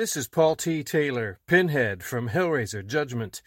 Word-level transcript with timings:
This 0.00 0.16
is 0.16 0.28
Paul 0.28 0.56
T. 0.56 0.82
Taylor, 0.82 1.40
Pinhead 1.46 2.02
from 2.02 2.30
Hellraiser 2.30 2.86
Judgment, 2.86 3.42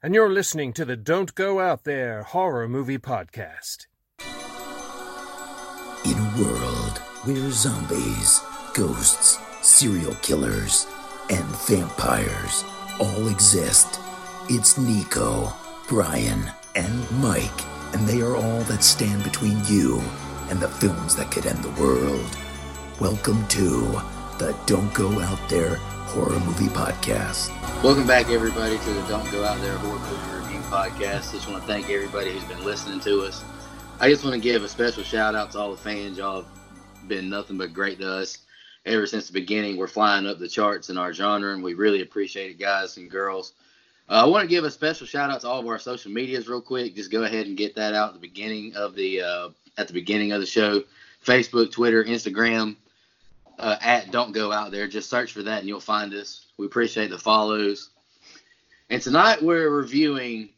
and 0.00 0.14
you're 0.14 0.30
listening 0.30 0.72
to 0.74 0.84
the 0.84 0.94
Don't 0.94 1.34
Go 1.34 1.58
Out 1.58 1.82
There 1.82 2.22
Horror 2.22 2.68
Movie 2.68 2.96
Podcast. 2.96 3.88
In 6.04 6.12
a 6.12 6.34
world 6.40 6.98
where 7.24 7.50
zombies, 7.50 8.40
ghosts, 8.72 9.40
serial 9.62 10.14
killers, 10.22 10.86
and 11.28 11.44
vampires 11.66 12.62
all 13.00 13.26
exist, 13.26 13.98
it's 14.48 14.78
Nico, 14.78 15.52
Brian, 15.88 16.52
and 16.76 17.10
Mike, 17.20 17.64
and 17.94 18.06
they 18.06 18.20
are 18.20 18.36
all 18.36 18.60
that 18.60 18.84
stand 18.84 19.24
between 19.24 19.60
you 19.64 20.00
and 20.50 20.60
the 20.60 20.68
films 20.68 21.16
that 21.16 21.32
could 21.32 21.46
end 21.46 21.64
the 21.64 21.82
world. 21.82 22.38
Welcome 23.00 23.44
to 23.48 24.00
the 24.38 24.56
Don't 24.66 24.94
Go 24.94 25.20
Out 25.20 25.48
There 25.48 25.80
Horror 26.16 26.40
Movie 26.40 26.68
Podcast. 26.68 27.50
Welcome 27.82 28.06
back, 28.06 28.30
everybody, 28.30 28.78
to 28.78 28.90
the 28.90 29.02
Don't 29.02 29.30
Go 29.30 29.44
Out 29.44 29.60
There 29.60 29.76
Horror 29.76 29.98
Movie 29.98 30.46
Review 30.46 30.60
Podcast. 30.60 31.32
Just 31.32 31.46
want 31.46 31.60
to 31.60 31.68
thank 31.68 31.90
everybody 31.90 32.32
who's 32.32 32.42
been 32.44 32.64
listening 32.64 33.00
to 33.00 33.20
us. 33.20 33.44
I 34.00 34.08
just 34.08 34.24
want 34.24 34.32
to 34.32 34.40
give 34.40 34.64
a 34.64 34.68
special 34.70 35.02
shout 35.02 35.34
out 35.34 35.50
to 35.50 35.58
all 35.58 35.72
the 35.72 35.76
fans. 35.76 36.16
Y'all 36.16 36.44
have 36.44 37.06
been 37.06 37.28
nothing 37.28 37.58
but 37.58 37.74
great 37.74 37.98
to 37.98 38.10
us 38.10 38.38
ever 38.86 39.06
since 39.06 39.26
the 39.26 39.34
beginning. 39.34 39.76
We're 39.76 39.88
flying 39.88 40.26
up 40.26 40.38
the 40.38 40.48
charts 40.48 40.88
in 40.88 40.96
our 40.96 41.12
genre, 41.12 41.52
and 41.52 41.62
we 41.62 41.74
really 41.74 42.00
appreciate 42.00 42.50
it, 42.50 42.58
guys 42.58 42.96
and 42.96 43.10
girls. 43.10 43.52
Uh, 44.08 44.22
I 44.22 44.24
want 44.24 44.40
to 44.40 44.48
give 44.48 44.64
a 44.64 44.70
special 44.70 45.06
shout 45.06 45.28
out 45.28 45.42
to 45.42 45.48
all 45.48 45.60
of 45.60 45.66
our 45.66 45.78
social 45.78 46.10
medias 46.10 46.48
real 46.48 46.62
quick. 46.62 46.96
Just 46.96 47.12
go 47.12 47.24
ahead 47.24 47.46
and 47.46 47.58
get 47.58 47.74
that 47.74 47.92
out 47.92 48.08
at 48.08 48.14
the 48.14 48.20
beginning 48.20 48.74
of 48.74 48.94
the 48.94 49.20
uh, 49.20 49.48
at 49.76 49.86
the 49.86 49.92
beginning 49.92 50.32
of 50.32 50.40
the 50.40 50.46
show. 50.46 50.82
Facebook, 51.22 51.72
Twitter, 51.72 52.02
Instagram, 52.04 52.76
uh, 53.58 53.76
at 53.80 54.10
Don't 54.10 54.32
Go 54.32 54.52
Out 54.52 54.70
There. 54.70 54.88
Just 54.88 55.10
search 55.10 55.32
for 55.32 55.42
that 55.42 55.60
and 55.60 55.68
you'll 55.68 55.80
find 55.80 56.12
us. 56.14 56.46
We 56.58 56.66
appreciate 56.66 57.10
the 57.10 57.18
follows. 57.18 57.90
And 58.88 59.02
tonight 59.02 59.42
we're 59.42 59.70
reviewing 59.70 60.50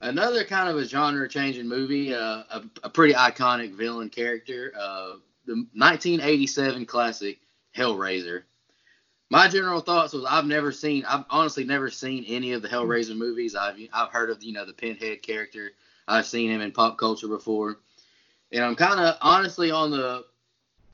another 0.00 0.44
kind 0.44 0.68
of 0.68 0.76
a 0.76 0.84
genre 0.84 1.28
changing 1.28 1.68
movie, 1.68 2.14
uh, 2.14 2.42
a, 2.50 2.62
a, 2.84 2.90
pretty 2.90 3.14
iconic 3.14 3.74
villain 3.74 4.08
character, 4.08 4.72
uh, 4.78 5.14
the 5.46 5.54
1987 5.74 6.86
classic 6.86 7.38
Hellraiser. 7.76 8.42
My 9.28 9.48
general 9.48 9.80
thoughts 9.80 10.12
was 10.12 10.24
I've 10.24 10.46
never 10.46 10.70
seen, 10.72 11.04
I've 11.04 11.24
honestly 11.30 11.64
never 11.64 11.90
seen 11.90 12.24
any 12.28 12.52
of 12.52 12.62
the 12.62 12.68
Hellraiser 12.68 13.16
movies. 13.16 13.56
I've 13.56 13.76
I've 13.92 14.10
heard 14.10 14.30
of 14.30 14.42
you 14.42 14.52
know 14.52 14.64
the 14.64 14.72
Pinhead 14.72 15.22
character. 15.22 15.72
I've 16.06 16.26
seen 16.26 16.50
him 16.50 16.60
in 16.60 16.70
pop 16.70 16.96
culture 16.96 17.26
before, 17.26 17.80
and 18.52 18.64
I'm 18.64 18.76
kind 18.76 19.00
of 19.00 19.16
honestly 19.20 19.72
on 19.72 19.90
the 19.90 20.24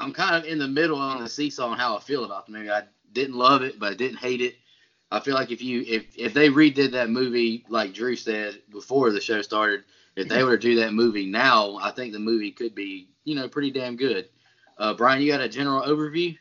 I'm 0.02 0.12
kind 0.12 0.34
of 0.34 0.44
in 0.44 0.58
the 0.58 0.66
middle 0.66 0.98
on 0.98 1.22
the 1.22 1.28
seesaw 1.28 1.68
on 1.68 1.78
how 1.78 1.96
I 1.96 2.00
feel 2.00 2.24
about 2.24 2.46
the 2.46 2.52
movie. 2.52 2.70
I 2.70 2.82
didn't 3.12 3.36
love 3.36 3.62
it, 3.62 3.78
but 3.78 3.92
I 3.92 3.94
didn't 3.94 4.18
hate 4.18 4.40
it. 4.40 4.56
I 5.12 5.20
feel 5.20 5.34
like 5.34 5.50
if 5.50 5.62
you 5.62 5.84
if 5.86 6.06
if 6.16 6.34
they 6.34 6.48
redid 6.48 6.90
that 6.92 7.10
movie 7.10 7.64
like 7.68 7.94
Drew 7.94 8.16
said 8.16 8.60
before 8.70 9.12
the 9.12 9.20
show 9.20 9.42
started, 9.42 9.84
if 10.16 10.28
they 10.28 10.42
were 10.42 10.56
to 10.56 10.68
do 10.68 10.76
that 10.76 10.92
movie 10.92 11.26
now, 11.26 11.78
I 11.80 11.92
think 11.92 12.12
the 12.12 12.18
movie 12.18 12.50
could 12.50 12.74
be 12.74 13.08
you 13.24 13.34
know 13.36 13.48
pretty 13.48 13.70
damn 13.70 13.96
good. 13.96 14.28
Uh, 14.76 14.94
Brian, 14.94 15.22
you 15.22 15.30
got 15.30 15.40
a 15.40 15.48
general 15.48 15.82
overview? 15.82 16.36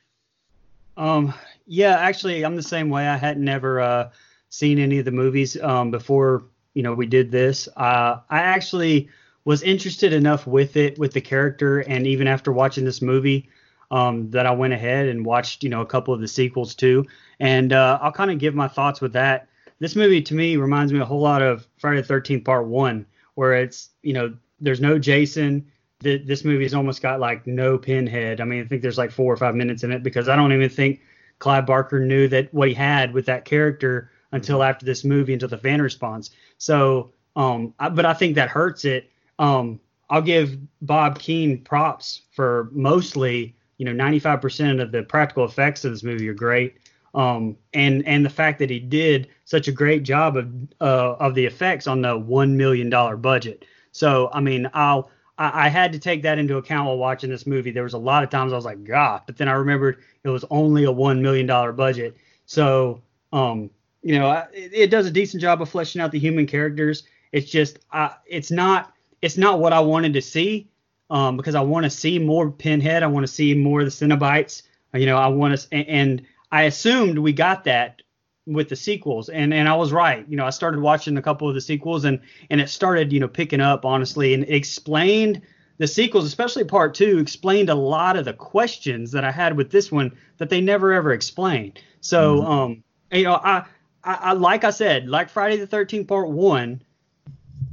Um, 0.97 1.33
yeah, 1.67 1.97
actually, 1.97 2.43
I'm 2.43 2.55
the 2.55 2.63
same 2.63 2.89
way. 2.89 3.07
I 3.07 3.17
had 3.17 3.37
never 3.37 3.79
uh, 3.81 4.09
seen 4.49 4.79
any 4.79 4.97
of 4.99 5.05
the 5.05 5.11
movies 5.11 5.61
um, 5.61 5.91
before 5.91 6.45
you 6.73 6.81
know 6.81 6.93
we 6.93 7.05
did 7.05 7.29
this. 7.29 7.67
Uh, 7.75 8.21
I 8.29 8.39
actually 8.39 9.09
was 9.45 9.63
interested 9.63 10.13
enough 10.13 10.45
with 10.45 10.77
it, 10.77 10.99
with 10.99 11.13
the 11.13 11.21
character, 11.21 11.79
and 11.79 12.05
even 12.05 12.27
after 12.27 12.51
watching 12.51 12.85
this 12.85 13.01
movie, 13.01 13.49
um, 13.91 14.29
that 14.31 14.45
I 14.45 14.51
went 14.51 14.73
ahead 14.73 15.07
and 15.07 15.25
watched, 15.25 15.63
you 15.63 15.69
know, 15.69 15.81
a 15.81 15.85
couple 15.85 16.13
of 16.13 16.21
the 16.21 16.27
sequels 16.27 16.73
too. 16.73 17.05
And 17.39 17.73
uh, 17.73 17.99
I'll 18.01 18.11
kind 18.11 18.31
of 18.31 18.39
give 18.39 18.55
my 18.55 18.67
thoughts 18.67 19.01
with 19.01 19.13
that. 19.13 19.49
This 19.79 19.95
movie 19.95 20.21
to 20.21 20.33
me 20.33 20.55
reminds 20.55 20.93
me 20.93 20.99
a 20.99 21.05
whole 21.05 21.19
lot 21.19 21.41
of 21.41 21.67
Friday 21.77 22.01
the 22.01 22.13
13th 22.13 22.45
Part 22.45 22.67
One, 22.67 23.05
where 23.35 23.53
it's, 23.53 23.89
you 24.01 24.13
know, 24.13 24.33
there's 24.61 24.79
no 24.79 24.97
Jason. 24.97 25.65
The, 25.99 26.17
this 26.19 26.45
movie's 26.45 26.73
almost 26.73 27.01
got 27.01 27.19
like 27.19 27.45
no 27.45 27.77
pinhead. 27.77 28.39
I 28.39 28.45
mean, 28.45 28.61
I 28.61 28.65
think 28.65 28.81
there's 28.81 28.97
like 28.97 29.11
four 29.11 29.33
or 29.33 29.37
five 29.37 29.55
minutes 29.55 29.83
in 29.83 29.91
it 29.91 30.03
because 30.03 30.29
I 30.29 30.35
don't 30.35 30.53
even 30.53 30.69
think 30.69 31.01
Clive 31.39 31.65
Barker 31.65 31.99
knew 31.99 32.27
that 32.29 32.53
what 32.53 32.69
he 32.69 32.73
had 32.73 33.13
with 33.13 33.25
that 33.25 33.43
character 33.43 34.11
until 34.31 34.63
after 34.63 34.85
this 34.85 35.03
movie, 35.03 35.33
until 35.33 35.49
the 35.49 35.57
fan 35.57 35.81
response. 35.81 36.29
So, 36.57 37.11
um, 37.35 37.73
I, 37.79 37.89
but 37.89 38.05
I 38.05 38.13
think 38.13 38.35
that 38.35 38.49
hurts 38.49 38.85
it 38.85 39.10
um, 39.41 39.79
I'll 40.11 40.21
give 40.21 40.57
Bob 40.83 41.17
Keen 41.17 41.63
props 41.63 42.21
for 42.31 42.69
mostly, 42.71 43.55
you 43.77 43.85
know, 43.85 43.91
95% 43.91 44.81
of 44.81 44.91
the 44.91 45.03
practical 45.03 45.45
effects 45.45 45.83
of 45.83 45.91
this 45.91 46.03
movie 46.03 46.29
are 46.29 46.33
great. 46.33 46.77
Um, 47.15 47.57
and 47.73 48.07
and 48.07 48.23
the 48.23 48.29
fact 48.29 48.59
that 48.59 48.69
he 48.69 48.79
did 48.79 49.27
such 49.43 49.67
a 49.67 49.71
great 49.71 50.03
job 50.03 50.37
of 50.37 50.49
uh, 50.79 51.15
of 51.19 51.35
the 51.35 51.45
effects 51.45 51.87
on 51.87 52.01
the 52.01 52.17
one 52.17 52.55
million 52.55 52.89
dollar 52.89 53.17
budget. 53.17 53.65
So 53.91 54.29
I 54.31 54.39
mean, 54.39 54.69
I'll 54.73 55.09
I, 55.37 55.65
I, 55.65 55.67
had 55.67 55.91
to 55.91 55.99
take 55.99 56.21
that 56.21 56.39
into 56.39 56.55
account 56.55 56.87
while 56.87 56.97
watching 56.97 57.29
this 57.29 57.45
movie. 57.45 57.71
There 57.71 57.83
was 57.83 57.95
a 57.95 57.97
lot 57.97 58.23
of 58.23 58.29
times 58.29 58.53
I 58.53 58.55
was 58.55 58.63
like, 58.63 58.85
God, 58.85 59.23
but 59.25 59.35
then 59.35 59.49
I 59.49 59.53
remembered 59.53 60.03
it 60.23 60.29
was 60.29 60.45
only 60.49 60.85
a 60.85 60.91
one 60.91 61.21
million 61.21 61.45
dollar 61.47 61.73
budget. 61.73 62.15
So 62.45 63.01
um, 63.33 63.69
you 64.03 64.17
know, 64.17 64.31
it, 64.53 64.71
it, 64.73 64.89
does 64.89 65.05
a 65.05 65.11
decent 65.11 65.41
job 65.41 65.61
of 65.61 65.67
fleshing 65.67 65.99
out 66.01 66.13
the 66.13 66.19
human 66.19 66.47
characters. 66.47 67.03
It's 67.33 67.51
just 67.51 67.79
it's 68.25 68.51
not 68.51 68.93
it's 69.21 69.37
not 69.37 69.59
what 69.59 69.73
I 69.73 69.79
wanted 69.79 70.13
to 70.13 70.21
see 70.21 70.69
um, 71.09 71.37
because 71.37 71.55
I 71.55 71.61
want 71.61 71.83
to 71.83 71.89
see 71.89 72.17
more 72.17 72.49
Pinhead. 72.49 73.03
I 73.03 73.07
want 73.07 73.25
to 73.25 73.31
see 73.31 73.53
more 73.53 73.81
of 73.81 73.85
the 73.85 73.91
Cenobites. 73.91 74.63
You 74.93 75.05
know, 75.05 75.17
I 75.17 75.27
want 75.27 75.59
to, 75.59 75.67
and, 75.71 75.87
and 75.87 76.21
I 76.51 76.63
assumed 76.63 77.17
we 77.17 77.33
got 77.33 77.63
that 77.65 78.01
with 78.47 78.69
the 78.69 78.75
sequels, 78.75 79.29
and 79.29 79.53
and 79.53 79.69
I 79.69 79.75
was 79.75 79.91
right. 79.91 80.25
You 80.27 80.37
know, 80.37 80.45
I 80.45 80.49
started 80.49 80.81
watching 80.81 81.17
a 81.17 81.21
couple 81.21 81.47
of 81.47 81.55
the 81.55 81.61
sequels, 81.61 82.05
and 82.05 82.19
and 82.49 82.59
it 82.59 82.69
started, 82.69 83.13
you 83.13 83.19
know, 83.19 83.27
picking 83.27 83.61
up 83.61 83.85
honestly, 83.85 84.33
and 84.33 84.43
explained 84.45 85.41
the 85.77 85.87
sequels, 85.87 86.25
especially 86.25 86.63
part 86.63 86.93
two, 86.93 87.19
explained 87.19 87.69
a 87.69 87.75
lot 87.75 88.15
of 88.15 88.25
the 88.25 88.33
questions 88.33 89.11
that 89.11 89.23
I 89.23 89.31
had 89.31 89.57
with 89.57 89.71
this 89.71 89.91
one 89.91 90.15
that 90.37 90.49
they 90.49 90.61
never 90.61 90.93
ever 90.93 91.11
explained. 91.11 91.79
So, 92.01 92.37
mm-hmm. 92.37 92.51
um, 92.51 92.83
you 93.11 93.23
know, 93.23 93.35
I, 93.35 93.65
I, 94.03 94.13
I 94.13 94.33
like 94.33 94.63
I 94.63 94.71
said, 94.71 95.07
like 95.07 95.29
Friday 95.29 95.57
the 95.57 95.67
Thirteenth 95.67 96.07
Part 96.07 96.29
One 96.29 96.81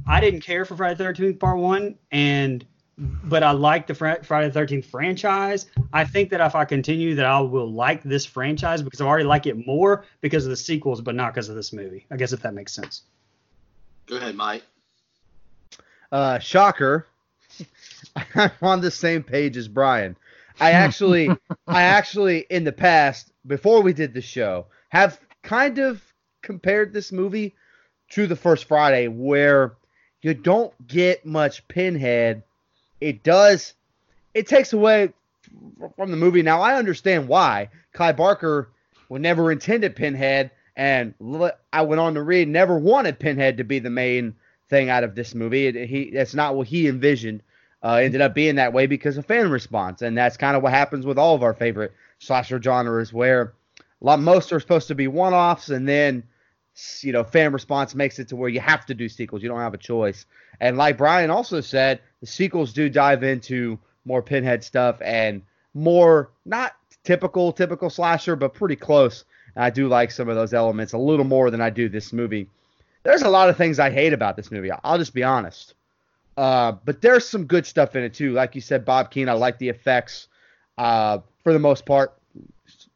I 0.07 0.19
didn't 0.21 0.41
care 0.41 0.65
for 0.65 0.75
Friday 0.75 0.95
the 0.95 1.03
Thirteenth 1.03 1.39
Part 1.39 1.57
One, 1.57 1.95
and 2.11 2.65
but 2.97 3.43
I 3.43 3.51
like 3.51 3.87
the 3.87 3.95
Friday 3.95 4.47
the 4.47 4.51
Thirteenth 4.51 4.85
franchise. 4.85 5.67
I 5.93 6.03
think 6.03 6.29
that 6.31 6.41
if 6.41 6.55
I 6.55 6.65
continue, 6.65 7.15
that 7.15 7.25
I 7.25 7.39
will 7.39 7.71
like 7.71 8.03
this 8.03 8.25
franchise 8.25 8.81
because 8.81 9.01
I 9.01 9.05
already 9.05 9.25
like 9.25 9.45
it 9.45 9.65
more 9.65 10.05
because 10.21 10.45
of 10.45 10.49
the 10.49 10.57
sequels, 10.57 11.01
but 11.01 11.15
not 11.15 11.33
because 11.33 11.49
of 11.49 11.55
this 11.55 11.71
movie. 11.71 12.05
I 12.11 12.17
guess 12.17 12.33
if 12.33 12.41
that 12.41 12.53
makes 12.53 12.73
sense. 12.73 13.03
Go 14.07 14.17
ahead, 14.17 14.35
Mike. 14.35 14.63
Uh, 16.11 16.39
shocker. 16.39 17.05
I'm 18.35 18.51
on 18.61 18.81
the 18.81 18.91
same 18.91 19.23
page 19.23 19.57
as 19.57 19.67
Brian. 19.67 20.15
I 20.59 20.71
actually, 20.71 21.29
I 21.67 21.83
actually, 21.83 22.45
in 22.49 22.63
the 22.63 22.71
past, 22.71 23.31
before 23.45 23.81
we 23.81 23.93
did 23.93 24.13
the 24.13 24.21
show, 24.21 24.67
have 24.89 25.19
kind 25.43 25.77
of 25.77 26.01
compared 26.41 26.93
this 26.93 27.11
movie 27.11 27.55
to 28.11 28.27
the 28.27 28.35
first 28.35 28.65
Friday, 28.65 29.07
where 29.07 29.77
you 30.21 30.33
don't 30.33 30.73
get 30.87 31.25
much 31.25 31.67
Pinhead. 31.67 32.43
It 32.99 33.23
does. 33.23 33.73
It 34.33 34.47
takes 34.47 34.73
away 34.73 35.13
from 35.95 36.11
the 36.11 36.17
movie. 36.17 36.41
Now 36.41 36.61
I 36.61 36.75
understand 36.75 37.27
why. 37.27 37.69
Clive 37.93 38.17
Barker 38.17 38.69
would 39.07 39.21
never 39.21 39.51
intended 39.51 39.95
Pinhead, 39.95 40.51
and 40.75 41.13
I 41.73 41.81
went 41.81 41.99
on 41.99 42.13
to 42.13 42.21
read 42.21 42.47
never 42.47 42.77
wanted 42.77 43.19
Pinhead 43.19 43.57
to 43.57 43.63
be 43.63 43.79
the 43.79 43.89
main 43.89 44.35
thing 44.69 44.89
out 44.89 45.03
of 45.03 45.15
this 45.15 45.33
movie. 45.33 45.67
It, 45.67 45.89
he 45.89 46.11
that's 46.11 46.35
not 46.35 46.55
what 46.55 46.67
he 46.67 46.87
envisioned. 46.87 47.41
Uh, 47.81 47.93
ended 47.93 48.19
up 48.19 48.33
being 48.33 48.55
that 48.55 48.73
way 48.73 48.87
because 48.87 49.17
of 49.17 49.25
fan 49.25 49.49
response, 49.49 50.01
and 50.01 50.17
that's 50.17 50.35
kind 50.35 50.57
of 50.57 50.61
what 50.61 50.73
happens 50.73 51.05
with 51.05 51.17
all 51.17 51.33
of 51.33 51.43
our 51.43 51.53
favorite 51.53 51.93
slasher 52.19 52.61
genres, 52.61 53.13
where 53.13 53.53
a 53.79 54.05
lot 54.05 54.19
most 54.19 54.51
are 54.51 54.59
supposed 54.59 54.89
to 54.89 54.95
be 54.95 55.07
one-offs, 55.07 55.69
and 55.69 55.87
then 55.87 56.23
you 57.01 57.11
know, 57.11 57.23
fan 57.23 57.51
response 57.51 57.95
makes 57.95 58.19
it 58.19 58.29
to 58.29 58.35
where 58.35 58.49
you 58.49 58.59
have 58.59 58.85
to 58.85 58.93
do 58.93 59.09
sequels. 59.09 59.43
You 59.43 59.49
don't 59.49 59.59
have 59.59 59.73
a 59.73 59.77
choice. 59.77 60.25
And 60.59 60.77
like 60.77 60.97
Brian 60.97 61.29
also 61.29 61.61
said, 61.61 61.99
the 62.21 62.27
sequels 62.27 62.73
do 62.73 62.89
dive 62.89 63.23
into 63.23 63.79
more 64.05 64.21
pinhead 64.21 64.63
stuff 64.63 65.01
and 65.01 65.41
more 65.73 66.31
not 66.45 66.75
typical 67.03 67.51
typical 67.51 67.89
slasher, 67.89 68.35
but 68.35 68.53
pretty 68.53 68.75
close. 68.75 69.25
And 69.55 69.63
I 69.63 69.69
do 69.69 69.87
like 69.87 70.11
some 70.11 70.29
of 70.29 70.35
those 70.35 70.53
elements 70.53 70.93
a 70.93 70.97
little 70.97 71.25
more 71.25 71.51
than 71.51 71.61
I 71.61 71.69
do 71.69 71.89
this 71.89 72.13
movie. 72.13 72.47
There's 73.03 73.21
a 73.21 73.29
lot 73.29 73.49
of 73.49 73.57
things 73.57 73.79
I 73.79 73.89
hate 73.89 74.13
about 74.13 74.35
this 74.35 74.51
movie. 74.51 74.71
I'll 74.83 74.97
just 74.97 75.13
be 75.13 75.23
honest. 75.23 75.73
Uh, 76.37 76.73
but 76.85 77.01
there's 77.01 77.27
some 77.27 77.45
good 77.45 77.65
stuff 77.65 77.95
in 77.95 78.03
it 78.03 78.13
too. 78.13 78.31
Like 78.33 78.55
you 78.55 78.61
said, 78.61 78.85
Bob 78.85 79.11
Keen, 79.11 79.27
I 79.27 79.33
like 79.33 79.57
the 79.57 79.69
effects. 79.69 80.27
Uh, 80.77 81.19
for 81.43 81.51
the 81.51 81.59
most 81.59 81.85
part, 81.85 82.13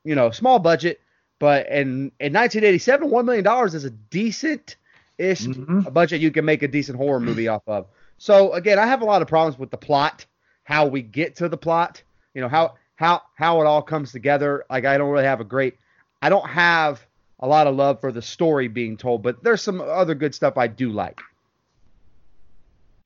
you 0.04 0.16
know, 0.16 0.32
small 0.32 0.60
budget, 0.60 1.02
but 1.44 1.68
in 1.68 2.10
in 2.22 2.32
1987, 2.32 3.10
one 3.10 3.26
million 3.26 3.44
dollars 3.44 3.76
is 3.76 3.84
a 3.84 3.90
decent 3.90 4.78
ish 5.18 5.42
mm-hmm. 5.42 5.82
budget 5.92 6.22
you 6.22 6.32
can 6.32 6.46
make 6.46 6.64
a 6.64 6.70
decent 6.70 6.98
horror 6.98 7.20
movie 7.20 7.50
off 7.50 7.64
of. 7.68 7.88
So 8.18 8.54
again, 8.54 8.80
I 8.80 8.86
have 8.86 9.02
a 9.02 9.06
lot 9.06 9.22
of 9.22 9.28
problems 9.28 9.60
with 9.60 9.70
the 9.70 9.76
plot, 9.76 10.26
how 10.64 10.88
we 10.88 11.02
get 11.02 11.36
to 11.36 11.50
the 11.50 11.58
plot, 11.58 12.02
you 12.34 12.40
know, 12.40 12.48
how 12.48 12.76
how 12.96 13.24
how 13.36 13.60
it 13.60 13.66
all 13.66 13.82
comes 13.82 14.14
together. 14.14 14.64
Like 14.70 14.86
I 14.86 14.98
don't 14.98 15.10
really 15.10 15.26
have 15.26 15.42
a 15.42 15.44
great 15.44 15.76
I 16.22 16.30
don't 16.30 16.48
have 16.48 17.06
a 17.42 17.48
lot 17.50 17.68
of 17.68 17.76
love 17.76 18.00
for 18.00 18.14
the 18.14 18.22
story 18.22 18.70
being 18.70 18.96
told, 18.96 19.22
but 19.22 19.44
there's 19.44 19.62
some 19.62 19.82
other 19.82 20.16
good 20.16 20.34
stuff 20.34 20.58
I 20.58 20.68
do 20.68 20.94
like. 20.94 21.20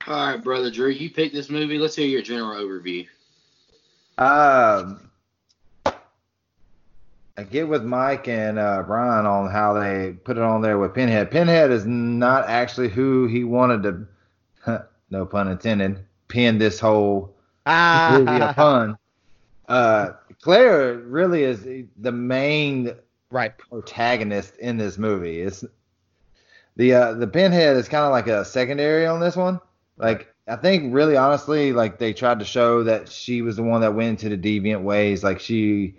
All 0.06 0.28
right, 0.28 0.44
brother 0.44 0.70
Drew, 0.70 0.90
you 0.90 1.10
picked 1.10 1.34
this 1.34 1.50
movie. 1.50 1.80
Let's 1.80 1.96
hear 1.96 2.06
your 2.06 2.22
general 2.22 2.56
overview. 2.56 3.08
Um, 4.20 5.07
I 7.38 7.44
get 7.44 7.68
with 7.68 7.84
Mike 7.84 8.28
and 8.28 8.58
uh, 8.58 8.82
Brian 8.82 9.28
on 9.28 9.52
how 9.52 9.74
they 9.74 10.14
put 10.24 10.38
it 10.38 10.44
on 10.44 10.62
there 10.64 10.80
with 10.80 10.96
Pinhead. 10.96 11.30
Pinhead 11.30 11.70
is 11.70 11.86
not 11.86 12.50
actually 12.50 12.90
who 12.90 13.28
he 13.28 13.44
wanted 13.44 14.08
to, 14.66 14.86
no 15.12 15.26
pun 15.26 15.48
intended, 15.48 16.04
pin 16.28 16.58
this 16.58 16.80
whole 16.80 17.36
Ah, 17.66 18.18
movie 18.20 18.42
upon. 18.42 18.98
Uh, 19.70 20.14
Clare 20.42 20.94
really 21.00 21.44
is 21.44 21.68
the 21.98 22.12
main 22.14 22.96
right. 23.32 23.58
protagonist 23.58 24.56
in 24.60 24.78
this 24.78 24.98
movie. 24.98 25.42
It's 25.42 25.66
the 26.78 26.94
uh, 26.94 27.14
the 27.16 27.28
Pinhead 27.28 27.76
is 27.76 27.90
kind 27.90 28.06
of 28.06 28.12
like 28.12 28.28
a 28.28 28.46
secondary 28.46 29.06
on 29.06 29.20
this 29.20 29.36
one. 29.36 29.60
Like 29.98 30.34
I 30.48 30.56
think 30.56 30.94
really 30.94 31.18
honestly, 31.18 31.74
like 31.74 32.00
they 32.00 32.14
tried 32.14 32.40
to 32.40 32.46
show 32.46 32.84
that 32.84 33.10
she 33.10 33.42
was 33.42 33.58
the 33.58 33.64
one 33.64 33.82
that 33.82 33.94
went 33.94 34.24
into 34.24 34.34
the 34.34 34.62
deviant 34.62 34.84
ways. 34.84 35.22
Like 35.22 35.42
she 35.42 35.96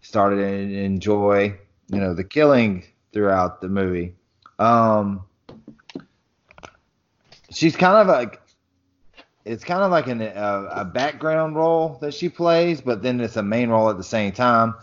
started 0.00 0.36
to 0.36 0.78
enjoy, 0.78 1.56
you 1.88 2.00
know, 2.00 2.14
the 2.14 2.24
killing 2.24 2.84
throughout 3.12 3.60
the 3.60 3.68
movie. 3.68 4.14
Um, 4.58 5.24
she's 7.50 7.76
kind 7.76 7.96
of 7.96 8.06
like 8.06 8.40
it's 9.44 9.64
kind 9.64 9.82
of 9.82 9.90
like 9.90 10.06
an, 10.08 10.20
a, 10.20 10.68
a 10.72 10.84
background 10.84 11.56
role 11.56 11.96
that 12.02 12.12
she 12.12 12.28
plays, 12.28 12.82
but 12.82 13.02
then 13.02 13.20
it's 13.20 13.36
a 13.36 13.42
main 13.42 13.70
role 13.70 13.88
at 13.88 13.96
the 13.96 14.04
same 14.04 14.32
time. 14.32 14.74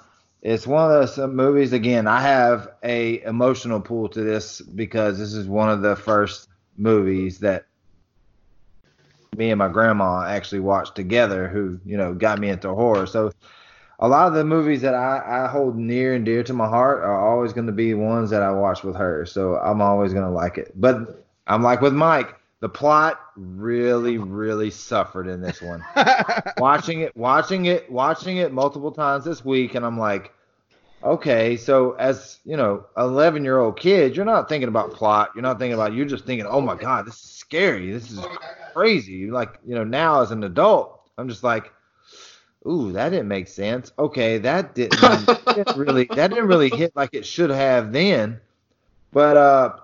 It's 0.42 0.66
one 0.66 0.84
of 0.84 0.90
those 0.90 1.18
movies. 1.30 1.72
Again, 1.72 2.08
I 2.08 2.22
have 2.22 2.70
a 2.84 3.22
emotional 3.24 3.80
pull 3.80 4.10
to 4.10 4.22
this 4.22 4.62
because 4.62 5.20
this 5.20 5.34
is 5.34 5.48
one 5.48 5.70
of 5.70 5.82
the 5.82 5.96
first 5.96 6.50
movies 6.78 7.40
that 7.40 7.66
me 9.38 9.52
and 9.52 9.60
my 9.60 9.68
grandma 9.68 10.24
actually 10.24 10.62
watched 10.62 10.96
together, 10.96 11.48
who 11.48 11.80
you 11.86 11.98
know 11.98 12.14
got 12.14 12.40
me 12.40 12.50
into 12.50 12.74
horror. 12.74 13.06
So 13.06 13.32
a 14.00 14.08
lot 14.08 14.28
of 14.28 14.34
the 14.34 14.44
movies 14.44 14.82
that 14.82 14.94
I, 14.94 15.46
I 15.46 15.48
hold 15.48 15.78
near 15.78 16.14
and 16.16 16.26
dear 16.26 16.44
to 16.44 16.54
my 16.54 16.68
heart 16.68 17.04
are 17.04 17.30
always 17.30 17.54
going 17.54 17.68
to 17.68 17.74
be 17.74 17.94
ones 17.94 18.30
that 18.30 18.42
I 18.42 18.52
watch 18.52 18.84
with 18.84 18.96
her. 18.96 19.26
So 19.26 19.56
I'm 19.56 19.82
always 19.82 20.14
going 20.14 20.26
to 20.26 20.32
like 20.32 20.58
it. 20.58 20.74
But 20.76 21.26
I'm 21.48 21.64
like 21.64 21.82
with 21.82 21.94
Mike, 21.94 22.36
the 22.60 22.70
plot 22.70 23.20
really, 23.36 24.18
really 24.18 24.72
suffered 24.72 25.28
in 25.28 25.42
this 25.42 25.62
one. 25.62 25.86
watching 26.58 27.02
it, 27.02 27.16
watching 27.16 27.66
it, 27.66 27.92
watching 27.92 28.38
it 28.38 28.52
multiple 28.52 28.92
times 28.92 29.24
this 29.24 29.46
week, 29.46 29.76
and 29.76 29.86
I'm 29.86 30.00
like, 30.00 30.34
okay, 31.04 31.58
so 31.58 31.92
as 31.94 32.40
you 32.46 32.58
know, 32.58 32.86
11 32.98 33.44
year 33.44 33.60
old 33.60 33.80
kid, 33.80 34.16
you're 34.16 34.26
not 34.26 34.50
thinking 34.50 34.68
about 34.68 34.94
plot. 34.94 35.30
You're 35.36 35.44
not 35.44 35.60
thinking 35.60 35.76
about. 35.76 35.94
You're 35.94 36.06
just 36.06 36.26
thinking, 36.26 36.48
oh 36.48 36.62
my 36.62 36.76
god, 36.76 37.06
this 37.06 37.16
is 37.16 37.30
scary. 37.30 37.92
This 37.92 38.12
is 38.12 38.20
oh 38.20 38.38
crazy. 38.74 39.30
Like 39.30 39.60
you 39.66 39.76
know, 39.76 39.84
now 39.84 40.22
as 40.22 40.32
an 40.32 40.44
adult, 40.44 41.10
I'm 41.18 41.30
just 41.30 41.44
like, 41.44 41.72
ooh, 42.68 42.92
that 42.94 43.10
didn't 43.10 43.28
make 43.28 43.48
sense. 43.48 43.92
Okay, 43.98 44.38
that 44.40 44.76
didn't, 44.76 45.00
didn't 45.54 45.78
really 45.78 46.06
that 46.06 46.30
didn't 46.30 46.48
really 46.48 46.70
hit 46.70 46.96
like 46.96 47.14
it 47.14 47.26
should 47.26 47.50
have 47.50 47.92
then. 47.92 48.40
But 49.12 49.38
uh, 49.38 49.76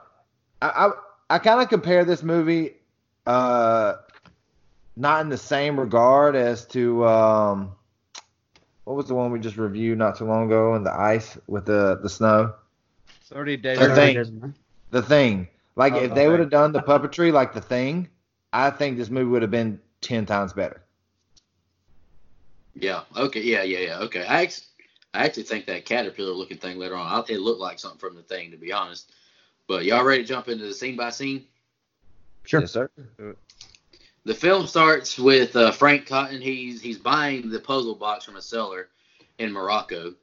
I 0.62 0.68
I, 0.68 0.92
I 1.30 1.40
kind 1.40 1.62
of 1.62 1.70
compare 1.70 2.04
this 2.06 2.24
movie 2.24 2.76
uh, 3.26 3.94
not 4.96 5.22
in 5.22 5.30
the 5.30 5.38
same 5.38 5.80
regard 5.80 6.36
as 6.36 6.66
to 6.68 7.06
um, 7.08 7.72
what 8.84 8.96
was 8.96 9.08
the 9.08 9.16
one 9.16 9.32
we 9.32 9.40
just 9.40 9.58
reviewed 9.58 9.98
not 9.98 10.18
too 10.18 10.26
long 10.26 10.46
ago 10.46 10.76
in 10.76 10.84
the 10.84 10.94
ice 10.94 11.38
with 11.48 11.66
the 11.66 12.00
the 12.02 12.10
snow. 12.10 12.54
30 13.26 13.58
days. 13.58 13.80
The 13.80 13.96
thing. 13.96 14.16
Days. 14.16 14.32
The 14.90 15.02
thing, 15.02 15.48
like 15.78 15.94
Oh, 15.94 15.98
if 15.98 16.10
The 16.10 16.16
they 16.16 16.28
would 16.28 16.42
have 16.42 16.50
done 16.50 16.74
the 16.74 16.82
puppetry 16.82 17.32
like 17.32 17.54
the 17.54 17.62
thing, 17.62 18.10
I 18.52 18.70
think 18.72 18.98
this 18.98 19.10
movie 19.10 19.30
would 19.30 19.42
have 19.42 19.52
been 19.52 19.80
ten 20.02 20.26
times 20.26 20.52
better. 20.52 20.81
Yeah. 22.76 23.04
Okay. 23.16 23.42
Yeah. 23.42 23.64
Yeah. 23.64 23.80
Yeah. 23.80 24.00
Okay. 24.00 24.26
I 24.26 24.44
actually, 24.44 24.68
I 25.14 25.26
actually 25.26 25.44
think 25.44 25.66
that 25.66 25.86
caterpillar 25.86 26.34
looking 26.34 26.58
thing 26.58 26.78
later 26.78 26.96
on, 26.96 27.08
I, 27.08 27.32
it 27.32 27.42
looked 27.42 27.60
like 27.60 27.80
something 27.80 28.00
from 28.00 28.16
the 28.16 28.24
thing, 28.24 28.52
to 28.52 28.58
be 28.58 28.72
honest. 28.72 29.12
But 29.68 29.86
y'all 29.86 30.04
ready 30.04 30.24
to 30.24 30.28
jump 30.28 30.50
into 30.50 30.66
the 30.66 30.74
scene 30.74 30.96
by 30.96 31.10
scene? 31.10 31.46
Sure. 32.44 32.62
Yes, 32.62 32.72
sir. 32.72 32.90
The 34.24 34.34
film 34.36 34.68
starts 34.68 35.18
with 35.18 35.56
uh, 35.56 35.72
Frank 35.72 36.06
Cotton. 36.06 36.42
He's 36.42 36.82
he's 36.82 36.98
buying 36.98 37.50
the 37.50 37.60
puzzle 37.60 37.96
box 37.96 38.26
from 38.26 38.36
a 38.36 38.42
seller 38.42 38.90
in 39.40 39.52
Morocco. 39.52 40.14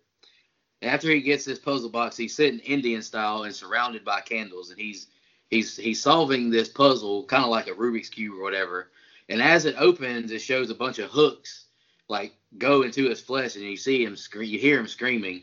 After 0.83 1.11
he 1.11 1.21
gets 1.21 1.45
this 1.45 1.59
puzzle 1.59 1.91
box, 1.91 2.17
he's 2.17 2.35
sitting 2.35 2.61
Indian 2.61 3.03
style 3.03 3.43
and 3.43 3.55
surrounded 3.55 4.05
by 4.05 4.21
candles, 4.21 4.71
and 4.71 4.79
he's 4.79 5.09
he's 5.51 5.77
he's 5.77 6.01
solving 6.01 6.51
this 6.51 6.69
puzzle 6.69 7.25
kind 7.25 7.43
of 7.43 7.51
like 7.51 7.67
a 7.67 7.73
Rubik's 7.73 8.09
cube 8.09 8.35
or 8.35 8.43
whatever. 8.43 8.91
And 9.29 9.43
as 9.43 9.65
it 9.65 9.75
opens, 9.79 10.31
it 10.31 10.41
shows 10.41 10.71
a 10.71 10.75
bunch 10.75 10.99
of 10.99 11.11
hooks 11.11 11.67
like 12.09 12.33
go 12.57 12.83
into 12.83 13.09
his 13.09 13.21
flesh, 13.21 13.57
and 13.57 13.65
you 13.65 13.77
see 13.77 14.05
him 14.05 14.17
scream, 14.17 14.51
you 14.51 14.59
hear 14.59 14.79
him 14.79 14.89
screaming. 14.89 15.43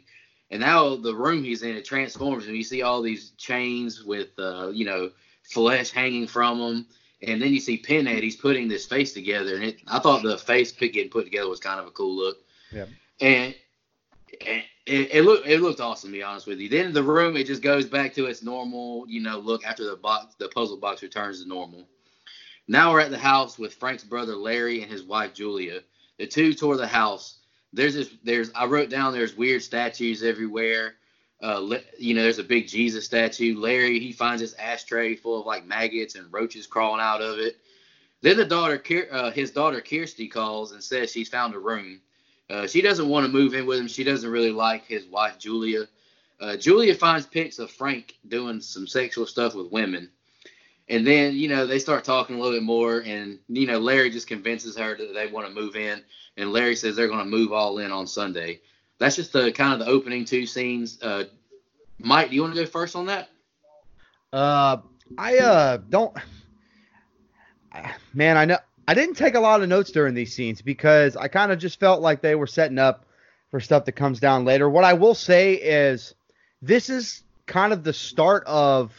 And 0.51 0.61
now 0.61 0.95
the 0.95 1.15
room 1.15 1.43
he's 1.43 1.63
in 1.63 1.75
it 1.75 1.85
transforms, 1.85 2.47
and 2.47 2.55
you 2.55 2.63
see 2.63 2.81
all 2.81 3.01
these 3.01 3.31
chains 3.31 4.03
with 4.03 4.29
uh, 4.37 4.69
you 4.69 4.85
know 4.85 5.11
flesh 5.43 5.91
hanging 5.91 6.27
from 6.27 6.59
them. 6.59 6.87
And 7.21 7.41
then 7.41 7.53
you 7.53 7.59
see 7.59 7.77
Pinhead, 7.77 8.21
he's 8.21 8.35
putting 8.35 8.67
this 8.67 8.85
face 8.85 9.13
together, 9.13 9.55
and 9.55 9.63
it, 9.63 9.79
I 9.87 9.99
thought 9.99 10.21
the 10.21 10.37
face 10.37 10.71
getting 10.71 11.09
put 11.09 11.25
together 11.25 11.49
was 11.49 11.59
kind 11.59 11.79
of 11.79 11.87
a 11.87 11.91
cool 11.91 12.15
look. 12.15 12.37
Yeah. 12.71 12.85
And, 13.21 13.55
and 14.45 14.63
it, 14.85 15.09
it 15.11 15.21
looked 15.23 15.47
it 15.47 15.61
looked 15.61 15.79
awesome, 15.79 16.11
to 16.11 16.17
be 16.17 16.23
honest 16.23 16.47
with 16.47 16.59
you. 16.59 16.69
Then 16.69 16.93
the 16.93 17.03
room 17.03 17.35
it 17.37 17.47
just 17.47 17.61
goes 17.61 17.85
back 17.85 18.13
to 18.15 18.25
its 18.25 18.43
normal, 18.43 19.05
you 19.07 19.21
know, 19.21 19.39
look 19.39 19.65
after 19.65 19.85
the 19.85 19.95
box 19.95 20.35
the 20.35 20.49
puzzle 20.49 20.77
box 20.77 21.01
returns 21.01 21.41
to 21.41 21.49
normal. 21.49 21.87
Now 22.67 22.91
we're 22.91 22.99
at 22.99 23.11
the 23.11 23.17
house 23.17 23.57
with 23.57 23.75
Frank's 23.75 24.03
brother 24.03 24.35
Larry 24.35 24.81
and 24.81 24.91
his 24.91 25.03
wife 25.03 25.33
Julia. 25.33 25.81
The 26.17 26.27
two 26.27 26.53
tour 26.53 26.77
the 26.77 26.87
house. 26.87 27.37
There's 27.73 27.93
this 27.93 28.09
there's 28.23 28.51
I 28.55 28.65
wrote 28.65 28.89
down 28.89 29.13
there's 29.13 29.35
weird 29.35 29.61
statues 29.61 30.23
everywhere. 30.23 30.95
Uh, 31.41 31.77
you 31.99 32.13
know, 32.13 32.23
there's 32.23 32.39
a 32.39 32.43
big 32.43 32.67
Jesus 32.67 33.05
statue. 33.05 33.57
Larry, 33.57 33.99
he 33.99 34.13
finds 34.13 34.41
this 34.41 34.55
ashtray 34.57 35.15
full 35.15 35.39
of 35.39 35.45
like 35.45 35.65
maggots 35.65 36.15
and 36.15 36.31
roaches 36.31 36.65
crawling 36.65 37.01
out 37.01 37.21
of 37.21 37.39
it. 37.39 37.57
Then 38.21 38.37
the 38.37 38.45
daughter, 38.45 38.81
uh, 39.11 39.31
his 39.31 39.51
daughter 39.51 39.81
Kirsty 39.81 40.27
calls 40.27 40.71
and 40.71 40.83
says 40.83 41.11
she's 41.11 41.29
found 41.29 41.53
a 41.53 41.59
room. 41.59 42.01
Uh, 42.49 42.65
she 42.65 42.81
doesn't 42.81 43.09
want 43.09 43.25
to 43.25 43.31
move 43.31 43.53
in 43.53 43.65
with 43.65 43.79
him. 43.79 43.87
She 43.87 44.03
doesn't 44.03 44.29
really 44.29 44.51
like 44.51 44.85
his 44.85 45.05
wife 45.05 45.37
Julia. 45.37 45.87
Uh, 46.39 46.55
Julia 46.55 46.95
finds 46.95 47.25
pics 47.25 47.59
of 47.59 47.71
Frank 47.71 48.15
doing 48.27 48.61
some 48.61 48.87
sexual 48.87 49.25
stuff 49.25 49.55
with 49.55 49.71
women. 49.71 50.09
And 50.87 51.05
then, 51.05 51.33
you 51.35 51.47
know, 51.47 51.65
they 51.65 51.79
start 51.79 52.03
talking 52.03 52.35
a 52.35 52.39
little 52.39 52.55
bit 52.55 52.63
more, 52.63 52.99
and, 52.99 53.39
you 53.47 53.65
know, 53.65 53.79
Larry 53.79 54.11
just 54.11 54.27
convinces 54.27 54.77
her 54.77 54.95
that 54.95 55.13
they 55.15 55.27
want 55.27 55.47
to 55.47 55.53
move 55.53 55.75
in, 55.75 56.03
and 56.37 56.53
Larry 56.53 56.75
says 56.75 56.95
they're 56.95 57.07
going 57.07 57.19
to 57.19 57.25
move 57.25 57.51
all 57.51 57.79
in 57.79 57.91
on 57.91 58.05
Sunday. 58.05 58.61
That's 58.99 59.15
just 59.15 59.33
the 59.33 59.51
kind 59.51 59.73
of 59.73 59.79
the 59.79 59.91
opening 59.91 60.25
two 60.25 60.45
scenes. 60.45 61.01
Uh, 61.01 61.25
Mike, 61.97 62.29
do 62.29 62.35
you 62.35 62.41
want 62.43 62.53
to 62.55 62.61
go 62.61 62.67
first 62.67 62.95
on 62.95 63.07
that? 63.07 63.29
Uh, 64.31 64.77
I 65.17 65.37
uh 65.37 65.77
don't. 65.77 66.15
Man, 68.13 68.37
I 68.37 68.45
know 68.45 68.57
I 68.87 68.93
didn't 68.93 69.15
take 69.15 69.35
a 69.35 69.39
lot 69.39 69.61
of 69.61 69.69
notes 69.69 69.91
during 69.91 70.13
these 70.13 70.33
scenes 70.33 70.61
because 70.61 71.15
I 71.15 71.27
kind 71.27 71.51
of 71.51 71.59
just 71.59 71.79
felt 71.79 72.01
like 72.01 72.21
they 72.21 72.35
were 72.35 72.47
setting 72.47 72.79
up 72.79 73.05
for 73.51 73.59
stuff 73.59 73.85
that 73.85 73.93
comes 73.93 74.19
down 74.19 74.45
later. 74.45 74.69
What 74.69 74.83
I 74.83 74.93
will 74.93 75.15
say 75.15 75.53
is, 75.53 76.13
this 76.61 76.89
is 76.89 77.23
kind 77.45 77.73
of 77.73 77.83
the 77.83 77.93
start 77.93 78.43
of 78.45 78.91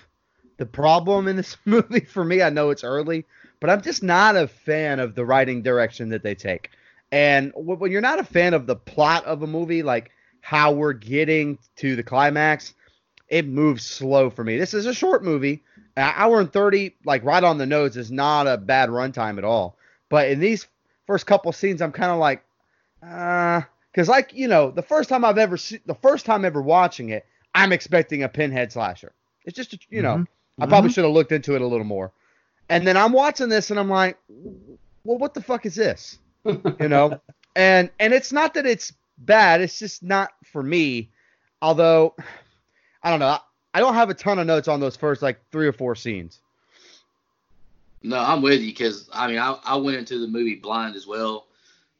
the 0.56 0.66
problem 0.66 1.28
in 1.28 1.36
this 1.36 1.56
movie 1.64 2.00
for 2.00 2.24
me. 2.24 2.42
I 2.42 2.50
know 2.50 2.70
it's 2.70 2.84
early, 2.84 3.24
but 3.60 3.70
I'm 3.70 3.82
just 3.82 4.02
not 4.02 4.36
a 4.36 4.48
fan 4.48 5.00
of 5.00 5.14
the 5.14 5.24
writing 5.24 5.62
direction 5.62 6.10
that 6.10 6.22
they 6.22 6.34
take. 6.34 6.70
And 7.12 7.52
when 7.54 7.90
you're 7.90 8.00
not 8.00 8.18
a 8.18 8.24
fan 8.24 8.54
of 8.54 8.66
the 8.66 8.76
plot 8.76 9.24
of 9.26 9.42
a 9.42 9.46
movie, 9.46 9.82
like 9.82 10.10
how 10.40 10.72
we're 10.72 10.92
getting 10.92 11.58
to 11.76 11.96
the 11.96 12.02
climax, 12.02 12.74
it 13.28 13.46
moves 13.46 13.84
slow 13.84 14.30
for 14.30 14.44
me. 14.44 14.56
This 14.56 14.74
is 14.74 14.86
a 14.86 14.94
short 14.94 15.24
movie. 15.24 15.62
An 15.96 16.12
hour 16.14 16.40
and 16.40 16.52
30, 16.52 16.94
like 17.04 17.24
right 17.24 17.42
on 17.42 17.58
the 17.58 17.66
nose, 17.66 17.96
is 17.96 18.10
not 18.10 18.46
a 18.46 18.58
bad 18.58 18.90
runtime 18.90 19.38
at 19.38 19.44
all. 19.44 19.76
But 20.08 20.28
in 20.28 20.40
these 20.40 20.66
first 21.06 21.26
couple 21.26 21.52
scenes, 21.52 21.80
I'm 21.80 21.92
kind 21.92 22.12
of 22.12 22.18
like, 22.18 22.44
uh, 23.02 23.62
because 23.90 24.08
like 24.08 24.34
you 24.34 24.46
know, 24.46 24.70
the 24.70 24.82
first 24.82 25.08
time 25.08 25.24
I've 25.24 25.38
ever 25.38 25.56
seen, 25.56 25.80
the 25.86 25.94
first 25.94 26.26
time 26.26 26.44
ever 26.44 26.60
watching 26.60 27.08
it, 27.08 27.24
I'm 27.54 27.72
expecting 27.72 28.22
a 28.22 28.28
pinhead 28.28 28.72
slasher. 28.72 29.12
It's 29.44 29.56
just, 29.56 29.72
a, 29.72 29.78
you 29.88 30.02
know, 30.02 30.26
I 30.60 30.66
probably 30.66 30.90
should 30.90 31.04
have 31.04 31.12
looked 31.12 31.32
into 31.32 31.54
it 31.54 31.60
a 31.60 31.66
little 31.66 31.84
more. 31.84 32.12
And 32.68 32.86
then 32.86 32.96
I'm 32.96 33.12
watching 33.12 33.48
this 33.48 33.70
and 33.70 33.78
I'm 33.78 33.90
like, 33.90 34.18
well, 35.04 35.18
what 35.18 35.34
the 35.34 35.42
fuck 35.42 35.66
is 35.66 35.74
this? 35.74 36.18
You 36.80 36.88
know, 36.88 37.20
and 37.56 37.90
and 37.98 38.12
it's 38.14 38.32
not 38.32 38.54
that 38.54 38.66
it's 38.66 38.92
bad. 39.18 39.60
It's 39.60 39.78
just 39.78 40.02
not 40.02 40.30
for 40.52 40.62
me. 40.62 41.10
Although, 41.60 42.14
I 43.02 43.10
don't 43.10 43.18
know. 43.18 43.26
I, 43.26 43.40
I 43.74 43.80
don't 43.80 43.94
have 43.94 44.10
a 44.10 44.14
ton 44.14 44.38
of 44.38 44.46
notes 44.46 44.68
on 44.68 44.78
those 44.78 44.94
first 44.96 45.22
like 45.22 45.40
three 45.50 45.66
or 45.66 45.72
four 45.72 45.96
scenes. 45.96 46.40
No, 48.02 48.18
I'm 48.18 48.42
with 48.42 48.60
you 48.60 48.68
because 48.68 49.08
I 49.12 49.26
mean 49.26 49.38
I, 49.38 49.58
I 49.64 49.76
went 49.76 49.96
into 49.96 50.18
the 50.20 50.28
movie 50.28 50.54
blind 50.54 50.94
as 50.94 51.06
well. 51.06 51.46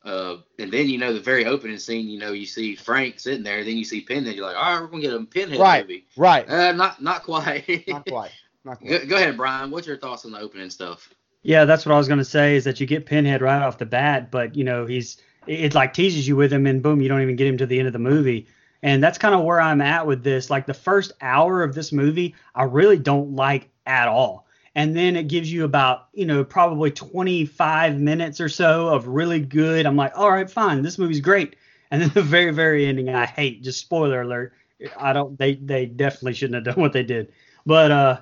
Uh, 0.04 0.36
and 0.60 0.70
then 0.72 0.88
you 0.88 0.98
know 0.98 1.12
the 1.12 1.18
very 1.20 1.46
opening 1.46 1.78
scene, 1.78 2.06
you 2.08 2.20
know 2.20 2.30
you 2.32 2.46
see 2.46 2.76
Frank 2.76 3.18
sitting 3.18 3.42
there, 3.42 3.64
then 3.64 3.76
you 3.76 3.84
see 3.84 4.00
Pinhead. 4.00 4.36
You're 4.36 4.46
like, 4.46 4.56
all 4.56 4.74
right, 4.74 4.80
we're 4.82 4.86
gonna 4.88 5.02
get 5.02 5.14
a 5.14 5.24
Pinhead 5.24 5.58
Right. 5.58 5.82
movie. 5.82 6.06
Right. 6.16 6.48
Uh, 6.48 6.70
not 6.72 7.02
not 7.02 7.24
quite. 7.24 7.88
Not 7.88 8.06
quite. 8.06 8.30
Not 8.66 8.84
go, 8.84 9.06
go 9.06 9.16
ahead, 9.16 9.36
Brian. 9.36 9.70
What's 9.70 9.86
your 9.86 9.96
thoughts 9.96 10.24
on 10.24 10.32
the 10.32 10.40
opening 10.40 10.70
stuff? 10.70 11.08
Yeah, 11.42 11.64
that's 11.64 11.86
what 11.86 11.94
I 11.94 11.98
was 11.98 12.08
gonna 12.08 12.24
say 12.24 12.56
is 12.56 12.64
that 12.64 12.80
you 12.80 12.86
get 12.86 13.06
Pinhead 13.06 13.40
right 13.40 13.62
off 13.62 13.78
the 13.78 13.86
bat, 13.86 14.32
but 14.32 14.56
you 14.56 14.64
know 14.64 14.84
he's 14.84 15.18
it, 15.46 15.60
it 15.66 15.74
like 15.74 15.94
teases 15.94 16.26
you 16.26 16.34
with 16.34 16.52
him, 16.52 16.66
and 16.66 16.82
boom, 16.82 17.00
you 17.00 17.08
don't 17.08 17.22
even 17.22 17.36
get 17.36 17.46
him 17.46 17.56
to 17.58 17.66
the 17.66 17.78
end 17.78 17.86
of 17.86 17.92
the 17.92 18.00
movie. 18.00 18.48
And 18.82 19.02
that's 19.02 19.18
kind 19.18 19.34
of 19.36 19.44
where 19.44 19.60
I'm 19.60 19.80
at 19.80 20.06
with 20.06 20.24
this. 20.24 20.50
Like 20.50 20.66
the 20.66 20.74
first 20.74 21.12
hour 21.20 21.62
of 21.62 21.74
this 21.74 21.92
movie, 21.92 22.34
I 22.54 22.64
really 22.64 22.98
don't 22.98 23.34
like 23.34 23.70
at 23.86 24.08
all. 24.08 24.46
And 24.74 24.94
then 24.94 25.16
it 25.16 25.28
gives 25.28 25.50
you 25.50 25.64
about, 25.64 26.08
you 26.12 26.26
know, 26.26 26.44
probably 26.44 26.90
25 26.90 27.98
minutes 27.98 28.40
or 28.40 28.48
so 28.48 28.88
of 28.88 29.06
really 29.06 29.40
good. 29.40 29.86
I'm 29.86 29.96
like, 29.96 30.12
all 30.14 30.30
right, 30.30 30.50
fine, 30.50 30.82
this 30.82 30.98
movie's 30.98 31.20
great. 31.20 31.56
And 31.90 32.02
then 32.02 32.08
the 32.14 32.22
very, 32.22 32.52
very 32.52 32.84
ending, 32.86 33.08
I 33.08 33.26
hate. 33.26 33.62
Just 33.62 33.80
spoiler 33.80 34.22
alert. 34.22 34.52
I 34.98 35.12
don't. 35.12 35.38
They 35.38 35.54
they 35.54 35.86
definitely 35.86 36.34
shouldn't 36.34 36.66
have 36.66 36.74
done 36.74 36.82
what 36.82 36.92
they 36.92 37.04
did. 37.04 37.32
But 37.64 37.90
uh, 37.90 38.20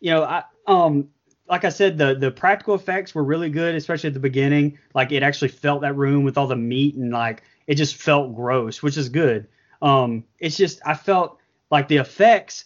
you 0.00 0.10
know, 0.10 0.24
I 0.24 0.44
um, 0.66 1.08
like 1.48 1.64
I 1.64 1.68
said, 1.68 1.98
the 1.98 2.14
the 2.14 2.30
practical 2.30 2.74
effects 2.74 3.14
were 3.14 3.24
really 3.24 3.50
good, 3.50 3.74
especially 3.74 4.08
at 4.08 4.14
the 4.14 4.20
beginning. 4.20 4.78
Like 4.94 5.12
it 5.12 5.22
actually 5.22 5.48
felt 5.48 5.82
that 5.82 5.96
room 5.96 6.24
with 6.24 6.36
all 6.36 6.46
the 6.46 6.56
meat 6.56 6.96
and 6.96 7.12
like 7.12 7.42
it 7.66 7.76
just 7.76 7.96
felt 7.96 8.34
gross, 8.34 8.82
which 8.82 8.96
is 8.96 9.08
good. 9.08 9.48
Um, 9.82 10.24
it's 10.38 10.56
just 10.56 10.80
I 10.84 10.94
felt 10.94 11.38
like 11.70 11.88
the 11.88 11.98
effects. 11.98 12.64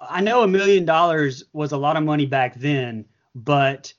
I 0.00 0.20
know 0.20 0.42
a 0.42 0.48
million 0.48 0.84
dollars 0.84 1.44
was 1.52 1.72
a 1.72 1.78
lot 1.78 1.96
of 1.96 2.04
money 2.04 2.26
back 2.26 2.56
then, 2.56 3.06
but 3.34 3.92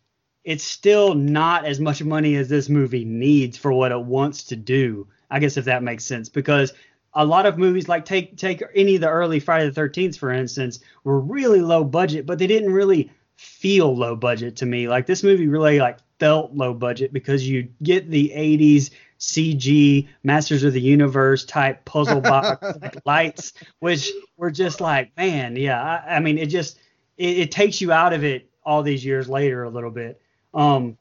it's 0.43 0.63
still 0.63 1.15
not 1.15 1.65
as 1.65 1.79
much 1.79 2.03
money 2.03 2.35
as 2.35 2.47
this 2.47 2.69
movie 2.69 3.05
needs 3.05 3.57
for 3.57 3.73
what 3.73 3.91
it 3.91 4.01
wants 4.01 4.43
to 4.45 4.55
do. 4.55 5.07
I 5.31 5.39
guess 5.39 5.57
if 5.57 5.65
that 5.65 5.81
makes 5.81 6.05
sense, 6.05 6.29
because 6.29 6.73
a 7.15 7.25
lot 7.25 7.45
of 7.45 7.57
movies 7.57 7.87
like 7.87 8.05
take 8.05 8.37
take 8.37 8.61
any 8.75 8.95
of 8.95 9.01
the 9.01 9.09
early 9.09 9.39
Friday 9.39 9.65
the 9.65 9.73
Thirteenth, 9.73 10.17
for 10.17 10.31
instance, 10.31 10.79
were 11.03 11.19
really 11.19 11.61
low 11.61 11.83
budget, 11.83 12.25
but 12.25 12.39
they 12.39 12.47
didn't 12.47 12.73
really 12.73 13.09
feel 13.35 13.95
low 13.95 14.15
budget 14.15 14.57
to 14.57 14.65
me. 14.65 14.87
Like 14.87 15.05
this 15.05 15.23
movie 15.23 15.47
really 15.47 15.79
like 15.79 15.97
felt 16.19 16.53
low 16.53 16.73
budget 16.73 17.13
because 17.13 17.47
you 17.47 17.69
get 17.83 18.09
the 18.09 18.31
80s 18.35 18.91
CG 19.19 20.07
Masters 20.23 20.63
of 20.63 20.73
the 20.73 20.81
Universe 20.81 21.45
type 21.45 21.83
puzzle 21.85 22.21
box 22.21 22.65
lights, 23.05 23.53
which 23.79 24.11
were 24.37 24.51
just 24.51 24.81
like, 24.81 25.15
man, 25.17 25.55
yeah. 25.55 25.81
I, 25.81 26.15
I 26.15 26.19
mean, 26.19 26.37
it 26.37 26.47
just 26.47 26.79
it, 27.17 27.37
it 27.39 27.51
takes 27.51 27.81
you 27.81 27.91
out 27.91 28.13
of 28.13 28.23
it 28.23 28.49
all 28.63 28.83
these 28.83 29.05
years 29.05 29.29
later 29.29 29.63
a 29.63 29.69
little 29.69 29.91
bit. 29.91 30.21
Um, 30.53 30.97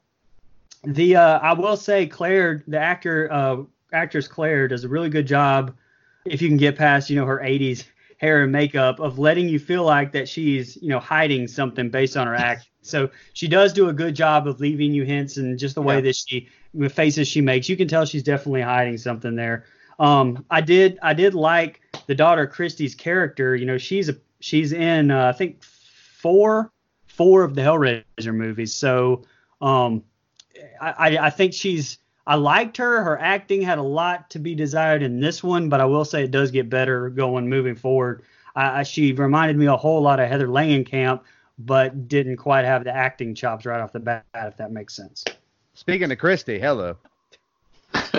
the 0.83 1.15
uh, 1.15 1.39
I 1.39 1.53
will 1.53 1.77
say 1.77 2.07
Clare, 2.07 2.63
the 2.67 2.79
actor, 2.79 3.31
uh, 3.31 3.57
actress 3.91 4.27
Clare, 4.27 4.67
does 4.67 4.83
a 4.83 4.87
really 4.89 5.09
good 5.09 5.27
job. 5.27 5.75
If 6.25 6.41
you 6.41 6.47
can 6.47 6.57
get 6.57 6.75
past, 6.75 7.09
you 7.09 7.15
know, 7.15 7.25
her 7.25 7.39
80s 7.39 7.85
hair 8.17 8.43
and 8.43 8.51
makeup, 8.51 8.99
of 8.99 9.19
letting 9.19 9.47
you 9.49 9.59
feel 9.59 9.83
like 9.83 10.11
that 10.13 10.27
she's, 10.27 10.77
you 10.81 10.89
know, 10.89 10.99
hiding 10.99 11.47
something 11.47 11.89
based 11.89 12.17
on 12.17 12.27
her 12.27 12.35
act. 12.49 12.69
So 12.81 13.09
she 13.33 13.47
does 13.47 13.73
do 13.73 13.89
a 13.89 13.93
good 13.93 14.15
job 14.15 14.47
of 14.47 14.59
leaving 14.59 14.93
you 14.93 15.03
hints 15.03 15.37
and 15.37 15.57
just 15.57 15.75
the 15.75 15.81
way 15.81 15.95
Yeah. 15.95 16.01
that 16.01 16.15
she 16.15 16.49
the 16.73 16.89
faces 16.89 17.27
she 17.27 17.41
makes. 17.41 17.69
You 17.69 17.77
can 17.77 17.87
tell 17.87 18.05
she's 18.05 18.23
definitely 18.23 18.61
hiding 18.61 18.97
something 18.97 19.35
there. 19.35 19.65
Um, 19.97 20.45
I 20.49 20.61
did 20.61 20.99
I 21.01 21.13
did 21.13 21.33
like 21.33 21.81
the 22.07 22.15
daughter 22.15 22.45
Christie's 22.47 22.95
character. 22.95 23.55
You 23.55 23.65
know, 23.65 23.77
she's 23.77 24.09
a 24.09 24.17
she's 24.39 24.73
in 24.73 25.09
uh, 25.11 25.27
I 25.27 25.31
think 25.31 25.63
four 25.63 26.71
four 27.07 27.43
of 27.43 27.55
the 27.55 27.61
Hellraiser 27.61 28.33
movies. 28.35 28.73
So 28.73 29.23
um, 29.61 30.03
I, 30.81 30.91
I 30.91 31.17
I 31.27 31.29
think 31.29 31.53
she's 31.53 31.97
I 32.27 32.35
liked 32.35 32.77
her. 32.77 33.03
Her 33.03 33.19
acting 33.19 33.61
had 33.61 33.77
a 33.77 33.83
lot 33.83 34.29
to 34.31 34.39
be 34.39 34.55
desired 34.55 35.03
in 35.03 35.19
this 35.19 35.43
one, 35.43 35.69
but 35.69 35.79
I 35.79 35.85
will 35.85 36.05
say 36.05 36.23
it 36.23 36.31
does 36.31 36.51
get 36.51 36.69
better 36.69 37.09
going 37.09 37.47
moving 37.47 37.75
forward. 37.75 38.23
I, 38.55 38.79
I, 38.79 38.83
she 38.83 39.13
reminded 39.13 39.57
me 39.57 39.67
a 39.67 39.77
whole 39.77 40.01
lot 40.01 40.19
of 40.19 40.27
Heather 40.27 40.47
Langenkamp, 40.47 41.21
but 41.59 42.07
didn't 42.07 42.37
quite 42.37 42.65
have 42.65 42.83
the 42.83 42.95
acting 42.95 43.35
chops 43.35 43.65
right 43.65 43.79
off 43.79 43.91
the 43.91 43.99
bat, 43.99 44.25
if 44.33 44.57
that 44.57 44.71
makes 44.71 44.95
sense. 44.95 45.23
Speaking 45.75 46.11
of 46.11 46.17
Christy, 46.17 46.57
hello. 46.59 46.97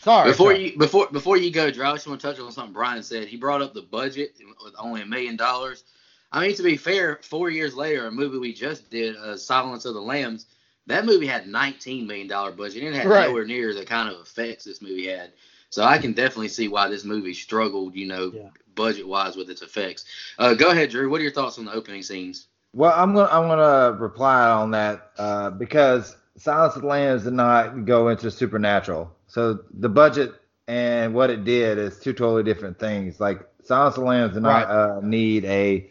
Sorry. 0.00 0.30
before 0.30 0.52
sorry. 0.52 0.70
you 0.70 0.78
before 0.78 1.08
before 1.08 1.36
you 1.36 1.50
go, 1.50 1.70
Drew, 1.70 1.84
I 1.84 1.92
just 1.92 2.06
want 2.06 2.22
to 2.22 2.26
touch 2.26 2.40
on 2.40 2.50
something 2.52 2.72
Brian 2.72 3.02
said. 3.02 3.28
He 3.28 3.36
brought 3.36 3.60
up 3.60 3.74
the 3.74 3.82
budget 3.82 4.34
with 4.64 4.74
only 4.78 5.02
a 5.02 5.06
million 5.06 5.36
dollars. 5.36 5.84
I 6.32 6.46
mean, 6.46 6.56
to 6.56 6.62
be 6.62 6.78
fair, 6.78 7.20
four 7.22 7.50
years 7.50 7.74
later, 7.74 8.06
a 8.06 8.10
movie 8.10 8.38
we 8.38 8.54
just 8.54 8.88
did, 8.88 9.16
uh, 9.16 9.36
Silence 9.36 9.84
of 9.84 9.92
the 9.92 10.00
Lambs, 10.00 10.46
that 10.90 11.04
movie 11.06 11.26
had 11.26 11.46
nineteen 11.46 12.06
million 12.06 12.28
dollar 12.28 12.52
budget. 12.52 12.82
and 12.82 12.94
It 12.94 12.98
had 12.98 13.08
Right. 13.08 13.28
nowhere 13.28 13.44
near 13.44 13.74
the 13.74 13.84
kind 13.84 14.08
of 14.08 14.20
effects 14.20 14.64
this 14.64 14.82
movie 14.82 15.08
had. 15.08 15.32
So 15.70 15.84
I 15.84 15.98
can 15.98 16.12
definitely 16.12 16.48
see 16.48 16.68
why 16.68 16.88
this 16.88 17.04
movie 17.04 17.34
struggled, 17.34 17.94
you 17.94 18.06
know, 18.06 18.32
Yeah. 18.34 18.48
budget 18.74 19.06
wise 19.06 19.36
with 19.36 19.50
its 19.50 19.62
effects. 19.62 20.04
Uh, 20.38 20.54
go 20.54 20.70
ahead, 20.70 20.90
Drew. 20.90 21.08
What 21.10 21.20
are 21.20 21.24
your 21.24 21.32
thoughts 21.32 21.58
on 21.58 21.64
the 21.64 21.72
opening 21.72 22.02
scenes? 22.02 22.46
Well, 22.74 22.92
I'm 22.96 23.14
gonna 23.14 23.28
I'm 23.30 23.48
gonna 23.48 23.96
reply 23.98 24.48
on 24.48 24.70
that 24.72 25.10
uh, 25.18 25.50
because 25.50 26.16
Silence 26.36 26.76
of 26.76 26.82
the 26.82 26.88
Lambs 26.88 27.24
did 27.24 27.32
not 27.34 27.84
go 27.84 28.08
into 28.08 28.30
supernatural. 28.30 29.10
So 29.26 29.60
the 29.72 29.88
budget 29.88 30.34
and 30.68 31.14
what 31.14 31.30
it 31.30 31.44
did 31.44 31.78
is 31.78 31.98
two 31.98 32.12
totally 32.12 32.42
different 32.44 32.78
things. 32.78 33.20
Like 33.20 33.40
Silence 33.62 33.96
of 33.96 34.02
the 34.02 34.08
Lambs 34.08 34.34
did 34.34 34.42
not 34.42 34.66
Right. 34.66 34.66
uh, 34.68 35.00
need 35.02 35.44
a 35.44 35.88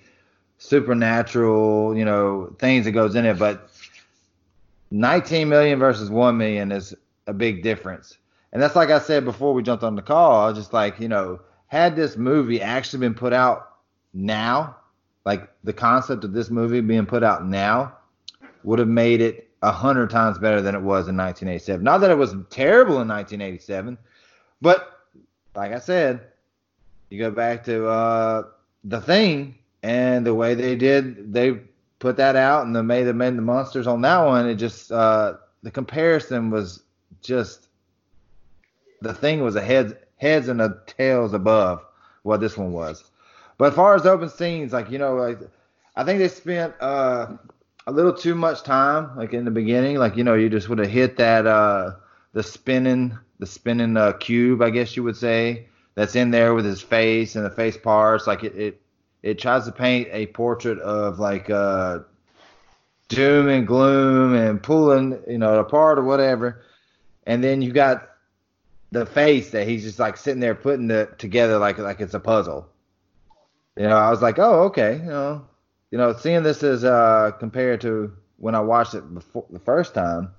supernatural, 0.57 1.95
you 1.97 2.05
know, 2.05 2.55
things 2.59 2.85
that 2.85 2.91
goes 2.91 3.15
in 3.15 3.25
it, 3.25 3.37
but 3.37 3.69
19 4.91 5.47
million 5.47 5.79
versus 5.79 6.09
1 6.09 6.37
million 6.37 6.71
is 6.71 6.95
a 7.27 7.33
big 7.33 7.63
difference. 7.63 8.17
And 8.51 8.61
that's 8.61 8.75
like 8.75 8.89
I 8.89 8.99
said 8.99 9.25
before 9.25 9.53
we 9.53 9.61
jumped 9.61 9.83
on 9.83 9.95
the 9.95 10.01
call. 10.01 10.41
I 10.41 10.49
was 10.49 10.57
just 10.57 10.73
like, 10.73 10.99
you 10.99 11.07
know, 11.07 11.39
had 11.67 11.95
this 11.95 12.17
movie 12.17 12.61
actually 12.61 12.99
been 12.99 13.13
put 13.13 13.33
out 13.33 13.77
now, 14.13 14.75
like 15.25 15.49
the 15.63 15.73
concept 15.73 16.23
of 16.23 16.33
this 16.33 16.49
movie 16.49 16.81
being 16.81 17.05
put 17.05 17.23
out 17.23 17.45
now, 17.45 17.95
would 18.63 18.79
have 18.79 18.87
made 18.87 19.21
it 19.21 19.49
a 19.61 19.71
hundred 19.71 20.09
times 20.09 20.39
better 20.39 20.61
than 20.61 20.73
it 20.73 20.79
was 20.79 21.07
in 21.07 21.17
1987. 21.17 21.83
Not 21.83 21.99
that 21.99 22.11
it 22.11 22.17
was 22.17 22.35
terrible 22.49 23.01
in 23.01 23.07
1987, 23.07 23.97
but 24.61 24.99
like 25.55 25.71
I 25.71 25.79
said, 25.79 26.21
you 27.09 27.19
go 27.19 27.31
back 27.31 27.63
to 27.65 27.87
uh, 27.87 28.43
the 28.83 29.01
thing 29.01 29.55
and 29.83 30.25
the 30.25 30.33
way 30.33 30.55
they 30.55 30.75
did, 30.75 31.33
they 31.33 31.59
put 31.99 32.17
that 32.17 32.35
out 32.35 32.65
and 32.65 32.75
the 32.75 32.81
made 32.81 33.03
the 33.03 33.13
made 33.13 33.35
the 33.35 33.41
monsters 33.41 33.87
on 33.87 34.01
that 34.01 34.25
one. 34.25 34.47
It 34.49 34.55
just 34.55 34.91
uh, 34.91 35.35
the 35.63 35.71
comparison 35.71 36.49
was 36.49 36.83
just 37.21 37.67
the 39.01 39.13
thing 39.13 39.43
was 39.43 39.55
a 39.55 39.61
heads 39.61 39.93
heads 40.17 40.47
and 40.47 40.61
a 40.61 40.77
tails 40.87 41.33
above 41.33 41.83
what 42.23 42.39
this 42.39 42.57
one 42.57 42.71
was. 42.71 43.03
But 43.57 43.71
as 43.71 43.75
far 43.75 43.95
as 43.95 44.05
open 44.05 44.29
scenes, 44.29 44.73
like 44.73 44.89
you 44.89 44.97
know, 44.97 45.15
like 45.15 45.39
I 45.95 46.03
think 46.03 46.19
they 46.19 46.29
spent 46.29 46.73
uh, 46.79 47.27
a 47.87 47.91
little 47.91 48.13
too 48.13 48.35
much 48.35 48.63
time, 48.63 49.15
like 49.17 49.33
in 49.33 49.45
the 49.45 49.51
beginning, 49.51 49.97
like 49.97 50.15
you 50.15 50.23
know, 50.23 50.35
you 50.35 50.49
just 50.49 50.69
would 50.69 50.79
have 50.79 50.89
hit 50.89 51.17
that 51.17 51.45
uh, 51.45 51.95
the 52.33 52.43
spinning 52.43 53.17
the 53.39 53.45
spinning 53.45 53.97
uh, 53.97 54.13
cube, 54.13 54.61
I 54.61 54.69
guess 54.69 54.95
you 54.97 55.03
would 55.03 55.15
say, 55.15 55.67
that's 55.95 56.15
in 56.15 56.31
there 56.31 56.53
with 56.53 56.65
his 56.65 56.81
face 56.81 57.35
and 57.35 57.45
the 57.45 57.49
face 57.49 57.77
parts. 57.77 58.27
Like 58.27 58.43
it 58.43 58.55
it, 58.55 58.81
it 59.21 59.39
tries 59.39 59.65
to 59.65 59.71
paint 59.71 60.07
a 60.11 60.27
portrait 60.27 60.79
of 60.79 61.19
like 61.19 61.49
uh, 61.49 61.99
doom 63.07 63.49
and 63.49 63.67
gloom 63.67 64.33
and 64.33 64.61
pulling 64.61 65.19
you 65.27 65.37
know 65.37 65.59
apart 65.59 65.99
or 65.99 66.03
whatever, 66.03 66.63
and 67.25 67.43
then 67.43 67.61
you 67.61 67.71
got 67.71 68.09
the 68.91 69.05
face 69.05 69.51
that 69.51 69.67
he's 69.67 69.83
just 69.83 69.99
like 69.99 70.17
sitting 70.17 70.39
there 70.39 70.55
putting 70.55 70.89
it 70.89 71.19
together 71.19 71.57
like 71.57 71.77
like 71.77 71.99
it's 71.99 72.13
a 72.13 72.19
puzzle. 72.19 72.67
You 73.77 73.87
know, 73.87 73.97
I 73.97 74.09
was 74.09 74.21
like, 74.21 74.39
oh, 74.39 74.63
okay, 74.63 74.97
you 74.97 75.05
know, 75.05 75.45
you 75.91 75.97
know, 75.97 76.13
seeing 76.13 76.43
this 76.43 76.63
as 76.63 76.83
uh 76.83 77.31
compared 77.39 77.81
to 77.81 78.13
when 78.37 78.55
I 78.55 78.61
watched 78.61 78.93
it 78.93 79.13
before 79.13 79.45
the 79.49 79.59
first 79.59 79.93
time, 79.93 80.31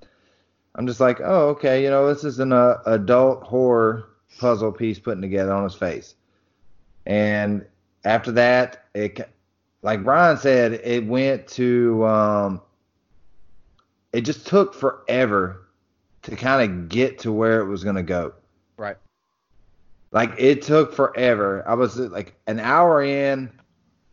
I'm 0.74 0.86
just 0.86 1.00
like, 1.00 1.20
oh, 1.20 1.48
okay, 1.50 1.82
you 1.82 1.90
know, 1.90 2.08
this 2.12 2.24
is 2.24 2.38
an 2.38 2.52
uh, 2.52 2.78
adult 2.86 3.42
horror 3.42 4.08
puzzle 4.38 4.72
piece 4.72 4.98
putting 4.98 5.22
together 5.22 5.52
on 5.52 5.64
his 5.64 5.74
face. 5.74 6.14
And 7.06 7.66
after 8.04 8.32
that, 8.32 8.84
it 8.94 9.28
like 9.82 10.04
Brian 10.04 10.36
said, 10.36 10.80
it 10.84 11.06
went 11.06 11.46
to 11.48 12.04
um 12.06 12.60
it 14.12 14.22
just 14.22 14.46
took 14.46 14.74
forever 14.74 15.68
to 16.22 16.36
kind 16.36 16.70
of 16.70 16.88
get 16.88 17.18
to 17.20 17.32
where 17.32 17.60
it 17.60 17.66
was 17.66 17.84
going 17.84 17.96
to 17.96 18.02
go. 18.02 18.32
Right. 18.76 18.96
Like 20.12 20.34
it 20.38 20.62
took 20.62 20.92
forever. 20.92 21.62
I 21.66 21.74
was 21.74 21.96
like 21.96 22.34
an 22.46 22.58
hour 22.58 23.02
in, 23.02 23.50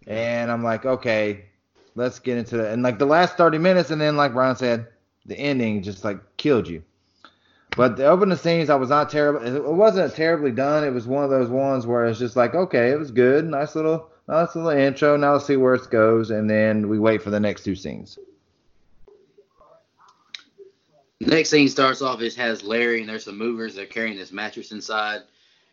and 0.06 0.52
I'm 0.52 0.64
like, 0.64 0.86
okay, 0.86 1.46
let's 1.96 2.20
get 2.20 2.38
into 2.38 2.64
it. 2.64 2.72
And 2.72 2.84
like 2.84 3.00
the 3.00 3.06
last 3.06 3.36
30 3.38 3.58
minutes, 3.58 3.90
and 3.90 4.00
then 4.00 4.16
like 4.16 4.34
Brian 4.34 4.56
said, 4.56 4.88
the 5.26 5.38
ending 5.38 5.82
just 5.82 6.04
like 6.04 6.20
killed 6.38 6.68
you. 6.68 6.84
But 7.78 7.96
the 7.96 8.08
opening 8.08 8.36
scenes, 8.38 8.72
I 8.72 8.76
was 8.76 8.90
not 8.90 9.12
terrible. 9.12 9.46
It 9.46 9.64
wasn't 9.64 10.16
terribly 10.16 10.52
done. 10.52 10.84
It 10.84 10.90
was 10.90 11.06
one 11.06 11.24
of 11.24 11.30
those 11.30 11.48
ones 11.48 11.86
where 11.86 12.08
it's 12.08 12.18
just 12.18 12.36
like, 12.36 12.56
okay, 12.56 12.90
it 12.90 12.98
was 12.98 13.12
good, 13.12 13.46
nice 13.46 13.76
little, 13.76 14.10
nice 14.28 14.56
little 14.56 14.72
intro. 14.72 15.16
Now 15.16 15.34
let's 15.34 15.46
see 15.46 15.58
where 15.58 15.76
it 15.76 15.88
goes, 15.92 16.32
and 16.32 16.50
then 16.50 16.90
we 16.90 16.98
wait 16.98 17.22
for 17.22 17.30
the 17.30 17.40
next 17.40 17.64
two 17.64 17.76
scenes. 17.76 18.18
Next 21.20 21.50
scene 21.50 21.70
starts 21.70 22.02
off. 22.02 22.20
It 22.20 22.34
has 22.34 22.64
Larry 22.64 23.02
and 23.02 23.10
there's 23.10 23.26
some 23.26 23.38
movers. 23.38 23.76
They're 23.76 23.86
carrying 23.86 24.18
this 24.18 24.32
mattress 24.32 24.72
inside. 24.72 25.22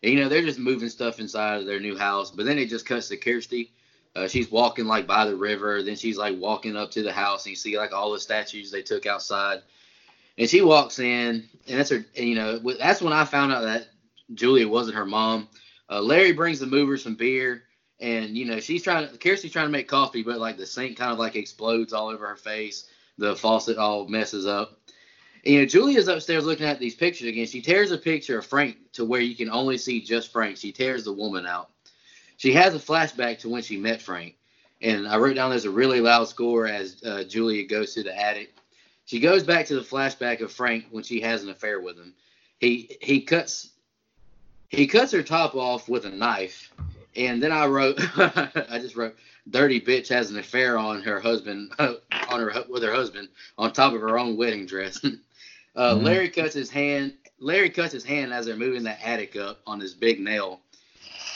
And, 0.03 0.13
you 0.13 0.21
know, 0.21 0.29
they're 0.29 0.43
just 0.43 0.59
moving 0.59 0.91
stuff 0.91 1.21
inside 1.21 1.61
of 1.61 1.67
their 1.67 1.81
new 1.81 1.97
house. 1.97 2.31
But 2.31 2.45
then 2.45 2.59
it 2.59 2.69
just 2.69 2.85
cuts 2.85 3.09
to 3.09 3.17
Kirsty. 3.17 3.73
Uh, 4.15 4.29
she's 4.29 4.51
walking 4.51 4.85
like 4.85 5.07
by 5.07 5.25
the 5.25 5.37
river. 5.37 5.83
Then 5.83 5.97
she's 5.97 6.19
like 6.19 6.39
walking 6.39 6.77
up 6.77 6.91
to 6.93 7.03
the 7.03 7.13
house, 7.13 7.47
and 7.47 7.51
you 7.51 7.57
see 7.57 7.79
like 7.79 7.93
all 7.93 8.13
the 8.13 8.21
statues 8.21 8.71
they 8.71 8.83
took 8.83 9.07
outside. 9.07 9.63
And 10.37 10.49
she 10.49 10.63
walks 10.63 10.99
in, 10.99 11.49
and 11.67 11.79
that's 11.79 11.91
her. 11.91 12.05
And, 12.17 12.29
you 12.29 12.35
know, 12.35 12.59
that's 12.79 13.03
when 13.03 13.13
I 13.13 13.25
found 13.25 13.53
out 13.53 13.63
that 13.63 13.89
Julia 14.35 14.69
wasn't 14.69 14.97
her 14.97 15.07
mom. 15.07 15.49
Uh, 15.91 16.01
Larry 16.01 16.33
brings 16.33 16.61
the 16.61 16.67
movers 16.67 17.03
some 17.03 17.15
beer, 17.15 17.65
and 18.01 18.37
you 18.37 18.45
know 18.47 18.61
she's 18.61 18.83
trying. 18.83 19.09
Kirsty's 19.19 19.53
trying 19.53 19.67
to 19.67 19.73
make 19.73 19.89
coffee, 19.89 20.23
but 20.23 20.39
like 20.39 20.57
the 20.57 20.67
sink 20.67 20.97
kind 20.97 21.13
of 21.13 21.19
like 21.19 21.37
explodes 21.37 21.93
all 21.93 22.09
over 22.09 22.27
her 22.27 22.37
face. 22.37 22.89
The 23.19 23.37
faucet 23.37 23.79
all 23.79 24.09
messes 24.09 24.47
up. 24.47 24.81
And, 25.45 25.55
you 25.55 25.61
know, 25.61 25.67
Julia's 25.67 26.09
upstairs 26.09 26.47
looking 26.47 26.67
at 26.67 26.81
these 26.81 26.95
pictures 26.95 27.29
again. 27.29 27.47
She 27.47 27.61
tears 27.61 27.91
a 27.91 27.99
picture 27.99 28.39
of 28.39 28.47
Frank 28.47 28.77
to 28.95 29.05
where 29.05 29.21
you 29.21 29.37
can 29.37 29.51
only 29.51 29.79
see 29.79 30.01
just 30.01 30.33
Frank. 30.33 30.57
She 30.57 30.73
tears 30.73 31.05
the 31.05 31.13
woman 31.13 31.47
out. 31.47 31.71
She 32.39 32.53
has 32.55 32.75
a 32.75 32.79
flashback 32.79 33.39
to 33.41 33.49
when 33.49 33.63
she 33.63 33.77
met 33.77 34.03
Frank. 34.03 34.37
And 34.83 35.07
I 35.07 35.17
wrote 35.17 35.35
down 35.37 35.51
there's 35.51 35.65
a 35.65 35.71
really 35.71 36.01
loud 36.01 36.29
score 36.29 36.67
as 36.67 37.03
uh, 37.05 37.25
Julia 37.25 37.67
goes 37.67 37.95
to 37.95 38.03
the 38.03 38.19
attic. 38.19 38.55
She 39.07 39.21
goes 39.21 39.43
back 39.43 39.67
to 39.67 39.75
the 39.75 39.83
flashback 39.83 40.41
of 40.41 40.53
Frank 40.53 40.87
when 40.91 41.05
she 41.05 41.21
has 41.21 41.43
an 41.43 41.51
affair 41.51 41.81
with 41.81 41.97
him. 41.97 42.15
He 42.59 42.97
he 43.01 43.21
cuts 43.21 43.71
he 44.69 44.87
cuts 44.87 45.13
her 45.13 45.23
top 45.23 45.55
off 45.55 45.89
with 45.89 46.07
a 46.07 46.11
knife, 46.11 46.73
and 47.15 47.43
then 47.43 47.53
I 47.53 47.67
wrote 47.67 47.99
I 48.17 48.79
just 48.81 48.97
wrote 48.97 49.17
dirty 49.51 49.81
bitch 49.81 50.09
has 50.09 50.31
an 50.31 50.39
affair 50.39 50.79
on 50.79 51.03
her 51.03 51.21
husband 51.21 51.73
on 51.79 52.41
her 52.41 52.65
with 52.69 52.83
her 52.83 52.95
husband 52.95 53.29
on 53.59 53.73
top 53.73 53.93
of 53.93 54.01
her 54.01 54.19
own 54.19 54.37
wedding 54.37 54.67
dress. 54.67 55.01
uh, 55.05 55.09
mm-hmm. 55.95 56.05
Larry 56.05 56.31
cuts 56.31 56.55
his 56.55 56.71
hand. 56.71 57.15
Larry 57.39 57.69
cuts 57.69 57.93
his 57.93 58.05
hand 58.05 58.33
as 58.33 58.47
they're 58.47 58.57
moving 58.57 58.85
that 58.85 59.01
attic 59.05 59.37
up 59.37 59.61
on 59.67 59.79
this 59.79 59.93
big 59.93 60.21
nail, 60.21 60.61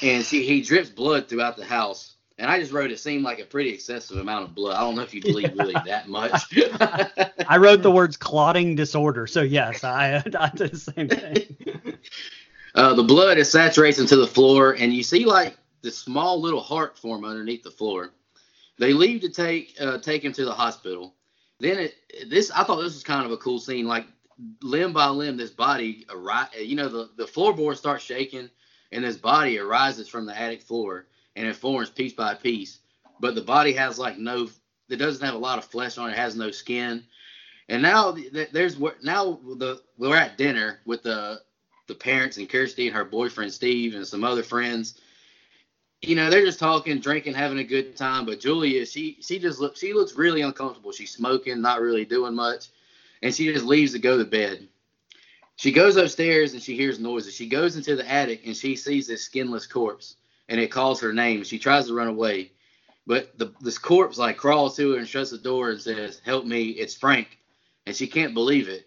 and 0.00 0.25
see 0.25 0.44
he 0.44 0.62
drips 0.62 0.88
blood 0.88 1.28
throughout 1.28 1.56
the 1.56 1.64
house. 1.64 2.14
And 2.38 2.49
I 2.49 2.61
just 2.61 2.73
wrote 2.73 2.92
it 2.92 3.00
seemed 3.00 3.25
like 3.25 3.40
a 3.40 3.45
pretty 3.45 3.71
excessive 3.71 4.16
amount 4.16 4.45
of 4.45 4.54
blood. 4.54 4.76
I 4.76 4.80
don't 4.80 4.95
know 4.95 5.02
if 5.02 5.12
you 5.12 5.21
believe 5.21 5.52
really 5.59 5.75
that 5.87 6.09
much. 6.09 6.33
I 7.49 7.57
wrote 7.57 7.83
the 7.83 7.90
words 7.90 8.16
clotting 8.16 8.76
disorder. 8.76 9.26
So 9.26 9.42
yes, 9.42 9.83
I 9.83 10.16
I 10.38 10.50
did 10.54 10.71
the 10.71 10.76
same 10.76 11.09
thing. 11.09 11.99
Uh, 12.75 12.95
the 12.95 13.02
blood 13.02 13.38
it 13.38 13.45
saturates 13.47 13.99
into 13.99 14.14
the 14.14 14.26
floor, 14.26 14.76
and 14.78 14.92
you 14.92 15.02
see 15.02 15.25
like 15.25 15.57
this 15.83 15.99
small 15.99 16.40
little 16.40 16.61
heart 16.61 16.97
form 16.97 17.25
underneath 17.25 17.64
the 17.64 17.73
floor. 17.73 18.11
They 18.78 18.92
leave 18.92 19.23
to 19.23 19.30
take 19.30 19.75
uh, 19.80 19.99
take 19.99 20.25
him 20.25 20.33
to 20.35 20.45
the 20.45 20.52
hospital. 20.52 21.14
Then 21.59 21.78
it 21.78 21.95
this 22.30 22.52
I 22.52 22.62
thought 22.62 22.76
this 22.76 22.95
was 22.95 23.02
kind 23.02 23.26
of 23.26 23.33
a 23.33 23.37
cool 23.38 23.59
scene. 23.59 23.88
Like 23.88 24.07
limb 24.62 24.92
by 24.92 25.09
limb, 25.09 25.37
this 25.37 25.50
body 25.50 26.07
you 26.57 26.76
know 26.76 26.88
the 26.88 27.11
the 27.16 27.25
floorboard 27.25 27.78
starts 27.78 28.04
shaking, 28.04 28.49
and 28.92 29.02
this 29.02 29.16
body 29.16 29.59
arises 29.59 30.07
from 30.07 30.25
the 30.25 30.38
attic 30.40 30.62
floor 30.62 31.07
and 31.38 31.47
it 31.47 31.54
forms 31.54 31.88
piece 31.88 32.12
by 32.12 32.35
piece. 32.35 32.80
But 33.21 33.37
the 33.37 33.40
body 33.40 33.73
has 33.73 33.99
like 33.99 34.18
no, 34.18 34.49
it 34.90 34.97
doesn't 34.97 35.25
have 35.25 35.37
a 35.37 35.38
lot 35.38 35.59
of 35.59 35.64
flesh 35.64 35.97
on 35.97 36.11
it. 36.11 36.16
has 36.16 36.37
no 36.37 36.50
skin. 36.50 37.04
And 37.68 37.80
now 37.80 38.16
there's 38.52 38.78
now 39.02 39.38
the 39.57 39.80
we're 39.97 40.16
at 40.16 40.37
dinner 40.37 40.80
with 40.85 41.04
the 41.04 41.40
the 41.87 41.95
parents 41.95 42.37
and 42.37 42.49
Kirsty 42.49 42.88
and 42.88 42.97
her 42.97 43.04
boyfriend 43.04 43.52
Steve 43.52 43.95
and 43.95 44.07
some 44.07 44.25
other 44.25 44.42
friends. 44.42 45.00
You 46.02 46.14
know, 46.14 46.28
they're 46.28 46.45
just 46.45 46.61
talking, 46.61 47.00
drinking, 47.00 47.35
having 47.35 47.59
a 47.59 47.64
good 47.64 47.97
time. 47.97 48.26
But 48.26 48.40
Julia, 48.40 48.85
she 48.85 49.18
she 49.21 49.38
just 49.38 49.61
looks 49.61 49.78
she 49.78 49.92
looks 49.92 50.16
really 50.16 50.42
uncomfortable. 50.42 50.90
She's 50.90 51.12
smoking, 51.12 51.61
not 51.61 51.80
really 51.80 52.04
doing 52.04 52.35
much, 52.35 52.66
and 53.23 53.33
she 53.33 53.52
just 53.52 53.64
leaves 53.64 53.92
to 53.92 54.00
go 54.00 54.18
to 54.18 54.25
bed. 54.25 54.66
She 55.54 55.73
goes 55.73 55.97
upstairs 55.97 56.52
and 56.52 56.62
she 56.62 56.76
hears 56.76 56.99
noises. 56.99 57.35
She 57.35 57.49
goes 57.49 57.76
into 57.76 57.97
the 57.97 58.09
attic 58.09 58.47
and 58.47 58.57
she 58.57 58.76
sees 58.76 59.07
this 59.07 59.23
skinless 59.23 59.66
corpse 59.66 60.16
and 60.49 60.61
it 60.61 60.71
calls 60.71 61.00
her 61.00 61.12
name. 61.12 61.45
She 61.45 61.59
tries 61.59 61.87
to 61.87 61.95
run 61.95 62.09
away, 62.09 62.52
but 63.07 63.37
the, 63.38 63.52
this 63.61 63.78
corpse 63.78 64.19
like 64.19 64.37
crawls 64.37 64.76
to 64.76 64.93
her 64.93 64.99
and 64.99 65.08
shuts 65.08 65.30
the 65.30 65.39
door 65.39 65.71
and 65.71 65.80
says, 65.80 66.21
"Help 66.25 66.45
me, 66.45 66.71
it's 66.71 66.95
Frank," 66.95 67.39
and 67.87 67.95
she 67.95 68.06
can't 68.06 68.34
believe 68.34 68.69
it. 68.69 68.87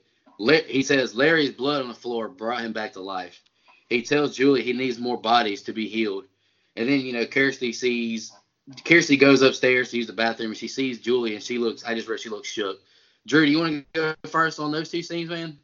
He 0.67 0.82
says 0.84 1.15
Larry's 1.15 1.52
blood 1.52 1.82
on 1.84 1.88
the 1.88 1.93
floor 1.93 2.28
brought 2.28 2.62
him 2.62 2.74
back 2.74 2.93
to 2.93 3.02
life. 3.02 3.41
He 3.89 4.02
tells 4.02 4.36
Julie 4.36 4.63
he 4.63 4.74
needs 4.74 4.97
more 4.97 5.19
bodies 5.19 5.62
to 5.63 5.74
be 5.74 5.88
healed, 5.88 6.26
and 6.76 6.89
then 6.89 7.02
you 7.02 7.13
know 7.13 7.26
Kirsty 7.26 7.74
sees 7.74 8.32
Kirsty 8.86 9.17
goes 9.17 9.41
upstairs 9.41 9.91
to 9.91 9.97
use 9.97 10.08
the 10.08 10.13
bathroom 10.13 10.52
and 10.52 10.58
she 10.58 10.67
sees 10.67 11.00
Julie 11.00 11.36
and 11.36 11.43
she 11.43 11.58
looks. 11.58 11.84
I 11.84 11.93
just 11.95 12.08
read 12.08 12.19
she 12.19 12.30
looks 12.30 12.47
shook. 12.47 12.80
Drew, 13.28 13.45
do 13.45 13.52
you 13.52 13.60
want 13.60 13.86
to 13.93 14.00
go 14.00 14.30
first 14.30 14.60
on 14.60 14.71
those 14.71 14.89
two 14.89 15.04
scenes, 15.04 15.30
man? 15.30 15.60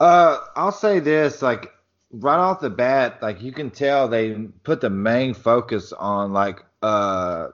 Uh, 0.00 0.38
I'll 0.54 0.72
say 0.72 1.00
this, 1.00 1.42
like 1.42 1.72
right 2.18 2.38
off 2.38 2.60
the 2.60 2.70
bat, 2.70 3.22
like 3.22 3.42
you 3.42 3.52
can 3.52 3.70
tell 3.70 4.08
they 4.08 4.32
put 4.62 4.80
the 4.80 4.90
main 4.90 5.34
focus 5.34 5.92
on 5.92 6.32
like 6.32 6.64
uh, 6.82 7.48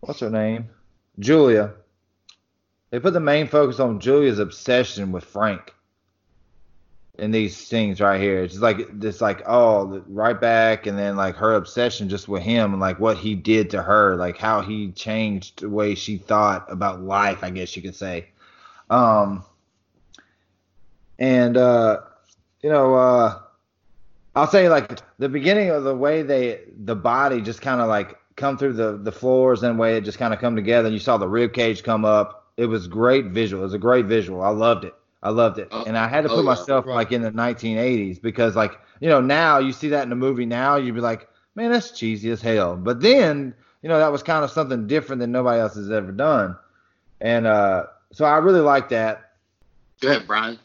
what's 0.00 0.20
her 0.20 0.30
name, 0.30 0.68
Julia. 1.18 1.74
They 2.90 3.00
put 3.00 3.12
the 3.12 3.20
main 3.20 3.48
focus 3.48 3.80
on 3.80 4.00
Julia's 4.00 4.38
obsession 4.38 5.12
with 5.12 5.24
Frank 5.24 5.74
in 7.18 7.32
these 7.32 7.54
scenes 7.56 8.00
right 8.00 8.20
here. 8.20 8.42
It's 8.42 8.54
just 8.54 8.62
like 8.62 8.98
this, 8.98 9.20
like 9.20 9.42
oh, 9.46 10.02
right 10.08 10.40
back, 10.40 10.86
and 10.86 10.98
then 10.98 11.16
like 11.16 11.36
her 11.36 11.54
obsession 11.54 12.08
just 12.08 12.28
with 12.28 12.42
him 12.42 12.72
and 12.72 12.80
like 12.80 12.98
what 12.98 13.18
he 13.18 13.34
did 13.34 13.70
to 13.70 13.82
her, 13.82 14.16
like 14.16 14.38
how 14.38 14.62
he 14.62 14.92
changed 14.92 15.60
the 15.60 15.68
way 15.68 15.94
she 15.94 16.16
thought 16.16 16.70
about 16.70 17.02
life. 17.02 17.42
I 17.42 17.50
guess 17.50 17.76
you 17.76 17.82
could 17.82 17.96
say. 17.96 18.28
Um, 18.90 19.44
and 21.18 21.56
uh, 21.56 22.00
you 22.62 22.70
know, 22.70 22.94
uh, 22.94 23.38
I'll 24.34 24.46
say 24.46 24.68
like 24.68 25.00
the 25.18 25.28
beginning 25.28 25.70
of 25.70 25.84
the 25.84 25.94
way 25.94 26.22
they 26.22 26.60
the 26.84 26.94
body 26.94 27.40
just 27.40 27.60
kind 27.60 27.80
of 27.80 27.88
like 27.88 28.18
come 28.36 28.56
through 28.56 28.74
the 28.74 28.96
the 28.96 29.12
floors 29.12 29.62
and 29.62 29.76
the 29.76 29.80
way 29.80 29.96
it 29.96 30.02
just 30.02 30.18
kind 30.18 30.32
of 30.32 30.40
come 30.40 30.56
together. 30.56 30.86
And 30.86 30.94
you 30.94 31.00
saw 31.00 31.16
the 31.16 31.28
rib 31.28 31.52
cage 31.52 31.82
come 31.82 32.04
up. 32.04 32.46
It 32.56 32.66
was 32.66 32.86
great 32.86 33.26
visual. 33.26 33.62
It 33.62 33.66
was 33.66 33.74
a 33.74 33.78
great 33.78 34.06
visual. 34.06 34.42
I 34.42 34.50
loved 34.50 34.84
it. 34.84 34.94
I 35.22 35.30
loved 35.30 35.58
it. 35.58 35.68
Uh, 35.72 35.84
and 35.86 35.98
I 35.98 36.06
had 36.06 36.22
to 36.22 36.28
put 36.28 36.38
oh, 36.38 36.42
myself 36.42 36.86
right. 36.86 36.94
like 36.94 37.12
in 37.12 37.22
the 37.22 37.32
1980s 37.32 38.22
because 38.22 38.54
like 38.54 38.78
you 39.00 39.08
know 39.08 39.20
now 39.20 39.58
you 39.58 39.72
see 39.72 39.88
that 39.88 40.06
in 40.06 40.12
a 40.12 40.16
movie 40.16 40.46
now 40.46 40.76
you'd 40.76 40.94
be 40.94 41.00
like 41.00 41.28
man 41.54 41.72
that's 41.72 41.90
cheesy 41.90 42.30
as 42.30 42.40
hell. 42.40 42.76
But 42.76 43.00
then 43.00 43.54
you 43.82 43.88
know 43.88 43.98
that 43.98 44.12
was 44.12 44.22
kind 44.22 44.44
of 44.44 44.50
something 44.50 44.86
different 44.86 45.20
than 45.20 45.32
nobody 45.32 45.60
else 45.60 45.74
has 45.74 45.90
ever 45.90 46.12
done. 46.12 46.56
And 47.20 47.46
uh, 47.46 47.86
so 48.12 48.24
I 48.24 48.38
really 48.38 48.60
like 48.60 48.90
that. 48.90 49.32
Go 50.00 50.10
ahead, 50.10 50.26
Brian. 50.28 50.58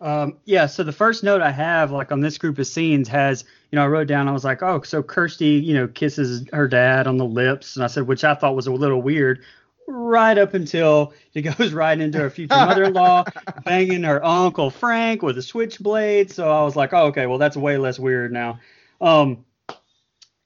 Um, 0.00 0.36
yeah, 0.44 0.66
so 0.66 0.84
the 0.84 0.92
first 0.92 1.24
note 1.24 1.42
I 1.42 1.50
have, 1.50 1.90
like 1.90 2.12
on 2.12 2.20
this 2.20 2.38
group 2.38 2.58
of 2.58 2.66
scenes, 2.66 3.08
has, 3.08 3.44
you 3.70 3.76
know, 3.76 3.84
I 3.84 3.88
wrote 3.88 4.06
down, 4.06 4.28
I 4.28 4.32
was 4.32 4.44
like, 4.44 4.62
oh, 4.62 4.82
so 4.82 5.02
Kirsty, 5.02 5.46
you 5.46 5.74
know, 5.74 5.88
kisses 5.88 6.44
her 6.52 6.68
dad 6.68 7.06
on 7.06 7.16
the 7.16 7.24
lips. 7.24 7.74
And 7.74 7.84
I 7.84 7.88
said, 7.88 8.06
which 8.06 8.22
I 8.22 8.34
thought 8.34 8.54
was 8.54 8.68
a 8.68 8.72
little 8.72 9.02
weird, 9.02 9.42
right 9.88 10.38
up 10.38 10.54
until 10.54 11.14
he 11.32 11.42
goes 11.42 11.72
right 11.72 11.98
into 11.98 12.18
her 12.18 12.30
future 12.30 12.54
mother 12.54 12.84
in 12.84 12.92
law, 12.92 13.24
banging 13.64 14.04
her 14.04 14.24
uncle 14.24 14.70
Frank 14.70 15.22
with 15.22 15.36
a 15.36 15.42
switchblade. 15.42 16.30
So 16.30 16.48
I 16.48 16.62
was 16.62 16.76
like, 16.76 16.92
oh, 16.92 17.06
okay, 17.06 17.26
well, 17.26 17.38
that's 17.38 17.56
way 17.56 17.76
less 17.76 17.98
weird 17.98 18.32
now. 18.32 18.60
Um, 19.00 19.44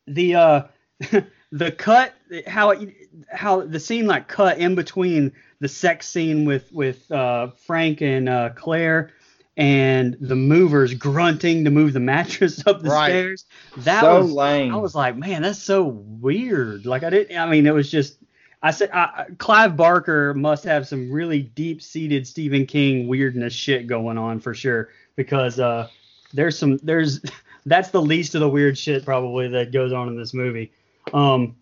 the, 0.06 0.34
uh, 0.34 0.62
the 1.52 1.72
cut, 1.72 2.14
how, 2.46 2.70
it, 2.70 2.94
how 3.30 3.60
the 3.60 3.80
scene 3.80 4.06
like 4.06 4.28
cut 4.28 4.56
in 4.56 4.74
between 4.74 5.32
the 5.60 5.68
sex 5.68 6.08
scene 6.08 6.46
with, 6.46 6.72
with, 6.72 7.10
uh, 7.12 7.48
Frank 7.66 8.00
and, 8.00 8.30
uh, 8.30 8.50
Clare 8.54 9.10
and 9.56 10.16
the 10.20 10.36
movers 10.36 10.94
grunting 10.94 11.64
to 11.64 11.70
move 11.70 11.92
the 11.92 12.00
mattress 12.00 12.66
up 12.66 12.82
the 12.82 12.90
right. 12.90 13.10
stairs. 13.10 13.44
That 13.78 14.00
so 14.00 14.22
was 14.22 14.32
lame. 14.32 14.74
I 14.74 14.78
was 14.78 14.94
like, 14.94 15.16
man, 15.16 15.42
that's 15.42 15.58
so 15.58 15.84
weird. 15.84 16.86
Like 16.86 17.02
I 17.02 17.10
didn't. 17.10 17.36
I 17.36 17.48
mean, 17.48 17.66
it 17.66 17.74
was 17.74 17.90
just. 17.90 18.18
I 18.64 18.70
said 18.70 18.90
I, 18.92 19.26
Clive 19.38 19.76
Barker 19.76 20.34
must 20.34 20.62
have 20.64 20.86
some 20.86 21.10
really 21.10 21.42
deep-seated 21.42 22.28
Stephen 22.28 22.64
King 22.64 23.08
weirdness 23.08 23.52
shit 23.52 23.88
going 23.88 24.16
on 24.16 24.38
for 24.38 24.54
sure 24.54 24.90
because 25.16 25.58
uh, 25.58 25.88
there's 26.32 26.56
some 26.56 26.78
there's 26.78 27.20
that's 27.66 27.90
the 27.90 28.00
least 28.00 28.34
of 28.36 28.40
the 28.40 28.48
weird 28.48 28.78
shit 28.78 29.04
probably 29.04 29.48
that 29.48 29.72
goes 29.72 29.92
on 29.92 30.08
in 30.08 30.16
this 30.16 30.32
movie. 30.32 30.72
Um, 31.12 31.56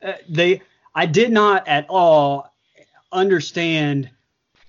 uh, 0.00 0.12
they 0.28 0.62
I 0.94 1.06
did 1.06 1.32
not 1.32 1.66
at 1.66 1.86
all 1.88 2.54
understand 3.10 4.10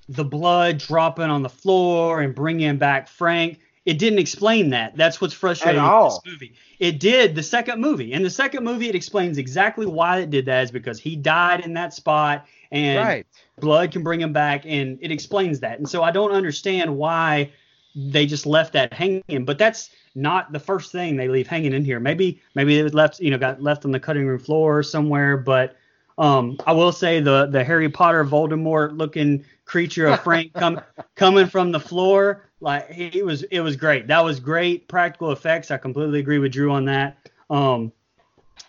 the 0.10 0.24
blood 0.24 0.78
dropping 0.78 1.30
on 1.30 1.42
the 1.42 1.50
floor 1.50 2.22
and 2.22 2.36
bringing 2.36 2.78
back 2.78 3.08
Frank. 3.08 3.60
It 3.86 4.00
didn't 4.00 4.20
explain 4.20 4.72
that. 4.72 4.98
That's 4.98 5.22
what's 5.22 5.34
frustrating 5.34 5.80
about 5.80 6.22
this 6.24 6.34
movie. 6.34 6.56
It 6.80 7.00
did 7.00 7.36
the 7.36 7.44
second 7.44 7.80
movie. 7.80 8.14
In 8.14 8.24
the 8.24 8.30
second 8.30 8.64
movie, 8.64 8.90
it 8.90 8.96
explains 8.96 9.38
exactly 9.38 9.86
why 9.86 10.20
it 10.20 10.32
did 10.32 10.46
that 10.48 10.64
is 10.64 10.72
because 10.72 11.00
he 11.00 11.16
died 11.16 11.62
in 11.62 11.74
that 11.74 11.94
spot 11.94 12.48
and 12.72 12.98
right. 12.98 13.28
blood 13.60 13.92
can 13.92 14.04
bring 14.04 14.20
him 14.20 14.34
back, 14.34 14.66
and 14.66 14.98
it 15.02 15.12
explains 15.12 15.60
that. 15.60 15.78
And 15.78 15.88
so 15.88 16.04
I 16.04 16.12
don't 16.12 16.32
understand 16.32 16.98
why 16.98 17.52
they 17.96 18.26
just 18.26 18.46
left 18.46 18.74
that 18.74 18.92
hanging. 18.92 19.46
But 19.46 19.58
that's 19.58 19.92
not 20.16 20.52
the 20.52 20.60
first 20.60 20.92
thing 20.92 21.16
they 21.16 21.28
leave 21.28 21.48
hanging 21.48 21.74
in 21.74 21.86
here. 21.86 22.00
Maybe 22.00 22.42
maybe 22.56 22.78
it 22.78 22.84
was 22.84 22.94
left, 22.94 23.20
you 23.20 23.32
know, 23.32 23.38
got 23.38 23.62
left 23.62 23.86
on 23.86 23.92
the 23.92 24.00
cutting 24.00 24.26
room 24.26 24.40
floor 24.40 24.84
somewhere, 24.84 25.38
but 25.38 25.78
Um, 26.18 26.58
I 26.66 26.72
will 26.72 26.92
say 26.92 27.20
the 27.20 27.48
the 27.48 27.64
Harry 27.64 27.90
Potter 27.90 28.24
Voldemort 28.24 28.98
looking 28.98 29.46
creature 29.66 30.08
of 30.08 30.22
Frank 30.22 30.54
come 30.56 30.82
coming 31.16 31.48
from 31.48 31.72
the 31.72 31.80
floor, 31.80 32.50
like 32.62 32.88
it 32.90 33.26
was 33.26 33.44
it 33.44 33.60
was 33.60 33.76
great. 33.76 34.08
That 34.08 34.24
was 34.24 34.40
great 34.40 34.88
practical 34.88 35.32
effects. 35.32 35.72
I 35.72 35.78
completely 35.78 36.20
agree 36.20 36.40
with 36.40 36.54
Drew 36.54 36.72
on 36.72 36.86
that. 36.86 37.30
Um, 37.50 37.92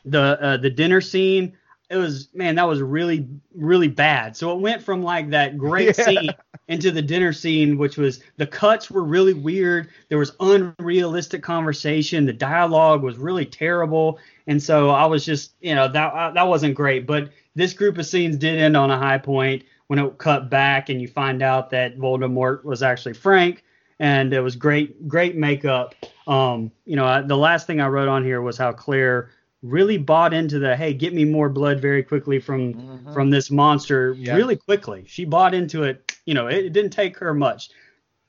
the 0.04 0.40
uh, 0.42 0.56
the 0.56 0.70
dinner 0.70 1.00
scene, 1.00 1.56
it 1.88 1.96
was 1.96 2.28
man, 2.34 2.54
that 2.56 2.66
was 2.68 2.80
really 2.82 3.28
really 3.54 3.88
bad. 3.88 4.36
So 4.36 4.52
it 4.52 4.60
went 4.60 4.82
from 4.82 5.02
like 5.02 5.30
that 5.30 5.56
great 5.58 5.86
Yeah. 5.98 6.04
scene 6.04 6.30
into 6.68 6.90
the 6.90 7.02
dinner 7.02 7.32
scene, 7.32 7.78
which 7.78 7.96
was 7.96 8.20
the 8.38 8.46
cuts 8.46 8.90
were 8.90 9.04
really 9.04 9.34
weird. 9.34 9.88
There 10.08 10.18
was 10.18 10.32
unrealistic 10.40 11.42
conversation. 11.42 12.26
The 12.26 12.32
dialogue 12.32 13.02
was 13.02 13.18
really 13.18 13.46
terrible, 13.46 14.18
and 14.46 14.62
so 14.62 14.90
I 14.90 15.06
was 15.06 15.24
just 15.24 15.52
you 15.60 15.74
know 15.74 15.88
that 15.88 16.12
uh, 16.12 16.30
that 16.32 16.46
wasn't 16.48 16.74
great. 16.74 17.06
But 17.06 17.30
this 17.54 17.72
group 17.72 17.98
of 17.98 18.06
scenes 18.06 18.36
did 18.36 18.58
end 18.58 18.76
on 18.76 18.90
a 18.90 18.98
high 18.98 19.18
point 19.18 19.64
when 19.86 19.98
it 20.00 20.18
cut 20.18 20.50
back 20.50 20.88
and 20.88 21.00
you 21.00 21.06
find 21.08 21.42
out 21.42 21.70
that 21.70 21.96
Voldemort 21.98 22.64
was 22.64 22.82
actually 22.82 23.14
Frank, 23.14 23.62
and 24.00 24.32
it 24.32 24.40
was 24.40 24.56
great 24.56 25.06
great 25.06 25.36
makeup. 25.36 25.94
Um, 26.26 26.72
you 26.84 26.96
know, 26.96 27.06
I, 27.06 27.22
the 27.22 27.36
last 27.36 27.68
thing 27.68 27.80
I 27.80 27.86
wrote 27.86 28.08
on 28.08 28.24
here 28.24 28.42
was 28.42 28.58
how 28.58 28.72
Clare 28.72 29.30
really 29.66 29.98
bought 29.98 30.32
into 30.32 30.58
the 30.58 30.76
hey, 30.76 30.94
get 30.94 31.12
me 31.14 31.24
more 31.24 31.48
blood 31.48 31.80
very 31.80 32.02
quickly 32.02 32.38
from 32.38 32.74
Mhm. 32.74 33.12
from 33.12 33.30
this 33.30 33.50
monster 33.50 34.14
Yeah. 34.18 34.36
really 34.36 34.56
quickly. 34.56 35.04
She 35.06 35.24
bought 35.24 35.54
into 35.54 35.82
it. 35.84 36.12
You 36.24 36.34
know, 36.34 36.46
it, 36.48 36.66
it 36.66 36.72
didn't 36.72 36.90
take 36.92 37.16
her 37.18 37.32
much. 37.34 37.70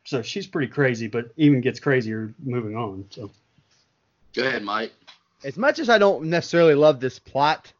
So 0.05 0.21
she's 0.21 0.47
pretty 0.47 0.67
crazy, 0.71 1.07
but 1.07 1.31
even 1.37 1.59
gets 1.61 1.79
crazier 1.79 2.33
moving 2.43 2.75
on. 2.75 3.05
So 3.09 3.29
Go 4.33 4.47
ahead, 4.47 4.63
Mike. 4.63 4.93
as 5.43 5.57
much 5.57 5.79
as 5.79 5.89
I 5.89 5.97
don't 5.97 6.25
necessarily 6.29 6.75
love 6.75 6.99
this 6.99 7.19
plot, 7.19 7.73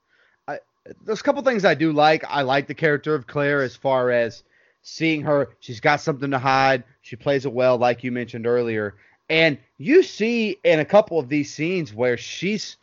I, 0.48 0.60
there's 1.06 1.20
a 1.20 1.24
couple 1.24 1.41
things 1.43 1.63
I 1.65 1.76
do 1.76 1.91
like. 1.93 2.24
I 2.28 2.41
like 2.41 2.67
the 2.67 2.74
character 2.74 3.13
of 3.15 3.28
Clare 3.28 3.62
as 3.62 3.76
far 3.76 4.12
as 4.12 4.43
seeing 4.82 5.22
her. 5.22 5.50
She's 5.60 5.80
got 5.80 6.02
something 6.02 6.32
to 6.32 6.39
hide. 6.39 6.84
She 7.02 7.15
plays 7.15 7.46
it 7.46 7.54
well, 7.54 7.78
like 7.78 8.04
you 8.04 8.12
mentioned 8.12 8.46
earlier. 8.48 8.96
And 9.30 9.58
you 9.78 10.04
see 10.04 10.58
in 10.63 10.80
a 10.80 10.86
couple 10.86 11.20
of 11.20 11.30
these 11.30 11.54
scenes 11.54 11.93
where 11.93 12.17
she's 12.17 12.78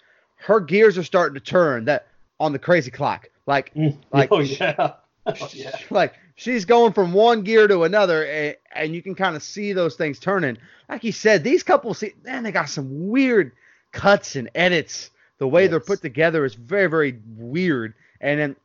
her 0.44 0.60
gears 0.60 0.98
are 0.98 1.02
starting 1.02 1.34
to 1.34 1.40
turn 1.40 1.86
that 1.86 2.06
on 2.38 2.52
the 2.52 2.58
crazy 2.58 2.90
clock. 2.90 3.28
Like 3.46 3.72
Like- 4.12 4.28
oh 4.30 4.40
yeah, 4.40 4.94
oh, 5.26 5.48
yeah. 5.52 5.76
like 5.90 6.14
she's 6.36 6.64
going 6.64 6.92
from 6.92 7.12
one 7.12 7.42
gear 7.42 7.66
to 7.68 7.84
another 7.84 8.24
and, 8.26 8.56
and 8.74 8.94
you 8.94 9.02
can 9.02 9.14
kind 9.14 9.36
of 9.36 9.42
see 9.42 9.72
those 9.72 9.96
things 9.96 10.18
turning. 10.18 10.58
Like 10.88 11.02
you 11.04 11.12
said 11.12 11.42
these 11.44 11.62
couples 11.62 11.98
see 11.98 12.12
man 12.24 12.42
they 12.42 12.52
got 12.52 12.68
some 12.68 13.08
weird 13.08 13.52
cuts 13.92 14.36
and 14.36 14.50
edits. 14.54 15.10
The 15.38 15.48
way 15.48 15.66
they're 15.66 15.80
put 15.80 16.02
together 16.02 16.44
is 16.44 16.54
very 16.54 16.88
very 16.88 17.18
weird. 17.36 17.94
And 18.20 18.38
then 18.40 18.56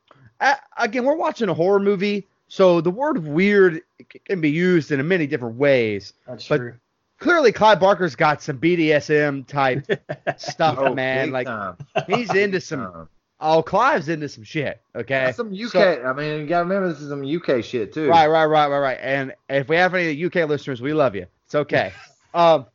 uh, 0.42 0.56
again 0.78 1.06
we're 1.06 1.16
watching 1.16 1.50
a 1.50 1.54
horror 1.54 1.80
movie 1.80 2.28
so 2.50 2.82
the 2.82 2.92
word 2.92 3.26
weird 3.26 3.82
can 4.26 4.42
be 4.42 4.50
used 4.50 4.92
in 4.92 5.08
many 5.08 5.28
different 5.28 5.56
ways. 5.56 6.14
That's 6.28 6.48
But- 6.48 6.58
true. 6.58 6.74
Clearly 7.20 7.52
clive 7.52 7.80
barker's 7.80 8.16
got 8.16 8.42
some 8.42 8.58
bdsm 8.60 9.46
type 9.48 9.86
stuff 10.38 10.78
Oh, 10.80 10.94
man 10.94 11.32
like 11.32 11.48
time, 11.48 11.76
he's 12.08 12.34
into 12.34 12.62
some 12.62 13.10
oh 13.42 13.62
clive's 13.62 14.08
into 14.10 14.30
some 14.30 14.44
shit 14.44 14.82
okay 14.96 15.26
That's 15.26 15.38
some 15.38 15.54
UK. 15.54 15.70
So- 15.72 16.04
I 16.06 16.14
mean, 16.14 16.42
you 16.42 16.48
gotta 16.48 16.64
remember 16.64 16.88
this 16.90 17.02
is 17.02 17.10
some 17.10 17.24
UK 17.24 17.64
shit 17.64 17.94
too. 17.94 18.08
Right, 18.10 18.28
right, 18.28 18.46
right, 18.46 18.68
right, 18.68 18.80
right. 18.80 18.98
And 19.02 19.34
if 19.50 19.68
we 19.68 19.76
have 19.76 19.94
any 19.94 20.24
UK 20.26 20.48
listeners, 20.48 20.82
we 20.82 20.94
love 20.94 21.16
you. 21.16 21.28
It's 21.46 21.56
okay. 21.56 21.92
um, 22.34 22.66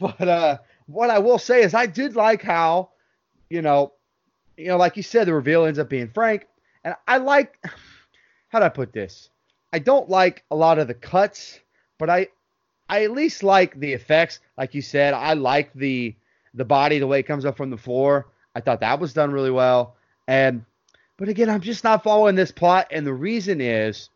but 0.00 0.20
uh, 0.28 0.58
what 0.86 1.10
I 1.10 1.18
will 1.20 1.38
say 1.38 1.62
is, 1.62 1.72
I 1.74 1.86
did 1.86 2.16
like 2.16 2.42
how, 2.42 2.90
you 3.50 3.62
know, 3.62 3.92
you 4.56 4.68
know, 4.68 4.76
like 4.76 4.96
you 4.96 5.02
said, 5.02 5.26
the 5.26 5.34
reveal 5.34 5.64
ends 5.64 5.78
up 5.78 5.88
being 5.88 6.08
Frank, 6.08 6.46
and 6.84 6.94
I 7.06 7.18
like. 7.18 7.56
How 8.48 8.60
do 8.60 8.64
I 8.64 8.68
put 8.70 8.92
this? 8.92 9.28
I 9.72 9.78
don't 9.80 10.08
like 10.08 10.44
a 10.50 10.56
lot 10.56 10.78
of 10.78 10.86
the 10.88 10.94
cuts, 10.94 11.58
but 11.98 12.08
I, 12.08 12.28
I 12.88 13.04
at 13.04 13.12
least 13.12 13.42
like 13.42 13.78
the 13.78 13.92
effects. 13.92 14.40
Like 14.56 14.74
you 14.74 14.82
said, 14.82 15.14
I 15.14 15.34
like 15.34 15.72
the 15.74 16.14
the 16.54 16.64
body, 16.64 16.98
the 16.98 17.06
way 17.06 17.20
it 17.20 17.24
comes 17.24 17.44
up 17.44 17.56
from 17.56 17.70
the 17.70 17.76
floor. 17.76 18.26
I 18.54 18.60
thought 18.60 18.80
that 18.80 19.00
was 19.00 19.12
done 19.12 19.32
really 19.32 19.50
well. 19.50 19.96
And 20.26 20.64
but 21.16 21.28
again, 21.28 21.50
I'm 21.50 21.60
just 21.60 21.84
not 21.84 22.02
following 22.02 22.34
this 22.34 22.52
plot, 22.52 22.88
and 22.90 23.06
the 23.06 23.12
reason 23.12 23.60
is 23.60 24.08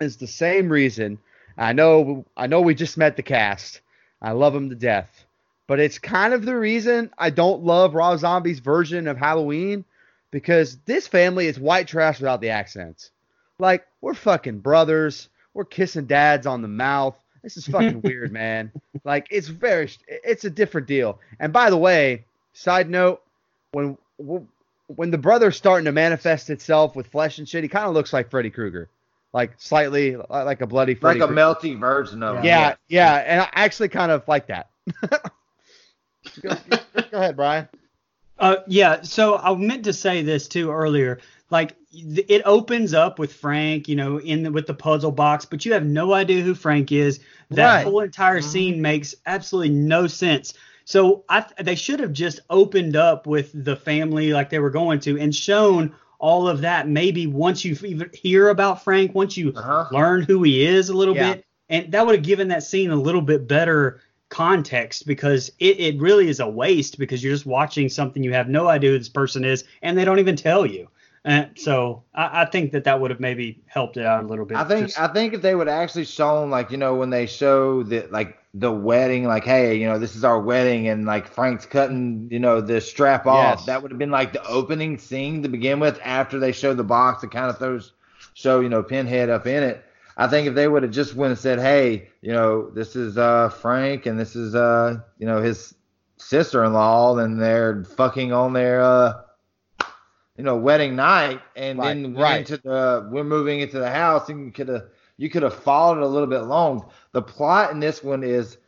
is 0.00 0.16
the 0.16 0.26
same 0.26 0.68
reason. 0.68 1.18
I 1.56 1.72
know 1.72 2.24
I 2.36 2.46
know 2.46 2.60
we 2.60 2.74
just 2.74 2.98
met 2.98 3.16
the 3.16 3.22
cast. 3.22 3.80
I 4.20 4.32
love 4.32 4.52
them 4.52 4.70
to 4.70 4.74
death. 4.74 5.24
But 5.66 5.80
it's 5.80 5.98
kind 5.98 6.32
of 6.32 6.44
the 6.44 6.56
reason 6.56 7.10
I 7.18 7.30
don't 7.30 7.64
love 7.64 7.94
Rob 7.94 8.18
Zombie's 8.20 8.60
version 8.60 9.08
of 9.08 9.16
Halloween 9.16 9.84
because 10.30 10.76
this 10.86 11.08
family 11.08 11.46
is 11.46 11.58
white 11.58 11.88
trash 11.88 12.20
without 12.20 12.40
the 12.40 12.50
accents. 12.50 13.10
Like, 13.58 13.86
we're 14.00 14.14
fucking 14.14 14.60
brothers. 14.60 15.28
We're 15.54 15.64
kissing 15.64 16.06
dads 16.06 16.46
on 16.46 16.62
the 16.62 16.68
mouth. 16.68 17.18
This 17.46 17.56
is 17.56 17.68
fucking 17.68 18.02
weird, 18.02 18.32
man. 18.32 18.72
Like, 19.04 19.28
it's 19.30 19.46
very, 19.46 19.88
it's 20.08 20.44
a 20.44 20.50
different 20.50 20.88
deal. 20.88 21.20
And 21.38 21.52
by 21.52 21.70
the 21.70 21.76
way, 21.76 22.24
side 22.54 22.90
note, 22.90 23.22
when 23.70 23.96
when 24.88 25.10
the 25.12 25.18
brother's 25.18 25.56
starting 25.56 25.84
to 25.84 25.92
manifest 25.92 26.50
itself 26.50 26.96
with 26.96 27.06
flesh 27.06 27.38
and 27.38 27.48
shit, 27.48 27.62
he 27.62 27.68
kind 27.68 27.86
of 27.86 27.94
looks 27.94 28.12
like 28.12 28.30
Freddy 28.30 28.50
Krueger, 28.50 28.88
like 29.32 29.52
slightly 29.58 30.16
like 30.16 30.60
a 30.60 30.66
bloody 30.66 30.96
Freddy. 30.96 31.20
like 31.20 31.30
a 31.30 31.32
melty 31.32 31.78
version 31.78 32.24
of 32.24 32.38
him. 32.38 32.44
Yeah, 32.44 32.74
yeah, 32.88 33.14
and 33.14 33.42
I 33.42 33.48
actually 33.52 33.90
kind 33.90 34.10
of 34.10 34.26
like 34.26 34.48
that. 34.48 34.70
go, 36.42 36.56
go 37.10 37.18
ahead, 37.18 37.36
Brian. 37.36 37.68
Uh, 38.40 38.56
yeah. 38.66 39.02
So 39.02 39.36
I 39.36 39.54
meant 39.54 39.84
to 39.84 39.92
say 39.92 40.22
this 40.22 40.48
too 40.48 40.72
earlier. 40.72 41.20
Like 41.50 41.76
th- 41.92 42.26
it 42.28 42.42
opens 42.44 42.92
up 42.92 43.18
with 43.18 43.32
Frank, 43.32 43.88
you 43.88 43.96
know, 43.96 44.18
in 44.18 44.42
the, 44.42 44.50
with 44.50 44.66
the 44.66 44.74
puzzle 44.74 45.12
box, 45.12 45.44
but 45.44 45.64
you 45.64 45.72
have 45.72 45.84
no 45.84 46.12
idea 46.12 46.42
who 46.42 46.54
Frank 46.54 46.92
is. 46.92 47.20
That 47.50 47.76
Right. 47.76 47.80
whole 47.80 48.00
entire 48.00 48.40
scene 48.42 48.80
makes 48.80 49.14
absolutely 49.26 49.74
no 49.74 50.06
sense. 50.06 50.54
So 50.84 51.24
I 51.28 51.44
they 51.60 51.74
should 51.74 52.00
have 52.00 52.12
just 52.12 52.40
opened 52.50 52.96
up 52.96 53.26
with 53.26 53.50
the 53.64 53.76
family 53.76 54.32
like 54.32 54.50
they 54.50 54.58
were 54.58 54.70
going 54.70 55.00
to 55.00 55.18
and 55.18 55.34
shown 55.34 55.94
all 56.18 56.48
of 56.48 56.60
that. 56.62 56.88
Maybe 56.88 57.26
once 57.26 57.64
you 57.64 57.76
even 57.84 58.10
hear 58.12 58.48
about 58.48 58.82
Frank, 58.84 59.14
once 59.14 59.36
you 59.36 59.54
Uh-huh. 59.54 59.84
learn 59.90 60.22
who 60.22 60.42
he 60.42 60.64
is 60.64 60.88
a 60.88 60.96
little 60.96 61.14
Yeah. 61.14 61.34
bit, 61.34 61.44
and 61.68 61.90
that 61.92 62.06
would 62.06 62.16
have 62.16 62.24
given 62.24 62.48
that 62.48 62.62
scene 62.62 62.90
a 62.90 62.96
little 62.96 63.22
bit 63.22 63.48
better 63.48 64.00
context 64.28 65.06
because 65.06 65.50
it, 65.60 65.78
it 65.78 66.00
really 66.00 66.28
is 66.28 66.40
a 66.40 66.48
waste 66.48 66.98
because 66.98 67.22
you're 67.22 67.32
just 67.34 67.46
watching 67.46 67.88
something 67.88 68.22
you 68.22 68.32
have 68.32 68.48
no 68.48 68.66
idea 68.68 68.90
who 68.90 68.98
this 68.98 69.08
person 69.08 69.44
is 69.44 69.64
and 69.82 69.96
they 69.96 70.04
don't 70.04 70.18
even 70.18 70.36
tell 70.36 70.66
you. 70.66 70.88
And 71.26 71.50
so 71.56 72.04
I, 72.14 72.42
I 72.42 72.44
think 72.44 72.70
that 72.70 72.84
that 72.84 73.00
would 73.00 73.10
have 73.10 73.18
maybe 73.18 73.60
helped 73.66 73.96
it 73.96 74.06
out 74.06 74.22
a 74.22 74.26
little 74.28 74.44
bit. 74.46 74.56
I 74.56 74.62
think 74.64 74.86
Just- 74.86 75.00
I 75.00 75.08
think 75.08 75.34
if 75.34 75.42
they 75.42 75.56
would 75.56 75.68
actually 75.68 76.04
shown 76.04 76.50
like 76.50 76.70
you 76.70 76.76
know 76.78 76.94
when 76.94 77.10
they 77.10 77.26
show 77.26 77.82
the 77.82 78.06
like 78.10 78.38
the 78.54 78.70
wedding 78.72 79.24
like 79.24 79.44
hey 79.44 79.74
you 79.74 79.86
know 79.86 79.98
this 79.98 80.14
is 80.16 80.24
our 80.24 80.40
wedding 80.40 80.88
and 80.88 81.04
like 81.04 81.26
Frank's 81.26 81.66
cutting 81.66 82.28
you 82.30 82.38
know 82.38 82.60
the 82.62 82.80
strap 82.80 83.26
off 83.26 83.58
Yes. 83.58 83.66
that 83.66 83.82
would 83.82 83.90
have 83.90 83.98
been 83.98 84.12
like 84.12 84.32
the 84.32 84.46
opening 84.46 84.96
scene 84.98 85.42
to 85.42 85.48
begin 85.50 85.80
with 85.80 85.98
after 86.04 86.38
they 86.38 86.52
show 86.52 86.72
the 86.72 86.84
box 86.84 87.22
and 87.24 87.30
kind 87.32 87.50
of 87.50 87.58
throws 87.58 87.92
show 88.34 88.60
you 88.60 88.68
know 88.68 88.82
Pinhead 88.82 89.28
up 89.28 89.46
in 89.48 89.62
it. 89.64 89.84
I 90.16 90.28
think 90.28 90.46
if 90.48 90.54
they 90.54 90.68
would 90.68 90.84
have 90.84 90.92
just 90.92 91.14
went 91.16 91.32
and 91.32 91.38
said 91.38 91.58
hey 91.58 92.08
you 92.22 92.32
know 92.32 92.70
this 92.70 92.94
is 92.94 93.18
uh 93.18 93.48
Frank 93.50 94.06
and 94.06 94.16
this 94.18 94.36
is 94.36 94.54
uh 94.54 95.00
you 95.18 95.26
know 95.26 95.42
his 95.42 95.74
sister-in-law 96.18 97.18
and 97.18 97.40
they're 97.40 97.84
fucking 97.84 98.32
on 98.32 98.52
their 98.52 98.80
uh 98.80 99.12
you 100.36 100.44
know 100.44 100.56
wedding 100.56 100.96
night 100.96 101.40
and 101.56 101.78
Right, 101.78 101.94
then 102.02 102.14
right. 102.14 102.38
into 102.38 102.58
the 102.58 103.08
we're 103.10 103.24
moving 103.24 103.60
into 103.60 103.78
the 103.78 103.90
house 103.90 104.28
and 104.28 104.46
you 104.46 104.52
could 104.52 104.68
have 104.68 104.84
you 105.16 105.30
could 105.30 105.42
have 105.42 105.54
followed 105.54 105.98
it 105.98 106.02
a 106.04 106.06
little 106.06 106.28
bit 106.28 106.40
long. 106.42 106.90
The 107.12 107.22
plot 107.22 107.72
in 107.72 107.80
this 107.80 108.02
one 108.02 108.22
is 108.22 108.58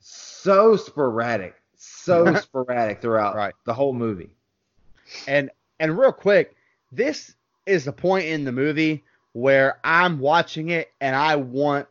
so 0.00 0.76
sporadic, 0.76 1.54
so 1.76 2.34
sporadic 2.36 3.00
throughout 3.00 3.34
Right. 3.34 3.54
the 3.64 3.74
whole 3.74 3.92
movie. 3.92 4.30
And 5.26 5.50
and 5.80 5.98
real 5.98 6.12
quick, 6.12 6.56
this 6.92 7.34
is 7.66 7.84
the 7.84 7.92
point 7.92 8.26
in 8.26 8.44
the 8.44 8.52
movie 8.52 9.04
where 9.32 9.78
I'm 9.84 10.18
watching 10.18 10.70
it 10.70 10.90
and 11.00 11.14
I 11.14 11.36
want 11.36 11.86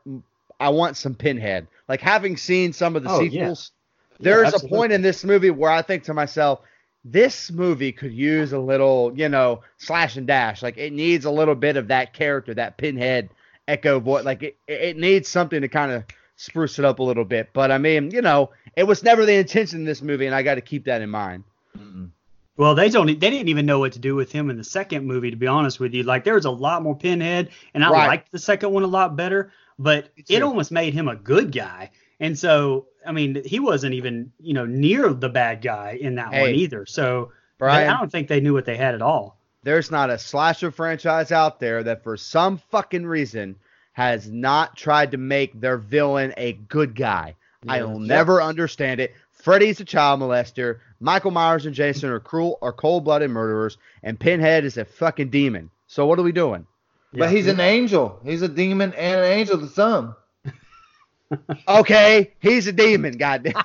I 0.60 0.69
want 0.69 0.97
some 0.97 1.15
Pinhead. 1.15 1.67
Like 1.88 2.01
having 2.01 2.38
seen 2.38 2.73
some 2.73 2.95
of 2.95 3.04
the 3.04 3.10
Oh, 3.10 3.19
sequels, 3.19 3.71
Yeah, 4.19 4.41
there's 4.43 4.54
a 4.54 4.60
point 4.60 4.91
in 4.91 5.01
this 5.01 5.23
movie 5.23 5.51
where 5.51 5.71
I 5.71 5.82
think 5.82 6.04
to 6.06 6.13
myself, 6.13 6.62
this 7.08 7.52
movie 7.52 7.91
could 7.91 8.12
use 8.12 8.52
a 8.52 8.60
little, 8.60 9.13
you 9.15 9.30
know, 9.30 9.62
slash 9.78 10.18
and 10.18 10.26
dash. 10.26 10.63
Like 10.63 10.78
it 10.78 10.91
needs 10.91 11.24
a 11.26 11.32
little 11.32 11.54
bit 11.56 11.78
of 11.78 11.88
that 11.89 12.13
character, 12.13 12.54
that 12.56 12.78
Pinhead 12.78 13.30
echo 13.68 14.00
voice. 14.00 14.26
Like 14.26 14.41
it, 14.41 14.58
it 14.68 14.98
needs 14.98 15.30
something 15.30 15.62
to 15.62 15.68
kind 15.68 15.91
of 15.91 16.04
spruce 16.36 16.80
it 16.80 16.86
up 16.86 16.98
a 17.00 17.04
little 17.04 17.24
bit. 17.24 17.52
But 17.54 17.72
I 17.72 17.78
mean, 17.78 18.10
you 18.10 18.22
know, 18.24 18.50
it 18.76 18.84
was 18.84 19.04
never 19.04 19.24
the 19.24 19.36
intention 19.36 19.82
in 19.82 19.86
this 19.86 20.02
movie, 20.02 20.26
and 20.26 20.34
I 20.34 20.41
got 20.41 20.56
to 20.56 20.62
keep 20.62 20.86
that 20.86 21.02
in 21.04 21.10
mind. 21.12 21.44
Mm-mm. 21.78 22.10
Well, 22.58 22.74
they 22.74 22.89
don't. 22.89 23.06
They 23.08 23.13
didn't 23.13 23.50
even 23.50 23.65
know 23.68 23.80
what 23.80 23.94
to 23.94 24.00
do 24.00 24.15
with 24.15 24.32
him 24.32 24.50
in 24.50 24.58
the 24.58 24.63
second 24.63 25.06
movie. 25.06 25.30
To 25.30 25.38
be 25.38 25.46
honest 25.48 25.80
with 25.80 25.94
you, 25.94 26.04
like 26.04 26.24
there 26.24 26.36
was 26.36 26.46
a 26.46 26.52
lot 26.52 26.82
more 26.82 26.96
Pinhead, 26.98 27.50
and 27.74 27.84
I 27.86 27.91
Right. 27.91 28.08
liked 28.08 28.32
the 28.32 28.39
second 28.39 28.72
one 28.72 28.84
a 28.84 28.88
lot 28.88 29.15
better. 29.15 29.52
But 29.78 30.10
it 30.30 30.41
almost 30.41 30.72
made 30.72 30.94
him 30.94 31.10
a 31.10 31.18
good 31.18 31.52
guy, 31.52 31.91
and 32.19 32.38
so 32.38 32.88
I 33.06 33.12
mean, 33.12 33.41
he 33.45 33.60
wasn't 33.60 33.93
even 33.95 34.32
you 34.39 34.54
know 34.54 34.65
near 34.65 35.13
the 35.13 35.30
bad 35.30 35.62
guy 35.62 35.97
in 35.99 36.15
that 36.15 36.32
one 36.32 36.39
either. 36.56 36.86
So 36.86 37.32
they- 37.80 37.88
I 37.88 37.97
don't 37.99 38.12
think 38.12 38.28
they 38.28 38.39
knew 38.41 38.54
what 38.54 38.65
they 38.65 38.78
had 38.78 38.95
at 38.95 39.01
all. 39.01 39.38
there's 39.63 39.89
not 39.89 40.10
a 40.12 40.17
slasher 40.19 40.69
franchise 40.71 41.32
out 41.32 41.60
there 41.60 41.82
that 41.84 42.04
for 42.04 42.15
some 42.17 42.58
fucking 42.69 43.06
reason 43.06 43.56
has 43.93 44.30
not 44.30 44.75
tried 44.78 45.10
to 45.12 45.17
make 45.17 45.60
their 45.60 45.78
villain 45.78 46.34
a 46.38 46.54
good 46.54 46.93
guy. 46.95 47.34
I'll 47.67 47.97
never 48.08 48.41
understand 48.43 48.99
it. 48.99 49.13
Freddy's 49.32 49.80
a 49.80 49.86
child 49.86 50.19
molester. 50.19 50.80
Michael 50.99 51.32
Myers 51.32 51.65
and 51.65 51.73
Jason 51.73 52.10
are 52.10 52.19
cruel 52.19 52.58
or 52.62 52.73
cold-blooded 52.73 53.30
murderers, 53.32 53.78
and 54.04 54.19
Pinhead 54.19 54.65
is 54.65 54.78
a 54.78 54.86
fucking 54.86 55.30
demon. 55.30 55.69
So 55.88 56.06
what 56.06 56.19
are 56.19 56.23
we 56.23 56.32
doing? 56.32 56.67
But 57.13 57.32
he's 57.32 57.47
an 57.47 57.60
angel. 57.60 58.19
He's 58.23 58.41
a 58.43 58.47
demon 58.47 58.93
and 58.93 59.19
an 59.21 59.25
angel 59.32 59.58
to 59.60 59.67
some. 59.67 60.15
Okay, 61.67 62.33
he's 62.39 62.67
a 62.67 62.71
demon. 62.71 63.17
Goddamn. 63.17 63.53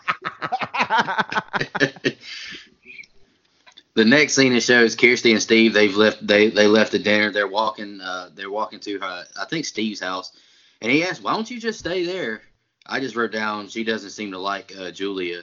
the 3.94 4.04
next 4.04 4.34
scene 4.34 4.52
it 4.52 4.62
shows 4.62 4.96
Kirsty 4.96 5.32
and 5.32 5.42
Steve. 5.42 5.74
They've 5.74 5.94
left. 5.94 6.26
They 6.26 6.48
they 6.48 6.66
left 6.66 6.92
the 6.92 6.98
dinner. 6.98 7.30
They're 7.30 7.48
walking. 7.48 8.00
Uh, 8.00 8.30
they're 8.34 8.50
walking 8.50 8.80
to 8.80 8.98
her. 8.98 9.24
I 9.38 9.44
think 9.46 9.66
Steve's 9.66 10.00
house, 10.00 10.32
and 10.80 10.90
he 10.90 11.04
asks, 11.04 11.22
"Why 11.22 11.34
don't 11.34 11.50
you 11.50 11.60
just 11.60 11.78
stay 11.78 12.04
there?" 12.04 12.42
I 12.86 12.98
just 12.98 13.14
wrote 13.14 13.32
down 13.32 13.68
she 13.68 13.84
doesn't 13.84 14.10
seem 14.10 14.32
to 14.32 14.38
like 14.38 14.72
uh, 14.78 14.90
Julia, 14.90 15.42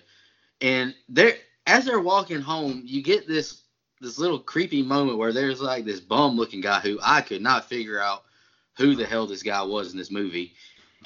and 0.61 0.95
they're 1.07 1.35
as 1.67 1.85
they're 1.85 1.99
walking 1.99 2.41
home, 2.41 2.81
you 2.85 3.03
get 3.03 3.27
this 3.27 3.61
this 3.99 4.17
little 4.17 4.39
creepy 4.39 4.83
moment 4.83 5.17
where 5.17 5.33
there's 5.33 5.61
like 5.61 5.85
this 5.85 5.99
bum 5.99 6.35
looking 6.35 6.61
guy 6.61 6.79
who 6.79 6.99
I 7.03 7.21
could 7.21 7.41
not 7.41 7.67
figure 7.69 7.99
out 7.99 8.23
who 8.77 8.95
the 8.95 9.05
hell 9.05 9.25
this 9.27 9.43
guy 9.43 9.61
was 9.63 9.91
in 9.91 9.97
this 9.97 10.11
movie. 10.11 10.53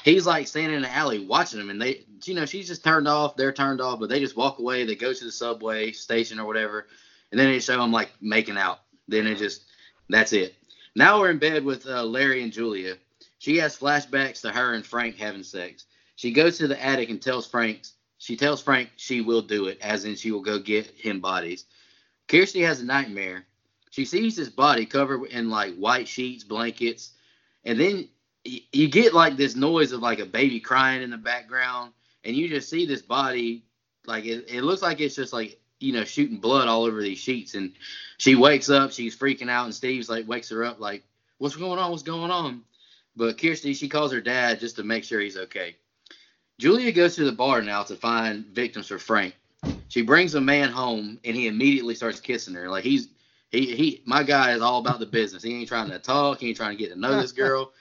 He's 0.04 0.26
like 0.26 0.48
standing 0.48 0.78
in 0.78 0.82
the 0.82 0.92
alley 0.92 1.26
watching 1.26 1.60
them, 1.60 1.70
and 1.70 1.82
they, 1.82 2.06
you 2.24 2.34
know, 2.34 2.46
she's 2.46 2.68
just 2.68 2.84
turned 2.84 3.08
off. 3.08 3.36
They're 3.36 3.52
turned 3.52 3.82
off, 3.82 4.00
but 4.00 4.10
they 4.10 4.20
just 4.20 4.38
walk 4.38 4.60
away. 4.60 4.86
They 4.86 4.96
go 4.96 5.14
to 5.14 5.26
the 5.26 5.32
subway 5.32 5.92
station 5.92 6.40
or 6.40 6.46
whatever, 6.46 6.88
and 7.32 7.40
then 7.40 7.52
they 7.52 7.60
show 7.60 7.78
them 7.78 7.92
like 7.92 8.12
making 8.22 8.58
out. 8.58 8.80
Then 9.08 9.28
it 9.28 9.38
just, 9.38 9.64
that's 10.10 10.34
it. 10.34 10.56
Now 10.96 11.20
we're 11.20 11.32
in 11.32 11.40
bed 11.40 11.64
with 11.64 11.86
uh, 11.88 12.04
Larry 12.04 12.42
and 12.42 12.52
Julia. 12.52 12.96
She 13.40 13.58
has 13.58 13.78
flashbacks 13.78 14.42
to 14.42 14.52
her 14.52 14.74
and 14.74 14.86
Frank 14.86 15.18
having 15.18 15.44
sex. 15.44 15.86
She 16.16 16.32
goes 16.32 16.58
to 16.58 16.68
the 16.68 16.84
attic 16.84 17.10
and 17.10 17.22
tells 17.22 17.48
Frank, 17.48 17.82
she 18.18 18.38
tells 18.38 18.62
Frank 18.62 18.90
she 18.98 19.22
will 19.22 19.42
do 19.42 19.68
it, 19.68 19.80
as 19.82 20.06
in 20.06 20.16
she 20.16 20.32
will 20.32 20.42
go 20.42 20.60
get 20.60 20.86
him 20.86 21.20
bodies. 21.20 21.66
Kirsty 22.28 22.62
has 22.62 22.82
a 22.82 22.86
nightmare. 22.86 23.46
She 23.90 24.06
sees 24.06 24.38
his 24.38 24.50
body 24.50 24.86
covered 24.86 25.26
in 25.26 25.50
like 25.50 25.76
white 25.76 26.08
sheets, 26.08 26.44
blankets, 26.44 27.12
and 27.66 27.80
then 27.80 28.10
you 28.44 28.88
get 28.88 29.14
like 29.14 29.38
this 29.38 29.56
noise 29.56 29.92
of 29.92 30.02
like 30.02 30.20
a 30.20 30.26
baby 30.26 30.60
crying 30.60 31.02
in 31.02 31.10
the 31.10 31.18
background, 31.18 31.94
and 32.24 32.36
you 32.36 32.50
just 32.50 32.70
see 32.70 32.86
this 32.86 33.02
body 33.02 33.64
like 34.06 34.26
it, 34.26 34.46
it 34.50 34.64
looks 34.64 34.82
like 34.82 35.00
it's 35.00 35.16
just 35.16 35.34
like 35.34 35.60
you 35.80 35.94
know 35.94 36.04
shooting 36.04 36.38
blood 36.38 36.68
all 36.68 36.84
over 36.84 37.02
these 37.02 37.20
sheets. 37.20 37.56
And 37.56 37.74
she 38.18 38.36
wakes 38.36 38.70
up, 38.70 38.92
she's 38.92 39.18
freaking 39.18 39.50
out, 39.50 39.66
and 39.66 39.76
Steve's 39.76 40.10
like 40.10 40.28
wakes 40.28 40.50
her 40.50 40.64
up 40.64 40.80
like, 40.80 41.04
"What's 41.38 41.56
going 41.56 41.80
on? 41.80 41.92
What's 41.92 42.04
going 42.04 42.32
on?" 42.32 42.64
But 43.16 43.40
Kirsty, 43.40 43.74
she 43.74 43.90
calls 43.90 44.12
her 44.12 44.22
dad 44.22 44.60
just 44.60 44.78
to 44.78 44.84
make 44.84 45.04
sure 45.04 45.20
he's 45.20 45.38
okay. 45.38 45.76
Julia 46.60 46.92
goes 46.92 47.16
to 47.16 47.26
the 47.26 47.32
bar 47.32 47.62
now 47.62 47.84
to 47.84 47.96
find 47.96 48.46
victims 48.46 48.88
for 48.88 49.00
Frank. 49.00 49.36
She 49.88 50.04
brings 50.04 50.36
a 50.36 50.42
man 50.42 50.70
home 50.70 51.20
and 51.26 51.36
he 51.36 51.48
immediately 51.48 51.96
starts 51.96 52.20
kissing 52.20 52.54
her. 52.54 52.70
Like 52.70 52.84
he's 52.84 53.10
he 53.50 53.76
he 53.76 54.04
my 54.06 54.24
guy 54.24 54.54
is 54.54 54.62
all 54.62 54.80
about 54.80 55.00
the 55.00 55.06
business. 55.06 55.44
He 55.44 55.54
ain't 55.56 55.68
trying 55.68 55.90
to 55.90 56.00
talk, 56.00 56.40
he 56.40 56.50
ain't 56.50 56.58
trying 56.58 56.78
to 56.78 56.82
get 56.82 56.94
to 56.94 57.00
know 57.00 57.20
this 57.20 57.32
girl. 57.44 57.74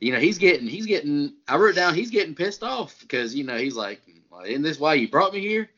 You 0.00 0.12
know, 0.12 0.20
he's 0.20 0.38
getting 0.38 0.66
he's 0.66 0.86
getting 0.86 1.34
I 1.48 1.56
wrote 1.56 1.74
down 1.74 1.94
he's 1.94 2.10
getting 2.10 2.34
pissed 2.34 2.62
off 2.62 2.98
because 3.00 3.34
you 3.34 3.44
know, 3.44 3.56
he's 3.56 3.76
like, 3.76 4.00
Isn't 4.46 4.62
this 4.62 4.78
why 4.78 4.94
you 4.94 5.08
brought 5.08 5.32
me 5.32 5.40
here? 5.40 5.70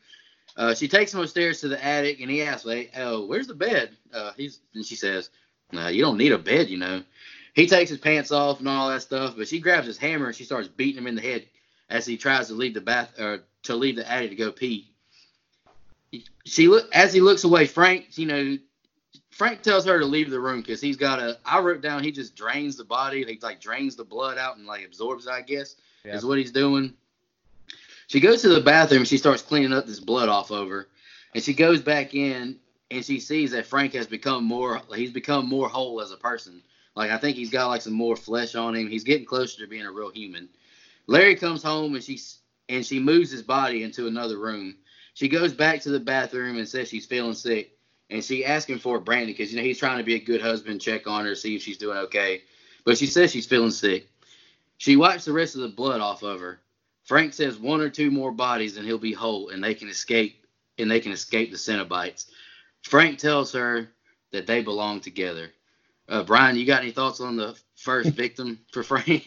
Uh, 0.57 0.73
she 0.73 0.87
takes 0.87 1.13
him 1.13 1.19
upstairs 1.19 1.61
to 1.61 1.67
the 1.67 1.83
attic 1.83 2.19
and 2.19 2.31
he 2.31 2.41
asks, 2.41 2.67
hey, 2.67 2.89
oh, 2.97 3.25
where's 3.25 3.45
the 3.45 3.53
bed? 3.53 3.95
Uh, 4.11 4.31
he's 4.35 4.59
and 4.73 4.83
she 4.83 4.95
says, 4.95 5.29
no, 5.71 5.87
you 5.87 6.01
don't 6.01 6.17
need 6.17 6.31
a 6.31 6.37
bed, 6.37 6.67
you 6.69 6.77
know. 6.77 7.03
He 7.53 7.67
takes 7.67 7.89
his 7.89 7.99
pants 7.99 8.31
off 8.31 8.59
and 8.59 8.67
all 8.67 8.89
that 8.89 9.01
stuff, 9.01 9.35
but 9.37 9.47
she 9.47 9.59
grabs 9.59 9.85
his 9.85 9.97
hammer 9.97 10.27
and 10.27 10.35
she 10.35 10.45
starts 10.45 10.67
beating 10.67 10.97
him 10.97 11.07
in 11.07 11.15
the 11.15 11.21
head 11.21 11.45
as 11.89 12.05
he 12.05 12.17
tries 12.17 12.47
to 12.47 12.53
leave 12.53 12.73
the 12.73 12.81
bath 12.81 13.19
or 13.19 13.43
to 13.63 13.75
leave 13.75 13.95
the 13.95 14.09
attic 14.09 14.31
to 14.31 14.35
go 14.35 14.51
pee. 14.51 14.91
She 16.45 16.67
look 16.67 16.93
as 16.93 17.13
he 17.13 17.19
looks 17.21 17.43
away. 17.43 17.67
Frank, 17.67 18.17
you 18.17 18.25
know, 18.25 18.57
Frank 19.37 19.61
tells 19.61 19.85
her 19.85 19.99
to 19.99 20.05
leave 20.05 20.31
the 20.31 20.39
room 20.39 20.61
because 20.61 20.81
he's 20.81 20.97
got 20.97 21.19
a. 21.19 21.37
I 21.45 21.59
wrote 21.59 21.79
down 21.81 22.03
he 22.03 22.11
just 22.11 22.35
drains 22.35 22.75
the 22.75 22.83
body. 22.83 23.23
He 23.23 23.37
like 23.39 23.61
drains 23.61 23.95
the 23.95 24.03
blood 24.03 24.39
out 24.39 24.57
and 24.57 24.65
like 24.65 24.83
absorbs. 24.83 25.27
it, 25.27 25.29
I 25.29 25.41
guess 25.41 25.75
Yeah. 26.03 26.15
is 26.15 26.25
what 26.25 26.39
he's 26.39 26.51
doing. 26.51 26.95
She 28.07 28.19
goes 28.19 28.41
to 28.41 28.49
the 28.49 28.61
bathroom. 28.61 29.05
She 29.05 29.19
starts 29.19 29.43
cleaning 29.43 29.73
up 29.73 29.85
this 29.85 29.99
blood 29.99 30.27
off 30.27 30.49
of 30.49 30.69
her, 30.69 30.87
and 31.35 31.43
she 31.43 31.53
goes 31.53 31.81
back 31.81 32.15
in 32.15 32.57
and 32.89 33.05
she 33.05 33.19
sees 33.19 33.51
that 33.51 33.67
Frank 33.67 33.93
has 33.93 34.07
become 34.07 34.43
more. 34.43 34.81
He's 34.95 35.11
become 35.11 35.47
more 35.47 35.69
whole 35.69 36.01
as 36.01 36.09
a 36.11 36.17
person. 36.17 36.63
Like 36.95 37.11
I 37.11 37.17
think 37.19 37.37
he's 37.37 37.51
got 37.51 37.67
like 37.67 37.83
some 37.83 37.93
more 37.93 38.15
flesh 38.15 38.55
on 38.55 38.75
him. 38.75 38.89
He's 38.89 39.03
getting 39.03 39.27
closer 39.27 39.61
to 39.61 39.67
being 39.69 39.85
a 39.85 39.91
real 39.91 40.09
human. 40.09 40.49
Larry 41.05 41.35
comes 41.35 41.61
home 41.61 41.93
and 41.93 42.03
she's 42.03 42.39
and 42.69 42.83
she 42.83 42.99
moves 42.99 43.29
his 43.29 43.43
body 43.43 43.83
into 43.83 44.07
another 44.07 44.39
room. 44.39 44.77
She 45.13 45.27
goes 45.27 45.53
back 45.53 45.81
to 45.81 45.91
the 45.91 45.99
bathroom 45.99 46.57
and 46.57 46.67
says 46.67 46.89
she's 46.89 47.05
feeling 47.05 47.35
sick. 47.35 47.76
And 48.09 48.23
she 48.23 48.45
asking 48.45 48.79
for 48.79 48.99
Brandy 48.99 49.33
because 49.33 49.51
you 49.51 49.57
know 49.57 49.63
he's 49.63 49.79
trying 49.79 49.97
to 49.97 50.03
be 50.03 50.15
a 50.15 50.19
good 50.19 50.41
husband, 50.41 50.81
check 50.81 51.07
on 51.07 51.25
her, 51.25 51.35
see 51.35 51.55
if 51.55 51.61
she's 51.61 51.77
doing 51.77 51.97
okay. 51.97 52.41
But 52.85 52.97
she 52.97 53.05
says 53.05 53.31
she's 53.31 53.45
feeling 53.45 53.71
sick. 53.71 54.07
She 54.77 54.95
wipes 54.95 55.25
the 55.25 55.33
rest 55.33 55.55
of 55.55 55.61
the 55.61 55.67
blood 55.67 55.99
off 55.99 56.23
of 56.23 56.39
her. 56.39 56.59
Frank 57.03 57.33
says 57.33 57.57
one 57.57 57.81
or 57.81 57.89
two 57.89 58.11
more 58.11 58.31
bodies 58.31 58.77
and 58.77 58.85
he'll 58.85 58.97
be 58.97 59.13
whole 59.13 59.49
and 59.49 59.63
they 59.63 59.73
can 59.73 59.89
escape 59.89 60.45
and 60.77 60.89
they 60.89 60.99
can 60.99 61.11
escape 61.11 61.51
the 61.51 61.57
Cenobites. 61.57 62.27
Frank 62.83 63.17
tells 63.17 63.51
her 63.53 63.89
that 64.31 64.47
they 64.47 64.61
belong 64.61 65.01
together. 65.01 65.49
Uh, 66.09 66.23
Brian, 66.23 66.55
you 66.55 66.65
got 66.65 66.83
any 66.83 66.91
thoughts 66.91 67.19
on 67.19 67.35
the 67.35 67.57
first 67.75 68.09
victim 68.13 68.59
for 68.71 68.83
Frank? 68.83 69.25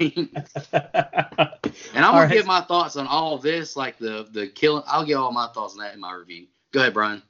And 1.94 2.04
I'm 2.04 2.12
gonna 2.12 2.26
right. 2.26 2.32
give 2.32 2.46
my 2.46 2.60
thoughts 2.60 2.96
on 2.96 3.06
all 3.06 3.38
this, 3.38 3.76
like 3.76 3.98
the 3.98 4.28
the 4.30 4.48
killing. 4.48 4.82
I'll 4.86 5.04
get 5.04 5.14
all 5.14 5.32
my 5.32 5.48
thoughts 5.48 5.74
on 5.74 5.80
that 5.80 5.94
in 5.94 6.00
my 6.00 6.12
review. 6.12 6.46
Go 6.72 6.80
ahead, 6.80 6.94
Brian. 6.94 7.22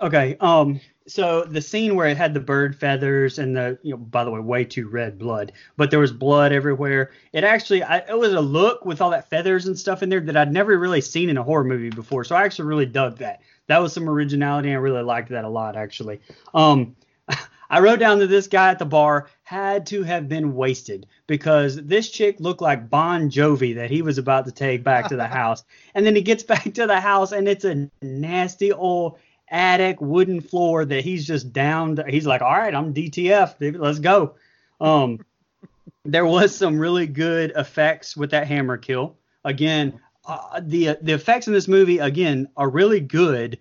Okay. 0.00 0.36
Um. 0.40 0.80
So 1.08 1.44
the 1.44 1.62
scene 1.62 1.94
where 1.94 2.08
it 2.08 2.16
had 2.16 2.34
the 2.34 2.40
bird 2.40 2.74
feathers 2.74 3.38
and 3.38 3.56
the, 3.56 3.78
you 3.82 3.92
know, 3.92 3.96
by 3.96 4.24
the 4.24 4.30
way, 4.32 4.40
way 4.40 4.64
too 4.64 4.88
red 4.88 5.20
blood, 5.20 5.52
but 5.76 5.88
there 5.88 6.00
was 6.00 6.12
blood 6.12 6.50
everywhere. 6.50 7.12
It 7.32 7.44
actually, 7.44 7.84
I, 7.84 7.98
it 7.98 8.18
was 8.18 8.32
a 8.32 8.40
look 8.40 8.84
with 8.84 9.00
all 9.00 9.10
that 9.10 9.30
feathers 9.30 9.66
and 9.68 9.78
stuff 9.78 10.02
in 10.02 10.08
there 10.08 10.18
that 10.18 10.36
I'd 10.36 10.52
never 10.52 10.76
really 10.76 11.00
seen 11.00 11.28
in 11.28 11.38
a 11.38 11.44
horror 11.44 11.62
movie 11.62 11.90
before. 11.90 12.24
So 12.24 12.34
I 12.34 12.42
actually 12.42 12.66
really 12.66 12.86
dug 12.86 13.18
that. 13.18 13.40
That 13.68 13.80
was 13.80 13.92
some 13.92 14.08
originality, 14.08 14.70
and 14.70 14.76
I 14.76 14.80
really 14.80 15.02
liked 15.02 15.28
that 15.28 15.44
a 15.44 15.48
lot, 15.48 15.76
actually. 15.76 16.20
Um. 16.54 16.96
I 17.68 17.80
wrote 17.80 17.98
down 17.98 18.20
that 18.20 18.28
this 18.28 18.46
guy 18.46 18.70
at 18.70 18.78
the 18.78 18.84
bar 18.84 19.28
had 19.42 19.86
to 19.86 20.04
have 20.04 20.28
been 20.28 20.54
wasted 20.54 21.06
because 21.26 21.76
this 21.76 22.08
chick 22.10 22.36
looked 22.38 22.60
like 22.60 22.88
Bon 22.88 23.28
Jovi 23.28 23.74
that 23.74 23.90
he 23.90 24.02
was 24.02 24.18
about 24.18 24.44
to 24.44 24.52
take 24.52 24.84
back 24.84 25.08
to 25.08 25.16
the 25.16 25.26
house. 25.26 25.64
And 25.94 26.06
then 26.06 26.14
he 26.14 26.22
gets 26.22 26.44
back 26.44 26.74
to 26.74 26.86
the 26.86 27.00
house 27.00 27.32
and 27.32 27.48
it's 27.48 27.64
a 27.64 27.90
nasty 28.02 28.72
old 28.72 29.18
attic 29.48 30.00
wooden 30.00 30.40
floor 30.40 30.84
that 30.84 31.04
he's 31.04 31.26
just 31.26 31.52
down. 31.52 31.98
He's 32.08 32.26
like, 32.26 32.42
all 32.42 32.52
right, 32.52 32.74
I'm 32.74 32.92
DTF. 32.92 33.78
Let's 33.78 33.98
go. 33.98 34.34
Um, 34.80 35.24
there 36.04 36.26
was 36.26 36.54
some 36.54 36.78
really 36.78 37.06
good 37.06 37.52
effects 37.56 38.16
with 38.16 38.30
that 38.30 38.46
hammer 38.46 38.76
kill. 38.76 39.16
Again, 39.44 40.00
uh, 40.26 40.60
the 40.60 40.98
the 41.00 41.12
effects 41.12 41.46
in 41.46 41.52
this 41.52 41.68
movie 41.68 41.98
again 41.98 42.48
are 42.56 42.68
really 42.68 43.00
good, 43.00 43.58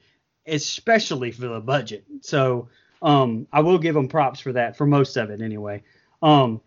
especially 0.48 1.32
for 1.32 1.48
the 1.48 1.60
budget. 1.60 2.06
So 2.22 2.70
um, 3.02 3.48
I 3.54 3.62
will 3.62 3.78
give 3.78 3.94
them 3.94 4.08
props 4.08 4.40
for 4.40 4.54
that 4.54 4.76
for 4.76 4.88
most 4.88 5.16
of 5.16 5.30
it 5.30 5.42
anyway. 5.42 5.84
Um, 6.24 6.62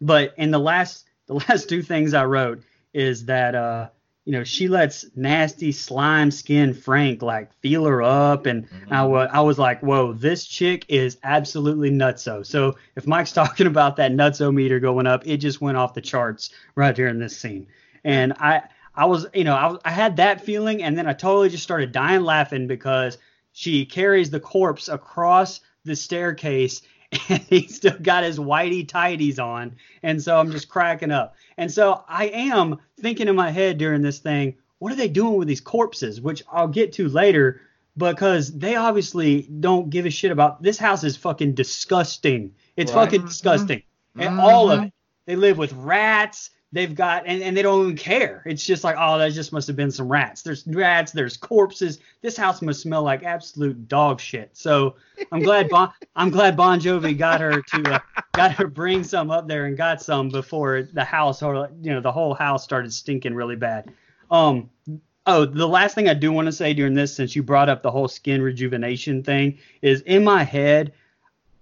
but 0.00 0.34
in 0.36 0.50
the 0.50 0.60
last 0.60 1.06
the 1.26 1.34
last 1.48 1.68
two 1.68 1.82
things 1.82 2.14
I 2.14 2.24
wrote 2.24 2.62
is 2.94 3.24
that 3.26 3.54
uh, 3.54 3.88
you 4.26 4.32
know 4.32 4.44
she 4.44 4.66
lets 4.68 5.06
nasty 5.14 5.72
slime 5.72 6.30
skin 6.30 6.74
Frank 6.74 7.22
like 7.22 7.54
feel 7.60 7.86
her 7.86 8.02
up, 8.02 8.44
and 8.44 8.68
mm-hmm. 8.68 8.92
I 8.92 9.04
wa- 9.04 9.28
I 9.32 9.40
was 9.40 9.58
like, 9.58 9.80
whoa, 9.82 10.12
this 10.12 10.44
chick 10.44 10.84
is 10.88 11.16
absolutely 11.22 11.90
nutso. 11.90 12.44
So 12.44 12.76
if 12.96 13.06
Mike's 13.06 13.32
talking 13.40 13.68
about 13.68 13.96
that 13.96 14.12
nutso 14.12 14.52
meter 14.52 14.80
going 14.80 15.06
up, 15.06 15.26
it 15.26 15.38
just 15.38 15.60
went 15.60 15.78
off 15.78 15.94
the 15.94 16.02
charts 16.02 16.50
right 16.74 16.94
here 16.94 17.08
in 17.08 17.18
this 17.18 17.38
scene, 17.38 17.68
and 18.04 18.34
I. 18.34 18.62
I 18.98 19.04
was, 19.04 19.26
you 19.34 19.44
know, 19.44 19.54
I, 19.54 19.76
I 19.84 19.90
had 19.90 20.16
that 20.16 20.40
feeling, 20.40 20.82
and 20.82 20.96
then 20.96 21.06
I 21.06 21.12
totally 21.12 21.50
just 21.50 21.62
started 21.62 21.92
dying 21.92 22.22
laughing 22.22 22.66
because 22.66 23.18
she 23.52 23.84
carries 23.84 24.30
the 24.30 24.40
corpse 24.40 24.88
across 24.88 25.60
the 25.84 25.94
staircase 25.94 26.80
and 27.28 27.40
he's 27.42 27.76
still 27.76 27.96
got 28.00 28.24
his 28.24 28.38
whitey 28.38 28.86
tighties 28.86 29.38
on. 29.38 29.76
And 30.02 30.22
so 30.22 30.38
I'm 30.38 30.50
just 30.50 30.68
cracking 30.68 31.10
up. 31.10 31.34
And 31.56 31.70
so 31.70 32.04
I 32.08 32.26
am 32.26 32.78
thinking 33.00 33.28
in 33.28 33.36
my 33.36 33.50
head 33.50 33.78
during 33.78 34.02
this 34.02 34.18
thing, 34.18 34.56
what 34.78 34.92
are 34.92 34.96
they 34.96 35.08
doing 35.08 35.36
with 35.36 35.48
these 35.48 35.60
corpses? 35.60 36.20
Which 36.20 36.42
I'll 36.50 36.68
get 36.68 36.92
to 36.94 37.08
later 37.08 37.62
because 37.96 38.56
they 38.56 38.76
obviously 38.76 39.42
don't 39.60 39.88
give 39.88 40.06
a 40.06 40.10
shit 40.10 40.30
about 40.30 40.62
this 40.62 40.78
house 40.78 41.02
is 41.02 41.16
fucking 41.16 41.54
disgusting. 41.54 42.54
It's 42.76 42.92
Right. 42.92 43.04
fucking 43.04 43.26
disgusting. 43.26 43.78
Mm-hmm. 43.78 44.20
And 44.20 44.40
all 44.40 44.70
of 44.70 44.78
mm-hmm. 44.78 44.86
it. 44.88 44.92
They 45.26 45.36
live 45.36 45.58
with 45.58 45.72
rats. 45.72 46.50
They've 46.72 46.94
got 46.94 47.24
and, 47.26 47.42
and 47.42 47.56
they 47.56 47.62
don't 47.62 47.82
even 47.82 47.96
care. 47.96 48.42
It's 48.46 48.64
just 48.64 48.84
like, 48.84 48.96
oh, 48.98 49.18
that 49.18 49.32
just 49.32 49.52
must 49.52 49.66
have 49.66 49.76
been 49.76 49.90
some 49.90 50.08
rats. 50.08 50.42
There's 50.42 50.66
rats, 50.66 51.12
there's 51.12 51.36
corpses. 51.36 51.98
This 52.22 52.36
house 52.36 52.62
must 52.62 52.80
smell 52.80 53.02
like 53.02 53.22
absolute 53.22 53.88
dog 53.88 54.20
shit. 54.20 54.50
So 54.52 54.96
I'm 55.32 55.40
glad 55.40 55.68
bon, 55.68 55.92
I'm 56.16 56.30
glad 56.30 56.56
Bon 56.56 56.80
Jovi 56.80 57.16
got 57.16 57.40
her 57.40 57.62
to 57.62 57.94
uh, 57.94 57.98
got 58.32 58.52
her 58.52 58.66
bring 58.66 59.04
some 59.04 59.30
up 59.30 59.48
there 59.48 59.66
and 59.66 59.76
got 59.76 60.02
some 60.02 60.28
before 60.28 60.82
the 60.82 61.04
house 61.04 61.42
or 61.42 61.70
you 61.80 61.92
know 61.92 62.00
the 62.00 62.12
whole 62.12 62.34
house 62.34 62.64
started 62.64 62.92
stinking 62.92 63.34
really 63.34 63.56
bad. 63.56 63.92
Um 64.30 64.70
oh, 65.26 65.44
the 65.44 65.66
last 65.66 65.94
thing 65.94 66.08
I 66.08 66.14
do 66.14 66.32
want 66.32 66.46
to 66.46 66.52
say 66.52 66.74
during 66.74 66.94
this 66.94 67.14
since 67.14 67.34
you 67.34 67.42
brought 67.42 67.68
up 67.68 67.82
the 67.82 67.90
whole 67.90 68.08
skin 68.08 68.42
rejuvenation 68.42 69.22
thing 69.22 69.58
is 69.82 70.00
in 70.02 70.24
my 70.24 70.42
head 70.42 70.92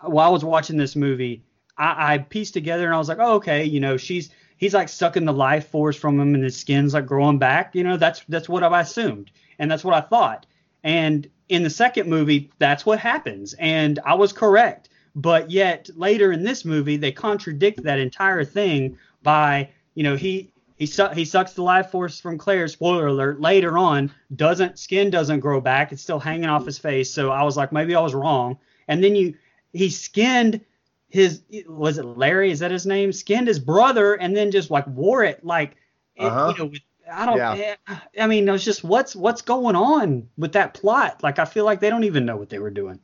while 0.07 0.27
I 0.27 0.31
was 0.31 0.45
watching 0.45 0.77
this 0.77 0.97
movie, 0.97 1.43
I, 1.77 2.15
I 2.15 2.19
pieced 2.19 2.55
together 2.55 2.85
and 2.85 2.95
I 2.95 2.99
was 2.99 3.09
like, 3.09 3.19
oh, 3.21 3.35
okay, 3.35 3.65
you 3.65 3.81
know, 3.81 3.97
she's 3.97 4.31
he's 4.65 4.73
like 4.73 4.89
sucking 4.89 5.27
the 5.27 5.33
life 5.33 5.69
force 5.69 5.95
from 5.95 6.19
him 6.19 6.35
and 6.35 6.43
his 6.43 6.57
skin's 6.57 6.95
like 6.95 7.05
growing 7.05 7.39
back. 7.39 7.75
You 7.75 7.85
know, 7.85 7.99
that's 7.99 8.25
that's 8.31 8.49
what 8.49 8.65
I 8.65 8.81
assumed 8.81 9.31
and 9.59 9.71
that's 9.71 9.85
what 9.85 9.95
I 9.95 10.01
thought. 10.01 10.47
And 10.83 11.29
in 11.51 11.63
the 11.63 11.69
second 11.69 12.09
movie, 12.09 12.51
that's 12.59 12.87
what 12.87 12.99
happens, 12.99 13.55
and 13.59 13.99
I 14.07 14.15
was 14.15 14.33
correct. 14.33 14.89
But 15.15 15.51
yet 15.51 15.91
later 15.95 16.33
in 16.33 16.43
this 16.43 16.65
movie, 16.65 16.97
they 16.97 17.13
contradict 17.13 17.83
that 17.83 17.99
entire 17.99 18.43
thing 18.43 18.99
by, 19.23 19.69
you 19.95 20.03
know, 20.03 20.17
he 20.17 20.51
he 20.77 20.87
su- 20.87 21.13
he 21.15 21.27
sucks 21.27 21.53
the 21.53 21.63
life 21.63 21.91
force 21.91 22.19
from 22.19 22.39
Clare. 22.39 22.67
Spoiler 22.67 23.09
alert. 23.09 23.43
Later 23.43 23.77
on, 23.77 24.11
doesn't 24.35 24.79
skin 24.79 25.11
doesn't 25.11 25.41
grow 25.41 25.61
back. 25.61 25.93
It's 25.93 26.03
still 26.03 26.19
hanging 26.19 26.49
off 26.49 26.65
his 26.65 26.79
face. 26.79 27.11
So 27.11 27.31
I 27.31 27.43
was 27.43 27.59
like, 27.59 27.71
maybe 27.71 27.95
I 27.95 28.01
was 28.01 28.15
wrong. 28.15 28.57
And 28.89 29.05
then 29.05 29.15
you 29.15 29.35
he 29.75 29.91
skinned 29.91 30.63
his 31.09 31.43
was 31.69 31.99
it 31.99 32.05
Larry? 32.05 32.51
Is 32.51 32.59
that 32.61 32.71
his 32.71 32.87
name? 32.87 33.13
Skinned 33.13 33.47
his 33.49 33.59
brother 33.59 34.15
and 34.15 34.37
then 34.37 34.51
just 34.51 34.71
like 34.71 34.87
wore 34.87 35.23
it 35.25 35.45
like 35.45 35.77
Uh-huh. 36.19 36.53
you 36.57 36.59
know. 36.65 36.71
With, 36.71 36.81
I 37.13 37.27
don't. 37.27 37.37
Yeah. 37.37 37.75
eh, 37.89 37.97
I 38.21 38.27
mean, 38.27 38.49
it 38.49 38.53
was 38.53 38.65
just 38.65 38.83
what's 38.83 39.15
what's 39.15 39.43
going 39.43 39.77
on 39.77 40.29
with 40.39 40.53
that 40.53 40.75
plot. 40.75 41.23
Like 41.23 41.39
I 41.39 41.45
feel 41.45 41.65
like 41.65 41.81
they 41.81 41.91
don't 41.91 42.05
even 42.05 42.25
know 42.25 42.37
what 42.37 42.49
they 42.49 42.59
were 42.59 42.71
doing. 42.71 42.99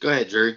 Go 0.00 0.08
ahead, 0.10 0.28
Drew. 0.28 0.54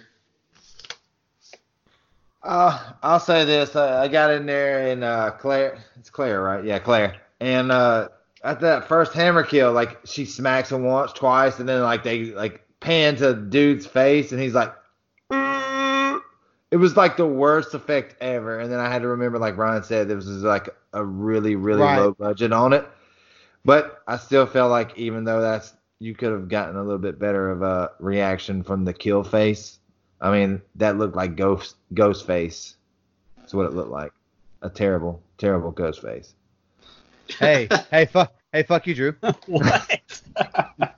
Uh, 2.42 2.92
I'll 3.02 3.20
say 3.20 3.44
this. 3.44 3.74
Uh, 3.74 3.98
I 4.02 4.08
got 4.08 4.30
in 4.30 4.46
there 4.46 4.88
and 4.90 5.02
uh, 5.02 5.30
Clare. 5.32 5.78
It's 5.98 6.10
Clare, 6.10 6.42
right? 6.42 6.64
Yeah, 6.64 6.78
Clare. 6.78 7.16
And 7.40 7.72
uh, 7.72 8.08
at 8.42 8.60
that 8.60 8.86
first 8.86 9.12
hammer 9.12 9.42
kill, 9.42 9.72
like 9.72 9.98
she 10.04 10.24
smacks 10.26 10.70
him 10.70 10.84
once, 10.84 11.12
twice, 11.12 11.58
and 11.58 11.68
then 11.68 11.82
like 11.82 12.02
they 12.04 12.26
like 12.26 12.62
pan 12.80 13.16
to 13.16 13.28
the 13.28 13.40
dude's 13.40 13.86
face, 13.86 14.32
and 14.32 14.40
he's 14.40 14.54
like. 14.54 14.72
It 16.74 16.78
was 16.78 16.96
like 16.96 17.16
the 17.16 17.24
worst 17.24 17.72
effect 17.72 18.16
ever. 18.20 18.58
And 18.58 18.68
then 18.72 18.80
I 18.80 18.90
had 18.92 19.02
to 19.02 19.08
remember, 19.08 19.38
like 19.38 19.56
Ryan 19.56 19.84
said, 19.84 20.08
there 20.08 20.16
was 20.16 20.26
like 20.26 20.68
a 20.92 21.04
really, 21.04 21.54
really 21.54 21.82
Right. 21.82 21.96
low 21.98 22.10
budget 22.10 22.52
on 22.52 22.72
it. 22.72 22.84
But 23.64 24.02
I 24.08 24.16
still 24.16 24.44
felt 24.44 24.72
like 24.72 24.98
even 24.98 25.22
though 25.22 25.40
that's 25.40 25.72
you 26.00 26.16
could 26.16 26.32
have 26.32 26.48
gotten 26.48 26.74
a 26.74 26.82
little 26.82 26.98
bit 26.98 27.20
better 27.20 27.48
of 27.48 27.62
a 27.62 27.92
reaction 28.00 28.64
from 28.64 28.84
the 28.84 28.92
kill 28.92 29.22
face. 29.22 29.78
I 30.20 30.32
mean, 30.32 30.62
that 30.74 30.98
looked 30.98 31.14
like 31.14 31.36
ghost 31.36 31.76
ghost 31.94 32.26
face. 32.26 32.74
That's 33.36 33.54
what 33.54 33.66
it 33.66 33.72
looked 33.74 33.92
like. 33.92 34.12
A 34.62 34.68
terrible, 34.68 35.22
terrible 35.38 35.70
ghost 35.70 36.02
face. 36.02 36.34
hey, 37.38 37.68
hey, 37.92 38.06
fuck, 38.06 38.34
hey, 38.52 38.64
fuck 38.64 38.84
you, 38.88 38.96
Drew. 38.96 39.12
what? 39.46 40.22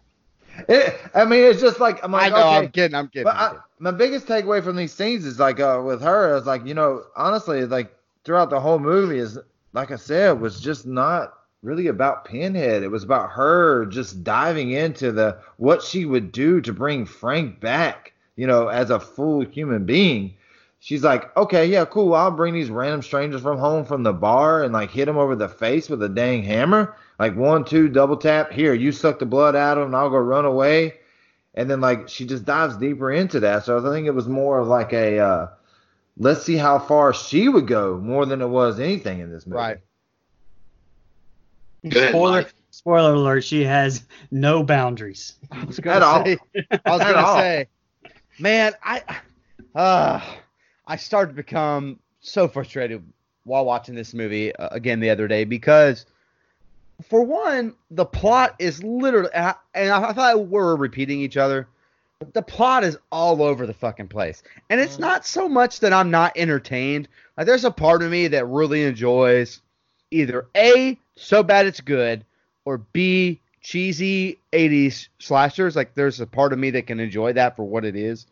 It, 0.68 1.00
I 1.14 1.24
mean, 1.24 1.44
it's 1.44 1.60
just 1.60 1.80
like 1.80 2.02
I'm 2.02 2.12
like, 2.12 2.24
I 2.24 2.28
know, 2.28 2.48
okay. 2.48 2.56
I'm 2.56 2.68
kidding, 2.70 2.94
I'm 2.94 3.08
kidding. 3.08 3.24
But 3.24 3.36
I'm 3.36 3.56
I, 3.56 3.60
my 3.78 3.90
biggest 3.90 4.26
takeaway 4.26 4.62
from 4.62 4.76
these 4.76 4.92
scenes 4.92 5.24
is 5.24 5.38
like 5.38 5.60
uh, 5.60 5.82
with 5.84 6.02
her, 6.02 6.36
is 6.36 6.46
like 6.46 6.66
you 6.66 6.74
know, 6.74 7.04
honestly, 7.16 7.64
like 7.66 7.94
throughout 8.24 8.50
the 8.50 8.60
whole 8.60 8.78
movie 8.78 9.18
is 9.18 9.38
like 9.72 9.90
I 9.90 9.96
said, 9.96 10.40
was 10.40 10.60
just 10.60 10.86
not 10.86 11.34
really 11.62 11.88
about 11.88 12.24
Pinhead. 12.24 12.82
It 12.82 12.88
was 12.88 13.04
about 13.04 13.30
her 13.32 13.86
just 13.86 14.24
diving 14.24 14.70
into 14.70 15.12
the 15.12 15.38
what 15.58 15.82
she 15.82 16.04
would 16.04 16.32
do 16.32 16.60
to 16.62 16.72
bring 16.72 17.04
Frank 17.04 17.60
back, 17.60 18.12
you 18.36 18.46
know, 18.46 18.68
as 18.68 18.90
a 18.90 19.00
full 19.00 19.42
human 19.42 19.84
being. 19.84 20.34
She's 20.78 21.02
like, 21.02 21.36
okay, 21.36 21.66
yeah, 21.66 21.84
cool. 21.84 22.14
I'll 22.14 22.30
bring 22.30 22.54
these 22.54 22.70
random 22.70 23.02
strangers 23.02 23.42
from 23.42 23.58
home 23.58 23.84
from 23.84 24.02
the 24.02 24.12
bar 24.12 24.62
and 24.62 24.72
like 24.72 24.90
hit 24.90 25.06
them 25.06 25.18
over 25.18 25.34
the 25.34 25.48
face 25.48 25.88
with 25.88 26.02
a 26.02 26.08
dang 26.08 26.42
hammer. 26.42 26.94
Like 27.18 27.34
one, 27.36 27.64
two, 27.64 27.88
double 27.88 28.16
tap. 28.16 28.52
Here, 28.52 28.74
you 28.74 28.92
suck 28.92 29.18
the 29.18 29.26
blood 29.26 29.56
out 29.56 29.78
of 29.78 29.82
them, 29.82 29.88
and 29.88 29.96
I'll 29.96 30.10
go 30.10 30.18
run 30.18 30.44
away 30.44 30.94
and 31.56 31.70
then 31.70 31.80
like 31.80 32.08
she 32.08 32.26
just 32.26 32.44
dives 32.44 32.76
deeper 32.76 33.10
into 33.10 33.40
that. 33.40 33.64
So 33.64 33.78
I 33.78 33.92
think 33.92 34.06
it 34.06 34.10
was 34.14 34.28
more 34.28 34.58
of 34.60 34.68
like 34.68 34.92
a 34.92 35.18
uh, 35.18 35.46
let's 36.18 36.42
see 36.42 36.56
how 36.56 36.78
far 36.78 37.12
she 37.14 37.48
would 37.48 37.66
go 37.66 37.96
more 37.98 38.26
than 38.26 38.42
it 38.42 38.46
was 38.48 38.78
anything 38.78 39.20
in 39.20 39.30
this 39.32 39.46
movie. 39.46 39.56
Right. 39.56 39.78
Go 41.88 42.00
ahead, 42.00 42.10
spoiler 42.10 42.42
Mike. 42.42 42.54
spoiler 42.70 43.14
alert. 43.14 43.42
She 43.44 43.64
has 43.64 44.04
no 44.30 44.62
boundaries. 44.62 45.34
I 45.50 45.64
was 45.64 45.78
At 45.88 46.02
gonna 46.02 46.04
all. 46.04 46.24
say, 46.24 46.36
I 46.84 46.90
was 46.90 47.00
At 47.00 47.12
gonna 47.12 47.26
all. 47.26 47.36
say, 47.38 47.68
man, 48.38 48.74
I, 48.82 49.02
uh, 49.74 50.20
I 50.86 50.96
started 50.96 51.30
to 51.32 51.36
become 51.36 51.98
so 52.20 52.48
frustrated 52.48 53.02
while 53.44 53.64
watching 53.64 53.94
this 53.94 54.12
movie 54.12 54.54
uh, 54.56 54.68
again 54.70 55.00
the 55.00 55.10
other 55.10 55.28
day 55.28 55.44
because, 55.44 56.06
for 57.08 57.22
one, 57.22 57.74
the 57.90 58.06
plot 58.06 58.56
is 58.58 58.82
literally, 58.82 59.30
and 59.34 59.46
I, 59.46 59.54
and 59.74 59.90
I 59.90 60.12
thought 60.12 60.38
we 60.38 60.46
were 60.46 60.76
repeating 60.76 61.20
each 61.20 61.36
other. 61.36 61.68
The 62.32 62.42
plot 62.42 62.82
is 62.82 62.96
all 63.12 63.42
over 63.42 63.66
the 63.66 63.74
fucking 63.74 64.08
place, 64.08 64.42
and 64.70 64.80
it's 64.80 64.96
mm. 64.96 65.00
not 65.00 65.26
so 65.26 65.48
much 65.48 65.80
that 65.80 65.92
I'm 65.92 66.10
not 66.10 66.32
entertained. 66.36 67.08
Like, 67.36 67.46
there's 67.46 67.66
a 67.66 67.70
part 67.70 68.02
of 68.02 68.10
me 68.10 68.28
that 68.28 68.46
really 68.46 68.84
enjoys 68.84 69.60
either 70.10 70.46
a 70.56 70.98
so 71.16 71.42
bad 71.42 71.66
it's 71.66 71.80
good 71.80 72.24
or 72.64 72.78
b 72.78 73.40
cheesy 73.60 74.38
80s 74.52 75.08
slashers. 75.18 75.74
Like 75.74 75.94
there's 75.94 76.20
a 76.20 76.26
part 76.26 76.52
of 76.52 76.58
me 76.58 76.70
that 76.70 76.86
can 76.86 77.00
enjoy 77.00 77.32
that 77.32 77.56
for 77.56 77.64
what 77.64 77.84
it 77.84 77.96
is. 77.96 78.26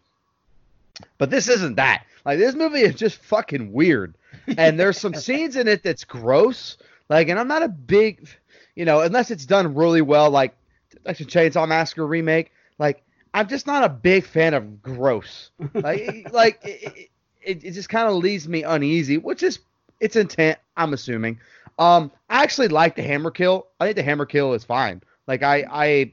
But 1.19 1.31
this 1.31 1.49
isn't 1.49 1.75
that. 1.75 2.05
Like 2.25 2.39
this 2.39 2.55
movie 2.55 2.83
is 2.83 2.95
just 2.95 3.17
fucking 3.17 3.73
weird. 3.73 4.15
And 4.57 4.79
there's 4.79 4.99
some 4.99 5.15
scenes 5.15 5.57
in 5.57 5.67
it 5.67 5.83
that's 5.83 6.05
gross. 6.05 6.77
Like 7.09 7.29
and 7.29 7.39
i'm 7.39 7.49
not 7.49 7.63
a 7.63 7.69
big 7.69 8.29
you 8.75 8.85
know 8.85 9.01
unless 9.01 9.31
it's 9.31 9.47
done 9.47 9.75
really 9.75 10.03
well 10.03 10.31
like 10.31 10.57
like 11.05 11.17
the 11.19 11.25
chainsaw 11.25 11.67
massacre 11.67 12.07
remake 12.07 12.53
like 12.79 13.03
i'm 13.35 13.49
just 13.49 13.67
not 13.67 13.85
a 13.85 13.89
big 13.89 14.25
fan 14.25 14.55
of 14.55 14.83
gross 14.83 15.51
like 15.83 16.27
like 16.33 16.59
it, 16.63 17.11
it, 17.43 17.65
it 17.65 17.71
just 17.73 17.89
kind 17.89 18.09
of 18.09 18.15
leaves 18.15 18.49
me 18.49 18.63
uneasy 18.63 19.19
which 19.19 19.43
is 19.43 19.61
its 20.01 20.17
intent 20.17 20.59
i'm 20.77 20.93
assuming 20.93 21.39
um 21.79 22.11
i 22.29 22.43
actually 22.43 22.69
like 22.69 22.95
the 22.97 23.03
hammer 23.03 23.31
kill 23.31 23.67
i 23.81 23.85
think 23.85 23.97
the 23.97 24.03
hammer 24.03 24.27
kill 24.27 24.53
is 24.55 24.65
fine 24.65 25.01
like 25.27 25.43
i 25.43 25.65
i 25.71 26.13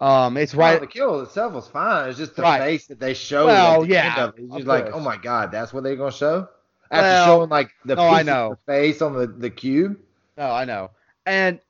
um 0.00 0.36
it's 0.36 0.54
Right. 0.54 0.78
right 0.78 0.80
the 0.80 0.86
kill 0.86 1.20
itself 1.20 1.52
was 1.54 1.68
fine. 1.68 2.08
It's 2.08 2.18
just 2.18 2.36
the 2.36 2.44
Right. 2.44 2.58
face 2.58 2.86
that 2.86 2.98
they 3.00 3.14
show. 3.14 3.46
Well, 3.46 3.84
the 3.86 3.86
yeah, 3.86 4.04
end 4.04 4.18
of 4.18 4.38
it. 4.38 4.44
It's 4.44 4.54
of 4.54 4.56
just 4.56 4.66
like, 4.66 4.88
oh 4.92 5.00
my 5.00 5.16
god, 5.16 5.50
that's 5.52 5.72
what 5.72 5.82
they're 5.84 5.96
gonna 5.96 6.10
show. 6.12 6.48
After 6.90 7.14
Well, 7.14 7.16
showing 7.16 7.50
like 7.50 7.70
the 7.84 7.96
no, 7.96 8.08
I 8.08 8.22
know. 8.22 8.48
the 8.48 8.56
face 8.66 9.00
on 9.02 9.14
the 9.14 9.26
the 9.26 9.50
cube. 9.50 9.98
No, 10.36 10.50
I 10.50 10.64
know. 10.64 10.90
And 11.26 11.60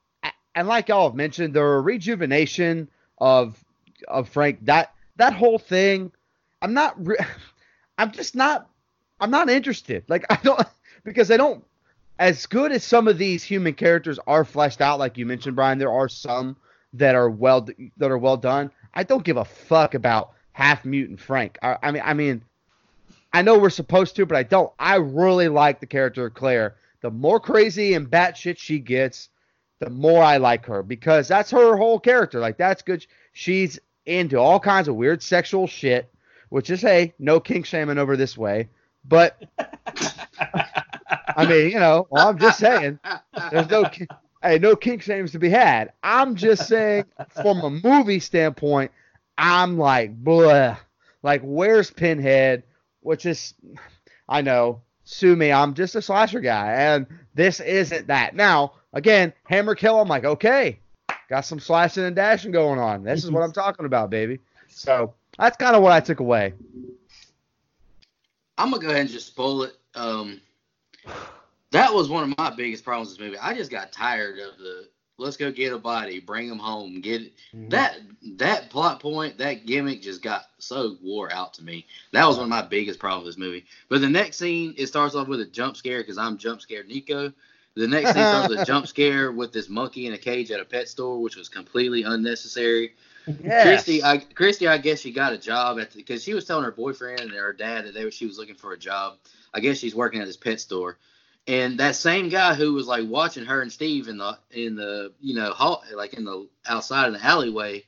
and 0.55 0.69
like 0.69 0.88
y'all 0.88 1.09
have 1.09 1.17
mentioned, 1.17 1.55
the 1.55 1.62
rejuvenation 1.62 2.88
of 3.19 3.62
of 4.09 4.29
Frank, 4.29 4.59
that 4.67 4.95
that 5.17 5.33
whole 5.33 5.59
thing, 5.59 6.12
I'm 6.61 6.75
not 6.75 6.95
re- 7.05 7.17
I'm 7.99 8.12
just 8.12 8.35
not 8.35 8.69
I'm 9.21 9.31
not 9.31 9.49
interested. 9.49 10.05
Like 10.09 10.25
I 10.31 10.38
don't 10.43 10.67
because 11.05 11.29
they 11.29 11.37
don't 11.37 11.65
as 12.19 12.47
good 12.47 12.73
as 12.73 12.85
some 12.85 13.09
of 13.09 13.19
these 13.19 13.43
human 13.43 13.75
characters 13.75 14.19
are 14.27 14.45
fleshed 14.45 14.81
out 14.81 14.99
like 14.99 15.19
you 15.19 15.27
mentioned 15.27 15.57
Brian, 15.57 15.79
there 15.79 15.93
are 15.93 16.09
some 16.09 16.57
that 16.95 17.15
are 17.15 17.31
well 17.31 17.67
that 17.97 18.11
are 18.11 18.19
well 18.19 18.37
done. 18.37 18.71
I 18.95 19.03
don't 19.05 19.25
give 19.25 19.38
a 19.38 19.45
fuck 19.45 19.95
about 19.95 20.33
half 20.53 20.85
mutant 20.85 21.21
Frank. 21.21 21.59
I, 21.62 21.79
I 21.83 21.91
mean 21.91 22.03
I 22.05 22.15
mean 22.15 22.43
I 23.33 23.43
know 23.43 23.59
we're 23.59 23.71
supposed 23.71 24.17
to, 24.17 24.27
but 24.27 24.37
I 24.37 24.43
don't. 24.43 24.71
I 24.79 24.97
really 24.97 25.49
like 25.49 25.81
the 25.81 25.87
character 25.87 26.27
of 26.27 26.35
Clare. 26.35 26.75
The 27.01 27.11
more 27.11 27.41
crazy 27.41 27.95
and 27.95 28.11
batshit 28.11 28.59
she 28.59 28.79
gets, 28.79 29.31
the 29.83 29.90
more 29.90 30.23
I 30.23 30.37
like 30.37 30.66
her 30.66 30.85
because 30.85 31.27
that's 31.27 31.51
her 31.51 31.77
whole 31.77 31.99
character. 31.99 32.38
Like 32.38 32.57
that's 32.57 32.83
good. 32.83 33.05
She's 33.33 33.81
into 34.07 34.38
all 34.38 34.61
kinds 34.61 34.87
of 34.87 34.95
weird 34.95 35.25
sexual 35.25 35.66
shit, 35.66 36.09
which 36.51 36.71
is 36.71 36.81
hey, 36.81 37.14
no 37.18 37.40
kink 37.40 37.66
shaming 37.66 37.99
over 37.99 38.16
this 38.16 38.38
way. 38.38 38.68
But 39.05 39.42
I 41.37 41.47
mean, 41.47 41.73
you 41.73 41.81
know, 41.81 42.07
well, 42.11 42.29
I'm 42.29 42.38
just 42.38 42.61
saying, 42.61 43.00
there's 43.50 43.69
no 43.69 43.85
hey, 44.40 44.61
no 44.61 44.77
kink 44.77 45.02
shames 45.02 45.33
to 45.33 45.40
be 45.40 45.50
had. 45.50 45.92
I'm 46.00 46.37
just 46.37 46.69
saying, 46.69 47.06
from 47.42 47.59
a 47.63 47.71
movie 47.71 48.21
standpoint, 48.21 48.92
I'm 49.37 49.79
like, 49.79 50.17
blah. 50.17 50.77
Like, 51.25 51.42
where's 51.42 51.90
Pinhead? 51.90 52.63
Which 53.00 53.27
is, 53.27 53.54
I 54.29 54.42
know, 54.42 54.83
sue 55.02 55.35
me. 55.35 55.50
I'm 55.50 55.75
just 55.75 55.96
a 55.96 56.02
slasher 56.02 56.38
guy, 56.40 56.73
and 56.73 57.06
this 57.35 57.59
isn't 57.59 58.06
that. 58.06 58.37
Now, 58.37 58.75
again, 58.93 59.33
Hammer 59.45 59.75
Kill. 59.75 60.01
I'm 60.01 60.09
like, 60.09 60.25
okay, 60.25 60.79
got 61.29 61.45
some 61.45 61.61
slashing 61.61 62.05
and 62.05 62.17
dashing 62.17 62.53
going 62.53 62.79
on. 62.79 63.03
This 63.03 63.25
is 63.25 63.31
what 63.31 63.43
I'm 63.43 63.53
talking 63.63 63.87
about, 63.87 64.11
baby. 64.11 64.38
So 64.69 65.15
that's 65.38 65.57
kind 65.57 65.77
of 65.77 65.83
what 65.83 65.93
I 65.93 66.01
took 66.01 66.21
away. 66.21 66.55
I'm 68.59 68.71
gonna 68.71 68.83
go 68.83 68.88
ahead 68.88 69.03
and 69.03 69.11
just 69.11 69.29
spoil 69.29 69.63
it. 69.63 69.73
Um, 69.95 70.40
that 71.71 71.93
was 71.93 72.09
one 72.09 72.31
of 72.31 72.38
my 72.38 72.51
biggest 72.51 72.85
problems 72.85 73.11
with 73.11 73.19
this 73.19 73.27
movie. 73.27 73.38
I 73.38 73.55
just 73.55 73.71
got 73.71 73.93
tired 73.93 74.38
of 74.38 74.59
the 74.59 74.88
let's 75.19 75.37
go 75.37 75.51
get 75.53 75.73
a 75.73 75.79
body, 75.79 76.21
bring 76.21 76.49
him 76.49 76.59
home, 76.59 77.01
get 77.01 77.23
Mhm. 77.55 77.71
that 77.71 77.99
that 78.38 78.71
plot 78.71 79.01
point, 79.01 79.38
that 79.38 79.67
gimmick 79.67 80.03
just 80.03 80.23
got 80.23 80.47
so 80.59 80.97
wore 81.03 81.33
out 81.33 81.55
to 81.55 81.65
me. 81.65 81.87
That 82.13 82.27
was 82.27 82.37
one 82.37 82.45
of 82.45 82.51
my 82.51 82.63
biggest 82.63 82.99
problems 82.99 83.27
with 83.27 83.37
this 83.37 83.40
movie. 83.40 83.65
But 83.88 84.01
the 84.01 84.09
next 84.09 84.37
scene, 84.37 84.75
it 84.77 84.87
starts 84.87 85.15
off 85.15 85.29
with 85.29 85.40
a 85.40 85.47
jump 85.47 85.77
scare 85.77 86.01
because 86.01 86.19
I'm 86.19 86.37
jump 86.38 86.61
scared 86.61 86.88
Nico. 86.88 87.33
The 87.75 87.88
next 87.88 88.12
thing 88.12 88.50
with 88.50 88.60
a 88.60 88.64
jump 88.66 88.87
scare 88.87 89.33
with 89.33 89.52
this 89.52 89.68
monkey 89.68 90.06
in 90.06 90.12
a 90.12 90.18
cage 90.18 90.50
at 90.50 90.60
a 90.60 90.64
pet 90.64 90.88
store, 90.88 91.20
which 91.20 91.37
was 91.37 91.48
completely 91.48 92.02
unnecessary. 92.02 92.94
Yes. 93.27 93.62
Christy, 93.62 94.02
I 94.02 94.18
Christy, 94.18 94.66
I 94.66 94.79
guess 94.79 95.00
she 95.00 95.12
got 95.12 95.33
a 95.33 95.38
job 95.38 95.79
at 95.79 95.94
because 95.94 96.23
she 96.23 96.35
was 96.35 96.44
telling 96.44 96.64
her 96.64 96.73
boyfriend 96.73 97.20
and 97.20 97.31
her 97.33 97.52
dad 97.52 97.87
that 97.87 97.94
they 97.94 98.10
she 98.10 98.27
was 98.27 98.37
looking 98.37 98.56
for 98.56 98.73
a 98.73 98.79
job. 98.79 99.18
I 99.54 99.60
guess 99.60 99.79
she's 99.79 99.94
working 99.94 100.20
at 100.20 100.27
this 100.27 100.37
pet 100.37 100.60
store, 100.60 100.98
and 101.46 101.79
that 101.79 101.94
same 101.94 102.29
guy 102.29 102.54
who 102.54 102.75
was 102.75 102.87
like 102.87 103.08
watching 103.08 103.44
her 103.44 103.62
and 103.62 103.73
Steve 103.73 104.08
in 104.08 104.18
the 104.18 104.38
in 104.50 104.75
the 104.75 105.12
you 105.20 105.35
know 105.35 105.52
hall, 105.52 105.85
like 105.94 106.14
in 106.14 106.25
the 106.25 106.48
outside 106.66 107.06
in 107.06 107.12
the 107.12 107.25
alleyway, 107.25 107.85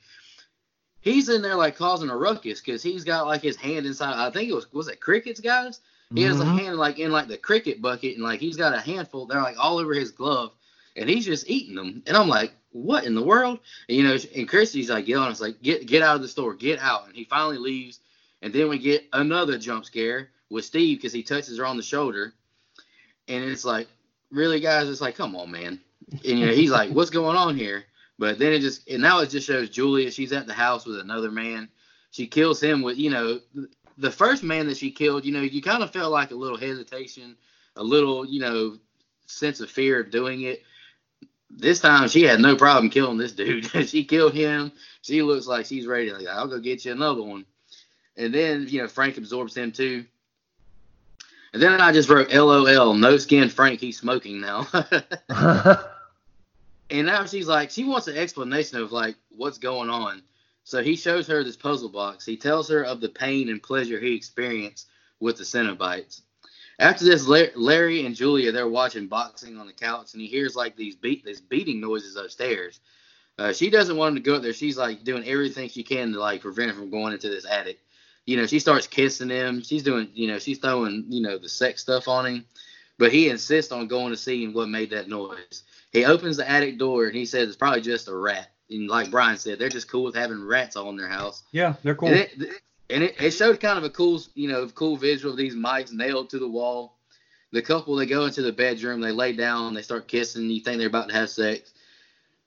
he's 1.00 1.28
in 1.28 1.42
there 1.42 1.56
like 1.56 1.76
causing 1.76 2.10
a 2.10 2.16
ruckus 2.16 2.60
because 2.60 2.82
he's 2.82 3.04
got 3.04 3.26
like 3.26 3.42
his 3.42 3.56
hand 3.56 3.86
inside. 3.86 4.14
I 4.14 4.30
think 4.30 4.50
it 4.50 4.54
was 4.54 4.72
was 4.72 4.88
it 4.88 5.00
crickets, 5.00 5.40
guys. 5.40 5.80
He 6.14 6.22
has 6.22 6.40
a 6.40 6.44
Mhm. 6.44 6.58
hand 6.58 6.76
like 6.76 6.98
in 6.98 7.10
like 7.12 7.28
the 7.28 7.36
cricket 7.36 7.82
bucket, 7.82 8.14
and 8.14 8.22
like 8.22 8.40
he's 8.40 8.56
got 8.56 8.74
a 8.74 8.80
handful. 8.80 9.26
They're 9.26 9.42
like 9.42 9.58
all 9.58 9.78
over 9.78 9.94
his 9.94 10.10
glove, 10.10 10.52
and 10.96 11.08
he's 11.08 11.24
just 11.24 11.48
eating 11.50 11.74
them. 11.74 12.02
And 12.06 12.16
I'm 12.16 12.28
like, 12.28 12.54
what 12.72 13.04
in 13.04 13.14
the 13.14 13.22
world? 13.22 13.58
And, 13.88 13.98
you 13.98 14.04
know, 14.04 14.16
and 14.36 14.48
Christy's 14.48 14.90
like 14.90 15.08
yelling, 15.08 15.30
it's 15.30 15.40
like, 15.40 15.60
get 15.62 15.86
get 15.86 16.02
out 16.02 16.16
of 16.16 16.22
the 16.22 16.28
store, 16.28 16.54
get 16.54 16.78
out. 16.80 17.06
And 17.06 17.16
he 17.16 17.24
finally 17.24 17.58
leaves, 17.58 18.00
and 18.42 18.52
then 18.52 18.68
we 18.68 18.78
get 18.78 19.04
another 19.12 19.58
jump 19.58 19.84
scare 19.84 20.30
with 20.50 20.64
Steve 20.64 20.98
because 20.98 21.12
he 21.12 21.22
touches 21.22 21.58
her 21.58 21.66
on 21.66 21.76
the 21.76 21.82
shoulder, 21.82 22.32
and 23.28 23.44
it's 23.44 23.64
like, 23.64 23.88
really, 24.30 24.60
guys? 24.60 24.88
It's 24.88 25.00
like, 25.00 25.16
come 25.16 25.34
on, 25.36 25.50
man. 25.50 25.80
And 26.12 26.38
you 26.38 26.46
know, 26.46 26.52
he's 26.52 26.70
like, 26.70 26.90
what's 26.90 27.10
going 27.10 27.36
on 27.36 27.56
here? 27.56 27.84
But 28.18 28.38
then 28.38 28.52
it 28.52 28.60
just, 28.60 28.88
and 28.88 29.02
now 29.02 29.18
it 29.20 29.30
just 29.30 29.46
shows 29.46 29.68
Julia. 29.70 30.10
She's 30.10 30.32
at 30.32 30.46
the 30.46 30.52
house 30.52 30.86
with 30.86 31.00
another 31.00 31.30
man. 31.32 31.68
She 32.12 32.28
kills 32.28 32.60
him 32.62 32.82
with, 32.82 32.96
you 32.96 33.10
know, 33.10 33.40
the 33.98 34.10
first 34.10 34.42
man 34.42 34.66
that 34.66 34.76
she 34.76 34.90
killed. 34.90 35.24
You 35.24 35.32
know, 35.32 35.40
you 35.40 35.62
kind 35.62 35.82
of 35.82 35.92
felt 35.92 36.12
like 36.12 36.30
a 36.30 36.36
little 36.36 36.58
hesitation, 36.58 37.36
a 37.76 37.82
little, 37.82 38.24
you 38.24 38.40
know, 38.40 38.78
sense 39.26 39.60
of 39.60 39.70
fear 39.70 40.00
of 40.00 40.10
doing 40.10 40.42
it. 40.42 40.62
This 41.50 41.80
time 41.80 42.08
she 42.08 42.22
had 42.22 42.40
no 42.40 42.56
problem 42.56 42.90
killing 42.90 43.18
this 43.18 43.32
dude. 43.32 43.66
she 43.88 44.04
killed 44.04 44.34
him. 44.34 44.72
She 45.02 45.22
looks 45.22 45.46
like 45.46 45.66
she's 45.66 45.86
ready. 45.86 46.10
Like, 46.10 46.26
I'll 46.26 46.48
go 46.48 46.58
get 46.58 46.84
you 46.84 46.92
another 46.92 47.22
one. 47.22 47.44
And 48.16 48.32
then, 48.32 48.66
you 48.68 48.80
know, 48.80 48.88
Frank 48.88 49.18
absorbs 49.18 49.56
him 49.56 49.72
too. 49.72 50.04
And 51.52 51.62
then 51.62 51.80
I 51.80 51.92
just 51.92 52.08
wrote 52.08 52.32
LOL, 52.32 52.94
no 52.94 53.16
skin 53.16 53.48
Frank, 53.48 53.78
he's 53.78 53.98
smoking 53.98 54.40
now. 54.40 54.66
and 56.90 57.06
now 57.06 57.26
she's 57.26 57.46
like, 57.46 57.70
she 57.70 57.84
wants 57.84 58.08
an 58.08 58.16
explanation 58.16 58.78
of 58.78 58.90
like 58.90 59.14
what's 59.36 59.58
going 59.58 59.88
on. 59.88 60.22
So 60.64 60.82
he 60.82 60.96
shows 60.96 61.26
her 61.26 61.44
this 61.44 61.56
puzzle 61.56 61.90
box. 61.90 62.24
He 62.24 62.36
tells 62.36 62.68
her 62.70 62.82
of 62.82 63.00
the 63.00 63.08
pain 63.10 63.50
and 63.50 63.62
pleasure 63.62 64.00
he 64.00 64.14
experienced 64.14 64.88
with 65.20 65.36
the 65.36 65.44
Cenobites. 65.44 66.22
After 66.78 67.04
this, 67.04 67.26
Larry 67.26 68.04
and 68.04 68.16
Julia 68.16 68.50
they're 68.50 68.68
watching 68.68 69.06
boxing 69.06 69.58
on 69.58 69.66
the 69.66 69.72
couch, 69.72 70.12
and 70.12 70.20
he 70.20 70.26
hears 70.26 70.56
like 70.56 70.76
these 70.76 70.96
beat 70.96 71.24
these 71.24 71.40
beating 71.40 71.80
noises 71.80 72.16
upstairs. 72.16 72.80
Uh, 73.38 73.52
she 73.52 73.68
doesn't 73.70 73.96
want 73.96 74.16
him 74.16 74.22
to 74.22 74.28
go 74.28 74.36
up 74.36 74.42
there. 74.42 74.52
She's 74.52 74.78
like 74.78 75.04
doing 75.04 75.24
everything 75.28 75.68
she 75.68 75.82
can 75.82 76.12
to 76.12 76.18
like 76.18 76.40
prevent 76.40 76.70
him 76.70 76.76
from 76.76 76.90
going 76.90 77.12
into 77.12 77.28
this 77.28 77.46
attic. 77.46 77.80
You 78.26 78.36
know, 78.36 78.46
she 78.46 78.58
starts 78.58 78.86
kissing 78.86 79.28
him. 79.28 79.62
She's 79.62 79.82
doing, 79.82 80.08
you 80.14 80.28
know, 80.28 80.38
she's 80.38 80.58
throwing, 80.58 81.04
you 81.08 81.20
know, 81.20 81.36
the 81.36 81.48
sex 81.48 81.82
stuff 81.82 82.08
on 82.08 82.26
him. 82.26 82.46
But 82.96 83.12
he 83.12 83.28
insists 83.28 83.72
on 83.72 83.88
going 83.88 84.12
to 84.12 84.16
see 84.16 84.46
what 84.48 84.68
made 84.68 84.90
that 84.90 85.08
noise. 85.08 85.64
He 85.90 86.04
opens 86.04 86.36
the 86.36 86.48
attic 86.48 86.78
door 86.78 87.06
and 87.06 87.14
he 87.14 87.26
says 87.26 87.48
it's 87.48 87.56
probably 87.56 87.82
just 87.82 88.08
a 88.08 88.16
rat. 88.16 88.53
And 88.74 88.88
like 88.88 89.10
Brian 89.10 89.36
said, 89.36 89.58
they're 89.58 89.68
just 89.68 89.90
cool 89.90 90.04
with 90.04 90.14
having 90.14 90.44
rats 90.44 90.76
all 90.76 90.90
in 90.90 90.96
their 90.96 91.08
house. 91.08 91.44
Yeah, 91.52 91.74
they're 91.82 91.94
cool. 91.94 92.08
And, 92.08 92.18
it, 92.18 92.32
and 92.90 93.02
it, 93.02 93.14
it 93.20 93.30
showed 93.30 93.60
kind 93.60 93.78
of 93.78 93.84
a 93.84 93.90
cool, 93.90 94.20
you 94.34 94.48
know, 94.48 94.66
cool 94.68 94.96
visual 94.96 95.32
of 95.32 95.38
these 95.38 95.54
mics 95.54 95.92
nailed 95.92 96.30
to 96.30 96.38
the 96.38 96.48
wall. 96.48 96.96
The 97.52 97.62
couple 97.62 97.94
they 97.94 98.06
go 98.06 98.24
into 98.24 98.42
the 98.42 98.52
bedroom, 98.52 99.00
they 99.00 99.12
lay 99.12 99.32
down, 99.32 99.74
they 99.74 99.82
start 99.82 100.08
kissing. 100.08 100.50
You 100.50 100.60
think 100.60 100.78
they're 100.78 100.88
about 100.88 101.08
to 101.08 101.14
have 101.14 101.30
sex, 101.30 101.72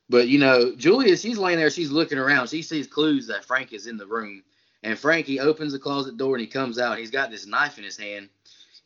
but 0.10 0.28
you 0.28 0.40
know, 0.40 0.74
Julia, 0.76 1.18
she's 1.18 1.38
laying 1.38 1.58
there, 1.58 1.70
she's 1.70 1.92
looking 1.92 2.18
around, 2.18 2.50
she 2.50 2.62
sees 2.62 2.88
clues 2.88 3.28
that 3.28 3.46
Frank 3.46 3.74
is 3.74 3.88
in 3.88 3.98
the 3.98 4.06
room, 4.06 4.44
and 4.84 4.98
Frank 4.98 5.26
he 5.26 5.40
opens 5.40 5.74
the 5.74 5.80
closet 5.80 6.18
door 6.18 6.36
and 6.36 6.42
he 6.42 6.48
comes 6.48 6.80
out. 6.80 6.98
He's 6.98 7.12
got 7.12 7.30
this 7.30 7.46
knife 7.46 7.78
in 7.78 7.84
his 7.84 7.98
hand, 7.98 8.30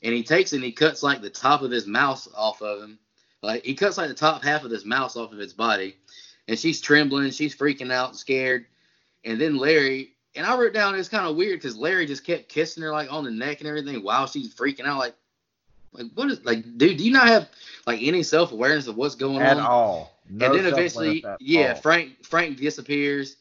and 0.02 0.14
he 0.14 0.24
takes 0.24 0.54
it 0.54 0.58
and 0.58 0.66
he 0.66 0.72
cuts 0.72 1.04
like 1.04 1.22
the 1.22 1.30
top 1.30 1.62
of 1.62 1.72
his 1.72 1.86
mouse 1.86 2.28
off 2.36 2.62
of 2.62 2.82
him, 2.82 2.98
like 3.44 3.64
he 3.64 3.76
cuts 3.76 3.98
like 3.98 4.10
the 4.10 4.16
top 4.16 4.44
half 4.44 4.64
of 4.64 4.72
this 4.72 4.86
mouse 4.86 5.16
off 5.16 5.32
of 5.32 5.40
its 5.40 5.54
body, 5.54 5.96
and 6.48 6.58
she's 6.58 6.82
trembling, 6.82 7.32
she's 7.32 7.56
freaking 7.56 7.92
out, 7.92 8.16
scared, 8.16 8.66
and 9.24 9.40
then 9.40 9.58
Larry 9.58 10.12
and 10.36 10.46
I 10.46 10.58
wrote 10.58 10.74
down 10.74 10.96
it's 10.96 11.10
kind 11.10 11.28
of 11.28 11.36
weird 11.36 11.60
because 11.60 11.78
Larry 11.78 12.06
just 12.06 12.26
kept 12.26 12.50
kissing 12.50 12.84
her 12.84 12.92
like 12.92 13.12
on 13.12 13.24
the 13.24 13.32
neck 13.32 13.60
and 13.60 13.68
everything 13.68 14.02
while 14.04 14.28
she's 14.28 14.54
freaking 14.54 14.86
out. 14.86 15.00
Like, 15.00 15.16
like 15.94 16.08
what 16.14 16.32
is 16.32 16.44
like, 16.46 16.64
dude? 16.78 16.98
Do 16.98 17.04
you 17.04 17.12
not 17.12 17.28
have 17.28 17.50
like 17.86 18.02
any 18.02 18.24
self 18.24 18.52
awareness 18.52 18.88
of 18.88 18.96
what's 18.96 19.16
going 19.16 19.42
At 19.42 19.58
on? 19.58 19.64
all. 19.64 20.20
No 20.30 20.46
and 20.46 20.56
then 20.56 20.66
eventually, 20.66 21.26
yeah, 21.40 21.74
all. 21.74 21.82
Frank 21.82 22.24
Frank 22.24 22.58
disappears, 22.58 23.38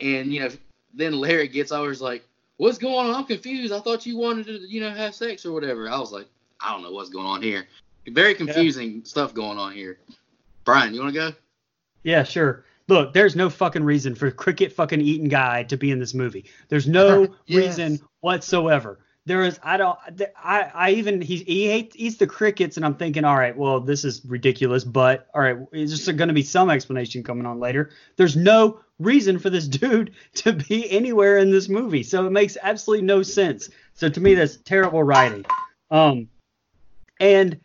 and 0.00 0.32
you 0.32 0.40
know, 0.40 0.50
then 0.92 1.14
Larry 1.14 1.48
gets 1.48 1.72
over. 1.72 1.90
Is 1.90 2.02
like, 2.02 2.24
what's 2.58 2.78
going 2.78 3.06
on? 3.06 3.14
I'm 3.14 3.24
confused. 3.24 3.72
I 3.72 3.80
thought 3.80 4.04
you 4.04 4.18
wanted 4.18 4.46
to, 4.46 4.58
you 4.68 4.80
know, 4.80 4.90
have 4.90 5.14
sex 5.14 5.46
or 5.46 5.52
whatever. 5.52 5.88
I 5.88 5.98
was 5.98 6.12
like, 6.12 6.26
I 6.60 6.72
don't 6.72 6.82
know 6.82 6.92
what's 6.92 7.10
going 7.10 7.26
on 7.26 7.42
here. 7.42 7.66
Very 8.06 8.34
confusing 8.34 9.02
stuff 9.06 9.32
going 9.32 9.56
on 9.56 9.72
here. 9.72 9.98
Brian, 10.64 10.92
you 10.92 11.00
want 11.00 11.14
to 11.14 11.18
go? 11.18 11.32
Yeah, 12.04 12.22
sure. 12.22 12.64
Look, 12.86 13.14
there's 13.14 13.34
no 13.34 13.48
fucking 13.50 13.82
reason 13.82 14.14
for 14.14 14.30
cricket 14.30 14.72
fucking 14.72 15.00
eating 15.00 15.28
guy 15.28 15.64
to 15.64 15.76
be 15.76 15.90
in 15.90 15.98
this 15.98 16.14
movie. 16.14 16.44
There's 16.68 16.86
no 16.86 17.22
Yes. 17.46 17.78
reason 17.78 18.00
whatsoever. 18.20 19.00
There 19.26 19.42
is 19.42 19.58
I 19.62 19.78
don't 19.78 19.98
I 20.36 20.70
I 20.74 20.90
even 20.90 21.22
he 21.22 21.38
he 21.38 21.66
hates 21.66 21.96
eats 21.98 22.18
the 22.18 22.26
crickets 22.26 22.76
and 22.76 22.84
I'm 22.84 22.94
thinking 22.96 23.24
all 23.24 23.36
right 23.38 23.56
well 23.56 23.80
this 23.80 24.04
is 24.04 24.22
ridiculous 24.26 24.84
but 24.84 25.28
all 25.34 25.40
right 25.40 25.56
is 25.72 26.04
there 26.04 26.14
going 26.14 26.28
to 26.28 26.34
be 26.34 26.42
some 26.42 26.68
explanation 26.68 27.22
coming 27.22 27.46
on 27.46 27.58
later. 27.58 27.88
There's 28.16 28.36
no 28.36 28.80
reason 28.98 29.38
for 29.38 29.48
this 29.48 29.66
dude 29.80 30.12
to 30.34 30.52
be 30.52 30.90
anywhere 30.90 31.38
in 31.38 31.50
this 31.50 31.70
movie 31.70 32.02
so 32.02 32.26
it 32.26 32.32
makes 32.32 32.58
absolutely 32.62 33.06
no 33.06 33.22
sense. 33.22 33.70
So 33.94 34.10
to 34.10 34.20
me 34.20 34.34
that's 34.34 34.58
terrible 34.58 35.02
writing. 35.02 35.46
Um 35.90 36.28
and 37.18 37.58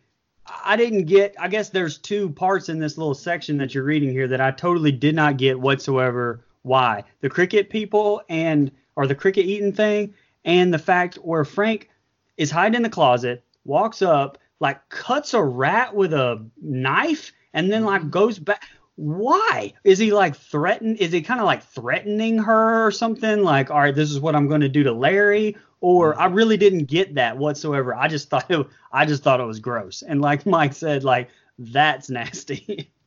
I 0.64 0.76
didn't 0.76 1.04
get. 1.04 1.34
I 1.38 1.48
guess 1.48 1.70
there's 1.70 1.98
two 1.98 2.30
parts 2.30 2.68
in 2.68 2.78
this 2.78 2.98
little 2.98 3.14
section 3.14 3.56
that 3.58 3.74
you're 3.74 3.84
reading 3.84 4.10
here 4.10 4.28
that 4.28 4.40
I 4.40 4.50
totally 4.50 4.92
did 4.92 5.14
not 5.14 5.36
get 5.36 5.60
whatsoever. 5.60 6.44
Why 6.62 7.04
the 7.20 7.30
cricket 7.30 7.70
people 7.70 8.22
and 8.28 8.70
or 8.96 9.06
the 9.06 9.14
cricket 9.14 9.46
eating 9.46 9.72
thing, 9.72 10.14
and 10.44 10.72
the 10.72 10.78
fact 10.78 11.16
where 11.16 11.44
Frank 11.44 11.88
is 12.36 12.50
hiding 12.50 12.76
in 12.76 12.82
the 12.82 12.90
closet, 12.90 13.44
walks 13.64 14.02
up, 14.02 14.38
like 14.60 14.88
cuts 14.88 15.34
a 15.34 15.42
rat 15.42 15.94
with 15.94 16.12
a 16.12 16.44
knife, 16.60 17.32
and 17.52 17.72
then 17.72 17.84
like 17.84 18.02
mm-hmm. 18.02 18.10
goes 18.10 18.38
back. 18.38 18.62
Why 18.96 19.72
is 19.84 19.98
he 19.98 20.12
like 20.12 20.36
threaten? 20.36 20.96
Is 20.96 21.12
he 21.12 21.22
kind 21.22 21.40
of 21.40 21.46
like 21.46 21.62
threatening 21.62 22.38
her 22.38 22.86
or 22.86 22.90
something? 22.90 23.42
Like, 23.42 23.70
all 23.70 23.80
right, 23.80 23.94
this 23.94 24.10
is 24.10 24.20
what 24.20 24.36
I'm 24.36 24.48
going 24.48 24.60
to 24.60 24.68
do 24.68 24.82
to 24.82 24.92
Larry. 24.92 25.56
Or 25.80 26.12
mm-hmm. 26.12 26.22
I 26.22 26.26
really 26.26 26.56
didn't 26.56 26.84
get 26.84 27.14
that 27.14 27.38
whatsoever. 27.38 27.94
I 27.94 28.08
just 28.08 28.28
thought 28.28 28.46
it, 28.50 28.66
I 28.92 29.06
just 29.06 29.22
thought 29.22 29.40
it 29.40 29.46
was 29.46 29.60
gross. 29.60 30.02
And 30.02 30.20
like 30.20 30.46
Mike 30.46 30.74
said, 30.74 31.04
like 31.04 31.30
that's 31.58 32.10
nasty. 32.10 32.90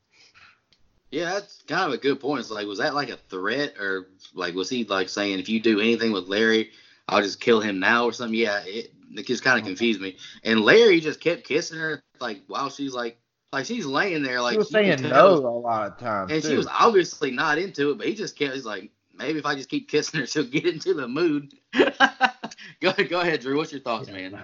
Yeah, 1.13 1.26
that's 1.34 1.61
kind 1.67 1.84
of 1.84 1.93
a 1.93 2.01
good 2.01 2.19
point. 2.19 2.39
It's 2.39 2.49
like, 2.49 2.65
was 2.65 2.80
that 2.80 2.95
like 2.95 3.09
a 3.09 3.17
threat, 3.17 3.76
or 3.80 4.07
like 4.34 4.55
was 4.55 4.67
he 4.67 4.84
like 4.84 5.09
saying 5.09 5.38
if 5.38 5.47
you 5.47 5.59
do 5.59 5.80
anything 5.80 6.11
with 6.11 6.28
Larry, 6.28 6.71
I'll 7.07 7.21
just 7.21 7.39
kill 7.39 7.61
him 7.61 7.80
now 7.80 8.05
or 8.05 8.13
something? 8.13 8.36
Yeah, 8.36 8.63
it, 8.65 8.91
it 9.11 9.28
just 9.28 9.43
kind 9.43 9.59
of 9.59 9.63
confused 9.63 10.01
me. 10.01 10.17
And 10.43 10.61
Larry 10.61 10.99
just 10.99 11.21
kept 11.21 11.43
kissing 11.43 11.78
her 11.78 12.01
like 12.19 12.41
while 12.47 12.71
she's 12.71 12.95
like, 12.95 13.19
like 13.51 13.67
she's 13.67 13.86
laying 13.86 14.24
there 14.24 14.41
like 14.41 14.53
She 14.53 14.57
was 14.57 14.71
saying 14.71 15.03
no 15.03 15.36
a 15.36 15.38
lot 15.38 15.91
of 15.91 15.99
times. 15.99 16.32
and 16.32 16.43
she 16.43 16.55
was 16.55 16.67
obviously 16.67 17.30
not 17.30 17.59
into 17.59 17.91
it, 17.91 17.99
but 17.99 18.07
he 18.07 18.15
just 18.15 18.36
kept. 18.36 18.55
He's 18.55 18.65
like, 18.65 18.89
maybe 19.14 19.39
if 19.39 19.45
I 19.45 19.55
just 19.55 19.70
keep 19.70 19.89
kissing 19.89 20.20
her, 20.20 20.26
she'll 20.28 20.43
get 20.43 20.66
into 20.66 20.93
the 20.93 21.07
mood. 21.07 21.53
go 21.74 22.89
ahead, 22.89 23.09
go 23.09 23.20
ahead, 23.20 23.41
Drew. 23.41 23.57
What's 23.57 23.72
your 23.72 23.82
thoughts, 23.82 24.09
man? 24.09 24.43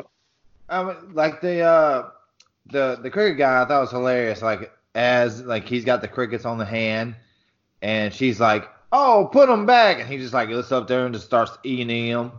Um, 0.70 1.12
like 1.14 1.42
the 1.42 1.62
uh, 1.62 2.10
the 2.68 3.00
the 3.02 3.10
cricket 3.10 3.38
guy, 3.38 3.62
I 3.62 3.66
thought 3.66 3.82
was 3.82 3.92
hilarious. 3.92 4.42
Like 4.42 4.72
as 4.96 5.42
like 5.42 5.68
he's 5.68 5.86
got 5.86 6.02
the 6.02 6.08
crickets 6.08 6.46
on 6.46 6.58
the 6.58 6.66
hand, 6.66 7.16
and 7.82 8.14
she's 8.14 8.40
like, 8.40 8.70
"Oh, 8.92 9.30
put 9.32 9.48
them 9.48 9.66
back," 9.66 10.00
and 10.00 10.08
he 10.08 10.18
just 10.18 10.34
like 10.34 10.50
looks 10.50 10.72
up 10.72 10.88
there 10.88 11.06
and 11.06 11.14
just 11.14 11.26
starts 11.26 11.58
eating 11.64 12.12
them. 12.12 12.32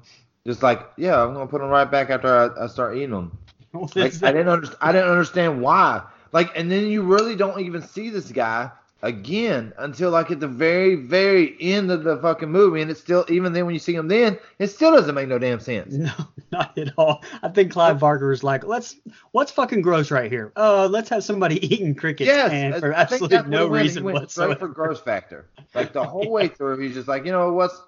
Just 0.46 0.62
like, 0.62 0.88
yeah, 0.96 1.22
I'm 1.22 1.34
gonna 1.34 1.46
put 1.46 1.60
them 1.60 1.70
right 1.70 1.90
back 1.90 2.10
after 2.10 2.54
I, 2.58 2.64
I 2.64 2.66
start 2.68 2.96
eating 2.96 3.10
them. 3.10 3.36
Like 3.94 4.14
I 4.24 4.32
didn't 4.32 4.48
understand. 4.48 4.78
I 4.80 4.90
didn't 4.90 5.10
understand 5.10 5.62
why. 5.62 6.02
Like, 6.32 6.50
and 6.56 6.68
then 6.68 6.88
you 6.88 7.02
really 7.02 7.36
don't 7.36 7.60
even 7.60 7.82
see 7.82 8.10
this 8.10 8.30
guy 8.32 8.70
again 9.02 9.72
until 9.78 10.10
like 10.10 10.30
at 10.30 10.40
the 10.40 10.48
very, 10.48 10.94
very 10.94 11.56
end 11.60 11.90
of 11.90 12.04
the 12.04 12.16
fucking 12.18 12.50
movie, 12.50 12.82
and 12.82 12.90
it's 12.90 13.00
still 13.00 13.24
even 13.28 13.52
then 13.52 13.64
when 13.66 13.74
you 13.74 13.78
see 13.78 13.94
him 13.94 14.08
then, 14.08 14.38
it 14.58 14.68
still 14.68 14.92
doesn't 14.92 15.14
make 15.14 15.28
no 15.28 15.38
damn 15.38 15.60
sense. 15.60 15.94
No, 15.94 16.12
not 16.52 16.76
at 16.78 16.92
all. 16.98 17.22
I 17.42 17.48
think 17.48 17.72
Clive 17.72 17.98
Barker 17.98 18.28
was 18.28 18.42
like, 18.44 18.64
let's 18.66 18.96
what's 19.32 19.52
fucking 19.52 19.82
gross 19.82 20.10
right 20.10 20.30
here? 20.30 20.52
Uh, 20.56 20.86
let's 20.86 21.08
have 21.08 21.24
somebody 21.24 21.64
eating 21.74 21.94
crickets 21.94 22.26
Yes, 22.28 22.50
and 22.52 22.74
for 22.76 22.92
I 22.94 23.00
absolutely 23.02 23.42
no 23.50 23.68
went. 23.68 23.82
reason 23.82 24.04
went 24.04 24.30
straight 24.30 24.48
whatsoever. 24.48 24.58
for 24.58 24.68
gross 24.68 25.00
factor. 25.00 25.46
Like 25.74 25.92
the 25.92 26.04
whole 26.04 26.28
way 26.30 26.48
through, 26.48 26.78
he's 26.80 26.94
just 26.94 27.06
like, 27.06 27.24
you 27.24 27.30
know 27.30 27.52
what's, 27.52 27.80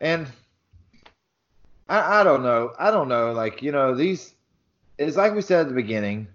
and 0.00 0.26
I, 1.88 2.20
I 2.20 2.24
don't 2.24 2.42
know, 2.42 2.72
I 2.78 2.90
don't 2.90 3.08
know, 3.08 3.32
like 3.32 3.62
you 3.62 3.72
know 3.72 3.94
these, 3.94 4.34
it's 4.98 5.16
like 5.16 5.34
we 5.34 5.40
said 5.40 5.60
at 5.62 5.68
the 5.68 5.74
beginning. 5.74 6.28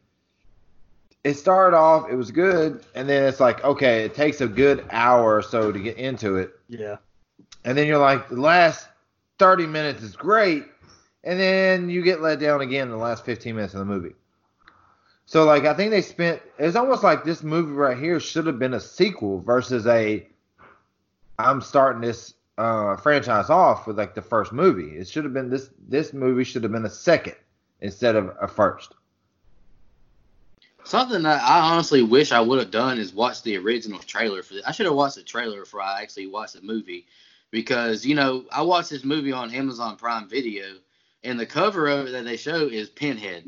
It 1.26 1.34
started 1.38 1.76
off, 1.76 2.08
it 2.10 2.16
was 2.16 2.30
good, 2.30 2.86
and 2.94 3.10
then 3.10 3.24
it's 3.28 3.40
like, 3.40 3.64
okay, 3.64 4.04
it 4.06 4.14
takes 4.14 4.42
a 4.42 4.48
good 4.48 4.86
hour 4.92 5.36
or 5.36 5.42
so 5.42 5.72
to 5.72 5.80
get 5.80 5.98
into 5.98 6.36
it, 6.38 6.52
Yeah. 6.70 6.98
and 7.64 7.76
then 7.76 7.88
you're 7.88 7.98
like, 7.98 8.30
the 8.30 8.40
last 8.40 8.88
30 9.40 9.66
minutes 9.66 10.04
is 10.04 10.16
great, 10.16 10.66
and 11.24 11.40
then 11.40 11.90
you 11.90 12.04
get 12.04 12.22
let 12.22 12.40
down 12.40 12.62
again 12.62 12.84
in 12.84 12.92
the 12.92 12.98
last 12.98 13.26
15 13.26 13.56
minutes 13.56 13.74
of 13.74 13.80
the 13.80 13.86
movie. 13.86 14.14
So 15.26 15.46
like 15.46 15.66
I 15.66 15.74
think 15.74 15.90
they 15.90 16.04
spent 16.04 16.40
it's 16.60 16.76
almost 16.76 17.04
like 17.04 17.24
this 17.24 17.42
movie 17.42 17.72
right 17.72 17.98
here 17.98 18.20
should 18.20 18.46
have 18.46 18.60
been 18.60 18.76
a 18.76 18.80
sequel 18.80 19.40
versus 19.40 19.88
a 19.88 20.28
I'm 21.40 21.62
starting 21.62 22.02
this 22.04 22.36
uh, 22.60 22.96
franchise 22.98 23.50
off 23.50 23.88
with 23.88 23.98
like 23.98 24.14
the 24.14 24.22
first 24.22 24.54
movie. 24.54 24.96
It 24.98 25.08
should 25.08 25.24
have 25.24 25.34
been 25.34 25.50
this 25.50 25.72
this 25.90 26.14
movie 26.14 26.44
should 26.44 26.62
have 26.62 26.72
been 26.72 26.86
a 26.86 26.90
second 26.92 27.36
instead 27.82 28.16
of 28.16 28.38
a 28.40 28.48
first. 28.48 28.94
Something 30.86 31.24
that 31.24 31.42
I 31.42 31.72
honestly 31.72 32.04
wish 32.04 32.32
I 32.32 32.40
would 32.42 32.60
have 32.60 32.70
done 32.72 33.00
is 33.00 33.12
watch 33.12 33.42
the 33.42 33.58
original 33.58 34.00
trailer 34.00 34.44
for 34.44 34.54
this. 34.54 34.66
I 34.66 34.72
should 34.72 34.86
have 34.86 34.96
watched 34.96 35.16
the 35.16 35.24
trailer 35.24 35.62
before 35.62 35.82
I 35.82 36.02
actually 36.02 36.28
watched 36.28 36.54
the 36.54 36.62
movie 36.62 37.08
because 37.52 38.06
you 38.06 38.14
know 38.16 38.46
I 38.52 38.62
watched 38.62 38.92
this 38.92 39.04
movie 39.04 39.32
on 39.32 39.54
Amazon 39.54 39.98
Prime 39.98 40.30
Video 40.30 40.66
and 41.24 41.40
the 41.40 41.46
cover 41.46 41.88
of 41.88 42.08
it 42.08 42.12
that 42.12 42.24
they 42.26 42.38
show 42.38 42.68
is 42.68 42.90
Pinhead 42.90 43.46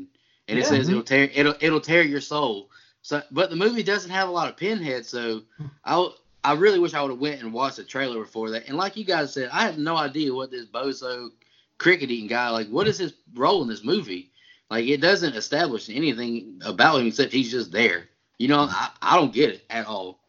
and 0.48 0.58
it 0.58 0.62
Yeah. 0.62 0.68
says 0.68 0.86
mm-hmm. 0.86 0.90
it'll 0.90 1.02
tear 1.04 1.30
it'll 1.32 1.54
it'll 1.60 1.80
tear 1.80 2.02
your 2.02 2.20
soul. 2.20 2.70
So 3.02 3.22
but 3.30 3.50
the 3.50 3.56
movie 3.56 3.84
doesn't 3.84 4.10
have 4.10 4.28
a 4.28 4.32
lot 4.32 4.48
of 4.48 4.56
Pinhead, 4.56 5.06
so 5.06 5.42
I 5.84 6.10
I 6.42 6.54
really 6.54 6.80
wish 6.80 6.94
I 6.94 7.02
would 7.02 7.10
have 7.12 7.20
went 7.20 7.40
and 7.40 7.52
watched 7.52 7.76
the 7.76 7.84
trailer 7.84 8.18
before 8.20 8.50
that. 8.50 8.66
And 8.68 8.76
like 8.76 8.96
you 8.96 9.04
guys 9.04 9.32
said, 9.32 9.50
I 9.52 9.62
have 9.62 9.78
no 9.78 9.96
idea 9.96 10.34
what 10.34 10.50
this 10.50 10.66
bozo 10.66 11.30
cricket 11.78 12.10
eating 12.10 12.26
guy 12.28 12.50
like. 12.50 12.68
What 12.68 12.88
is 12.88 12.98
his 12.98 13.14
role 13.34 13.62
in 13.62 13.68
this 13.68 13.84
movie? 13.84 14.32
Like 14.70 14.86
it 14.86 15.00
doesn't 15.00 15.34
establish 15.34 15.88
anything 15.88 16.60
about 16.64 17.00
him 17.00 17.06
except 17.06 17.32
he's 17.32 17.50
just 17.50 17.72
there. 17.72 18.08
You 18.38 18.48
know, 18.48 18.68
I, 18.70 18.90
I 19.00 19.16
don't 19.16 19.32
get 19.32 19.50
it 19.50 19.64
at 19.70 19.86
all. 19.86 20.20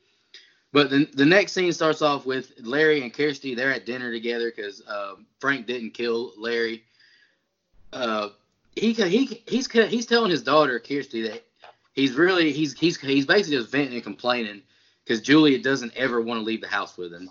But 0.72 0.90
the 0.90 1.10
the 1.14 1.26
next 1.26 1.54
scene 1.54 1.74
starts 1.74 2.02
off 2.02 2.26
with 2.26 2.54
Larry 2.62 3.02
and 3.02 3.14
Kirsty. 3.14 3.56
They're 3.56 3.74
at 3.74 3.86
dinner 3.86 4.12
together 4.12 4.52
because 4.56 4.82
uh, 4.88 5.16
Frank 5.40 5.66
didn't 5.66 5.92
kill 5.92 6.34
Larry. 6.38 6.84
Uh, 7.92 8.30
he 8.76 8.94
he 8.94 9.44
he's 9.48 9.70
he's 9.72 10.06
telling 10.06 10.32
his 10.32 10.44
daughter 10.44 10.80
Kirsty 10.80 11.24
that 11.24 11.44
he's 11.94 12.14
really 12.14 12.52
he's 12.52 12.78
he's 12.78 13.00
he's 13.00 13.26
basically 13.26 13.58
just 13.58 13.72
venting 13.72 13.96
and 13.96 14.04
complaining 14.04 14.62
because 15.04 15.22
Julia 15.22 15.58
doesn't 15.58 15.96
ever 15.96 16.22
want 16.22 16.40
to 16.40 16.44
leave 16.44 16.62
the 16.62 16.68
house 16.68 16.98
with 16.98 17.12
him. 17.12 17.30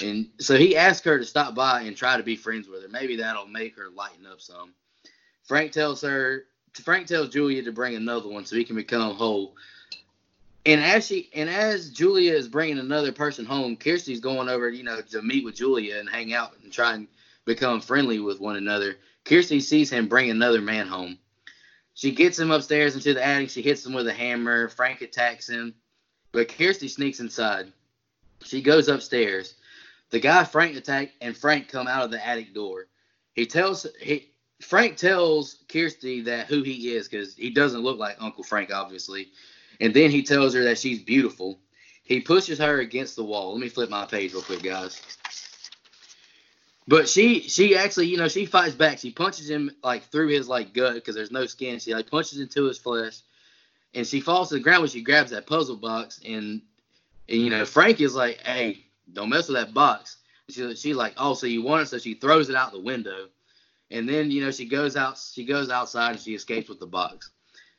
And 0.00 0.28
so 0.38 0.56
he 0.56 0.76
asked 0.76 1.04
her 1.04 1.18
to 1.18 1.24
stop 1.24 1.54
by 1.54 1.82
and 1.82 1.96
try 1.96 2.16
to 2.16 2.22
be 2.22 2.36
friends 2.36 2.68
with 2.68 2.82
her. 2.82 2.88
Maybe 2.88 3.16
that'll 3.16 3.48
make 3.48 3.76
her 3.76 3.90
lighten 3.90 4.26
up 4.26 4.40
some. 4.40 4.72
Frank 5.48 5.72
tells 5.72 6.02
her, 6.02 6.44
Frank 6.74 7.06
tells 7.06 7.30
Julia 7.30 7.62
to 7.62 7.72
bring 7.72 7.96
another 7.96 8.28
one 8.28 8.44
so 8.44 8.54
he 8.54 8.64
can 8.64 8.76
become 8.76 9.16
whole. 9.16 9.56
And 10.66 10.82
as 10.82 11.06
she 11.06 11.30
and 11.34 11.48
as 11.48 11.88
Julia 11.88 12.34
is 12.34 12.46
bringing 12.46 12.78
another 12.78 13.12
person 13.12 13.46
home, 13.46 13.74
Kirsty's 13.74 14.20
going 14.20 14.50
over, 14.50 14.68
you 14.68 14.82
know, 14.82 15.00
to 15.00 15.22
meet 15.22 15.46
with 15.46 15.56
Julia 15.56 15.98
and 15.98 16.08
hang 16.08 16.34
out 16.34 16.52
and 16.62 16.70
try 16.70 16.92
and 16.92 17.08
become 17.46 17.80
friendly 17.80 18.20
with 18.20 18.40
one 18.40 18.56
another. 18.56 18.96
Kirsty 19.24 19.60
sees 19.60 19.88
him 19.88 20.06
bring 20.06 20.28
another 20.28 20.60
man 20.60 20.86
home. 20.86 21.18
She 21.94 22.12
gets 22.12 22.38
him 22.38 22.50
upstairs 22.50 22.94
into 22.94 23.14
the 23.14 23.24
attic. 23.24 23.48
She 23.48 23.62
hits 23.62 23.86
him 23.86 23.94
with 23.94 24.06
a 24.06 24.12
hammer. 24.12 24.68
Frank 24.68 25.00
attacks 25.00 25.48
him, 25.48 25.74
but 26.30 26.48
Kirsty 26.48 26.88
sneaks 26.88 27.20
inside. 27.20 27.72
She 28.44 28.60
goes 28.60 28.88
upstairs. 28.88 29.54
The 30.10 30.20
guy 30.20 30.44
Frank 30.44 30.76
attacked 30.76 31.12
and 31.22 31.34
Frank 31.34 31.68
come 31.68 31.88
out 31.88 32.04
of 32.04 32.10
the 32.10 32.24
attic 32.24 32.52
door. 32.52 32.86
He 33.32 33.46
tells 33.46 33.86
he 33.98 34.30
Frank 34.60 34.96
tells 34.96 35.62
Kirsty 35.68 36.22
that 36.22 36.46
who 36.46 36.62
he 36.62 36.94
is 36.94 37.08
because 37.08 37.34
he 37.34 37.50
doesn't 37.50 37.80
look 37.80 37.98
like 37.98 38.16
Uncle 38.20 38.44
Frank, 38.44 38.72
obviously. 38.72 39.28
And 39.80 39.94
then 39.94 40.10
he 40.10 40.22
tells 40.22 40.54
her 40.54 40.64
that 40.64 40.78
she's 40.78 41.00
beautiful. 41.00 41.58
He 42.02 42.20
pushes 42.20 42.58
her 42.58 42.80
against 42.80 43.16
the 43.16 43.24
wall. 43.24 43.52
Let 43.52 43.60
me 43.60 43.68
flip 43.68 43.90
my 43.90 44.06
page 44.06 44.32
real 44.32 44.42
quick, 44.42 44.62
guys. 44.62 45.00
But 46.88 47.06
she 47.06 47.42
she 47.42 47.76
actually, 47.76 48.06
you 48.06 48.16
know, 48.16 48.28
she 48.28 48.46
fights 48.46 48.74
back. 48.74 48.98
She 48.98 49.10
punches 49.10 49.48
him 49.48 49.70
like 49.84 50.04
through 50.04 50.28
his 50.28 50.48
like 50.48 50.72
gut 50.72 50.94
because 50.94 51.14
there's 51.14 51.30
no 51.30 51.44
skin. 51.44 51.78
She 51.78 51.94
like 51.94 52.10
punches 52.10 52.40
into 52.40 52.64
his 52.64 52.78
flesh, 52.78 53.18
and 53.92 54.06
she 54.06 54.20
falls 54.20 54.48
to 54.48 54.54
the 54.54 54.60
ground 54.60 54.80
when 54.80 54.90
she 54.90 55.02
grabs 55.02 55.30
that 55.32 55.46
puzzle 55.46 55.76
box. 55.76 56.18
And, 56.24 56.62
and 57.28 57.40
you 57.40 57.50
know, 57.50 57.66
Frank 57.66 58.00
is 58.00 58.14
like, 58.14 58.38
"Hey, 58.40 58.86
don't 59.12 59.28
mess 59.28 59.48
with 59.48 59.58
that 59.58 59.74
box." 59.74 60.16
She, 60.48 60.74
she's 60.76 60.96
like, 60.96 61.12
"Oh, 61.18 61.34
so 61.34 61.46
you 61.46 61.60
want 61.60 61.82
it?" 61.82 61.86
So 61.88 61.98
she 61.98 62.14
throws 62.14 62.48
it 62.48 62.56
out 62.56 62.72
the 62.72 62.80
window. 62.80 63.28
And 63.90 64.08
then, 64.08 64.30
you 64.30 64.44
know, 64.44 64.50
she 64.50 64.66
goes 64.66 64.96
out 64.96 65.18
she 65.18 65.44
goes 65.44 65.70
outside 65.70 66.12
and 66.12 66.20
she 66.20 66.34
escapes 66.34 66.68
with 66.68 66.80
the 66.80 66.86
box. 66.86 67.30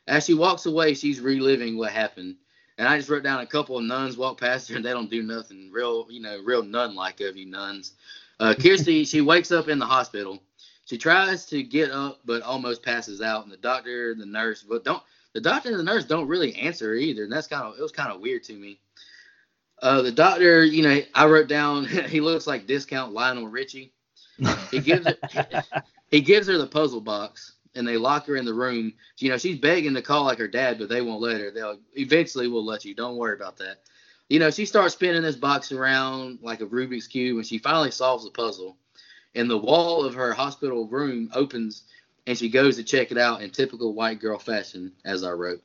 As 0.06 0.24
she 0.24 0.34
walks 0.34 0.66
away, 0.66 0.94
she's 0.94 1.20
reliving 1.20 1.76
what 1.76 1.92
happened. 1.92 2.36
And 2.78 2.88
I 2.88 2.96
just 2.96 3.10
wrote 3.10 3.22
down 3.22 3.40
a 3.40 3.46
couple 3.46 3.76
of 3.76 3.84
nuns 3.84 4.16
walk 4.16 4.40
past 4.40 4.68
her 4.70 4.76
and 4.76 4.84
they 4.84 4.90
don't 4.90 5.10
do 5.10 5.22
nothing 5.22 5.70
real, 5.70 6.06
you 6.10 6.20
know, 6.20 6.40
real 6.42 6.62
nun 6.62 6.94
like 6.94 7.20
of 7.20 7.36
you 7.36 7.46
nuns. 7.46 7.92
Uh, 8.40 8.54
Kirsty, 8.54 9.04
she 9.04 9.20
wakes 9.20 9.52
up 9.52 9.68
in 9.68 9.78
the 9.78 9.86
hospital. 9.86 10.38
She 10.86 10.96
tries 10.98 11.44
to 11.46 11.62
get 11.62 11.90
up 11.90 12.20
but 12.24 12.42
almost 12.42 12.82
passes 12.82 13.20
out. 13.20 13.44
And 13.44 13.52
the 13.52 13.58
doctor, 13.58 14.14
the 14.14 14.26
nurse, 14.26 14.64
but 14.66 14.84
don't 14.84 15.02
the 15.34 15.40
doctor 15.40 15.68
and 15.68 15.78
the 15.78 15.84
nurse 15.84 16.04
don't 16.04 16.26
really 16.26 16.54
answer 16.56 16.94
either. 16.94 17.24
And 17.24 17.32
that's 17.32 17.46
kind 17.46 17.62
of 17.62 17.78
it 17.78 17.82
was 17.82 17.92
kind 17.92 18.10
of 18.10 18.20
weird 18.20 18.42
to 18.44 18.54
me. 18.54 18.80
Uh, 19.82 20.02
the 20.02 20.12
doctor, 20.12 20.64
you 20.64 20.82
know, 20.82 21.00
I 21.14 21.26
wrote 21.26 21.48
down 21.48 21.84
he 22.08 22.20
looks 22.20 22.46
like 22.46 22.66
discount 22.66 23.12
Lionel 23.12 23.48
Richie. 23.48 23.92
He 24.70 24.80
gives 24.80 25.06
her, 25.06 25.16
he 26.10 26.20
gives 26.20 26.48
her 26.48 26.58
the 26.58 26.66
puzzle 26.66 27.00
box 27.00 27.54
and 27.74 27.86
they 27.86 27.96
lock 27.96 28.26
her 28.26 28.36
in 28.36 28.44
the 28.44 28.54
room. 28.54 28.92
You 29.18 29.30
know, 29.30 29.38
she's 29.38 29.58
begging 29.58 29.94
to 29.94 30.02
call 30.02 30.24
like 30.24 30.38
her 30.38 30.48
dad, 30.48 30.78
but 30.78 30.88
they 30.88 31.00
won't 31.00 31.20
let 31.20 31.40
her. 31.40 31.50
They'll 31.50 31.78
eventually 31.94 32.48
will 32.48 32.64
let 32.64 32.84
you. 32.84 32.94
Don't 32.94 33.16
worry 33.16 33.34
about 33.34 33.56
that. 33.58 33.78
You 34.28 34.38
know, 34.38 34.50
she 34.50 34.64
starts 34.64 34.94
spinning 34.94 35.22
this 35.22 35.36
box 35.36 35.72
around 35.72 36.38
like 36.42 36.60
a 36.60 36.66
Rubik's 36.66 37.06
cube, 37.06 37.38
and 37.38 37.46
she 37.46 37.58
finally 37.58 37.90
solves 37.90 38.24
the 38.24 38.30
puzzle. 38.30 38.76
And 39.34 39.48
the 39.48 39.58
wall 39.58 40.04
of 40.04 40.14
her 40.14 40.32
hospital 40.32 40.86
room 40.86 41.30
opens, 41.34 41.84
and 42.26 42.36
she 42.36 42.48
goes 42.48 42.76
to 42.76 42.84
check 42.84 43.10
it 43.10 43.18
out 43.18 43.42
in 43.42 43.50
typical 43.50 43.94
white 43.94 44.20
girl 44.20 44.38
fashion, 44.38 44.92
as 45.04 45.24
I 45.24 45.30
wrote. 45.30 45.62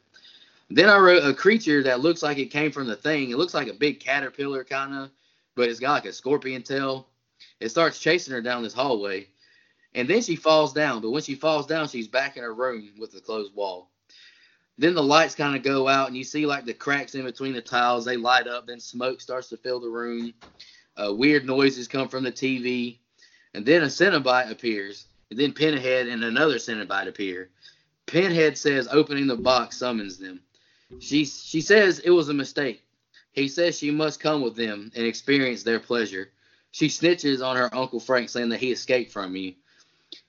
Then 0.70 0.89
I 0.89 0.98
wrote 0.98 1.24
a 1.24 1.34
creature 1.34 1.84
that 1.84 2.00
looks 2.00 2.24
like 2.24 2.38
it 2.38 2.52
came 2.52 2.72
from 2.72 2.88
the 2.88 2.96
thing. 2.96 3.30
It 3.30 3.38
looks 3.38 3.54
like 3.54 3.68
a 3.68 3.74
big 3.74 4.00
caterpillar 4.00 4.64
kind 4.64 4.96
of, 4.96 5.12
but 5.56 5.70
it's 5.70 5.80
got 5.80 5.93
like 5.93 6.06
a 6.06 6.14
scorpion 6.14 6.64
tail. 6.64 7.08
It 7.60 7.70
starts 7.70 8.00
chasing 8.00 8.34
her 8.34 8.41
down 8.41 8.64
this 8.64 8.74
hallway. 8.74 9.28
And 9.96 10.10
then 10.10 10.22
she 10.22 10.36
falls 10.36 10.74
down, 10.74 11.02
but 11.02 11.12
when 11.12 11.24
she 11.24 11.36
falls 11.36 11.66
down, 11.66 11.88
she's 11.88 12.10
back 12.10 12.36
in 12.36 12.43
her 12.43 12.54
room 12.54 12.89
with 13.00 13.14
the 13.14 13.22
closed 13.22 13.56
wall. 13.56 13.89
Then 14.78 14.93
the 14.93 15.02
lights 15.02 15.36
kind 15.36 15.56
of 15.56 15.64
go 15.64 15.88
out, 15.88 16.10
and 16.10 16.18
you 16.18 16.26
see 16.26 16.46
like 16.46 16.66
the 16.66 16.74
cracks 16.74 17.16
in 17.16 17.24
between 17.24 17.54
the 17.54 17.62
tiles. 17.62 18.04
They 18.04 18.18
light 18.18 18.46
up. 18.46 18.68
Then 18.68 18.82
smoke 18.82 19.22
starts 19.22 19.48
to 19.50 19.58
fill 19.58 19.80
the 19.80 19.88
room. 19.88 20.34
Uh, 20.98 21.14
weird 21.14 21.46
noises 21.46 21.88
come 21.88 22.10
from 22.10 22.26
the 22.26 22.32
TV, 22.32 22.98
and 23.54 23.66
then 23.66 23.84
a 23.84 23.88
Cenobite 23.88 24.52
appears. 24.52 25.08
And 25.32 25.39
then 25.39 25.54
Pinhead 25.54 26.08
and 26.08 26.24
another 26.26 26.56
Cenobite 26.56 27.08
appear. 27.08 27.50
Pinhead 28.06 28.58
says 28.58 28.89
opening 28.91 29.28
the 29.28 29.38
box 29.38 29.78
summons 29.78 30.18
them. 30.18 30.41
She 31.00 31.24
she 31.24 31.62
says 31.62 32.00
it 32.00 32.12
was 32.12 32.28
a 32.28 32.34
mistake. 32.34 32.84
He 33.32 33.48
says 33.48 33.78
she 33.78 33.91
must 33.91 34.20
come 34.20 34.41
with 34.41 34.58
them 34.58 34.91
and 34.93 35.06
experience 35.06 35.64
their 35.64 35.80
pleasure. 35.80 36.32
She 36.72 36.88
snitches 36.88 37.46
on 37.46 37.56
her 37.56 37.74
Uncle 37.74 38.02
Frank, 38.02 38.28
saying 38.28 38.50
that 38.50 38.60
he 38.60 38.74
escaped 38.74 39.14
from 39.14 39.36
you. 39.38 39.56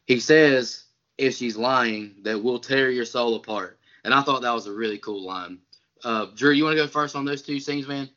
He 0.06 0.20
says 0.20 0.84
if 1.18 1.34
she's 1.34 1.56
lying, 1.56 2.14
that 2.22 2.42
we'll 2.42 2.58
tear 2.58 2.90
your 2.90 3.04
soul 3.04 3.36
apart. 3.36 3.78
And 4.04 4.14
I 4.14 4.22
thought 4.22 4.42
that 4.42 4.52
was 4.52 4.66
a 4.66 4.72
really 4.72 4.98
cool 4.98 5.24
line. 5.24 5.58
Uh, 6.04 6.26
Drew, 6.34 6.52
you 6.52 6.64
want 6.64 6.76
to 6.76 6.82
go 6.82 6.86
first 6.86 7.16
on 7.16 7.24
those 7.24 7.42
two 7.42 7.58
scenes, 7.58 7.88
man? 7.88 8.08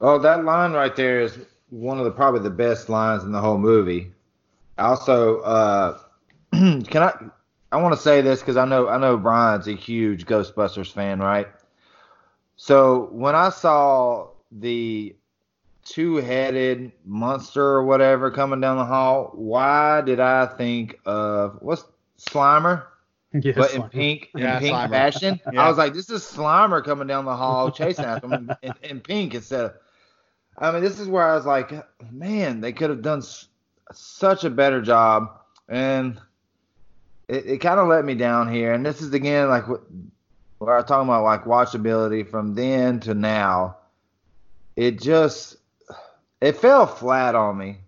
Oh, 0.00 0.18
that 0.18 0.44
line 0.44 0.72
right 0.72 0.94
there 0.94 1.20
is 1.20 1.38
one 1.70 1.98
of 1.98 2.04
the 2.04 2.10
probably 2.10 2.40
the 2.40 2.50
best 2.50 2.88
lines 2.88 3.22
in 3.22 3.32
the 3.32 3.40
whole 3.40 3.58
movie. 3.58 4.10
Also, 4.78 5.40
uh, 5.40 5.98
can 6.52 7.02
I? 7.02 7.12
I 7.72 7.80
want 7.80 7.94
to 7.94 8.00
say 8.00 8.20
this 8.20 8.40
because 8.40 8.56
I 8.56 8.64
know 8.64 8.88
I 8.88 8.98
know 8.98 9.16
Brian's 9.16 9.68
a 9.68 9.74
huge 9.74 10.26
Ghostbusters 10.26 10.90
fan, 10.90 11.20
right? 11.20 11.46
So 12.56 13.08
when 13.12 13.34
I 13.34 13.50
saw 13.50 14.28
the 14.50 15.14
two-headed 15.84 16.92
monster 17.04 17.62
or 17.64 17.84
whatever 17.84 18.30
coming 18.30 18.60
down 18.60 18.76
the 18.76 18.84
hall, 18.84 19.32
why 19.34 20.00
did 20.02 20.20
I 20.20 20.46
think 20.46 20.98
of 21.06 21.58
what's 21.60 21.84
Slimer? 22.18 22.84
Yes, 23.32 23.54
but 23.56 23.72
in 23.74 23.80
like- 23.82 23.90
pink, 23.92 24.28
in 24.34 24.40
Yeah, 24.40 24.58
pink 24.58 24.74
Slimer. 24.76 24.90
fashion. 24.90 25.40
Yeah. 25.52 25.62
I 25.64 25.68
was 25.68 25.78
like, 25.78 25.94
this 25.94 26.10
is 26.10 26.22
Slimer 26.22 26.84
coming 26.84 27.06
down 27.06 27.24
the 27.26 27.36
hall 27.36 27.70
chasing 27.70 28.04
after 28.04 28.26
him 28.26 28.50
in, 28.62 28.74
in 28.82 29.00
pink 29.00 29.34
instead 29.36 29.66
of. 29.66 29.72
I 30.58 30.72
mean, 30.72 30.82
this 30.82 30.98
is 30.98 31.06
where 31.06 31.24
I 31.28 31.36
was 31.36 31.46
like, 31.46 31.72
man, 32.10 32.60
they 32.60 32.72
could 32.72 32.90
have 32.90 33.02
done 33.02 33.20
s- 33.20 33.46
such 33.92 34.42
a 34.42 34.50
better 34.50 34.82
job, 34.82 35.30
and 35.68 36.20
it, 37.28 37.46
it 37.46 37.58
kind 37.58 37.78
of 37.78 37.86
let 37.86 38.04
me 38.04 38.16
down 38.16 38.52
here. 38.52 38.72
And 38.72 38.84
this 38.84 39.00
is 39.00 39.14
again 39.14 39.48
like 39.48 39.68
what 39.68 39.82
where 40.58 40.76
I'm 40.76 40.84
talking 40.84 41.08
about 41.08 41.22
like 41.22 41.44
watchability 41.44 42.28
from 42.28 42.54
then 42.56 42.98
to 43.00 43.14
now. 43.14 43.76
It 44.74 45.00
just 45.00 45.56
it 46.40 46.56
fell 46.56 46.86
flat 46.86 47.34
on 47.34 47.56
me. 47.56 47.78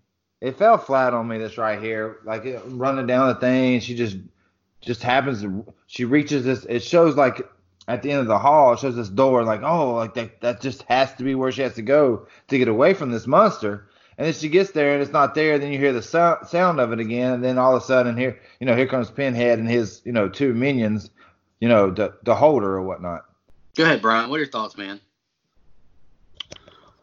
It 0.41 0.57
fell 0.57 0.77
flat 0.77 1.13
on 1.13 1.27
me. 1.27 1.37
This 1.37 1.57
right 1.57 1.81
here, 1.81 2.17
like 2.25 2.45
running 2.65 3.07
down 3.07 3.29
the 3.29 3.35
thing, 3.35 3.79
she 3.79 3.95
just 3.95 4.17
just 4.81 5.01
happens 5.01 5.41
to 5.41 5.65
she 5.87 6.05
reaches 6.05 6.43
this. 6.43 6.65
It 6.65 6.83
shows 6.83 7.15
like 7.15 7.47
at 7.87 8.01
the 8.01 8.11
end 8.11 8.21
of 8.21 8.27
the 8.27 8.39
hall, 8.39 8.73
it 8.73 8.79
shows 8.79 8.95
this 8.95 9.09
door, 9.09 9.43
like 9.43 9.61
oh, 9.63 9.95
like 9.95 10.13
that 10.15 10.41
that 10.41 10.61
just 10.61 10.83
has 10.83 11.13
to 11.15 11.23
be 11.23 11.35
where 11.35 11.51
she 11.51 11.61
has 11.61 11.75
to 11.75 11.81
go 11.81 12.27
to 12.49 12.57
get 12.57 12.67
away 12.67 12.93
from 12.93 13.11
this 13.11 13.27
monster. 13.27 13.87
And 14.17 14.27
then 14.27 14.33
she 14.33 14.49
gets 14.49 14.71
there 14.71 14.93
and 14.93 15.01
it's 15.01 15.11
not 15.11 15.33
there. 15.33 15.57
Then 15.57 15.71
you 15.71 15.79
hear 15.79 15.91
the 15.91 16.03
sound, 16.03 16.47
sound 16.47 16.79
of 16.79 16.91
it 16.93 16.99
again, 16.99 17.33
and 17.33 17.43
then 17.43 17.57
all 17.57 17.75
of 17.75 17.81
a 17.81 17.85
sudden 17.85 18.15
here, 18.15 18.39
you 18.59 18.67
know, 18.67 18.75
here 18.75 18.85
comes 18.85 19.09
Pinhead 19.09 19.57
and 19.57 19.67
his, 19.67 20.03
you 20.05 20.11
know, 20.11 20.29
two 20.29 20.53
minions, 20.53 21.09
you 21.59 21.67
know, 21.67 21.89
the 21.89 22.13
the 22.23 22.35
holder 22.35 22.73
or 22.75 22.83
whatnot. 22.83 23.25
Go 23.75 23.85
ahead, 23.85 24.01
Brian. 24.01 24.29
What 24.29 24.35
are 24.35 24.43
your 24.43 24.51
thoughts, 24.51 24.77
man? 24.77 24.99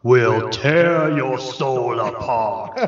Will 0.03 0.49
tear 0.51 1.15
your 1.17 1.39
soul 1.39 2.01
apart. 2.01 2.79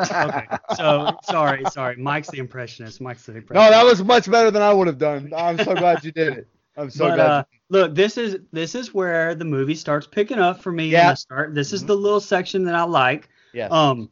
Okay. 0.00 0.46
So 0.76 1.16
sorry, 1.24 1.64
sorry. 1.70 1.96
Mike's 1.96 2.30
the 2.30 2.38
impressionist. 2.38 3.00
Mike's 3.00 3.26
the 3.26 3.36
impressionist. 3.36 3.70
No, 3.70 3.76
that 3.76 3.84
was 3.84 4.02
much 4.04 4.30
better 4.30 4.50
than 4.50 4.62
I 4.62 4.72
would 4.72 4.86
have 4.86 4.98
done. 4.98 5.32
I'm 5.36 5.58
so 5.58 5.74
glad 5.74 6.04
you 6.04 6.12
did 6.12 6.32
it. 6.38 6.48
I'm 6.76 6.88
so 6.90 7.08
but 7.08 7.16
glad. 7.16 7.26
uh, 7.30 7.44
look, 7.70 7.94
this 7.94 8.16
is 8.16 8.38
this 8.52 8.74
is 8.74 8.94
where 8.94 9.34
the 9.34 9.44
movie 9.44 9.74
starts 9.74 10.06
picking 10.06 10.38
up 10.38 10.62
for 10.62 10.70
me. 10.72 10.84
in 10.86 10.90
Yeah. 10.92 11.10
the 11.10 11.16
start. 11.16 11.54
This 11.54 11.72
is 11.72 11.84
the 11.84 11.96
little 11.96 12.20
section 12.20 12.64
that 12.64 12.74
I 12.76 12.84
like. 12.84 13.28
Yeah. 13.52 13.66
Um, 13.70 14.10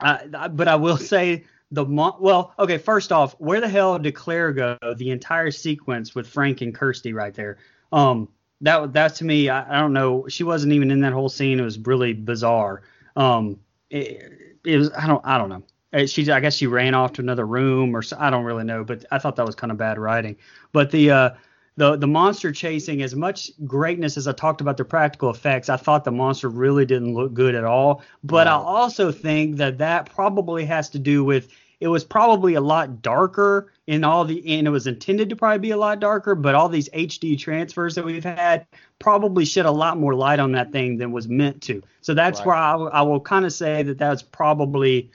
I, 0.00 0.26
I- 0.36 0.48
but 0.48 0.68
I 0.68 0.76
will 0.76 0.96
say 0.96 1.44
the 1.70 1.84
mo- 1.84 2.16
well, 2.18 2.54
okay. 2.58 2.78
First 2.78 3.12
off, 3.12 3.34
where 3.38 3.60
the 3.60 3.68
hell 3.68 3.98
did 3.98 4.14
Clare 4.14 4.52
go? 4.52 4.78
The 4.96 5.10
entire 5.10 5.50
sequence 5.50 6.14
with 6.14 6.26
Frank 6.26 6.62
and 6.62 6.74
Kirsty 6.74 7.12
right 7.12 7.34
there. 7.34 7.58
Um, 7.92 8.28
that 8.60 8.92
that 8.92 9.14
to 9.16 9.24
me, 9.24 9.48
I, 9.48 9.78
I 9.78 9.80
don't 9.80 9.92
know. 9.92 10.26
She 10.28 10.44
wasn't 10.44 10.72
even 10.72 10.90
in 10.90 11.00
that 11.00 11.12
whole 11.12 11.28
scene. 11.28 11.60
It 11.60 11.64
was 11.64 11.78
really 11.78 12.12
bizarre. 12.12 12.82
Um, 13.16 13.58
it, 13.90 14.58
it 14.64 14.78
was 14.78 14.90
I 14.92 15.06
don't 15.06 15.24
I 15.24 15.38
don't 15.38 15.48
know. 15.48 15.62
Uh, 15.92 16.06
She 16.06 16.30
I 16.30 16.40
guess 16.40 16.54
she 16.54 16.66
ran 16.66 16.94
off 16.94 17.12
to 17.14 17.22
another 17.22 17.46
room 17.46 17.96
or 17.96 18.02
I 18.18 18.30
don't 18.30 18.44
really 18.44 18.64
know. 18.64 18.84
But 18.84 19.04
I 19.10 19.18
thought 19.18 19.36
that 19.36 19.46
was 19.46 19.54
kind 19.54 19.70
of 19.70 19.78
bad 19.78 19.98
writing. 19.98 20.36
But 20.72 20.90
the 20.90 21.10
uh, 21.10 21.30
the 21.76 21.96
the 21.96 22.08
monster 22.08 22.50
chasing 22.50 23.02
as 23.02 23.14
much 23.14 23.50
greatness 23.64 24.16
as 24.16 24.26
I 24.26 24.32
talked 24.32 24.60
about 24.60 24.76
the 24.76 24.84
practical 24.84 25.30
effects, 25.30 25.68
I 25.68 25.76
thought 25.76 26.04
the 26.04 26.10
monster 26.10 26.48
really 26.48 26.84
didn't 26.84 27.14
look 27.14 27.32
good 27.32 27.54
at 27.54 27.64
all. 27.64 28.02
But 28.24 28.48
I 28.48 28.52
also 28.52 29.12
think 29.12 29.56
that 29.58 29.78
that 29.78 30.10
probably 30.12 30.64
has 30.64 30.90
to 30.90 30.98
do 30.98 31.22
with 31.24 31.48
it 31.80 31.88
was 31.88 32.04
probably 32.04 32.54
a 32.54 32.60
lot 32.60 33.02
darker 33.02 33.72
in 33.86 34.02
all 34.04 34.24
the 34.24 34.38
and 34.58 34.66
it 34.66 34.70
was 34.70 34.86
intended 34.86 35.28
to 35.30 35.36
probably 35.36 35.58
be 35.58 35.70
a 35.70 35.76
lot 35.76 36.00
darker, 36.00 36.34
but 36.34 36.54
all 36.54 36.68
these 36.68 36.88
HD 36.90 37.38
transfers 37.38 37.94
that 37.94 38.04
we've 38.04 38.24
had 38.24 38.66
probably 38.98 39.44
shed 39.44 39.66
a 39.66 39.70
lot 39.70 39.98
more 39.98 40.14
light 40.14 40.40
on 40.40 40.52
that 40.52 40.72
thing 40.72 40.96
than 40.98 41.12
was 41.12 41.28
meant 41.28 41.62
to. 41.62 41.82
So 42.00 42.14
that's 42.14 42.40
Right. 42.40 42.46
where 42.46 42.56
I, 42.56 42.74
I 42.74 43.02
will 43.02 43.20
kind 43.20 43.44
of 43.44 43.52
say 43.52 43.82
that 43.84 43.98
that's 43.98 44.22
probably 44.22 45.10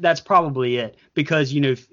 that's 0.00 0.20
probably 0.20 0.76
it 0.76 0.96
because 1.14 1.52
you 1.52 1.60
know 1.60 1.70
if- 1.72 1.88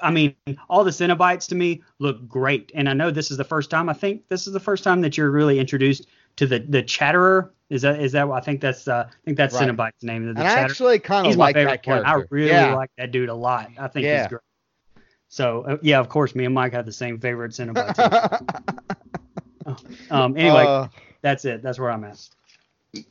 I 0.00 0.10
mean 0.12 0.36
all 0.68 0.84
the 0.84 0.90
Cenobites 0.92 1.48
to 1.48 1.54
me 1.56 1.82
look 1.98 2.28
great 2.28 2.70
and 2.74 2.88
I 2.88 2.92
know 2.92 3.10
this 3.10 3.30
is 3.32 3.36
the 3.36 3.44
first 3.44 3.68
time 3.70 3.88
I 3.88 3.92
think 3.94 4.28
this 4.28 4.46
is 4.46 4.52
the 4.52 4.60
first 4.60 4.84
time 4.84 5.00
that 5.00 5.16
you're 5.16 5.30
really 5.30 5.58
introduced 5.58 6.06
to 6.36 6.46
the 6.46 6.58
the 6.60 6.82
Chatterer 6.82 7.52
is 7.70 7.82
that 7.82 8.00
is 8.00 8.12
that 8.12 8.28
I 8.28 8.40
think 8.40 8.60
that's 8.60 8.86
uh, 8.88 9.08
I 9.08 9.14
think 9.24 9.36
that's 9.36 9.54
Right. 9.54 9.68
Cenobite's 9.68 10.02
name 10.02 10.24
the 10.24 10.30
and 10.30 10.40
I 10.40 10.58
actually 10.60 10.98
kind 10.98 11.26
of 11.26 11.36
like 11.36 11.54
favorite 11.54 11.82
that 11.84 11.90
one. 11.90 12.02
character. 12.04 12.26
I 12.26 12.34
really 12.34 12.50
yeah. 12.50 12.74
like 12.74 12.90
that 12.98 13.10
dude 13.12 13.28
a 13.28 13.34
lot. 13.34 13.70
I 13.78 13.88
think 13.88 14.04
Yeah. 14.04 14.20
he's 14.22 14.28
great. 14.28 14.40
So 15.28 15.62
uh, 15.62 15.76
yeah, 15.82 15.98
of 15.98 16.08
course, 16.08 16.34
me 16.34 16.44
and 16.44 16.54
Mike 16.54 16.72
have 16.72 16.84
the 16.86 16.92
same 16.92 17.18
favorite 17.18 17.52
Cenobite. 17.52 17.96
too. 19.66 19.76
um, 20.10 20.36
anyway, 20.36 20.64
Uh, 20.66 20.88
that's 21.22 21.44
it. 21.44 21.62
That's 21.62 21.78
where 21.78 21.90
I'm 21.90 22.04
at. 22.04 22.28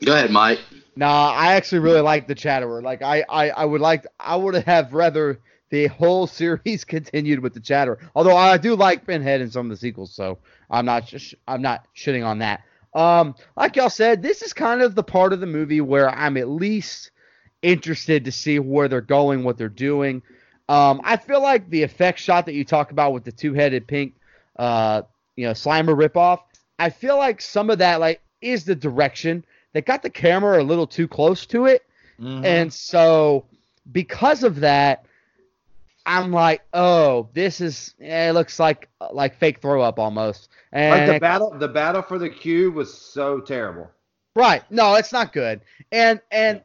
Go 0.05 0.13
ahead, 0.13 0.29
Mike. 0.29 0.59
Nah, 0.95 1.31
I 1.31 1.53
actually 1.53 1.79
really 1.79 2.01
like 2.01 2.27
the 2.27 2.35
Chatterer. 2.35 2.83
Like 2.83 3.01
I, 3.01 3.23
I, 3.27 3.49
I 3.49 3.65
would 3.65 3.81
like, 3.81 4.05
I 4.19 4.35
would 4.35 4.53
have 4.53 4.93
rather 4.93 5.39
the 5.71 5.87
whole 5.87 6.27
series 6.39 6.83
continued 6.83 7.39
with 7.39 7.55
the 7.55 7.59
Chatterer. 7.59 7.97
Although 8.13 8.37
I 8.37 8.57
do 8.57 8.75
like 8.75 9.07
Pinhead 9.07 9.41
in 9.41 9.49
some 9.49 9.65
of 9.65 9.69
the 9.71 9.77
sequels, 9.77 10.13
so 10.13 10.37
I'm 10.69 10.85
not, 10.85 11.07
sh- 11.07 11.33
I'm 11.47 11.63
not 11.63 11.87
shitting 11.95 12.23
on 12.25 12.37
that. 12.39 12.61
Um, 12.93 13.35
like 13.55 13.75
y'all 13.75 13.89
said, 13.89 14.21
this 14.21 14.41
is 14.41 14.53
kind 14.53 14.81
of 14.81 14.95
the 14.95 15.03
part 15.03 15.33
of 15.33 15.39
the 15.39 15.45
movie 15.45 15.81
where 15.81 16.09
I'm 16.09 16.37
at 16.37 16.49
least 16.49 17.11
interested 17.61 18.25
to 18.25 18.31
see 18.31 18.59
where 18.59 18.87
they're 18.87 19.01
going, 19.01 19.43
what 19.43 19.57
they're 19.57 19.69
doing. 19.69 20.21
Um, 20.67 21.01
I 21.03 21.17
feel 21.17 21.41
like 21.41 21.69
the 21.69 21.83
effect 21.83 22.19
shot 22.19 22.45
that 22.45 22.53
you 22.53 22.65
talk 22.65 22.91
about 22.91 23.13
with 23.13 23.23
the 23.23 23.31
two-headed 23.31 23.87
pink, 23.87 24.15
uh, 24.57 25.03
you 25.35 25.45
know, 25.45 25.51
Slimer 25.53 25.95
ripoff. 25.95 26.39
I 26.79 26.89
feel 26.89 27.17
like 27.17 27.41
some 27.41 27.69
of 27.69 27.79
that 27.79 27.99
like 27.99 28.21
is 28.41 28.65
the 28.65 28.75
direction 28.75 29.45
they 29.73 29.81
got 29.81 30.01
the 30.01 30.09
camera 30.09 30.61
a 30.61 30.65
little 30.65 30.87
too 30.87 31.07
close 31.07 31.45
to 31.47 31.65
it, 31.65 31.85
Mhm. 32.19 32.45
and 32.45 32.73
so 32.73 33.45
because 33.91 34.43
of 34.43 34.59
that, 34.61 35.05
I'm 36.05 36.31
like, 36.31 36.61
oh, 36.73 37.29
this 37.33 37.61
is 37.61 37.93
eh, 37.99 38.29
it 38.29 38.33
looks 38.33 38.59
like 38.59 38.89
like 39.11 39.35
fake 39.37 39.61
throw 39.61 39.81
up 39.81 39.99
almost. 39.99 40.49
And 40.71 41.07
like 41.07 41.15
the 41.15 41.19
battle, 41.19 41.55
the 41.57 41.67
battle 41.67 42.01
for 42.01 42.17
the 42.17 42.29
cube 42.29 42.75
was 42.75 42.93
so 42.93 43.39
terrible. 43.39 43.91
Right. 44.35 44.63
No, 44.71 44.95
it's 44.95 45.11
not 45.11 45.33
good. 45.33 45.61
And 45.91 46.21
and 46.31 46.61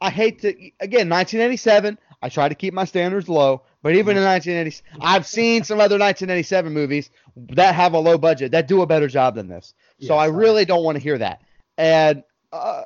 I 0.00 0.10
hate 0.10 0.40
to 0.40 0.48
again 0.80 1.08
1987. 1.08 1.98
I 2.22 2.28
try 2.28 2.48
to 2.48 2.54
keep 2.54 2.72
my 2.72 2.86
standards 2.86 3.28
low, 3.28 3.62
but 3.82 3.94
even 3.94 4.16
in 4.16 4.24
1980, 4.24 4.82
I've 5.00 5.26
seen 5.26 5.64
some 5.64 5.78
other 5.78 5.98
1987 5.98 6.72
movies 6.72 7.10
that 7.50 7.74
have 7.74 7.92
a 7.92 7.98
low 7.98 8.16
budget 8.16 8.52
that 8.52 8.68
do 8.68 8.80
a 8.80 8.86
better 8.86 9.06
job 9.06 9.34
than 9.34 9.48
this. 9.48 9.74
So 10.00 10.14
Yeah, 10.14 10.20
I 10.20 10.26
really 10.26 10.64
don't 10.64 10.82
want 10.82 10.96
to 10.96 11.02
hear 11.02 11.18
that. 11.18 11.42
And 11.76 12.24
uh, 12.52 12.84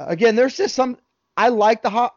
again, 0.00 0.36
there's 0.36 0.56
just 0.56 0.74
some. 0.74 0.98
I 1.36 1.48
like 1.48 1.82
the 1.82 1.90
ho- 1.90 2.10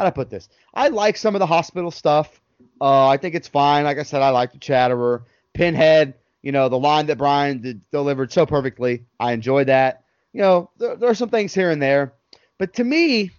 how 0.00 0.04
do 0.04 0.08
I 0.08 0.12
put 0.12 0.30
this? 0.30 0.48
I 0.72 0.88
like 0.88 1.18
some 1.18 1.34
of 1.34 1.40
the 1.40 1.46
hospital 1.46 1.90
stuff. 1.90 2.40
Uh, 2.80 3.06
I 3.06 3.18
think 3.18 3.34
it's 3.34 3.48
fine. 3.48 3.84
Like 3.84 3.98
I 3.98 4.02
said, 4.02 4.22
I 4.22 4.30
like 4.30 4.50
the 4.50 4.58
Chatterer, 4.58 5.24
Pinhead. 5.52 6.14
You 6.40 6.52
know, 6.52 6.70
the 6.70 6.78
line 6.78 7.04
that 7.08 7.18
Brian 7.18 7.60
did, 7.60 7.90
delivered 7.90 8.32
so 8.32 8.46
perfectly. 8.46 9.04
I 9.18 9.32
enjoyed 9.32 9.66
that. 9.66 10.04
You 10.32 10.40
know, 10.40 10.70
there, 10.78 10.96
there 10.96 11.10
are 11.10 11.14
some 11.14 11.28
things 11.28 11.52
here 11.52 11.70
and 11.70 11.82
there, 11.82 12.14
but 12.56 12.72
to 12.74 12.84
me, 12.84 13.30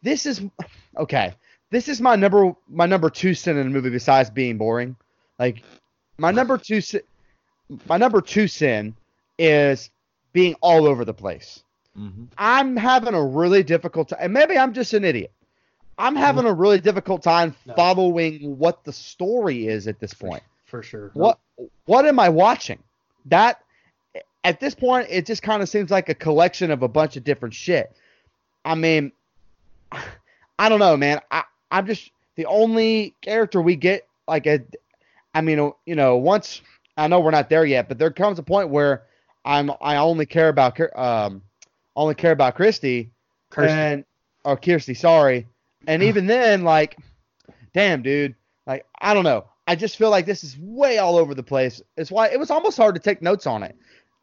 this 0.00 0.24
is 0.24 0.40
okay. 0.96 1.34
This 1.70 1.88
is 1.88 2.00
my 2.00 2.14
number 2.14 2.54
my 2.68 2.86
number 2.86 3.10
two 3.10 3.34
sin 3.34 3.56
in 3.56 3.66
the 3.66 3.72
movie 3.74 3.90
besides 3.90 4.30
being 4.30 4.56
boring. 4.56 4.94
Like 5.36 5.64
my 6.16 6.30
number 6.30 6.58
two 6.58 6.80
sin, 6.80 7.00
my 7.88 7.96
number 7.96 8.20
two 8.20 8.46
sin 8.46 8.94
is 9.36 9.90
being 10.32 10.54
all 10.60 10.86
over 10.86 11.04
the 11.04 11.12
place. 11.12 11.64
Mm-hmm. 11.98 12.26
I'm 12.38 12.76
having 12.76 13.14
a 13.14 13.24
really 13.24 13.64
difficult 13.64 14.10
time. 14.10 14.20
And 14.22 14.32
maybe 14.32 14.56
I'm 14.56 14.72
just 14.72 14.94
an 14.94 15.04
idiot. 15.04 15.32
I'm 15.98 16.14
having 16.16 16.44
a 16.46 16.52
really 16.52 16.80
difficult 16.80 17.22
time 17.22 17.54
No. 17.66 17.74
following 17.74 18.56
what 18.58 18.84
the 18.84 18.92
story 18.92 19.66
is 19.66 19.88
at 19.88 19.98
this 19.98 20.14
point. 20.14 20.42
For 20.64 20.82
sure. 20.82 21.10
What 21.14 21.38
what 21.86 22.06
am 22.06 22.18
I 22.20 22.28
watching? 22.28 22.78
That 23.26 23.60
at 24.44 24.60
this 24.60 24.74
point 24.74 25.08
it 25.10 25.26
just 25.26 25.42
kind 25.42 25.62
of 25.62 25.68
seems 25.68 25.90
like 25.90 26.08
a 26.08 26.14
collection 26.14 26.70
of 26.70 26.82
a 26.82 26.88
bunch 26.88 27.16
of 27.16 27.24
different 27.24 27.54
shit. 27.54 27.94
I 28.64 28.74
mean, 28.74 29.12
I 30.58 30.68
don't 30.68 30.78
know, 30.78 30.96
man. 30.96 31.20
I 31.30 31.44
I'm 31.70 31.86
just 31.86 32.10
the 32.36 32.46
only 32.46 33.14
character 33.20 33.60
we 33.60 33.76
get 33.76 34.06
like 34.26 34.46
a 34.46 34.60
I 35.34 35.40
mean, 35.40 35.72
you 35.84 35.94
know, 35.94 36.16
once 36.16 36.60
I 36.96 37.06
know 37.08 37.20
we're 37.20 37.30
not 37.30 37.48
there 37.48 37.64
yet, 37.64 37.88
but 37.88 37.98
there 37.98 38.10
comes 38.10 38.38
a 38.38 38.42
point 38.42 38.70
where 38.70 39.02
I'm 39.44 39.70
I 39.80 39.96
only 39.96 40.26
care 40.26 40.48
about 40.48 40.78
um 40.96 41.42
only 41.96 42.14
care 42.14 42.32
about 42.32 42.54
Christy 42.54 43.10
Kirsty. 43.50 43.72
and 43.72 44.04
or 44.44 44.56
Kirsty, 44.56 44.94
sorry. 44.94 45.46
And 45.86 46.02
even 46.02 46.26
then, 46.26 46.64
like, 46.64 46.98
damn, 47.72 48.02
dude, 48.02 48.34
like 48.66 48.84
I 49.00 49.14
don't 49.14 49.24
know. 49.24 49.46
I 49.66 49.76
just 49.76 49.98
feel 49.98 50.10
like 50.10 50.26
this 50.26 50.44
is 50.44 50.56
way 50.58 50.98
all 50.98 51.16
over 51.16 51.34
the 51.34 51.42
place. 51.42 51.82
It's 51.96 52.10
why 52.10 52.28
it 52.28 52.38
was 52.38 52.50
almost 52.50 52.76
hard 52.76 52.94
to 52.94 53.00
take 53.00 53.20
notes 53.22 53.46
on 53.46 53.62
it. 53.62 53.76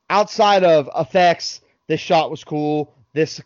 Outside 0.10 0.64
of 0.64 0.90
effects, 0.96 1.62
this 1.88 2.00
shot 2.00 2.32
was 2.32 2.44
cool. 2.44 2.94
This 3.14 3.42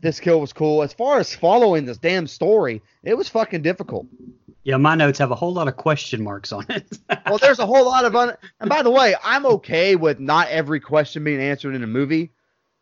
this 0.00 0.20
kill 0.20 0.40
was 0.40 0.52
cool. 0.52 0.82
As 0.82 0.92
far 0.92 1.18
as 1.18 1.34
following 1.34 1.84
this 1.84 1.98
damn 1.98 2.26
story, 2.26 2.82
it 3.02 3.14
was 3.14 3.28
fucking 3.28 3.62
difficult. 3.62 4.06
Yeah, 4.62 4.76
my 4.76 4.94
notes 4.94 5.18
have 5.18 5.30
a 5.30 5.34
whole 5.34 5.52
lot 5.52 5.68
of 5.68 5.76
question 5.76 6.22
marks 6.22 6.52
on 6.52 6.66
it. 6.68 6.86
Well, 7.26 7.38
there's 7.38 7.58
a 7.58 7.66
whole 7.66 7.84
lot 7.84 8.04
of 8.04 8.16
un. 8.16 8.34
And 8.60 8.70
by 8.70 8.82
the 8.82 8.90
way, 8.90 9.14
I'm 9.22 9.44
okay 9.44 9.96
with 9.96 10.18
not 10.18 10.48
every 10.48 10.80
question 10.80 11.24
being 11.24 11.40
answered 11.40 11.74
in 11.74 11.82
a 11.82 11.86
movie, 11.86 12.30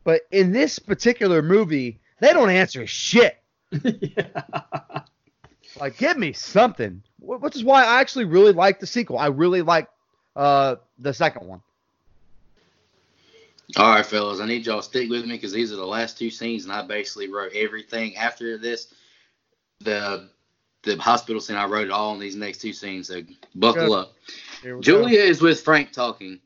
but 0.04 0.22
in 0.30 0.52
this 0.52 0.78
particular 0.78 1.42
movie, 1.42 1.98
they 2.20 2.32
don't 2.32 2.50
answer 2.50 2.86
shit. 2.86 3.36
Like, 5.80 5.98
give 5.98 6.16
me 6.16 6.32
something. 6.32 7.02
Which 7.20 7.56
is 7.56 7.64
why 7.64 7.84
I 7.84 8.00
actually 8.00 8.24
really 8.24 8.52
like 8.52 8.80
the 8.80 8.86
sequel. 8.86 9.18
I 9.18 9.26
really 9.26 9.62
like 9.62 9.88
uh, 10.34 10.76
the 10.98 11.12
second 11.12 11.46
one. 11.46 11.60
All 13.76 13.90
right, 13.90 14.06
fellas, 14.06 14.40
I 14.40 14.46
need 14.46 14.64
y'all 14.64 14.78
to 14.78 14.82
stick 14.82 15.10
with 15.10 15.24
me 15.24 15.32
because 15.32 15.52
these 15.52 15.72
are 15.72 15.76
the 15.76 15.86
last 15.86 16.16
two 16.16 16.30
scenes, 16.30 16.64
and 16.64 16.72
I 16.72 16.82
basically 16.82 17.28
wrote 17.28 17.52
everything 17.52 18.16
after 18.16 18.56
this. 18.56 18.94
The 19.80 20.30
the 20.84 20.96
hospital 20.96 21.40
scene, 21.40 21.56
I 21.56 21.66
wrote 21.66 21.86
it 21.86 21.90
all 21.90 22.14
in 22.14 22.20
these 22.20 22.36
next 22.36 22.58
two 22.58 22.72
scenes. 22.72 23.08
So 23.08 23.22
buckle 23.56 23.88
Good. 24.62 24.72
up. 24.72 24.82
Julia 24.82 25.20
is 25.20 25.42
with 25.42 25.60
Frank 25.60 25.90
talking. 25.90 26.38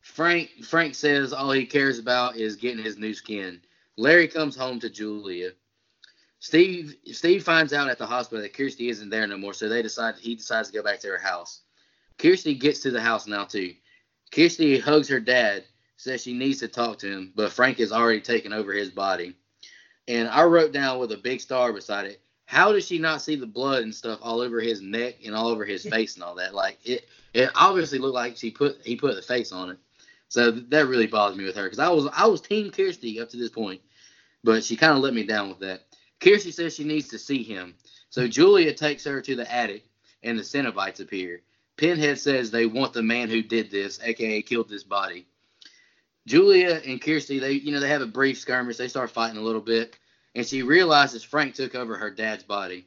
Frank 0.00 0.50
Frank 0.64 0.96
says 0.96 1.32
all 1.32 1.52
he 1.52 1.64
cares 1.64 2.00
about 2.00 2.36
is 2.36 2.56
getting 2.56 2.84
his 2.84 2.98
new 2.98 3.14
skin. 3.14 3.60
Larry 3.96 4.26
comes 4.26 4.56
home 4.56 4.80
to 4.80 4.90
Julia. 4.90 5.52
Steve 6.42 6.96
Steve 7.12 7.44
finds 7.44 7.72
out 7.72 7.88
at 7.88 7.98
the 7.98 8.06
hospital 8.06 8.42
that 8.42 8.52
Kirsty 8.52 8.88
isn't 8.88 9.10
there 9.10 9.28
no 9.28 9.38
more, 9.38 9.54
so 9.54 9.68
they 9.68 9.80
decide 9.80 10.16
he 10.16 10.34
decides 10.34 10.68
to 10.68 10.74
go 10.74 10.82
back 10.82 10.98
to 10.98 11.06
her 11.06 11.16
house. 11.16 11.60
Kirsty 12.18 12.52
gets 12.52 12.80
to 12.80 12.90
the 12.90 13.00
house 13.00 13.28
now 13.28 13.44
too. 13.44 13.76
Kirsty 14.32 14.80
hugs 14.80 15.08
her 15.08 15.20
dad, 15.20 15.62
says 15.96 16.20
she 16.20 16.32
needs 16.32 16.58
to 16.58 16.66
talk 16.66 16.98
to 16.98 17.08
him, 17.08 17.32
but 17.36 17.52
Frank 17.52 17.78
has 17.78 17.92
already 17.92 18.20
taken 18.20 18.52
over 18.52 18.72
his 18.72 18.90
body. 18.90 19.36
And 20.08 20.26
I 20.28 20.42
wrote 20.42 20.72
down 20.72 20.98
with 20.98 21.12
a 21.12 21.16
big 21.16 21.40
star 21.40 21.72
beside 21.72 22.06
it, 22.06 22.20
how 22.46 22.72
does 22.72 22.84
she 22.84 22.98
not 22.98 23.22
see 23.22 23.36
the 23.36 23.46
blood 23.46 23.84
and 23.84 23.94
stuff 23.94 24.18
all 24.20 24.40
over 24.40 24.60
his 24.60 24.82
neck 24.82 25.24
and 25.24 25.36
all 25.36 25.46
over 25.46 25.64
his 25.64 25.84
face 25.88 26.16
and 26.16 26.24
all 26.24 26.34
that? 26.34 26.54
Like 26.56 26.76
it, 26.84 27.06
it 27.34 27.50
obviously 27.54 28.00
looked 28.00 28.16
like 28.16 28.36
she 28.36 28.50
put 28.50 28.84
he 28.84 28.96
put 28.96 29.14
the 29.14 29.22
face 29.22 29.52
on 29.52 29.70
it. 29.70 29.78
So 30.28 30.50
that 30.50 30.88
really 30.88 31.06
bothers 31.06 31.38
me 31.38 31.44
with 31.44 31.54
her 31.54 31.64
because 31.64 31.78
I 31.78 31.88
was 31.88 32.08
I 32.12 32.26
was 32.26 32.40
team 32.40 32.72
Kirsty 32.72 33.20
up 33.20 33.28
to 33.28 33.36
this 33.36 33.50
point, 33.50 33.80
but 34.42 34.64
she 34.64 34.74
kind 34.74 34.96
of 34.96 35.04
let 35.04 35.14
me 35.14 35.22
down 35.22 35.48
with 35.48 35.60
that. 35.60 35.82
Kirsty 36.22 36.52
says 36.52 36.74
she 36.74 36.84
needs 36.84 37.08
to 37.08 37.18
see 37.18 37.42
him, 37.42 37.74
so 38.08 38.28
Julia 38.28 38.72
takes 38.72 39.04
her 39.04 39.20
to 39.20 39.34
the 39.34 39.52
attic, 39.52 39.84
and 40.22 40.38
the 40.38 40.42
Cenobites 40.42 41.00
appear. 41.00 41.42
Pinhead 41.76 42.18
says 42.18 42.50
they 42.50 42.66
want 42.66 42.92
the 42.92 43.02
man 43.02 43.28
who 43.28 43.42
did 43.42 43.72
this, 43.72 43.98
aka 44.04 44.40
killed 44.42 44.68
this 44.68 44.84
body. 44.84 45.26
Julia 46.26 46.80
and 46.86 47.02
Kirsty, 47.02 47.40
they 47.40 47.52
you 47.52 47.72
know 47.72 47.80
they 47.80 47.88
have 47.88 48.02
a 48.02 48.06
brief 48.06 48.38
skirmish. 48.38 48.76
They 48.76 48.86
start 48.86 49.10
fighting 49.10 49.38
a 49.38 49.42
little 49.42 49.60
bit, 49.60 49.98
and 50.36 50.46
she 50.46 50.62
realizes 50.62 51.24
Frank 51.24 51.56
took 51.56 51.74
over 51.74 51.96
her 51.96 52.10
dad's 52.10 52.44
body. 52.44 52.86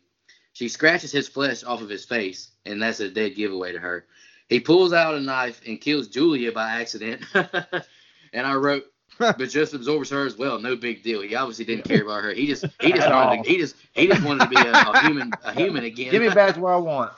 She 0.53 0.69
scratches 0.69 1.11
his 1.11 1.27
flesh 1.27 1.65
off 1.65 1.81
of 1.81 1.89
his 1.89 2.05
face, 2.05 2.51
and 2.65 2.81
that's 2.81 3.01
a 3.01 3.09
dead 3.09 3.35
giveaway 3.35 3.73
to 3.73 3.79
her. 3.79 4.05
He 4.47 4.61
pulls 4.61 4.93
out 4.93 5.15
a 5.15 5.19
knife 5.19 5.59
and 5.67 5.81
kills 5.81 6.07
Julia 6.07 6.53
by 6.53 6.79
accident. 6.79 7.25
and 7.33 8.47
I 8.47 8.53
wrote, 8.53 8.85
but 9.19 9.37
just 9.49 9.73
absorbs 9.73 10.09
her 10.09 10.25
as 10.25 10.37
well. 10.37 10.59
No 10.59 10.75
big 10.75 11.03
deal. 11.03 11.21
He 11.21 11.35
obviously 11.35 11.65
didn't 11.65 11.85
care 11.85 12.03
about 12.03 12.23
her. 12.23 12.33
He 12.33 12.47
just 12.47 12.65
he 12.81 12.91
just 12.91 13.09
wanted 13.09 13.43
to, 13.43 13.49
he 13.49 13.57
just 13.57 13.75
he 13.93 14.07
just 14.07 14.23
wanted 14.23 14.43
to 14.43 14.49
be 14.49 14.57
a, 14.57 14.71
a 14.71 14.99
human 15.05 15.31
a 15.43 15.53
human 15.53 15.83
again. 15.83 16.11
Give 16.11 16.21
me 16.21 16.29
back 16.29 16.57
where 16.57 16.73
I 16.73 16.77
want. 16.77 17.13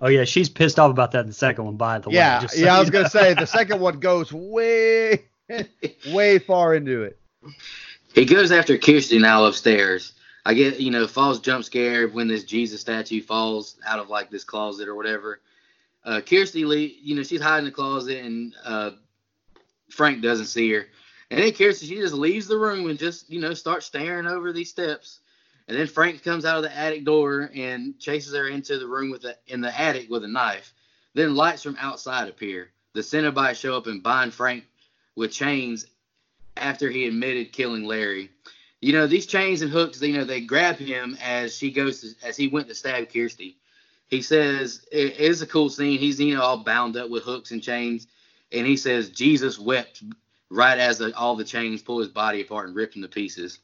Oh 0.00 0.08
yeah, 0.08 0.24
she's 0.24 0.48
pissed 0.48 0.78
off 0.78 0.90
about 0.90 1.12
that 1.12 1.20
in 1.20 1.28
the 1.28 1.32
second 1.32 1.64
one. 1.64 1.76
By 1.76 1.98
the 2.00 2.10
way, 2.10 2.16
Yeah, 2.16 2.40
just 2.40 2.54
so 2.54 2.64
yeah. 2.64 2.76
I 2.76 2.78
was 2.80 2.88
you 2.88 2.92
gonna 2.92 3.08
say 3.08 3.34
the 3.34 3.46
second 3.46 3.80
one 3.80 4.00
goes 4.00 4.32
way, 4.32 5.24
way 6.08 6.38
far 6.38 6.74
into 6.74 7.02
it. 7.04 7.18
He 8.14 8.24
goes 8.24 8.52
after 8.52 8.76
Kirsty 8.76 9.18
now 9.18 9.44
upstairs. 9.44 10.12
I 10.44 10.54
get, 10.54 10.80
you 10.80 10.90
know, 10.90 11.06
falls 11.06 11.40
jump 11.40 11.64
scare 11.64 12.08
when 12.08 12.26
this 12.28 12.44
Jesus 12.44 12.80
statue 12.80 13.22
falls 13.22 13.76
out 13.86 14.00
of 14.00 14.10
like 14.10 14.28
this 14.30 14.44
closet 14.44 14.88
or 14.88 14.94
whatever. 14.96 15.40
Uh, 16.04 16.20
Kirsty, 16.20 16.64
le- 16.64 16.76
you 16.76 17.14
know, 17.14 17.22
she's 17.22 17.40
hiding 17.40 17.60
in 17.60 17.64
the 17.66 17.70
closet 17.70 18.24
and 18.24 18.54
uh, 18.64 18.90
Frank 19.88 20.20
doesn't 20.20 20.46
see 20.46 20.72
her. 20.72 20.86
And 21.32 21.40
then 21.40 21.52
Kirsty, 21.54 21.86
she 21.86 21.94
just 21.94 22.12
leaves 22.12 22.46
the 22.46 22.58
room 22.58 22.90
and 22.90 22.98
just, 22.98 23.30
you 23.30 23.40
know, 23.40 23.54
starts 23.54 23.86
staring 23.86 24.26
over 24.26 24.52
these 24.52 24.68
steps. 24.68 25.20
And 25.66 25.78
then 25.78 25.86
Frank 25.86 26.22
comes 26.22 26.44
out 26.44 26.58
of 26.58 26.62
the 26.62 26.76
attic 26.76 27.06
door 27.06 27.50
and 27.54 27.98
chases 27.98 28.34
her 28.34 28.48
into 28.48 28.78
the 28.78 28.86
room 28.86 29.10
with 29.10 29.24
a, 29.24 29.34
in 29.46 29.62
the 29.62 29.80
attic 29.80 30.10
with 30.10 30.24
a 30.24 30.28
knife. 30.28 30.74
Then 31.14 31.34
lights 31.34 31.62
from 31.62 31.78
outside 31.80 32.28
appear. 32.28 32.68
The 32.92 33.00
Cenobites 33.00 33.58
show 33.58 33.74
up 33.74 33.86
and 33.86 34.02
bind 34.02 34.34
Frank 34.34 34.64
with 35.16 35.32
chains 35.32 35.86
after 36.58 36.90
he 36.90 37.06
admitted 37.06 37.54
killing 37.54 37.84
Larry. 37.84 38.28
You 38.82 38.92
know, 38.92 39.06
these 39.06 39.24
chains 39.24 39.62
and 39.62 39.70
hooks, 39.70 40.02
you 40.02 40.12
know, 40.12 40.24
they 40.24 40.42
grab 40.42 40.76
him 40.76 41.16
as 41.22 41.56
she 41.56 41.70
goes 41.70 42.02
to, 42.02 42.28
as 42.28 42.36
he 42.36 42.48
went 42.48 42.68
to 42.68 42.74
stab 42.74 43.10
Kirsty. 43.10 43.56
He 44.08 44.20
says 44.20 44.84
it 44.92 45.16
is 45.16 45.40
a 45.40 45.46
cool 45.46 45.70
scene. 45.70 45.98
He's 45.98 46.20
you 46.20 46.34
know 46.34 46.42
all 46.42 46.58
bound 46.58 46.98
up 46.98 47.08
with 47.08 47.22
hooks 47.22 47.52
and 47.52 47.62
chains, 47.62 48.06
and 48.52 48.66
he 48.66 48.76
says 48.76 49.08
Jesus 49.08 49.58
wept 49.58 50.02
right 50.52 50.78
as 50.78 50.98
the, 50.98 51.16
all 51.16 51.34
the 51.34 51.44
chains 51.44 51.82
pull 51.82 51.98
his 51.98 52.08
body 52.08 52.42
apart 52.42 52.66
and 52.68 52.76
rip 52.76 52.94
him 52.94 53.02
to 53.02 53.08
pieces. 53.08 53.60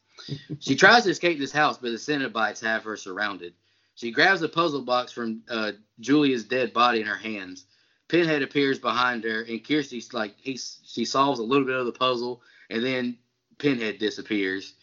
she 0.58 0.74
tries 0.74 1.04
to 1.04 1.10
escape 1.10 1.38
this 1.38 1.52
house, 1.52 1.76
but 1.78 1.90
the 1.90 1.96
Cenobites 1.96 2.60
have 2.64 2.82
her 2.84 2.96
surrounded. 2.96 3.52
She 3.94 4.10
grabs 4.10 4.42
a 4.42 4.48
puzzle 4.48 4.82
box 4.82 5.12
from 5.12 5.42
uh, 5.50 5.72
Julia's 6.00 6.44
dead 6.44 6.72
body 6.72 7.00
in 7.00 7.06
her 7.06 7.16
hands. 7.16 7.66
Pinhead 8.08 8.42
appears 8.42 8.78
behind 8.78 9.24
her, 9.24 9.42
and 9.42 9.62
Kirsty's 9.62 10.14
like 10.14 10.34
he 10.38 10.56
she 10.56 11.04
solves 11.04 11.40
a 11.40 11.42
little 11.42 11.66
bit 11.66 11.76
of 11.76 11.84
the 11.84 11.92
puzzle, 11.92 12.40
and 12.70 12.82
then 12.82 13.18
Pinhead 13.58 13.98
disappears. 13.98 14.74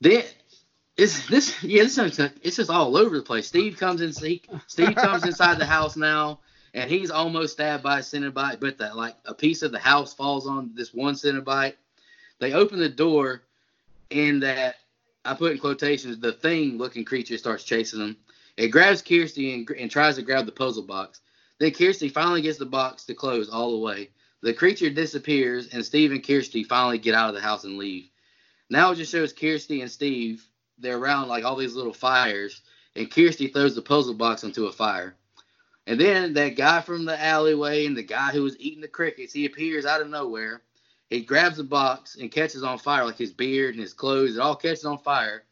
Then 0.00 0.22
it's 0.96 1.26
this 1.26 1.60
yeah 1.64 1.82
this 1.82 1.98
is- 1.98 2.20
it's 2.42 2.56
just 2.56 2.70
all 2.70 2.96
over 2.96 3.16
the 3.16 3.22
place. 3.24 3.48
Steve 3.48 3.76
comes 3.76 4.00
in 4.02 4.12
Steve 4.12 4.94
comes 4.94 5.24
inside 5.24 5.58
the 5.58 5.66
house 5.66 5.96
now, 5.96 6.38
and 6.74 6.90
he's 6.90 7.10
almost 7.10 7.54
stabbed 7.54 7.84
by 7.84 8.00
a 8.00 8.02
Cenobite, 8.02 8.58
but 8.60 8.78
that 8.78 8.96
like 8.96 9.14
a 9.24 9.32
piece 9.32 9.62
of 9.62 9.70
the 9.70 9.78
house 9.78 10.12
falls 10.12 10.46
on 10.46 10.72
this 10.74 10.92
one 10.92 11.14
Cenobite. 11.14 11.74
They 12.40 12.52
open 12.52 12.80
the 12.80 12.88
door, 12.88 13.42
and 14.10 14.42
that 14.42 14.76
I 15.24 15.34
put 15.34 15.52
in 15.52 15.58
quotations 15.58 16.18
the 16.18 16.32
thing 16.32 16.76
looking 16.76 17.04
creature 17.04 17.38
starts 17.38 17.62
chasing 17.64 18.00
them. 18.00 18.16
It 18.56 18.68
grabs 18.68 19.02
Kirsty 19.02 19.54
and, 19.54 19.70
and 19.70 19.90
tries 19.90 20.16
to 20.16 20.22
grab 20.22 20.46
the 20.46 20.52
puzzle 20.52 20.82
box. 20.82 21.20
Then 21.58 21.70
Kirsty 21.70 22.08
finally 22.08 22.42
gets 22.42 22.58
the 22.58 22.66
box 22.66 23.04
to 23.04 23.14
close 23.14 23.48
all 23.48 23.70
the 23.72 23.84
way. 23.84 24.10
The 24.42 24.52
creature 24.52 24.90
disappears, 24.90 25.68
and 25.68 25.84
Steve 25.84 26.10
and 26.10 26.26
Kirsty 26.26 26.64
finally 26.64 26.98
get 26.98 27.14
out 27.14 27.28
of 27.28 27.34
the 27.34 27.40
house 27.40 27.64
and 27.64 27.78
leave. 27.78 28.10
Now 28.68 28.90
it 28.90 28.96
just 28.96 29.12
shows 29.12 29.32
Kirsty 29.32 29.80
and 29.80 29.90
Steve. 29.90 30.44
They're 30.78 30.98
around 30.98 31.28
like 31.28 31.44
all 31.44 31.56
these 31.56 31.76
little 31.76 31.94
fires, 31.94 32.62
and 32.96 33.10
Kirsty 33.10 33.46
throws 33.46 33.76
the 33.76 33.82
puzzle 33.82 34.14
box 34.14 34.42
into 34.42 34.66
a 34.66 34.72
fire. 34.72 35.14
And 35.86 36.00
then 36.00 36.32
that 36.34 36.56
guy 36.56 36.80
from 36.80 37.04
the 37.04 37.22
alleyway 37.22 37.84
and 37.86 37.96
the 37.96 38.02
guy 38.02 38.30
who 38.30 38.42
was 38.42 38.58
eating 38.58 38.80
the 38.80 38.88
crickets, 38.88 39.32
he 39.32 39.44
appears 39.44 39.84
out 39.84 40.00
of 40.00 40.08
nowhere. 40.08 40.62
He 41.10 41.20
grabs 41.20 41.58
the 41.58 41.64
box 41.64 42.16
and 42.16 42.30
catches 42.30 42.62
on 42.62 42.78
fire, 42.78 43.04
like 43.04 43.18
his 43.18 43.32
beard 43.32 43.74
and 43.74 43.82
his 43.82 43.92
clothes, 43.92 44.36
it 44.36 44.40
all 44.40 44.56
catches 44.56 44.84
on 44.86 44.98
fire. 44.98 45.44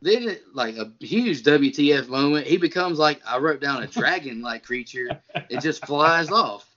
Then, 0.00 0.28
it, 0.28 0.54
like 0.54 0.76
a 0.76 0.92
huge 1.00 1.42
WTF 1.42 2.08
moment, 2.08 2.46
he 2.46 2.56
becomes 2.56 2.98
like 3.00 3.20
I 3.26 3.38
wrote 3.38 3.60
down 3.60 3.82
a 3.82 3.86
dragon-like 3.88 4.62
creature. 4.64 5.20
It 5.48 5.60
just 5.60 5.84
flies 5.86 6.30
off. 6.30 6.72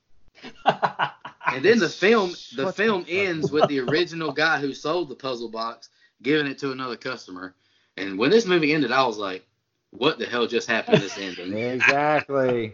And 1.51 1.65
then 1.65 1.79
the 1.79 1.89
film, 1.89 2.31
the 2.55 2.65
What 2.65 2.75
film 2.75 3.01
fuck? 3.01 3.11
ends 3.11 3.51
with 3.51 3.67
the 3.67 3.79
original 3.79 4.31
guy 4.31 4.59
who 4.59 4.73
sold 4.73 5.09
the 5.09 5.15
puzzle 5.15 5.49
box 5.49 5.89
giving 6.21 6.47
it 6.49 6.57
to 6.59 6.71
another 6.71 6.95
customer. 6.95 7.55
And 7.97 8.17
when 8.17 8.29
this 8.31 8.45
movie 8.45 8.73
ended, 8.73 8.91
I 8.91 9.05
was 9.05 9.17
like, 9.17 9.45
"What 9.91 10.19
the 10.19 10.25
hell 10.25 10.47
just 10.47 10.67
happened 10.67 10.97
to 10.97 11.03
this 11.03 11.17
ending?" 11.19 11.57
Exactly. 11.57 12.73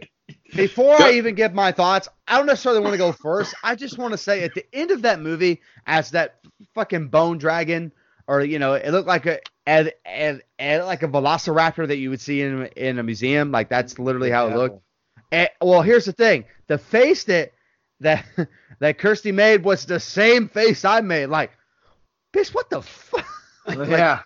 Before 0.55 0.95
I 1.01 1.13
even 1.13 1.35
give 1.35 1.53
my 1.53 1.71
thoughts, 1.71 2.07
I 2.27 2.37
don't 2.37 2.47
necessarily 2.47 2.81
want 2.81 2.93
to 2.93 2.97
go 2.97 3.11
first. 3.11 3.53
I 3.63 3.75
just 3.75 3.97
want 3.97 4.13
to 4.13 4.17
say 4.17 4.43
at 4.43 4.53
the 4.53 4.65
end 4.73 4.91
of 4.91 5.03
that 5.03 5.21
movie, 5.21 5.61
as 5.85 6.11
that 6.11 6.39
fucking 6.73 7.07
bone 7.07 7.37
dragon, 7.37 7.91
or 8.27 8.41
you 8.41 8.59
know, 8.59 8.73
it 8.73 8.91
looked 8.91 9.07
like 9.07 9.25
a, 9.25 9.39
a, 9.67 9.91
a, 10.05 10.39
a 10.59 10.81
like 10.81 11.03
a 11.03 11.07
velociraptor 11.07 11.87
that 11.87 11.97
you 11.97 12.09
would 12.09 12.21
see 12.21 12.41
in 12.41 12.65
in 12.75 12.99
a 12.99 13.03
museum. 13.03 13.51
Like 13.51 13.69
that's 13.69 13.99
literally 13.99 14.31
how 14.31 14.47
it 14.49 14.55
looked. 14.55 14.81
And, 15.31 15.47
eh, 15.49 15.65
well, 15.65 15.81
here's 15.81 16.05
the 16.05 16.13
thing: 16.13 16.45
the 16.67 16.77
face 16.77 17.25
that 17.25 17.53
that 17.99 18.25
that 18.79 18.97
Kirsty 18.97 19.31
made 19.31 19.63
was 19.63 19.85
the 19.85 19.99
same 19.99 20.49
face 20.49 20.85
I 20.85 21.01
made. 21.01 21.27
Like, 21.27 21.51
bitch, 22.33 22.53
what 22.53 22.69
the 22.69 22.81
fuck? 22.81 23.25
Yeah. 23.67 24.21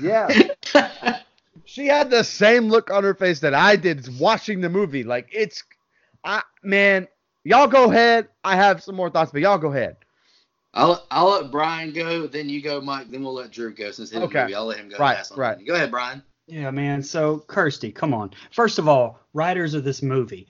Yeah. 0.00 1.18
She 1.64 1.86
had 1.86 2.10
the 2.10 2.24
same 2.24 2.68
look 2.68 2.90
on 2.90 3.04
her 3.04 3.14
face 3.14 3.40
that 3.40 3.54
I 3.54 3.76
did 3.76 4.18
watching 4.18 4.60
the 4.60 4.68
movie. 4.68 5.04
Like 5.04 5.28
it's, 5.32 5.62
I 6.24 6.42
man, 6.62 7.08
y'all 7.44 7.66
go 7.68 7.90
ahead. 7.90 8.28
I 8.42 8.56
have 8.56 8.82
some 8.82 8.94
more 8.96 9.10
thoughts, 9.10 9.32
but 9.32 9.40
y'all 9.40 9.58
go 9.58 9.70
ahead. 9.70 9.96
I'll 10.74 11.06
I'll 11.10 11.30
let 11.30 11.50
Brian 11.50 11.92
go, 11.92 12.26
then 12.26 12.48
you 12.48 12.60
go, 12.60 12.80
Mike, 12.80 13.10
then 13.10 13.22
we'll 13.22 13.34
let 13.34 13.52
Drew 13.52 13.72
go 13.72 13.92
since 13.92 14.10
his 14.10 14.20
Okay. 14.22 14.42
movie. 14.42 14.54
I'll 14.54 14.66
let 14.66 14.78
him 14.78 14.88
go. 14.88 14.98
Right, 14.98 15.14
last 15.16 15.36
right. 15.36 15.64
Go 15.64 15.74
ahead, 15.74 15.90
Brian. 15.90 16.22
Yeah, 16.46 16.70
man. 16.70 17.02
So 17.02 17.38
Kirsty, 17.46 17.92
come 17.92 18.12
on. 18.12 18.32
First 18.50 18.78
of 18.78 18.88
all, 18.88 19.20
writers 19.32 19.74
of 19.74 19.84
this 19.84 20.02
movie, 20.02 20.48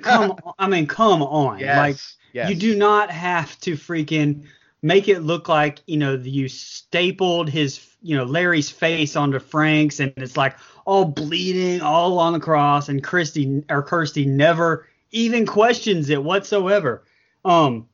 come. 0.00 0.30
on. 0.44 0.54
I 0.58 0.68
mean, 0.68 0.86
come 0.86 1.22
on. 1.22 1.60
Like 1.60 1.96
yes. 2.32 2.48
you 2.48 2.54
do 2.54 2.76
not 2.76 3.10
have 3.10 3.58
to 3.60 3.72
freaking 3.72 4.44
make 4.84 5.08
it 5.08 5.20
look 5.20 5.48
like 5.48 5.80
you 5.86 5.96
know 5.96 6.12
you 6.14 6.46
stapled 6.46 7.48
his 7.48 7.96
you 8.02 8.14
know 8.14 8.24
Larry's 8.24 8.70
face 8.70 9.16
onto 9.16 9.38
Frank's 9.38 9.98
and 9.98 10.12
it's 10.18 10.36
like 10.36 10.56
all 10.84 11.06
bleeding 11.06 11.80
all 11.80 12.12
along 12.12 12.34
the 12.34 12.40
cross 12.40 12.90
and 12.90 13.02
Christy 13.02 13.64
or 13.70 13.82
Kirsty 13.82 14.26
never 14.26 14.86
even 15.10 15.46
questions 15.46 16.10
it 16.10 16.22
whatsoever. 16.22 17.02
Um, 17.46 17.88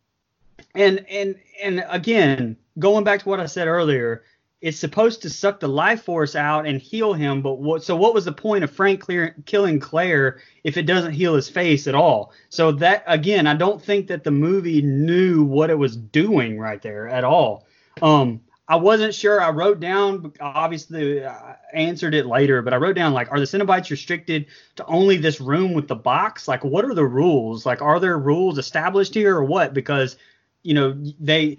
and 0.74 1.07
and 1.09 1.36
and 1.62 1.84
again, 1.88 2.57
going 2.78 3.05
back 3.05 3.20
to 3.20 3.28
what 3.28 3.38
I 3.38 3.47
said 3.47 3.68
earlier, 3.68 4.24
it's 4.61 4.79
supposed 4.79 5.23
to 5.23 5.31
suck 5.31 5.59
the 5.61 5.69
life 5.69 6.03
force 6.03 6.37
out 6.37 6.67
and 6.67 6.81
heal 6.81 7.15
him. 7.15 7.41
But 7.43 7.59
what? 7.59 7.83
So 7.83 7.97
what 7.97 8.15
was 8.15 8.25
the 8.27 8.33
point 8.33 8.65
of 8.65 8.71
Frank 8.71 9.01
clear, 9.01 9.35
killing 9.47 9.81
Clare 9.81 10.41
if 10.65 10.77
it 10.77 10.83
doesn't 10.83 11.13
heal 11.13 11.35
his 11.35 11.49
face 11.49 11.87
at 11.87 11.95
all? 11.95 12.33
So 12.51 12.73
that 12.73 13.05
again, 13.07 13.47
I 13.47 13.55
don't 13.55 13.83
think 13.83 14.09
that 14.09 14.25
the 14.25 14.31
movie 14.31 14.83
knew 14.83 15.45
what 15.45 15.71
it 15.71 15.79
was 15.79 15.97
doing 15.97 16.59
right 16.59 16.83
there 16.83 17.09
at 17.09 17.25
all. 17.25 17.67
Um, 18.03 18.43
I 18.69 18.77
wasn't 18.77 19.15
sure. 19.15 19.43
I 19.43 19.51
wrote 19.51 19.81
down, 19.81 20.33
obviously, 20.39 21.27
I 21.27 21.57
answered 21.75 22.15
it 22.15 22.27
later, 22.27 22.63
but 22.63 22.73
I 22.73 22.77
wrote 22.77 22.95
down 22.95 23.13
like, 23.13 23.33
are 23.33 23.41
the 23.41 23.45
Cenobites 23.45 23.91
restricted 23.91 24.47
to 24.77 24.87
only 24.87 25.17
this 25.17 25.41
room 25.41 25.75
with 25.75 25.89
the 25.89 25.97
box? 25.97 26.47
Like, 26.47 26.63
what 26.63 26.85
are 26.85 26.95
the 26.95 27.05
rules? 27.05 27.67
Like, 27.67 27.83
are 27.83 27.99
there 27.99 28.17
rules 28.17 28.59
established 28.59 29.13
here 29.13 29.37
or 29.37 29.45
what? 29.45 29.75
Because, 29.75 30.17
you 30.63 30.75
know, 30.75 30.97
they 31.19 31.59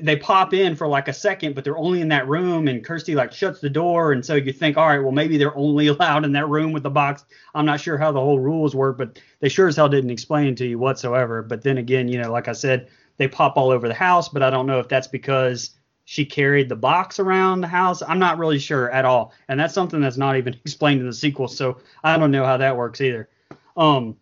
they 0.00 0.16
pop 0.16 0.54
in 0.54 0.76
for 0.76 0.86
like 0.86 1.08
a 1.08 1.12
second, 1.12 1.54
but 1.54 1.64
they're 1.64 1.76
only 1.76 2.00
in 2.00 2.08
that 2.08 2.28
room, 2.28 2.68
and 2.68 2.84
Kirsty 2.84 3.14
like 3.14 3.32
shuts 3.32 3.60
the 3.60 3.70
door, 3.70 4.12
and 4.12 4.24
so 4.24 4.34
you 4.34 4.52
think, 4.52 4.76
all 4.76 4.88
right, 4.88 4.98
well 4.98 5.12
maybe 5.12 5.36
they're 5.36 5.56
only 5.56 5.86
allowed 5.88 6.24
in 6.24 6.32
that 6.32 6.48
room 6.48 6.72
with 6.72 6.82
the 6.82 6.90
box. 6.90 7.24
I'm 7.54 7.66
not 7.66 7.80
sure 7.80 7.98
how 7.98 8.12
the 8.12 8.20
whole 8.20 8.38
rules 8.38 8.74
work, 8.74 8.98
but 8.98 9.20
they 9.40 9.48
sure 9.48 9.68
as 9.68 9.76
hell 9.76 9.88
didn't 9.88 10.10
explain 10.10 10.54
to 10.56 10.66
you 10.66 10.78
whatsoever. 10.78 11.42
But 11.42 11.62
then 11.62 11.78
again, 11.78 12.08
you 12.08 12.20
know, 12.20 12.30
like 12.30 12.48
I 12.48 12.52
said, 12.52 12.88
they 13.16 13.28
pop 13.28 13.56
all 13.56 13.70
over 13.70 13.88
the 13.88 13.94
house, 13.94 14.28
but 14.28 14.42
I 14.42 14.50
don't 14.50 14.66
know 14.66 14.78
if 14.78 14.88
that's 14.88 15.08
because 15.08 15.70
she 16.04 16.24
carried 16.24 16.68
the 16.68 16.76
box 16.76 17.18
around 17.18 17.60
the 17.60 17.68
house. 17.68 18.02
I'm 18.02 18.18
not 18.18 18.38
really 18.38 18.58
sure 18.58 18.90
at 18.90 19.04
all, 19.04 19.32
and 19.48 19.58
that's 19.58 19.74
something 19.74 20.00
that's 20.00 20.16
not 20.16 20.36
even 20.36 20.54
explained 20.64 21.00
in 21.00 21.06
the 21.06 21.12
sequel, 21.12 21.48
so 21.48 21.78
I 22.02 22.16
don't 22.16 22.30
know 22.30 22.44
how 22.44 22.56
that 22.56 22.76
works 22.76 23.00
either. 23.00 23.28
Um, 23.76 24.16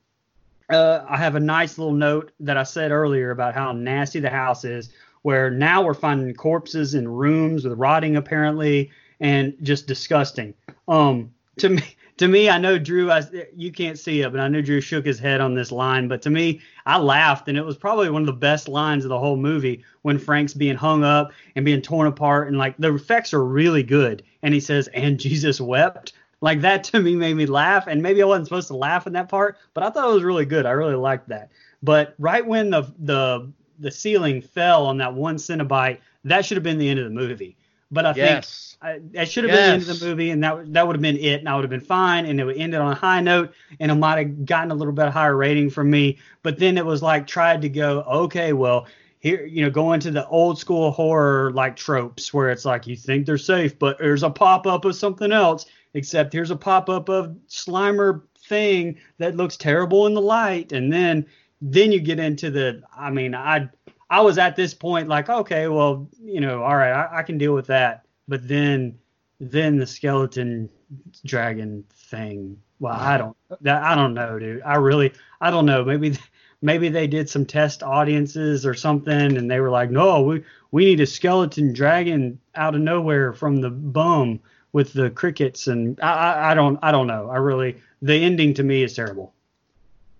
uh, 0.71 1.05
I 1.09 1.16
have 1.16 1.35
a 1.35 1.41
nice 1.41 1.79
little 1.79 1.93
note 1.93 2.31
that 2.41 2.57
I 2.57 2.62
said 2.62 2.93
earlier 2.93 3.33
about 3.33 3.55
how 3.55 3.73
nasty 3.73 4.21
the 4.21 4.31
house 4.31 4.64
is 4.64 4.91
where 5.23 5.51
now 5.51 5.83
we're 5.83 5.95
finding 5.95 6.35
corpses 6.35 6.95
in 6.95 7.09
rooms 7.09 7.64
with 7.64 7.79
rotting 7.79 8.16
apparently 8.16 8.91
and 9.21 9.55
just 9.62 9.87
disgusting. 9.87 10.55
Um, 10.89 11.33
to 11.59 11.68
me, 11.68 11.83
to 12.16 12.29
me, 12.29 12.51
I 12.51 12.59
know 12.59 12.79
Drew, 12.79 13.11
I, 13.11 13.23
you 13.57 13.73
can't 13.73 13.99
see 13.99 14.21
it, 14.21 14.31
but 14.31 14.41
I 14.41 14.49
know 14.49 14.61
Drew 14.61 14.81
shook 14.83 15.07
his 15.07 15.18
head 15.18 15.41
on 15.41 15.55
this 15.55 15.73
line. 15.73 16.07
But 16.07 16.21
to 16.23 16.31
me, 16.31 16.61
I 16.85 16.99
laughed, 16.99 17.49
and 17.49 17.57
it 17.57 17.64
was 17.64 17.79
probably 17.79 18.11
one 18.11 18.23
of 18.23 18.27
the 18.27 18.33
best 18.35 18.68
lines 18.68 19.05
of 19.05 19.09
the 19.09 19.18
whole 19.18 19.37
movie 19.37 19.85
when 20.03 20.18
Frank's 20.18 20.53
being 20.53 20.77
hung 20.77 21.03
up 21.03 21.33
and 21.57 21.64
being 21.64 21.81
torn 21.81 22.07
apart, 22.07 22.49
and 22.49 22.59
like 22.59 22.77
the 22.77 22.95
effects 22.95 23.33
are 23.33 23.45
really 23.45 23.83
good. 23.83 24.23
And 24.43 24.53
he 24.53 24.61
says, 24.61 24.89
"And 24.89 25.18
Jesus 25.18 25.61
wept." 25.61 26.12
Like 26.43 26.62
that 26.62 26.85
to 26.85 27.01
me 27.01 27.16
made 27.16 27.37
me 27.37 27.47
laugh, 27.47 27.87
and 27.87 28.03
maybe 28.03 28.23
I 28.23 28.27
wasn't 28.27 28.49
supposed 28.49 28.68
to 28.68 28.77
laugh 28.77 29.07
in 29.07 29.12
that 29.12 29.29
part, 29.29 29.59
but 29.75 29.83
I 29.83 29.91
thought 29.91 30.11
it 30.11 30.14
was 30.14 30.23
really 30.23 30.47
good. 30.47 30.66
I 30.66 30.71
really 30.71 30.95
liked 30.95 31.29
that. 31.29 31.51
But 31.83 32.14
right 32.18 32.47
when 32.47 32.71
the 32.71 32.93
the 32.99 33.51
the 33.81 33.91
ceiling 33.91 34.41
fell 34.43 34.87
on 34.87 34.99
that 34.99 35.14
one 35.14 35.37
Cenobite, 35.37 35.99
that 36.24 36.45
should 36.45 36.57
have 36.57 36.64
been 36.64 36.78
the 36.78 36.89
end 36.89 36.99
of 36.99 37.05
the 37.07 37.11
movie. 37.11 37.57
But 37.91 38.07
I 38.07 38.12
Yes. 38.12 38.76
think 38.76 38.95
I, 38.95 39.01
that 39.12 39.28
should 39.28 39.45
have 39.45 39.53
Yes. 39.53 39.66
been 39.66 39.66
the 39.66 39.72
end 39.74 39.91
of 39.91 39.99
the 39.99 40.07
movie, 40.07 40.31
and 40.31 40.45
that 40.45 40.72
that 40.72 40.87
would 40.87 40.97
have 40.97 41.03
been 41.03 41.16
it, 41.16 41.41
and 41.41 41.49
I 41.49 41.55
would 41.55 41.64
have 41.64 41.70
been 41.70 41.81
fine, 41.81 42.26
and 42.26 42.41
it 42.41 42.45
would 42.45 42.57
end 42.57 42.74
it 42.74 42.81
on 42.81 42.93
a 42.93 42.95
high 42.95 43.20
note, 43.20 43.53
and 43.81 43.91
it 43.91 43.95
might 43.97 44.18
have 44.18 44.45
gotten 44.47 44.70
a 44.70 44.74
little 44.74 44.93
bit 44.93 45.09
higher 45.09 45.37
rating 45.37 45.70
from 45.70 45.91
me. 45.91 46.18
But 46.43 46.59
then 46.59 46.78
it 46.78 46.87
was 46.87 47.03
like 47.03 47.26
tried 47.26 47.62
to 47.62 47.68
go, 47.68 48.03
okay, 48.03 48.53
well, 48.53 48.87
here, 49.18 49.45
you 49.45 49.62
know, 49.62 49.70
going 49.70 50.01
to 50.01 50.11
the 50.11 50.26
old 50.28 50.59
school 50.59 50.91
horror 50.93 51.51
like 51.53 51.76
tropes 51.76 52.33
where 52.33 52.51
it's 52.51 52.64
like 52.64 52.87
you 52.87 52.97
think 52.97 53.26
they're 53.26 53.37
safe, 53.39 53.78
but 53.78 53.99
there's 53.99 54.22
a 54.22 54.31
pop 54.31 54.66
up 54.66 54.85
of 54.85 54.95
something 54.97 55.33
else. 55.33 55.66
Except 55.93 56.33
here's 56.33 56.53
a 56.53 56.57
pop 56.57 56.89
up 56.89 57.09
of 57.09 57.37
Slimer 57.49 58.22
thing 58.49 58.99
that 59.18 59.37
looks 59.37 59.57
terrible 59.57 60.07
in 60.07 60.14
the 60.14 60.20
light, 60.22 60.72
and 60.72 60.93
then 60.93 61.26
then 61.61 61.93
you 61.93 62.01
get 62.01 62.19
into 62.19 62.51
the. 62.51 62.83
I 62.97 63.11
mean, 63.11 63.35
I 63.35 63.69
I 64.09 64.21
was 64.21 64.39
at 64.39 64.57
this 64.57 64.75
point 64.75 65.09
like, 65.09 65.29
okay, 65.29 65.69
well, 65.69 66.09
you 66.21 66.41
know, 66.41 66.63
all 66.63 66.77
right, 66.77 66.93
I, 66.93 67.19
I 67.19 67.23
can 67.23 67.39
deal 67.39 67.55
with 67.55 67.67
that. 67.69 68.05
But 68.29 68.47
then 68.47 68.99
then 69.39 69.77
the 69.77 69.87
skeleton 69.87 70.69
dragon 71.25 71.85
thing. 71.93 72.59
Well, 72.79 72.95
I 72.95 73.19
don't 73.19 73.37
I 73.67 73.95
don't 73.95 74.15
know, 74.15 74.39
dude. 74.39 74.63
I 74.63 74.77
really 74.77 75.13
I 75.41 75.51
don't 75.51 75.67
know. 75.67 75.85
Maybe 75.85 76.17
maybe 76.63 76.89
they 76.89 77.07
did 77.07 77.29
some 77.29 77.47
test 77.47 77.83
audiences 77.83 78.67
or 78.67 78.75
something 78.75 79.37
and 79.37 79.51
they 79.51 79.61
were 79.61 79.71
like, 79.71 79.91
"No, 79.91 80.23
we 80.23 80.45
we 80.71 80.85
need 80.85 81.01
a 81.01 81.07
skeleton 81.07 81.73
dragon 81.73 82.39
out 82.55 82.75
of 82.75 82.81
nowhere 82.81 83.33
from 83.33 83.57
the 83.61 83.71
bum 83.71 84.41
with 84.73 84.93
the 84.93 85.11
crickets 85.11 85.67
and 85.67 85.99
I 86.01 86.13
I, 86.13 86.51
I 86.51 86.55
don't 86.55 86.79
I 86.83 86.93
don't 86.93 87.07
know. 87.07 87.29
I 87.31 87.37
really 87.37 87.77
the 88.03 88.15
ending 88.15 88.55
to 88.55 88.63
me 88.63 88.83
is 88.83 88.95
terrible. 88.95 89.35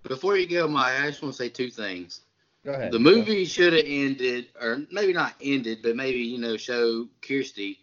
Before 0.03 0.36
you 0.36 0.46
go, 0.46 0.66
Mike, 0.66 1.01
I 1.01 1.07
just 1.09 1.22
want 1.22 1.34
to 1.34 1.38
say 1.38 1.48
two 1.48 1.70
things. 1.70 2.20
Go 2.64 2.72
ahead. 2.72 2.92
The 2.92 2.98
movie 2.98 3.44
should 3.44 3.72
have 3.72 3.84
ended, 3.86 4.46
or 4.61 4.82
maybe 4.90 5.12
not 5.12 5.34
ended, 5.42 5.78
but 5.82 5.96
maybe 5.96 6.18
you 6.18 6.38
know 6.38 6.57
show 6.57 7.07
Kirsty, 7.22 7.78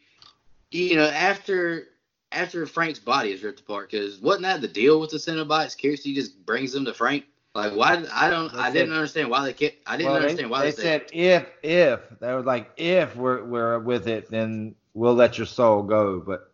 you 0.71 0.95
know, 0.95 1.07
after 1.07 1.87
after 2.31 2.65
Frank's 2.65 2.99
body 2.99 3.31
is 3.31 3.43
ripped 3.43 3.61
apart. 3.61 3.89
Because 3.91 4.19
wasn't 4.19 4.43
that 4.43 4.61
the 4.61 4.67
deal 4.67 4.99
with 4.99 5.09
the 5.11 5.17
Cenobites? 5.17 5.79
Kirsty 5.81 6.13
just 6.13 6.45
brings 6.45 6.73
them 6.73 6.85
to 6.85 6.93
Frank. 6.93 7.25
Like 7.55 7.73
why? 7.73 8.03
I 8.13 8.29
don't. 8.29 8.53
I 8.53 8.71
didn't 8.71 8.89
said- 8.89 8.95
understand 8.97 9.29
why 9.31 9.45
they 9.45 9.53
kept. 9.53 9.77
I 9.87 9.97
didn't 9.97 10.11
Well, 10.11 10.19
they, 10.21 10.25
understand 10.27 10.49
why 10.51 10.61
they 10.61 10.71
they, 10.71 10.81
said 10.83 11.05
if 11.11 11.47
if 11.63 12.01
they 12.19 12.33
were 12.33 12.43
like 12.43 12.71
if 12.77 13.15
we're 13.15 13.43
we're 13.43 13.79
with 13.79 14.07
it, 14.07 14.29
then 14.29 14.75
we'll 14.93 15.15
let 15.15 15.37
your 15.39 15.47
soul 15.47 15.81
go. 15.81 16.19
But 16.19 16.51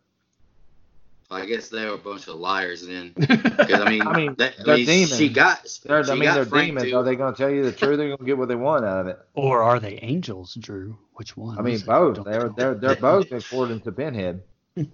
I 1.30 1.46
guess 1.46 1.68
they 1.68 1.84
were 1.86 1.94
a 1.94 1.98
bunch 1.98 2.28
of 2.28 2.36
liars 2.36 2.86
then. 2.86 3.12
Because 3.16 3.80
I 3.80 3.88
mean, 3.90 4.02
I 4.06 4.16
mean, 4.16 4.34
that, 4.38 4.54
I 4.60 4.62
they're 4.64 4.76
mean, 4.76 4.86
demons. 4.86 5.16
she 5.16 5.28
got. 5.28 5.66
they're, 5.84 6.04
she 6.04 6.10
I 6.10 6.14
mean, 6.14 6.24
got 6.24 6.34
they're 6.34 6.44
Frank 6.46 6.68
demons. 6.68 6.84
to- 6.90 6.92
Are 6.92 7.02
they 7.02 7.16
going 7.16 7.32
to 7.32 7.38
tell 7.38 7.50
you 7.50 7.64
the 7.64 7.72
truth? 7.72 7.96
They're 7.98 8.08
going 8.08 8.18
to 8.18 8.24
get 8.24 8.36
what 8.38 8.48
they 8.48 8.54
want 8.56 8.84
out 8.84 9.00
of 9.00 9.06
it. 9.06 9.18
Or 9.34 9.62
are 9.62 9.80
they 9.80 9.98
angels, 10.02 10.54
Drew? 10.60 10.98
Which 11.14 11.36
one? 11.36 11.58
I 11.58 11.62
mean, 11.62 11.74
is 11.74 11.82
it? 11.82 11.86
both. 11.86 12.16
Don't- 12.16 12.24
They're 12.30 12.48
they're 12.50 12.74
they're 12.74 12.96
both 13.00 13.32
according 13.32 13.80
to 13.82 13.92
Pinhead. 13.92 14.42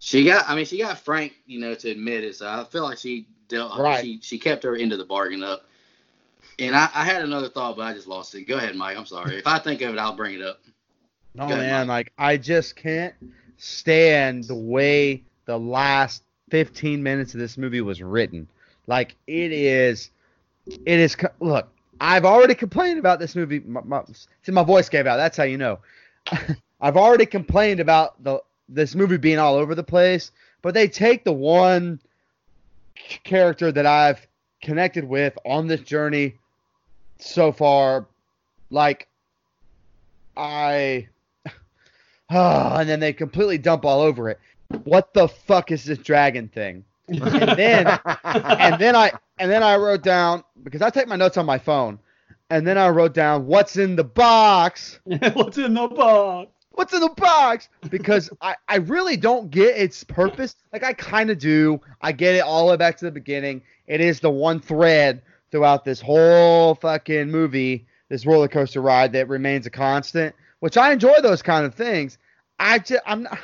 She 0.00 0.24
got. 0.24 0.48
I 0.48 0.54
mean, 0.54 0.64
she 0.64 0.78
got 0.78 0.98
Frank, 1.00 1.32
you 1.46 1.58
know, 1.58 1.74
to 1.74 1.90
admit 1.90 2.22
it. 2.22 2.36
So 2.36 2.46
I 2.48 2.62
feel 2.70 2.84
like 2.84 2.98
she 2.98 3.26
dealt. 3.48 3.78
Right. 3.80 4.04
She 4.04 4.20
she 4.22 4.38
kept 4.38 4.62
her 4.62 4.76
into 4.76 4.96
the 4.96 5.04
bargain 5.04 5.42
up. 5.42 5.64
And 6.60 6.74
I, 6.76 6.88
I 6.94 7.04
had 7.04 7.22
another 7.22 7.48
thought, 7.48 7.76
but 7.76 7.82
I 7.82 7.94
just 7.94 8.06
lost 8.06 8.32
it. 8.36 8.44
Go 8.44 8.56
ahead, 8.58 8.76
Mike. 8.76 8.96
I'm 8.96 9.06
sorry. 9.06 9.36
If 9.38 9.46
I 9.48 9.58
think 9.58 9.80
of 9.82 9.92
it, 9.94 9.98
I'll 9.98 10.14
bring 10.14 10.36
it 10.36 10.42
up. 10.42 10.60
No 11.34 11.46
Go 11.48 11.54
ahead, 11.54 11.66
man, 11.66 11.86
like 11.88 12.12
I 12.16 12.36
just 12.36 12.76
can't 12.76 13.12
stand 13.56 14.44
the 14.44 14.54
way 14.54 15.24
the 15.48 15.58
last 15.58 16.22
15 16.50 17.02
minutes 17.02 17.32
of 17.32 17.40
this 17.40 17.56
movie 17.56 17.80
was 17.80 18.02
written. 18.02 18.46
Like 18.86 19.16
it 19.26 19.50
is, 19.50 20.10
it 20.66 21.00
is. 21.00 21.16
Look, 21.40 21.68
I've 22.00 22.26
already 22.26 22.54
complained 22.54 22.98
about 22.98 23.18
this 23.18 23.34
movie. 23.34 23.60
My, 23.60 23.80
my, 23.82 24.02
see, 24.42 24.52
my 24.52 24.62
voice 24.62 24.90
gave 24.90 25.06
out. 25.06 25.16
That's 25.16 25.38
how 25.38 25.44
you 25.44 25.56
know. 25.56 25.78
I've 26.80 26.98
already 26.98 27.24
complained 27.24 27.80
about 27.80 28.22
the 28.22 28.40
this 28.68 28.94
movie 28.94 29.16
being 29.16 29.38
all 29.38 29.54
over 29.54 29.74
the 29.74 29.82
place, 29.82 30.32
but 30.60 30.74
they 30.74 30.86
take 30.86 31.24
the 31.24 31.32
one 31.32 31.98
character 33.24 33.72
that 33.72 33.86
I've 33.86 34.26
connected 34.62 35.04
with 35.04 35.38
on 35.46 35.66
this 35.66 35.80
journey 35.80 36.34
so 37.18 37.52
far, 37.52 38.06
like 38.70 39.08
I 40.36 41.08
and 42.28 42.86
then 42.86 43.00
they 43.00 43.14
completely 43.14 43.56
dump 43.56 43.86
all 43.86 44.02
over 44.02 44.28
it. 44.28 44.38
What 44.84 45.14
the 45.14 45.28
fuck 45.28 45.70
is 45.70 45.84
this 45.84 45.98
dragon 45.98 46.48
thing? 46.48 46.84
And 47.08 47.58
then 47.58 47.86
and 48.24 48.80
then 48.80 48.94
I 48.94 49.12
and 49.38 49.50
then 49.50 49.62
I 49.62 49.76
wrote 49.76 50.02
down 50.02 50.44
because 50.62 50.82
I 50.82 50.90
take 50.90 51.08
my 51.08 51.16
notes 51.16 51.36
on 51.36 51.46
my 51.46 51.58
phone, 51.58 51.98
and 52.50 52.66
then 52.66 52.76
I 52.76 52.88
wrote 52.90 53.14
down 53.14 53.46
what's 53.46 53.76
in 53.76 53.96
the 53.96 54.04
box. 54.04 55.00
What's 55.04 55.58
in 55.58 55.74
the 55.74 55.88
box? 55.88 56.50
What's 56.72 56.92
in 56.92 57.00
the 57.00 57.08
box? 57.16 57.68
Because 57.90 58.30
I, 58.40 58.54
I 58.68 58.76
really 58.76 59.16
don't 59.16 59.50
get 59.50 59.76
its 59.76 60.04
purpose. 60.04 60.54
Like 60.72 60.84
I 60.84 60.92
kind 60.92 61.30
of 61.30 61.38
do. 61.38 61.80
I 62.02 62.12
get 62.12 62.36
it 62.36 62.40
all 62.40 62.66
the 62.66 62.72
way 62.72 62.76
back 62.76 62.96
to 62.98 63.04
the 63.04 63.10
beginning. 63.10 63.62
It 63.86 64.00
is 64.00 64.20
the 64.20 64.30
one 64.30 64.60
thread 64.60 65.22
throughout 65.50 65.84
this 65.84 66.00
whole 66.00 66.74
fucking 66.74 67.30
movie, 67.30 67.86
this 68.10 68.26
roller 68.26 68.48
coaster 68.48 68.80
ride 68.80 69.12
that 69.12 69.28
remains 69.28 69.66
a 69.66 69.70
constant, 69.70 70.36
which 70.60 70.76
I 70.76 70.92
enjoy 70.92 71.20
those 71.22 71.42
kind 71.42 71.64
of 71.64 71.74
things. 71.74 72.18
I 72.60 72.78
just 72.78 73.02
I'm 73.06 73.24
not 73.24 73.38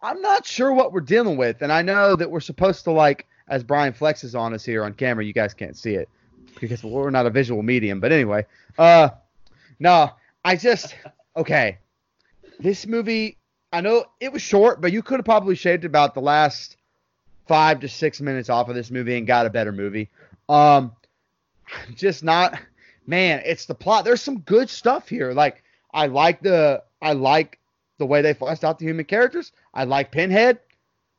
I'm 0.00 0.20
not 0.22 0.46
sure 0.46 0.72
what 0.72 0.92
we're 0.92 1.00
dealing 1.00 1.36
with, 1.36 1.62
and 1.62 1.72
I 1.72 1.82
know 1.82 2.14
that 2.14 2.30
we're 2.30 2.40
supposed 2.40 2.84
to 2.84 2.92
like 2.92 3.26
as 3.48 3.64
Brian 3.64 3.92
flexes 3.92 4.38
on 4.38 4.54
us 4.54 4.64
here 4.64 4.84
on 4.84 4.92
camera. 4.94 5.24
You 5.24 5.32
guys 5.32 5.54
can't 5.54 5.76
see 5.76 5.94
it 5.94 6.08
because 6.60 6.82
we're 6.84 7.10
not 7.10 7.26
a 7.26 7.30
visual 7.30 7.62
medium. 7.62 8.00
But 8.00 8.12
anyway, 8.12 8.46
uh, 8.78 9.10
no, 9.78 10.10
I 10.44 10.56
just 10.56 10.94
okay. 11.36 11.78
This 12.60 12.86
movie, 12.86 13.38
I 13.72 13.80
know 13.80 14.06
it 14.20 14.32
was 14.32 14.42
short, 14.42 14.80
but 14.80 14.92
you 14.92 15.02
could 15.02 15.18
have 15.18 15.24
probably 15.24 15.54
shaved 15.54 15.84
about 15.84 16.14
the 16.14 16.20
last 16.20 16.76
five 17.46 17.80
to 17.80 17.88
six 17.88 18.20
minutes 18.20 18.50
off 18.50 18.68
of 18.68 18.74
this 18.74 18.90
movie 18.90 19.16
and 19.16 19.26
got 19.26 19.46
a 19.46 19.50
better 19.50 19.72
movie. 19.72 20.08
Um, 20.48 20.92
just 21.94 22.24
not, 22.24 22.58
man. 23.06 23.42
It's 23.44 23.66
the 23.66 23.74
plot. 23.74 24.04
There's 24.04 24.22
some 24.22 24.40
good 24.40 24.68
stuff 24.68 25.08
here. 25.08 25.32
Like 25.32 25.62
I 25.92 26.06
like 26.06 26.40
the 26.40 26.82
I 27.00 27.12
like 27.12 27.58
the 27.98 28.06
way 28.06 28.22
they 28.22 28.34
fleshed 28.34 28.64
out 28.64 28.78
the 28.78 28.86
human 28.86 29.04
characters. 29.04 29.52
I 29.74 29.84
like 29.84 30.10
Pinhead, 30.10 30.60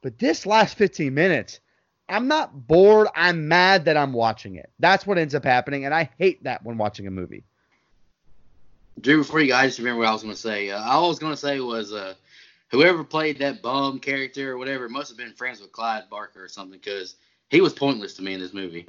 but 0.02 0.18
this 0.18 0.46
last 0.46 0.78
15 0.78 1.14
minutes, 1.14 1.60
I'm 2.08 2.28
not 2.28 2.68
bored. 2.68 3.08
I'm 3.16 3.48
mad 3.48 3.86
that 3.86 3.98
I'm 3.98 4.14
watching 4.14 4.56
it. 4.56 4.72
That's 4.80 5.06
what 5.06 5.18
ends 5.18 5.36
up 5.36 5.44
happening, 5.44 5.86
and 5.86 5.94
I 5.94 6.10
hate 6.18 6.44
that 6.44 6.64
when 6.64 6.78
watching 6.78 7.06
a 7.08 7.12
movie. 7.12 7.44
Drew, 9.00 9.20
before 9.20 9.40
you 9.40 9.48
guys 9.48 9.80
remember 9.80 10.00
what 10.00 10.10
I 10.10 10.14
was 10.14 10.24
going 10.24 10.34
to 10.34 10.40
say, 10.40 10.72
uh, 10.72 10.82
all 10.82 11.06
I 11.06 11.08
was 11.08 11.20
going 11.20 11.34
to 11.34 11.38
say 11.38 11.60
was 11.60 11.94
uh, 11.94 12.16
whoever 12.70 13.04
played 13.04 13.40
that 13.40 13.62
bum 13.62 14.00
character 14.00 14.54
or 14.54 14.58
whatever 14.58 14.90
must 14.90 15.10
have 15.10 15.18
been 15.18 15.34
friends 15.34 15.62
with 15.62 15.72
Clyde 15.72 16.10
Barker 16.10 16.44
or 16.44 16.48
something 16.48 16.80
because 16.80 17.16
he 17.50 17.62
was 17.62 17.74
pointless 17.74 18.16
to 18.16 18.22
me 18.22 18.34
in 18.34 18.40
this 18.40 18.54
movie. 18.54 18.88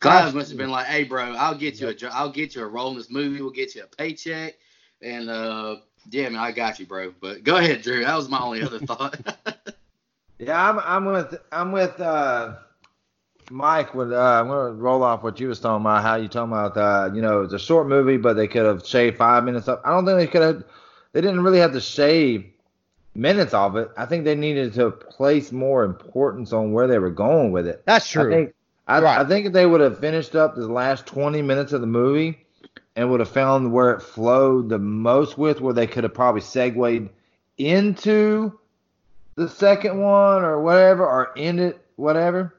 Clyde 0.00 0.32
must 0.34 0.50
have 0.50 0.58
been 0.58 0.70
like, 0.70 0.86
"Hey, 0.86 1.02
bro, 1.02 1.34
I'll 1.34 1.56
get 1.56 1.80
you 1.80 1.88
a 1.88 1.94
I'll 2.12 2.30
get 2.30 2.54
you 2.54 2.62
a 2.62 2.66
role 2.66 2.90
in 2.90 2.96
this 2.96 3.10
movie. 3.10 3.42
We'll 3.42 3.50
get 3.50 3.74
you 3.74 3.82
a 3.82 3.96
paycheck, 3.96 4.54
and 5.02 5.28
uh, 5.28 5.76
yeah, 6.10 6.28
man, 6.28 6.40
I 6.40 6.52
got 6.52 6.78
you, 6.78 6.86
bro." 6.86 7.12
But 7.20 7.42
go 7.44 7.56
ahead, 7.56 7.82
Drew. 7.82 8.04
That 8.04 8.16
was 8.16 8.28
my 8.28 8.40
only 8.40 8.62
other 8.62 8.78
thought. 8.86 9.18
Yeah, 10.38 10.70
I'm 10.70 10.78
I'm 10.78 11.04
with 11.06 11.34
I'm 11.52 11.72
with 11.72 12.00
uh, 12.00 12.56
Mike. 13.50 13.94
With 13.94 14.12
uh, 14.12 14.16
I'm 14.40 14.48
gonna 14.48 14.72
roll 14.72 15.02
off 15.02 15.22
what 15.22 15.40
you 15.40 15.48
was 15.48 15.60
talking 15.60 15.82
about. 15.82 16.02
How 16.02 16.16
you 16.16 16.28
talking 16.28 16.52
about 16.52 16.76
uh, 16.76 17.14
you 17.14 17.22
know 17.22 17.42
it's 17.42 17.52
a 17.52 17.58
short 17.58 17.88
movie, 17.88 18.16
but 18.16 18.34
they 18.34 18.46
could 18.48 18.64
have 18.64 18.86
shaved 18.86 19.16
five 19.16 19.44
minutes 19.44 19.68
up. 19.68 19.82
I 19.84 19.90
don't 19.90 20.04
think 20.06 20.18
they 20.18 20.26
could 20.26 20.42
have. 20.42 20.64
They 21.12 21.20
didn't 21.20 21.42
really 21.42 21.58
have 21.58 21.72
to 21.72 21.80
shave 21.80 22.46
minutes 23.14 23.54
of 23.54 23.76
it. 23.76 23.90
I 23.96 24.06
think 24.06 24.24
they 24.24 24.34
needed 24.36 24.74
to 24.74 24.90
place 24.90 25.52
more 25.52 25.84
importance 25.84 26.52
on 26.52 26.72
where 26.72 26.86
they 26.86 26.98
were 26.98 27.10
going 27.10 27.50
with 27.50 27.66
it. 27.66 27.82
That's 27.86 28.08
true. 28.08 28.32
I 28.32 28.34
think 28.36 28.54
I, 28.86 29.00
Right. 29.00 29.18
I 29.18 29.24
think 29.24 29.46
if 29.46 29.52
they 29.52 29.66
would 29.66 29.80
have 29.80 29.98
finished 29.98 30.34
up 30.36 30.54
the 30.54 30.66
last 30.68 31.06
20 31.06 31.42
minutes 31.42 31.72
of 31.72 31.80
the 31.80 31.86
movie 31.86 32.46
and 32.98 33.08
would 33.08 33.20
have 33.20 33.28
found 33.28 33.72
where 33.72 33.92
it 33.92 34.02
flowed 34.02 34.68
the 34.68 34.78
most 34.78 35.38
with, 35.38 35.60
where 35.60 35.72
they 35.72 35.86
could 35.86 36.02
have 36.02 36.12
probably 36.12 36.40
segued 36.40 37.08
into 37.56 38.58
the 39.36 39.48
second 39.48 40.00
one 40.00 40.42
or 40.42 40.60
whatever, 40.60 41.06
or 41.06 41.32
end 41.38 41.60
it, 41.60 41.80
whatever. 41.94 42.56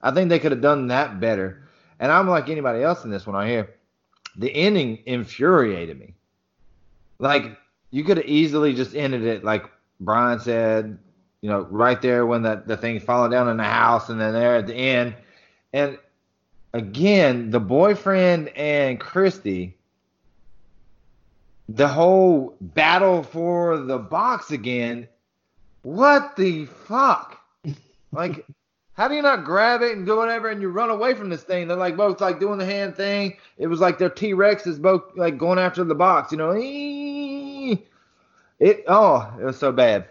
I 0.00 0.10
think 0.10 0.30
they 0.30 0.38
could 0.38 0.52
have 0.52 0.62
done 0.62 0.86
that 0.86 1.20
better. 1.20 1.68
And 2.00 2.10
I'm 2.10 2.26
like 2.26 2.48
anybody 2.48 2.82
else 2.82 3.04
in 3.04 3.10
this 3.10 3.26
one 3.26 3.36
I 3.36 3.46
hear. 3.46 3.74
The 4.36 4.50
ending 4.50 5.00
infuriated 5.04 6.00
me. 6.00 6.14
Like 7.18 7.58
you 7.90 8.02
could 8.02 8.16
have 8.16 8.26
easily 8.26 8.72
just 8.72 8.96
ended 8.96 9.24
it 9.24 9.44
like 9.44 9.66
Brian 10.00 10.40
said, 10.40 10.98
you 11.42 11.50
know, 11.50 11.66
right 11.70 12.00
there 12.00 12.24
when 12.24 12.40
the, 12.40 12.62
the 12.64 12.78
thing's 12.78 13.02
falling 13.02 13.30
down 13.30 13.46
in 13.46 13.58
the 13.58 13.64
house 13.64 14.08
and 14.08 14.18
then 14.18 14.32
there 14.32 14.56
at 14.56 14.66
the 14.66 14.74
end. 14.74 15.16
And 15.74 15.98
again, 16.72 17.50
the 17.50 17.60
boyfriend 17.60 18.48
and 18.56 18.98
Christy, 18.98 19.76
the 21.68 21.88
whole 21.88 22.56
battle 22.60 23.22
for 23.22 23.78
the 23.78 23.98
box 23.98 24.50
again. 24.50 25.08
What 25.82 26.36
the 26.36 26.66
fuck? 26.66 27.40
Like, 28.12 28.46
how 28.94 29.08
do 29.08 29.14
you 29.14 29.22
not 29.22 29.44
grab 29.44 29.82
it 29.82 29.96
and 29.96 30.04
do 30.04 30.16
whatever 30.16 30.48
and 30.48 30.60
you 30.60 30.68
run 30.68 30.90
away 30.90 31.14
from 31.14 31.30
this 31.30 31.42
thing? 31.42 31.66
They're 31.66 31.76
like 31.76 31.96
both 31.96 32.20
like 32.20 32.38
doing 32.38 32.58
the 32.58 32.66
hand 32.66 32.94
thing. 32.94 33.36
It 33.58 33.66
was 33.66 33.80
like 33.80 33.98
their 33.98 34.10
T 34.10 34.34
Rex 34.34 34.66
is 34.66 34.78
both 34.78 35.02
like 35.16 35.38
going 35.38 35.58
after 35.58 35.82
the 35.82 35.94
box, 35.94 36.30
you 36.30 36.38
know. 36.38 36.52
It 38.60 38.84
oh, 38.86 39.34
it 39.40 39.44
was 39.44 39.58
so 39.58 39.72
bad. 39.72 40.08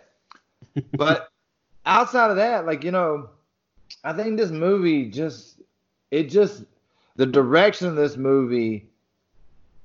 But 0.93 1.29
outside 1.85 2.31
of 2.31 2.37
that, 2.37 2.65
like, 2.65 2.83
you 2.83 2.91
know, 2.91 3.29
I 4.03 4.13
think 4.13 4.37
this 4.37 4.51
movie 4.51 5.09
just 5.09 5.61
it 6.09 6.29
just 6.29 6.63
the 7.15 7.25
direction 7.25 7.87
of 7.87 7.95
this 7.95 8.17
movie 8.17 8.89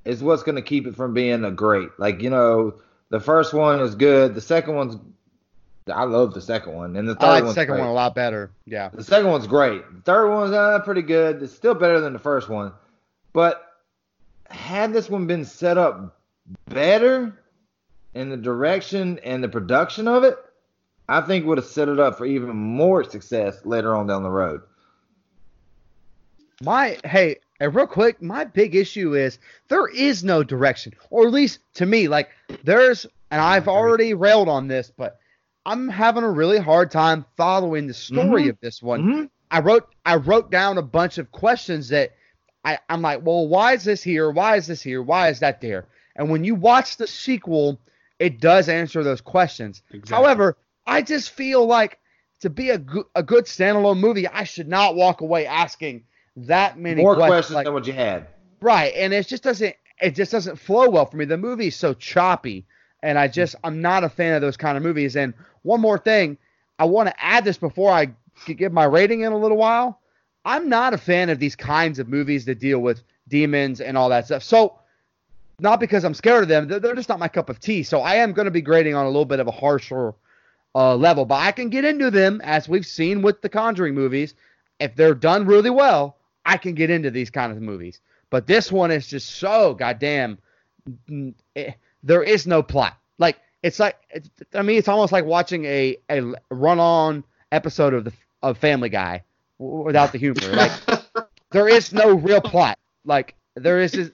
is 0.07 0.23
what's 0.23 0.43
going 0.43 0.57
to 0.57 0.63
keep 0.63 0.87
it 0.87 0.97
from 0.97 1.13
being 1.13 1.45
a 1.45 1.51
great. 1.51 1.89
Like 1.99 2.23
you 2.23 2.31
know, 2.31 2.75
the 3.11 3.21
first 3.21 3.53
one 3.53 3.81
is 3.81 3.95
good. 3.95 4.35
The 4.35 4.41
second 4.41 4.75
one's 4.75 4.97
I 5.93 6.05
love 6.05 6.35
the 6.35 6.41
second 6.41 6.75
one, 6.75 6.97
and 6.97 7.09
the 7.09 7.15
third 7.15 7.27
I 7.27 7.31
like 7.35 7.45
the 7.45 7.53
second 7.53 7.75
great. 7.75 7.81
one 7.81 7.91
a 7.91 7.95
lot 7.95 8.15
better. 8.15 8.51
Yeah. 8.65 8.89
The 8.89 9.05
second 9.05 9.31
one's 9.31 9.47
great. 9.47 9.83
The 9.95 10.01
third 10.03 10.31
one's 10.31 10.53
uh, 10.53 10.81
pretty 10.81 11.03
good. 11.03 11.43
It's 11.43 11.55
still 11.55 11.75
better 11.75 12.01
than 12.01 12.13
the 12.13 12.19
first 12.19 12.49
one, 12.49 12.73
but 13.33 13.63
had 14.51 14.93
this 14.93 15.09
one 15.09 15.27
been 15.27 15.45
set 15.45 15.79
up 15.79 16.19
better 16.69 17.41
in 18.15 18.31
the 18.31 18.37
direction 18.37 19.19
and 19.25 19.43
the 19.43 19.49
production 19.49 20.09
of 20.09 20.25
it, 20.25 20.37
I 21.09 21.21
think 21.21 21.47
would 21.47 21.59
have 21.59 21.67
set 21.67 21.89
it 21.89 22.01
up 22.01 22.19
for 22.19 22.27
even 22.27 22.57
more 22.57 23.05
success 23.05 23.65
later 23.65 23.95
on 23.95 24.07
down 24.07 24.23
the 24.23 24.31
road. 24.31 24.63
My 26.63 26.99
hey, 27.05 27.36
and 27.61 27.75
real 27.75 27.87
quick, 27.87 28.21
my 28.23 28.45
big 28.45 28.75
issue 28.75 29.15
is 29.15 29.39
there 29.69 29.87
is 29.89 30.23
no 30.25 30.43
direction, 30.43 30.93
or 31.11 31.27
at 31.27 31.33
least 31.33 31.61
to 31.75 31.87
me, 31.87 32.09
like 32.09 32.31
there's, 32.65 33.07
and 33.31 33.41
I've 33.41 33.69
already 33.69 34.15
railed 34.15 34.49
on 34.49 34.69
this, 34.69 34.93
but 34.97 35.19
I'm 35.65 35.89
having 35.89 36.23
a 36.23 36.31
really 36.31 36.59
hard 36.59 36.91
time 36.91 37.25
following 37.37 37.87
the 37.87 37.95
story 37.95 38.45
Mhm. 38.45 38.51
of 38.51 38.61
this 38.61 38.83
one. 38.83 39.03
Mhm. 39.03 39.31
I 39.51 39.61
wrote 39.61 39.89
I 40.05 40.17
wrote 40.17 40.51
down 40.51 40.79
a 40.79 40.83
bunch 40.83 41.19
of 41.19 41.33
questions 41.33 41.89
that 41.89 42.13
I, 42.65 42.79
I'm 42.89 43.03
like, 43.03 43.25
well, 43.25 43.47
why 43.49 43.73
is 43.75 43.85
this 43.85 44.03
here? 44.03 44.31
Why 44.31 44.57
is 44.57 44.67
this 44.67 44.83
here? 44.83 45.03
Why 45.03 45.29
is 45.29 45.41
that 45.41 45.61
there? 45.61 45.87
And 46.17 46.31
when 46.31 46.45
you 46.45 46.55
watch 46.55 46.97
the 46.97 47.07
sequel, 47.07 47.81
it 48.19 48.41
does 48.41 48.69
answer 48.69 49.03
those 49.05 49.21
questions. 49.21 49.83
However, 50.09 50.57
I 50.87 51.03
just 51.03 51.31
feel 51.31 51.65
like 51.67 51.99
to 52.41 52.51
be 52.51 52.71
a 52.71 52.79
good, 52.79 53.05
a 53.15 53.23
good 53.23 53.45
standalone 53.45 53.99
movie, 53.99 54.27
I 54.29 54.45
should 54.45 54.69
not 54.69 54.95
walk 54.97 55.21
away 55.21 55.47
asking 55.47 56.05
that 56.37 56.79
many 56.79 57.03
More 57.03 57.15
questions. 57.15 57.31
questions 57.31 57.55
like- 57.55 57.65
than 57.65 57.75
what 57.75 57.87
you 57.87 57.93
had. 57.93 58.27
right, 58.61 58.93
and 58.95 59.13
it 59.13 59.27
just 59.27 59.43
doesn't 59.43 59.75
it 60.03 60.15
just 60.15 60.31
doesn't 60.31 60.57
flow 60.57 60.91
well 60.91 61.07
for 61.07 61.17
me. 61.17 61.25
The 61.25 61.39
movie 61.39 61.69
is 61.69 61.77
so 61.77 61.95
choppy, 61.95 62.67
and 63.03 63.19
I 63.19 63.29
just 63.29 63.57
I'm 63.65 63.81
not 63.81 64.05
a 64.05 64.09
fan 64.09 64.35
of 64.35 64.43
those 64.43 64.57
kind 64.57 64.77
of 64.77 64.83
movies. 64.83 65.17
And 65.17 65.33
one 65.63 65.81
more 65.81 65.99
thing, 65.99 66.37
I 66.79 66.85
want 66.85 67.09
to 67.09 67.25
add 67.25 67.45
this 67.45 67.57
before 67.57 67.91
I 67.93 68.11
give 68.47 68.73
my 68.73 68.85
rating 68.85 69.23
in 69.23 69.33
a 69.33 69.39
little 69.39 69.57
while. 69.57 70.01
I'm 70.45 70.69
not 70.69 70.93
a 70.95 70.99
fan 70.99 71.31
of 71.31 71.39
these 71.39 71.57
kinds 71.57 71.99
of 71.99 72.09
movies 72.09 72.45
that 72.45 72.59
deal 72.61 72.79
with 72.79 73.03
demons 73.29 73.81
and 73.81 73.97
all 73.97 74.11
that 74.11 74.27
stuff. 74.27 74.43
So 74.43 74.79
not 75.59 75.81
because 75.81 76.05
I'm 76.05 76.15
scared 76.15 76.43
of 76.43 76.49
them, 76.49 76.69
they're, 76.69 76.79
they're 76.79 76.95
just 76.95 77.09
not 77.09 77.19
my 77.19 77.29
cup 77.29 77.49
of 77.49 77.59
tea. 77.59 77.83
So 77.83 78.01
I 78.01 78.17
am 78.17 78.33
going 78.35 78.45
to 78.45 78.51
be 78.53 78.61
grading 78.61 78.95
on 78.95 79.07
a 79.07 79.09
little 79.09 79.25
bit 79.25 79.41
of 79.41 79.49
a 79.49 79.51
harsher 79.51 80.15
uh, 80.75 80.95
level, 80.95 81.25
but 81.25 81.37
I 81.37 81.51
can 81.51 81.71
get 81.71 81.85
into 81.87 82.11
them 82.11 82.41
as 82.45 82.69
we've 82.69 82.87
seen 82.87 83.23
with 83.23 83.41
the 83.41 83.49
Conjuring 83.49 83.95
movies. 83.95 84.35
If 84.79 84.95
they're 84.95 85.15
done 85.15 85.47
really 85.47 85.71
well, 85.71 86.19
I 86.47 86.57
can 86.57 86.75
get 86.75 86.89
into 86.89 87.11
these 87.11 87.29
kind 87.29 87.53
of 87.53 87.61
movies. 87.61 88.01
But 88.31 88.47
this 88.47 88.73
one 88.73 88.91
is 88.91 89.07
just 89.07 89.37
so 89.37 89.75
goddamn. 89.75 90.39
eh, 91.57 91.73
there 92.03 92.23
is 92.23 92.47
no 92.47 92.63
plot. 92.63 92.97
Like 93.19 93.39
it's 93.63 93.79
like 93.79 93.97
it's, 94.11 94.31
I 94.55 94.63
mean, 94.63 94.79
it's 94.79 94.89
almost 94.89 95.13
like 95.13 95.25
watching 95.25 95.65
a 95.65 95.97
a 96.09 96.35
run-on 96.51 97.25
episode 97.53 97.93
of 97.95 98.05
the 98.05 98.13
of 98.43 98.59
Family 98.59 98.89
Guy 98.89 99.23
without 99.59 100.13
the 100.13 100.19
humor. 100.19 100.41
Like 100.53 100.73
there 101.51 101.69
is 101.69 101.93
no 101.93 102.15
real 102.15 102.41
plot. 102.41 102.79
Like 103.05 103.35
there 103.57 103.81
is 103.81 103.93
this, 103.93 104.11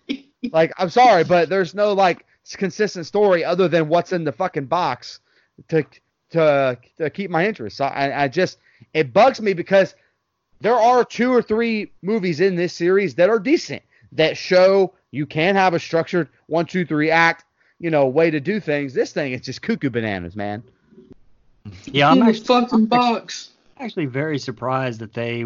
like 0.51 0.73
I'm 0.79 0.91
sorry, 0.91 1.25
but 1.25 1.49
there's 1.49 1.75
no 1.75 1.93
like 1.93 2.25
consistent 2.57 3.07
story 3.07 3.45
other 3.45 3.69
than 3.69 3.89
what's 3.89 4.13
in 4.13 4.25
the 4.25 4.33
fucking 4.33 4.67
box 4.67 5.21
to 5.69 5.85
to 6.31 6.79
to 6.99 7.11
keep 7.11 7.31
my 7.31 7.47
interest. 7.47 7.77
So 7.77 7.85
I 7.85 8.25
I 8.25 8.29
just 8.29 8.59
it 8.95 9.13
bugs 9.13 9.41
me 9.41 9.53
because 9.53 9.95
there 10.63 10.77
are 10.77 11.05
two 11.05 11.31
or 11.33 11.43
three 11.43 11.91
movies 12.03 12.41
in 12.41 12.57
this 12.57 12.73
series 12.73 13.15
that 13.17 13.29
are 13.29 13.39
decent 13.39 13.83
that 14.13 14.37
show 14.37 14.93
you 15.11 15.27
can 15.27 15.55
have 15.57 15.75
a 15.75 15.79
structured 15.79 16.29
one 16.47 16.67
two 16.67 16.85
three 16.87 17.11
act 17.11 17.45
you 17.79 17.91
know 17.91 18.07
way 18.07 18.31
to 18.31 18.41
do 18.41 18.61
things. 18.61 18.95
This 18.95 19.13
thing 19.13 19.33
is 19.33 19.41
just 19.41 19.61
cuckoo 19.63 19.91
bananas, 19.91 20.37
man. 20.37 20.63
Yeah, 21.87 22.11
I'm 22.11 22.19
In 22.23 22.29
actually, 22.29 22.45
fucking 22.45 22.87
box. 22.87 23.51
actually 23.79 24.07
very 24.07 24.39
surprised 24.39 25.01
that 25.01 25.15
they 25.15 25.45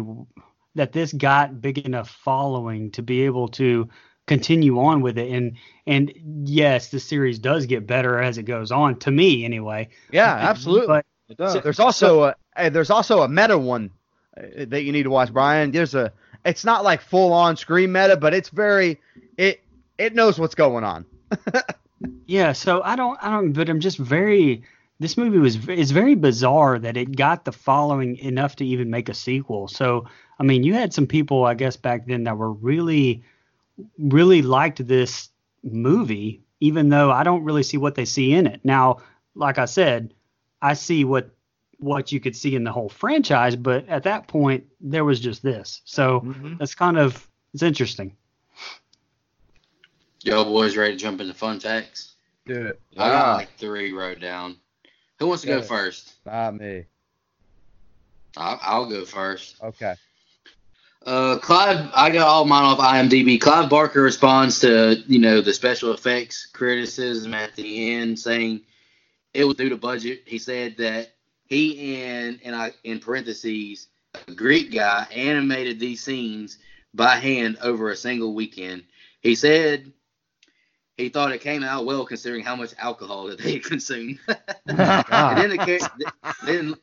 that 0.75 0.91
this 0.91 1.13
got 1.13 1.61
big 1.61 1.79
enough 1.79 2.09
following 2.09 2.91
to 2.91 3.01
be 3.01 3.23
able 3.23 3.47
to 3.49 3.89
continue 4.27 4.79
on 4.79 5.01
with 5.01 5.17
it 5.17 5.31
and 5.31 5.55
and 5.87 6.11
yes 6.43 6.89
the 6.89 6.99
series 6.99 7.39
does 7.39 7.65
get 7.65 7.87
better 7.87 8.19
as 8.21 8.37
it 8.37 8.43
goes 8.43 8.71
on 8.73 8.99
to 8.99 9.09
me 9.09 9.45
anyway 9.45 9.87
Yeah, 10.11 10.35
absolutely. 10.35 10.87
but 10.87 11.05
It 11.29 11.37
does. 11.37 11.53
So- 11.53 11.59
there's 11.61 11.79
also 11.79 12.23
a 12.25 12.35
hey, 12.55 12.69
there's 12.69 12.89
also 12.89 13.21
a 13.21 13.29
meta 13.29 13.57
one 13.57 13.89
Uh, 14.37 14.65
that 14.67 14.83
you 14.83 14.91
need 14.91 15.03
to 15.03 15.09
watch, 15.09 15.33
Brian. 15.33 15.71
There's 15.71 15.95
a 15.95 16.11
it's 16.45 16.63
not 16.63 16.83
like 16.83 17.01
full 17.01 17.33
on 17.33 17.57
screen 17.57 17.91
meta, 17.91 18.17
but 18.17 18.33
it's 18.33 18.49
very 18.49 18.99
it 19.37 19.61
it 19.97 20.13
knows 20.15 20.39
what's 20.39 20.55
going 20.55 20.83
on. 20.83 21.05
Yeah, 22.25 22.51
so 22.51 22.81
I 22.83 22.95
don't, 22.95 23.17
I 23.21 23.31
don't, 23.31 23.53
but 23.53 23.69
I'm 23.69 23.79
just 23.79 23.97
very. 23.97 24.63
This 24.99 25.17
movie 25.17 25.37
was 25.37 25.67
is 25.69 25.91
very 25.91 26.15
bizarre 26.15 26.79
that 26.79 26.97
it 26.97 27.15
got 27.15 27.45
the 27.45 27.51
following 27.51 28.17
enough 28.17 28.55
to 28.57 28.65
even 28.65 28.89
make 28.89 29.09
a 29.09 29.13
sequel. 29.13 29.67
So 29.67 30.05
I 30.39 30.43
mean, 30.43 30.63
you 30.63 30.73
had 30.73 30.93
some 30.93 31.07
people, 31.07 31.45
I 31.45 31.53
guess, 31.53 31.77
back 31.77 32.05
then 32.07 32.23
that 32.25 32.37
were 32.37 32.51
really, 32.51 33.23
really 33.97 34.41
liked 34.41 34.85
this 34.85 35.29
movie, 35.63 36.41
even 36.59 36.89
though 36.89 37.11
I 37.11 37.23
don't 37.23 37.43
really 37.43 37.63
see 37.63 37.77
what 37.77 37.95
they 37.95 38.05
see 38.05 38.33
in 38.33 38.47
it. 38.47 38.61
Now, 38.63 38.97
like 39.35 39.57
I 39.57 39.65
said, 39.65 40.13
I 40.61 40.73
see 40.73 41.03
what 41.03 41.29
what 41.79 42.11
you 42.11 42.19
could 42.19 42.35
see 42.35 42.55
in 42.55 42.63
the 42.63 42.71
whole 42.71 42.89
franchise, 42.89 43.55
but 43.55 43.87
at 43.87 44.03
that 44.03 44.27
point, 44.27 44.65
there 44.81 45.05
was 45.05 45.19
just 45.19 45.43
this. 45.43 45.81
So 45.85 46.35
that's 46.59 46.75
kind 46.75 46.97
of 46.97 47.27
it's 47.53 47.63
interesting. 47.63 48.15
Yo, 50.23 50.43
boys, 50.43 50.75
ready 50.75 50.93
to 50.93 50.99
jump 50.99 51.21
into 51.21 51.33
fun 51.33 51.59
facts? 51.59 52.15
Do 52.45 52.67
it. 52.67 52.81
I 52.97 53.09
got 53.09 53.25
Ah. 53.25 53.35
like 53.35 53.55
three 53.57 53.91
wrote 53.93 54.19
down. 54.19 54.57
Who 55.19 55.27
wants 55.27 55.41
to 55.41 55.47
go 55.47 55.57
Yeah. 55.57 55.63
first? 55.63 56.13
Not 56.25 56.55
me. 56.55 56.85
I'll, 58.35 58.59
I'll 58.61 58.89
go 58.89 59.05
first. 59.05 59.55
Okay. 59.63 59.95
Uh, 61.05 61.37
Clive, 61.39 61.89
I 61.95 62.09
got 62.09 62.27
all 62.27 62.45
mine 62.45 62.63
off 62.63 62.79
IMDb. 62.79 63.39
Clive 63.39 63.69
Barker 63.69 64.01
responds 64.01 64.59
to 64.59 65.01
you 65.07 65.19
know 65.19 65.39
the 65.41 65.53
special 65.53 65.93
effects 65.93 66.47
criticism 66.47 67.33
at 67.33 67.55
the 67.55 67.93
end, 67.93 68.19
saying 68.19 68.61
it 69.33 69.45
was 69.45 69.55
due 69.55 69.69
to 69.69 69.77
budget. 69.77 70.23
He 70.25 70.37
said 70.37 70.75
that 70.77 71.13
he 71.47 72.01
and 72.03 72.39
and 72.43 72.55
I 72.55 72.73
in 72.83 72.99
parentheses 72.99 73.87
a 74.27 74.31
Greek 74.31 74.71
guy 74.71 75.07
animated 75.11 75.79
these 75.79 76.03
scenes 76.03 76.57
by 76.93 77.15
hand 77.17 77.57
over 77.61 77.89
a 77.89 77.95
single 77.95 78.33
weekend. 78.33 78.83
He 79.21 79.35
said 79.35 79.91
he 80.97 81.09
thought 81.09 81.31
it 81.31 81.41
came 81.41 81.63
out 81.63 81.85
well 81.85 82.05
considering 82.05 82.43
how 82.43 82.55
much 82.55 82.73
alcohol 82.77 83.27
that 83.27 83.39
they 83.39 83.59
consumed. 83.59 84.19
then 84.27 84.37
the 84.65 85.89
then 86.45 86.75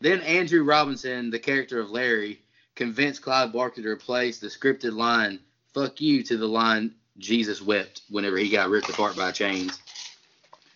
then 0.00 0.20
Andrew 0.20 0.62
Robinson, 0.62 1.30
the 1.30 1.38
character 1.38 1.80
of 1.80 1.90
Larry, 1.90 2.40
convinced 2.74 3.22
Clive 3.22 3.52
Barker 3.52 3.82
to 3.82 3.88
replace 3.88 4.38
the 4.38 4.48
scripted 4.48 4.94
line 4.94 5.40
"fuck 5.72 6.00
you" 6.00 6.22
to 6.24 6.36
the 6.36 6.46
line 6.46 6.94
"Jesus 7.16 7.62
wept" 7.62 8.02
whenever 8.10 8.36
he 8.36 8.50
got 8.50 8.70
ripped 8.70 8.90
apart 8.90 9.16
by 9.16 9.32
chains. 9.32 9.78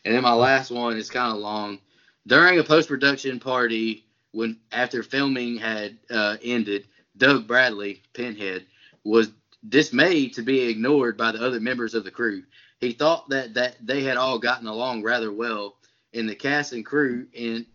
And 0.05 0.15
then 0.15 0.23
my 0.23 0.33
last 0.33 0.71
one 0.71 0.97
is 0.97 1.11
kind 1.11 1.33
of 1.33 1.39
long. 1.39 1.79
During 2.27 2.59
a 2.59 2.65
post-production 2.65 3.41
party, 3.41 4.05
when 4.33 4.59
after 4.71 5.03
filming 5.03 5.57
had 5.57 5.99
uh, 6.11 6.37
ended, 6.43 6.87
Doug 7.17 7.47
Bradley, 7.47 8.03
Pinhead, 8.15 8.67
was 9.05 9.31
dismayed 9.69 10.35
to 10.35 10.43
be 10.43 10.61
ignored 10.63 11.17
by 11.17 11.33
the 11.33 11.45
other 11.45 11.61
members 11.61 11.95
of 11.95 12.05
the 12.05 12.11
crew. 12.11 12.43
He 12.81 12.93
thought 12.93 13.29
that 13.29 13.55
that 13.55 13.77
they 13.85 14.03
had 14.03 14.17
all 14.17 14.39
gotten 14.39 14.67
along 14.67 15.03
rather 15.03 15.33
well 15.33 15.77
in 16.13 16.27
the 16.27 16.35
cast 16.35 16.73
and 16.73 16.85
crew, 16.85 17.27
and 17.39 17.67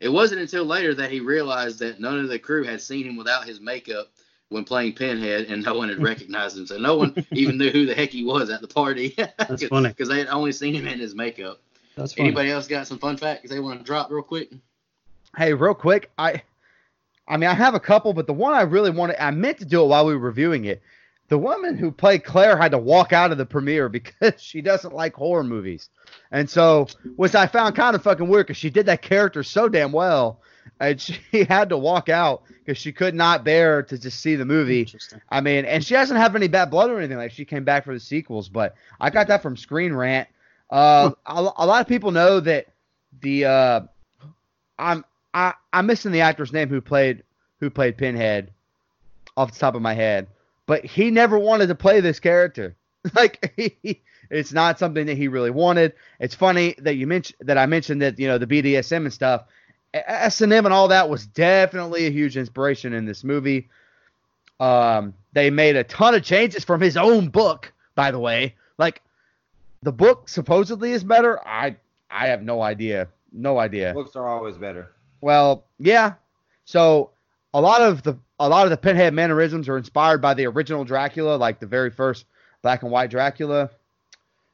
it 0.00 0.08
wasn't 0.08 0.40
until 0.40 0.64
later 0.64 0.94
that 0.94 1.10
he 1.10 1.20
realized 1.20 1.78
that 1.80 2.00
none 2.00 2.18
of 2.18 2.28
the 2.28 2.38
crew 2.38 2.64
had 2.64 2.80
seen 2.80 3.06
him 3.06 3.16
without 3.16 3.46
his 3.46 3.60
makeup 3.60 4.08
when 4.48 4.64
playing 4.64 4.94
Pinhead, 4.94 5.46
and 5.46 5.62
no 5.62 5.74
one 5.74 5.88
had 5.88 6.02
recognized 6.02 6.58
him. 6.58 6.66
So 6.66 6.78
no 6.78 6.96
one 6.96 7.14
even 7.32 7.56
knew 7.58 7.70
who 7.70 7.86
the 7.86 7.94
heck 7.94 8.10
he 8.10 8.24
was 8.24 8.50
at 8.50 8.60
the 8.60 8.68
party. 8.68 9.14
That's 9.16 9.64
funny. 9.68 9.88
because 9.88 10.08
they 10.08 10.18
had 10.18 10.28
only 10.28 10.52
seen 10.52 10.74
him 10.74 10.86
in 10.86 10.98
his 10.98 11.14
makeup. 11.14 11.60
That's 11.96 12.12
funny. 12.12 12.28
Anybody 12.28 12.50
else 12.50 12.66
got 12.66 12.86
some 12.86 12.98
fun 12.98 13.16
facts 13.16 13.50
they 13.50 13.60
want 13.60 13.80
to 13.80 13.84
drop 13.84 14.10
real 14.10 14.22
quick? 14.22 14.50
Hey, 15.36 15.54
real 15.54 15.74
quick, 15.74 16.10
I, 16.18 16.42
I 17.28 17.36
mean, 17.36 17.48
I 17.48 17.54
have 17.54 17.74
a 17.74 17.80
couple, 17.80 18.12
but 18.12 18.26
the 18.26 18.32
one 18.32 18.54
I 18.54 18.62
really 18.62 18.90
wanted, 18.90 19.22
I 19.22 19.30
meant 19.30 19.58
to 19.58 19.64
do 19.64 19.82
it 19.82 19.86
while 19.86 20.06
we 20.06 20.14
were 20.14 20.20
reviewing 20.20 20.64
it. 20.64 20.82
The 21.28 21.38
woman 21.38 21.78
who 21.78 21.92
played 21.92 22.24
Claire 22.24 22.56
had 22.56 22.72
to 22.72 22.78
walk 22.78 23.12
out 23.12 23.30
of 23.30 23.38
the 23.38 23.46
premiere 23.46 23.88
because 23.90 24.42
she 24.42 24.60
doesn't 24.60 24.94
like 24.94 25.14
horror 25.14 25.44
movies, 25.44 25.88
and 26.32 26.50
so 26.50 26.88
which 27.14 27.36
I 27.36 27.46
found 27.46 27.76
kind 27.76 27.94
of 27.94 28.02
fucking 28.02 28.28
weird 28.28 28.48
because 28.48 28.56
she 28.56 28.70
did 28.70 28.86
that 28.86 29.02
character 29.02 29.44
so 29.44 29.68
damn 29.68 29.92
well, 29.92 30.40
and 30.80 31.00
she 31.00 31.44
had 31.44 31.68
to 31.68 31.78
walk 31.78 32.08
out 32.08 32.42
because 32.64 32.78
she 32.78 32.92
could 32.92 33.14
not 33.14 33.44
bear 33.44 33.84
to 33.84 33.96
just 33.96 34.18
see 34.18 34.34
the 34.34 34.44
movie. 34.44 34.88
I 35.28 35.40
mean, 35.40 35.64
and 35.64 35.84
she 35.84 35.94
doesn't 35.94 36.16
have 36.16 36.34
any 36.34 36.48
bad 36.48 36.70
blood 36.70 36.90
or 36.90 36.98
anything. 36.98 37.18
Like 37.18 37.30
she 37.30 37.44
came 37.44 37.62
back 37.62 37.84
for 37.84 37.94
the 37.94 38.00
sequels, 38.00 38.48
but 38.48 38.74
I 39.00 39.10
got 39.10 39.28
that 39.28 39.40
from 39.40 39.56
Screen 39.56 39.92
Rant. 39.92 40.28
Uh, 40.70 41.10
a, 41.26 41.32
a 41.56 41.66
lot 41.66 41.80
of 41.80 41.88
people 41.88 42.12
know 42.12 42.40
that 42.40 42.66
the 43.20 43.44
uh, 43.44 43.80
I'm 44.78 45.04
I 45.34 45.54
I'm 45.72 45.86
missing 45.86 46.12
the 46.12 46.20
actor's 46.20 46.52
name 46.52 46.68
who 46.68 46.80
played 46.80 47.24
who 47.58 47.70
played 47.70 47.98
Pinhead 47.98 48.52
off 49.36 49.52
the 49.52 49.58
top 49.58 49.74
of 49.74 49.82
my 49.82 49.94
head, 49.94 50.28
but 50.66 50.84
he 50.84 51.10
never 51.10 51.38
wanted 51.38 51.68
to 51.68 51.74
play 51.74 52.00
this 52.00 52.20
character. 52.20 52.76
like 53.16 53.52
he, 53.56 54.00
it's 54.30 54.52
not 54.52 54.78
something 54.78 55.06
that 55.06 55.16
he 55.16 55.28
really 55.28 55.50
wanted. 55.50 55.94
It's 56.20 56.34
funny 56.34 56.74
that 56.78 56.94
you 56.94 57.06
mentioned 57.06 57.38
that 57.40 57.58
I 57.58 57.66
mentioned 57.66 58.02
that 58.02 58.18
you 58.18 58.28
know 58.28 58.38
the 58.38 58.46
BDSM 58.46 59.04
and 59.04 59.12
stuff. 59.12 59.44
S 59.92 60.40
and 60.40 60.52
M 60.52 60.66
and 60.66 60.72
all 60.72 60.88
that 60.88 61.08
was 61.08 61.26
definitely 61.26 62.06
a 62.06 62.10
huge 62.10 62.36
inspiration 62.36 62.92
in 62.92 63.06
this 63.06 63.24
movie. 63.24 63.68
Um, 64.60 65.14
they 65.32 65.50
made 65.50 65.74
a 65.74 65.82
ton 65.82 66.14
of 66.14 66.22
changes 66.22 66.64
from 66.64 66.80
his 66.80 66.96
own 66.96 67.28
book, 67.28 67.72
by 67.96 68.12
the 68.12 68.18
way. 68.20 68.54
Like 68.78 69.02
the 69.82 69.92
book 69.92 70.28
supposedly 70.28 70.92
is 70.92 71.04
better. 71.04 71.46
I 71.46 71.76
I 72.10 72.26
have 72.26 72.42
no 72.42 72.62
idea. 72.62 73.08
No 73.32 73.58
idea. 73.58 73.92
Books 73.94 74.16
are 74.16 74.26
always 74.26 74.56
better. 74.56 74.92
Well, 75.20 75.64
yeah. 75.78 76.14
So 76.64 77.10
a 77.54 77.60
lot 77.60 77.80
of 77.80 78.02
the 78.02 78.18
a 78.38 78.48
lot 78.48 78.64
of 78.64 78.70
the 78.70 78.76
Pinhead 78.76 79.14
mannerisms 79.14 79.68
are 79.68 79.76
inspired 79.76 80.20
by 80.20 80.34
the 80.34 80.46
original 80.46 80.84
Dracula, 80.84 81.36
like 81.36 81.60
the 81.60 81.66
very 81.66 81.90
first 81.90 82.26
black 82.62 82.82
and 82.82 82.90
white 82.90 83.10
Dracula. 83.10 83.70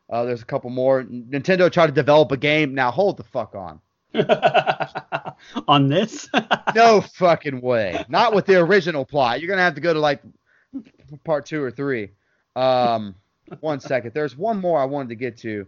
Uh, 0.08 0.24
there's 0.24 0.42
a 0.42 0.46
couple 0.46 0.70
more. 0.70 1.02
Nintendo 1.04 1.70
tried 1.70 1.86
to 1.88 1.92
develop 1.92 2.30
a 2.32 2.36
game. 2.36 2.74
Now 2.74 2.90
hold 2.90 3.16
the 3.16 3.24
fuck 3.24 3.54
on. 3.54 3.80
On 5.68 5.88
this? 5.88 6.28
No 6.74 7.00
fucking 7.00 7.62
way. 7.62 8.04
Not 8.10 8.34
with 8.34 8.44
the 8.44 8.56
original 8.60 9.06
plot. 9.06 9.40
You're 9.40 9.48
gonna 9.48 9.62
have 9.62 9.76
to 9.76 9.80
go 9.80 9.94
to 9.94 10.00
like 10.00 10.20
part 11.24 11.46
two 11.46 11.62
or 11.62 11.70
three. 11.70 12.10
Um, 12.54 13.14
one 13.60 13.80
second. 13.80 14.12
There's 14.14 14.36
one 14.36 14.60
more 14.60 14.80
I 14.80 14.84
wanted 14.84 15.10
to 15.10 15.14
get 15.16 15.36
to. 15.38 15.66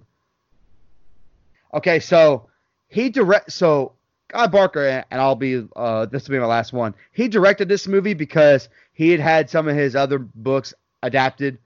Okay, 1.74 2.00
so 2.00 2.48
he 2.88 3.10
direct. 3.10 3.52
So 3.52 3.92
Clive 4.28 4.52
Barker, 4.52 5.04
and 5.10 5.20
I'll 5.20 5.34
be. 5.34 5.66
Uh, 5.74 6.06
this 6.06 6.28
will 6.28 6.34
be 6.34 6.38
my 6.38 6.46
last 6.46 6.72
one. 6.72 6.94
He 7.12 7.28
directed 7.28 7.68
this 7.68 7.86
movie 7.86 8.14
because 8.14 8.68
he 8.92 9.10
had 9.10 9.20
had 9.20 9.50
some 9.50 9.68
of 9.68 9.76
his 9.76 9.96
other 9.96 10.18
books 10.18 10.74
adapted 11.02 11.58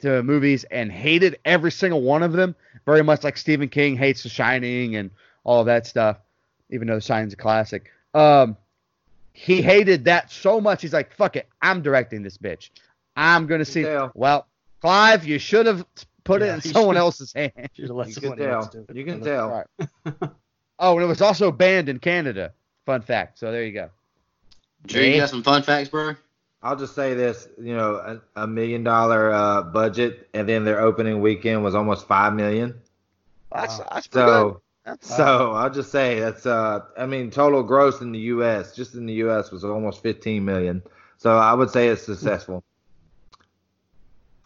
to 0.00 0.22
movies 0.22 0.64
and 0.70 0.90
hated 0.92 1.38
every 1.44 1.72
single 1.72 2.02
one 2.02 2.22
of 2.22 2.32
them. 2.32 2.54
Very 2.86 3.02
much 3.02 3.24
like 3.24 3.36
Stephen 3.36 3.68
King 3.68 3.96
hates 3.96 4.22
The 4.22 4.28
Shining 4.28 4.96
and 4.96 5.10
all 5.44 5.64
that 5.64 5.86
stuff, 5.86 6.18
even 6.70 6.86
though 6.86 6.96
The 6.96 7.00
Shining's 7.00 7.32
a 7.34 7.36
classic. 7.36 7.90
Um, 8.14 8.56
he 9.32 9.62
hated 9.62 10.04
that 10.04 10.30
so 10.30 10.60
much. 10.60 10.82
He's 10.82 10.92
like, 10.92 11.12
"Fuck 11.14 11.36
it, 11.36 11.48
I'm 11.62 11.82
directing 11.82 12.22
this 12.22 12.38
bitch. 12.38 12.70
I'm 13.16 13.46
gonna 13.46 13.64
see." 13.64 13.84
Well, 14.14 14.46
Clive, 14.80 15.24
you 15.26 15.38
should 15.38 15.66
have 15.66 15.84
put 16.24 16.42
it 16.42 16.48
in 16.48 16.60
someone 16.72 16.94
should- 16.96 17.00
else's 17.00 17.32
hand. 17.32 17.52
Should've 17.74 17.96
let 17.96 18.08
You 18.08 18.14
can 18.14 18.22
somebody 18.22 18.44
else 18.44 18.68
tell. 18.68 18.82
do 18.82 18.86
it. 18.90 18.96
You 18.96 19.04
can 19.04 19.20
tell. 19.20 19.48
Right. 19.50 20.14
oh, 20.78 20.94
and 20.94 21.02
it 21.02 21.06
was 21.06 21.20
also 21.20 21.50
banned 21.52 21.88
in 21.88 21.98
Canada. 21.98 22.52
Fun 22.86 23.02
fact. 23.02 23.38
So 23.38 23.52
there 23.52 23.64
you 23.64 23.72
go. 23.72 23.90
Drew, 24.86 25.02
you 25.02 25.20
got 25.20 25.28
some 25.30 25.42
fun 25.42 25.62
facts, 25.62 25.88
bro? 25.90 26.14
I'll 26.62 26.76
just 26.76 26.94
say 26.94 27.14
this, 27.14 27.48
you 27.58 27.74
know, 27.74 27.94
a, 28.36 28.42
a 28.42 28.46
million 28.46 28.84
dollar 28.84 29.30
uh, 29.32 29.62
budget, 29.62 30.28
and 30.34 30.48
then 30.48 30.64
their 30.64 30.80
opening 30.80 31.20
weekend 31.20 31.62
was 31.64 31.74
almost 31.74 32.06
five 32.06 32.34
million. 32.34 32.74
That's, 33.52 33.78
Wow. 33.78 33.88
that's 33.92 34.06
pretty 34.06 34.26
good. 34.26 34.32
So, 34.32 34.60
That's- 34.84 35.16
so 35.16 35.52
I'll 35.52 35.70
just 35.70 35.90
say 35.92 36.20
that's, 36.20 36.46
uh, 36.46 36.80
I 36.98 37.06
mean, 37.06 37.30
total 37.30 37.62
gross 37.62 38.00
in 38.00 38.12
the 38.12 38.18
U.S. 38.20 38.74
just 38.74 38.94
in 38.94 39.06
the 39.06 39.12
U.S. 39.14 39.50
was 39.50 39.64
almost 39.64 40.02
15 40.02 40.44
million. 40.44 40.82
So 41.18 41.36
I 41.36 41.52
would 41.54 41.70
say 41.70 41.88
it's 41.88 42.02
successful. 42.02 42.62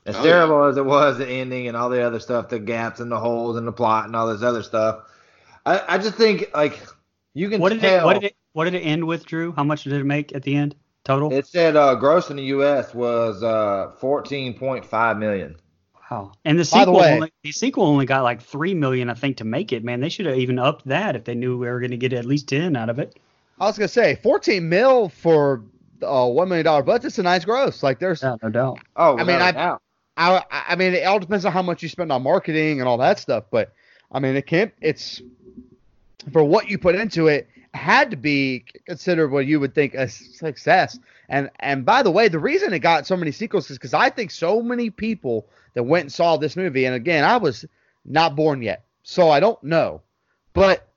As 0.06 0.16
Oh, 0.16 0.22
terrible 0.22 0.64
as 0.64 0.76
it 0.76 0.84
was, 0.84 1.16
the 1.18 1.26
ending 1.26 1.66
and 1.66 1.76
all 1.76 1.88
the 1.88 2.02
other 2.02 2.20
stuff, 2.20 2.48
the 2.50 2.58
gaps 2.58 3.00
and 3.00 3.10
the 3.10 3.18
holes 3.18 3.56
and 3.56 3.66
the 3.66 3.72
plot 3.72 4.04
and 4.06 4.14
all 4.14 4.26
this 4.26 4.42
other 4.42 4.62
stuff, 4.62 5.04
I, 5.64 5.82
I 5.88 5.98
just 5.98 6.16
think 6.16 6.50
like 6.54 6.78
you 7.32 7.48
can 7.48 7.60
What 7.60 7.70
did 7.72 7.80
tell. 7.80 8.02
it? 8.02 8.04
What 8.04 8.14
did 8.20 8.24
it? 8.24 8.36
What 8.52 8.64
did 8.64 8.74
it 8.74 8.80
end 8.80 9.04
with, 9.06 9.24
Drew? 9.26 9.52
How 9.52 9.64
much 9.64 9.84
did 9.84 9.94
it 9.94 10.04
make 10.04 10.34
at 10.34 10.42
the 10.42 10.54
end 10.54 10.76
total? 11.04 11.32
It 11.32 11.46
said 11.46 11.74
uh, 11.74 11.94
gross 11.96 12.30
in 12.30 12.36
the 12.36 12.44
U.S. 12.44 12.94
was 12.94 13.42
uh, 13.42 13.92
14.5 14.00 15.18
million. 15.18 15.56
wow. 16.10 16.32
And 16.44 16.58
the 16.58 16.62
By 16.70 16.84
the 16.84 16.84
sequel, 16.84 16.94
way- 17.00 17.12
only, 17.14 17.32
the 17.42 17.50
sequel 17.52 17.84
only 17.86 18.06
got 18.06 18.22
like 18.22 18.42
three 18.42 18.74
million, 18.74 19.08
I 19.10 19.14
think, 19.14 19.38
to 19.38 19.44
make 19.44 19.72
it. 19.72 19.82
Man, 19.84 20.00
they 20.00 20.08
should 20.10 20.26
have 20.26 20.36
even 20.38 20.58
upped 20.58 20.86
that 20.86 21.16
if 21.16 21.24
they 21.24 21.34
knew 21.34 21.56
we 21.58 21.66
were 21.66 21.80
going 21.80 21.90
to 21.92 21.96
get 21.96 22.12
at 22.12 22.26
least 22.26 22.48
ten 22.48 22.76
out 22.76 22.90
of 22.90 22.98
it. 22.98 23.18
I 23.58 23.66
was 23.66 23.78
gonna 23.78 23.88
say 23.88 24.16
14 24.22 24.68
mil 24.68 25.08
for 25.08 25.62
a 26.02 26.28
one 26.28 26.48
million 26.48 26.64
dollar 26.64 26.82
budget's 26.82 27.18
a 27.18 27.22
nice 27.22 27.44
gross. 27.44 27.82
Like 27.82 27.98
there's, 28.00 28.22
Yeah, 28.22 28.36
no 28.42 28.50
doubt. 28.50 28.80
Oh, 28.96 29.14
I 29.14 29.18
mean, 29.18 29.26
without 29.26 29.42
I- 29.42 29.48
a 29.48 29.52
doubt. 29.52 29.82
I, 30.16 30.42
I 30.50 30.76
mean, 30.76 30.94
it 30.94 31.04
all 31.04 31.18
depends 31.18 31.44
on 31.44 31.52
how 31.52 31.62
much 31.62 31.82
you 31.82 31.88
spend 31.88 32.12
on 32.12 32.22
marketing 32.22 32.80
and 32.80 32.88
all 32.88 32.98
that 32.98 33.18
stuff. 33.18 33.44
But 33.50 33.72
I 34.12 34.20
mean, 34.20 34.36
it 34.36 34.46
can't. 34.46 34.72
It's 34.80 35.20
for 36.32 36.44
what 36.44 36.68
you 36.68 36.78
put 36.78 36.94
into 36.94 37.26
it 37.28 37.48
had 37.74 38.10
to 38.12 38.16
be 38.16 38.64
considered 38.86 39.30
what 39.30 39.46
you 39.46 39.58
would 39.60 39.74
think 39.74 39.94
a 39.94 40.08
success. 40.08 40.98
And 41.28 41.50
and 41.60 41.84
by 41.84 42.02
the 42.02 42.10
way, 42.10 42.28
the 42.28 42.38
reason 42.38 42.72
it 42.72 42.78
got 42.80 43.06
so 43.06 43.16
many 43.16 43.32
sequels 43.32 43.70
is 43.70 43.78
because 43.78 43.94
I 43.94 44.10
think 44.10 44.30
so 44.30 44.62
many 44.62 44.90
people 44.90 45.46
that 45.74 45.82
went 45.82 46.04
and 46.04 46.12
saw 46.12 46.36
this 46.36 46.56
movie. 46.56 46.84
And 46.84 46.94
again, 46.94 47.24
I 47.24 47.36
was 47.36 47.64
not 48.04 48.36
born 48.36 48.62
yet, 48.62 48.84
so 49.02 49.30
I 49.30 49.40
don't 49.40 49.62
know. 49.62 50.02
But 50.52 50.88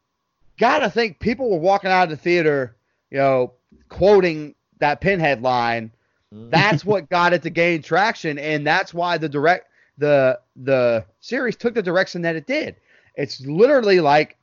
gotta 0.60 0.89
think 0.89 1.19
people 1.19 1.49
were 1.49 1.57
walking 1.57 1.89
out 1.89 2.03
of 2.03 2.10
the 2.10 2.18
theater, 2.18 2.76
you 3.10 3.18
know, 3.18 3.53
quoting 3.89 4.53
that 4.80 5.02
pinhead 5.02 5.41
line. 5.41 5.91
That's 6.31 6.83
what 6.83 7.09
got 7.09 7.33
it 7.33 7.43
to 7.43 7.49
gain 7.49 7.81
traction, 7.81 8.37
and 8.37 8.65
that's 8.65 8.93
why 8.93 9.17
the 9.17 9.29
direct 9.29 9.69
the 9.97 10.39
the 10.55 11.05
series 11.19 11.55
took 11.55 11.73
the 11.73 11.81
direction 11.81 12.21
that 12.23 12.35
it 12.35 12.45
did. 12.45 12.75
It's 13.15 13.39
literally 13.41 13.99
like 13.99 14.37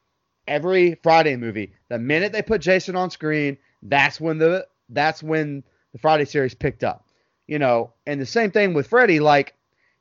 every 0.48 0.98
Friday 1.02 1.36
movie. 1.36 1.72
The 1.88 1.98
minute 1.98 2.32
they 2.32 2.42
put 2.42 2.60
Jason 2.60 2.96
on 2.96 3.10
screen, 3.10 3.56
that's 3.82 4.20
when 4.20 4.38
the 4.38 4.66
that's 4.88 5.22
when 5.22 5.62
the 5.92 5.98
Friday 5.98 6.24
series 6.24 6.54
picked 6.54 6.84
up. 6.84 7.06
You 7.46 7.58
know, 7.58 7.92
and 8.06 8.20
the 8.20 8.26
same 8.26 8.50
thing 8.50 8.72
with 8.72 8.88
Freddy. 8.88 9.20
Like, 9.20 9.54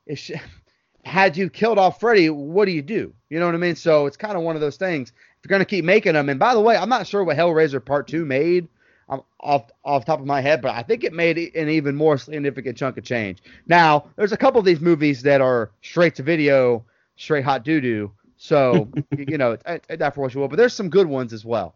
if 0.06 0.20
sh- 0.20 0.32
had 1.04 1.36
you 1.36 1.50
killed 1.50 1.78
off 1.78 2.00
Freddy, 2.00 2.30
what 2.30 2.66
do 2.66 2.72
you 2.72 2.82
do? 2.82 3.14
You 3.30 3.40
know 3.40 3.46
what 3.46 3.56
I 3.56 3.60
mean? 3.60 3.76
So 3.76 4.06
it's 4.06 4.18
kind 4.18 4.38
of 4.38 4.44
one 4.44 4.56
of 4.56 4.62
those 4.62 4.78
things. 4.78 5.10
If 5.10 5.50
you're 5.50 5.56
gonna 5.58 5.66
keep 5.66 5.84
making 5.84 6.14
them, 6.14 6.30
and 6.30 6.40
by 6.40 6.54
the 6.54 6.62
way, 6.62 6.78
I'm 6.78 6.90
not 6.90 7.08
sure 7.08 7.24
what 7.24 7.36
Hellraiser 7.36 7.84
Part 7.84 8.08
Two 8.08 8.26
made. 8.26 8.70
I'm 9.10 9.22
off 9.40 9.70
off 9.84 10.06
top 10.06 10.20
of 10.20 10.26
my 10.26 10.42
head, 10.42 10.62
but 10.62 10.74
I 10.76 10.84
think 10.84 11.04
it 11.04 11.14
made 11.14 11.38
an 11.56 11.70
even 11.70 11.96
more 11.96 12.18
significant 12.18 12.78
chunk 12.78 12.98
of 12.98 13.04
change. 13.04 13.44
Now, 13.68 14.06
there's 14.16 14.32
a 14.32 14.38
couple 14.38 14.60
of 14.60 14.66
these 14.66 14.82
movies 14.82 15.22
that 15.24 15.42
are 15.42 15.72
straight 15.82 16.16
to 16.16 16.24
video, 16.24 16.86
straight 17.16 17.44
hot 17.44 17.64
doo 17.64 17.82
doo. 17.82 18.12
So 18.38 18.90
you 19.18 19.38
know, 19.38 19.58
I, 19.66 19.80
I 19.90 20.10
for 20.12 20.22
what 20.22 20.34
you 20.34 20.42
will, 20.42 20.48
but 20.48 20.58
there's 20.58 20.74
some 20.74 20.90
good 20.90 21.08
ones 21.08 21.34
as 21.34 21.46
well. 21.46 21.76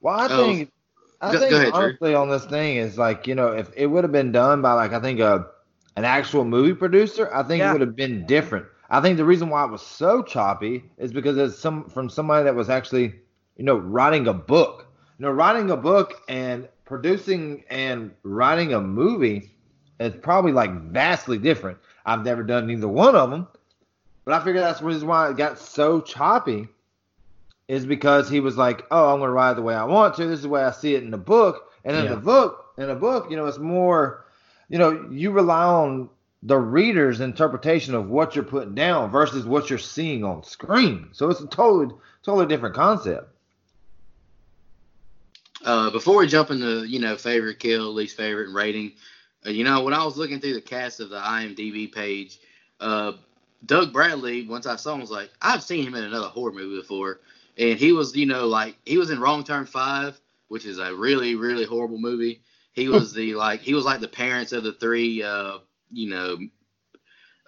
Well, 0.00 0.14
I 0.18 0.28
Oh, 0.28 0.44
think 0.44 0.70
I 1.20 1.32
go- 1.32 1.38
think 1.38 1.50
go 1.50 1.56
ahead, 1.56 1.74
Drew. 1.74 1.98
honestly 1.98 2.14
on 2.14 2.28
this 2.30 2.44
thing 2.46 2.76
is 2.76 2.98
like 2.98 3.26
you 3.26 3.34
know 3.34 3.52
if 3.52 3.70
it 3.76 3.86
would 3.86 4.04
have 4.04 4.12
been 4.12 4.32
done 4.32 4.62
by 4.62 4.72
like 4.74 4.92
I 4.92 5.00
think 5.00 5.20
a 5.20 5.46
an 5.96 6.04
actual 6.04 6.44
movie 6.44 6.74
producer, 6.74 7.30
I 7.34 7.42
think 7.42 7.60
Yeah. 7.60 7.70
it 7.70 7.72
would 7.72 7.80
have 7.82 7.96
been 7.96 8.26
different. 8.26 8.66
I 8.90 9.00
think 9.00 9.16
the 9.18 9.24
reason 9.24 9.50
why 9.50 9.64
it 9.64 9.70
was 9.70 9.82
so 9.82 10.22
choppy 10.22 10.84
is 10.98 11.12
because 11.12 11.36
it's 11.38 11.58
some 11.58 11.88
from 11.88 12.08
somebody 12.10 12.44
that 12.44 12.54
was 12.54 12.70
actually 12.70 13.14
you 13.56 13.64
know 13.64 13.76
writing 13.76 14.26
a 14.28 14.34
book. 14.34 14.87
You 15.18 15.26
know, 15.26 15.32
writing 15.32 15.70
a 15.70 15.76
book 15.76 16.22
and 16.28 16.68
producing 16.84 17.64
and 17.70 18.12
writing 18.22 18.72
a 18.72 18.80
movie 18.80 19.50
is 19.98 20.14
probably 20.22 20.52
like 20.52 20.72
vastly 20.72 21.38
different. 21.38 21.78
I've 22.06 22.24
never 22.24 22.44
done 22.44 22.70
either 22.70 22.86
one 22.86 23.16
of 23.16 23.30
them, 23.30 23.48
but 24.24 24.34
I 24.34 24.44
figure 24.44 24.60
that's 24.60 24.78
the 24.78 24.86
reason 24.86 25.08
why 25.08 25.28
it 25.30 25.36
got 25.36 25.58
so 25.58 26.00
choppy 26.00 26.68
is 27.66 27.84
because 27.84 28.30
he 28.30 28.38
was 28.40 28.56
like, 28.56 28.86
"Oh, 28.92 29.12
I'm 29.12 29.18
going 29.18 29.28
to 29.28 29.32
write 29.32 29.52
it 29.52 29.56
the 29.56 29.62
way 29.62 29.74
I 29.74 29.84
want 29.84 30.14
to. 30.14 30.26
This 30.26 30.38
is 30.38 30.42
the 30.42 30.48
way 30.48 30.62
I 30.62 30.70
see 30.70 30.94
it 30.94 31.02
in 31.02 31.10
the 31.10 31.18
book." 31.18 31.64
And 31.84 31.96
in 31.96 32.04
Yeah. 32.04 32.10
the 32.14 32.20
book, 32.20 32.66
in 32.78 32.88
a 32.88 32.94
book, 32.94 33.28
you 33.28 33.36
know, 33.36 33.46
it's 33.46 33.58
more, 33.58 34.24
you 34.68 34.78
know, 34.78 35.08
you 35.10 35.32
rely 35.32 35.64
on 35.64 36.10
the 36.44 36.58
reader's 36.58 37.20
interpretation 37.20 37.94
of 37.94 38.08
what 38.08 38.36
you're 38.36 38.44
putting 38.44 38.74
down 38.74 39.10
versus 39.10 39.44
what 39.44 39.68
you're 39.68 39.78
seeing 39.80 40.22
on 40.22 40.44
screen. 40.44 41.08
So 41.12 41.28
it's 41.28 41.40
a 41.40 41.46
totally, 41.48 41.92
totally 42.22 42.46
different 42.46 42.76
concept. 42.76 43.34
Uh, 45.64 45.90
before 45.90 46.18
we 46.18 46.26
jump 46.26 46.50
into 46.50 46.84
you 46.84 47.00
know 47.00 47.16
favorite 47.16 47.58
kill, 47.58 47.92
least 47.92 48.16
favorite, 48.16 48.46
and 48.46 48.54
rating, 48.54 48.92
uh, 49.46 49.50
you 49.50 49.64
know 49.64 49.82
when 49.82 49.94
I 49.94 50.04
was 50.04 50.16
looking 50.16 50.40
through 50.40 50.54
the 50.54 50.60
cast 50.60 51.00
of 51.00 51.10
the 51.10 51.18
IMDb 51.18 51.90
page, 51.92 52.38
uh, 52.80 53.12
Doug 53.66 53.92
Bradley, 53.92 54.46
once 54.46 54.66
I 54.66 54.76
saw 54.76 54.94
him, 54.94 55.00
was 55.00 55.10
like, 55.10 55.30
I've 55.42 55.62
seen 55.62 55.86
him 55.86 55.94
in 55.94 56.04
another 56.04 56.28
horror 56.28 56.52
movie 56.52 56.76
before, 56.80 57.20
and 57.56 57.78
he 57.78 57.92
was 57.92 58.14
you 58.16 58.26
know 58.26 58.46
like 58.46 58.76
he 58.84 58.98
was 58.98 59.10
in 59.10 59.20
Wrong 59.20 59.42
Turn 59.42 59.66
Five, 59.66 60.20
which 60.48 60.64
is 60.64 60.78
a 60.78 60.94
really 60.94 61.34
really 61.34 61.64
horrible 61.64 61.98
movie. 61.98 62.40
He 62.72 62.88
was 62.88 63.12
the 63.12 63.34
like 63.34 63.60
he 63.60 63.74
was 63.74 63.84
like 63.84 64.00
the 64.00 64.08
parents 64.08 64.52
of 64.52 64.62
the 64.62 64.72
three 64.72 65.22
uh, 65.24 65.58
you 65.90 66.08
know 66.08 66.38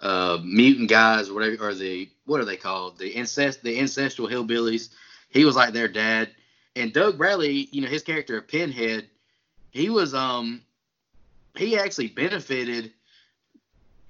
uh, 0.01 0.39
mutant 0.43 0.89
guys 0.89 1.29
or 1.29 1.33
whatever, 1.33 1.69
or 1.69 1.73
the 1.73 2.09
what 2.25 2.41
are 2.41 2.45
they 2.45 2.57
called? 2.57 2.97
The 2.97 3.09
incest 3.09 3.63
the 3.63 3.79
ancestral 3.79 4.27
hillbillies. 4.27 4.89
He 5.29 5.45
was 5.45 5.55
like 5.55 5.73
their 5.73 5.87
dad 5.87 6.29
and 6.75 6.93
Doug 6.93 7.17
Bradley, 7.17 7.69
you 7.71 7.81
know, 7.81 7.87
his 7.87 8.03
character 8.03 8.37
of 8.37 8.47
Pinhead, 8.47 9.09
he 9.71 9.89
was 9.89 10.13
um 10.13 10.61
he 11.55 11.77
actually 11.77 12.07
benefited 12.07 12.91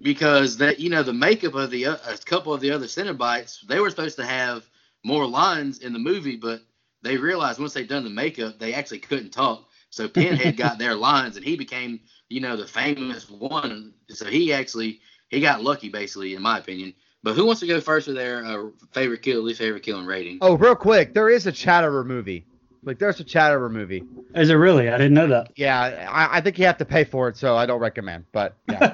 because 0.02 0.58
that 0.58 0.80
you 0.80 0.90
know 0.90 1.04
the 1.04 1.14
makeup 1.14 1.56
of 1.56 1.72
the 1.72 1.88
uh, 1.88 1.98
a 2.08 2.18
couple 2.18 2.54
of 2.54 2.62
the 2.62 2.72
other 2.72 2.86
Cenobites, 2.86 3.62
they 3.68 3.80
were 3.80 3.90
supposed 3.90 4.18
to 4.18 4.26
have 4.26 4.64
more 5.04 5.26
lines 5.26 5.80
in 5.80 5.94
the 5.94 6.00
movie, 6.00 6.36
but 6.36 6.62
they 7.02 7.18
realized 7.18 7.60
once 7.60 7.74
they'd 7.74 7.88
done 7.88 8.04
the 8.04 8.10
makeup, 8.10 8.60
they 8.60 8.74
actually 8.74 9.00
couldn't 9.00 9.32
talk. 9.32 9.68
So 9.90 10.08
Pinhead 10.08 10.58
got 10.58 10.78
their 10.78 10.96
lines, 11.10 11.36
and 11.38 11.46
he 11.46 11.56
became 11.56 12.00
you 12.30 12.42
know 12.42 12.56
the 12.56 12.68
famous 12.68 13.30
one. 13.30 13.94
So 14.10 14.26
he 14.26 14.54
actually 14.54 15.00
he 15.30 15.40
got 15.40 15.64
lucky 15.64 15.90
basically, 15.90 16.36
in 16.36 16.42
my 16.42 16.60
opinion. 16.60 16.94
But 17.24 17.36
who 17.36 17.46
wants 17.46 17.62
to 17.62 17.68
go 17.68 17.80
first 17.80 18.08
with 18.08 18.16
their 18.16 18.44
uh, 18.44 18.70
favorite 18.94 19.22
kill, 19.22 19.42
least 19.42 19.60
favorite 19.60 19.84
kill, 19.84 20.00
and 20.00 20.08
rating? 20.08 20.40
Oh, 20.42 20.58
real 20.58 20.76
quick, 20.76 21.14
there 21.14 21.30
is 21.30 21.46
a 21.46 21.52
Chatterer 21.52 22.04
movie. 22.04 22.46
Like 22.84 22.98
there's 22.98 23.20
a 23.20 23.24
Chatterer 23.24 23.70
movie. 23.70 24.04
Is 24.34 24.50
it 24.50 24.56
really? 24.56 24.90
I 24.90 24.98
didn't 24.98 25.14
know 25.14 25.28
that. 25.28 25.52
Yeah, 25.56 26.10
I, 26.12 26.38
I 26.38 26.42
think 26.42 26.58
you 26.58 26.66
have 26.66 26.80
to 26.80 26.86
pay 26.86 27.04
for 27.04 27.28
it, 27.30 27.38
so 27.38 27.56
I 27.56 27.66
don't 27.66 27.80
recommend. 27.80 28.26
But 28.32 28.56
yeah, 28.70 28.92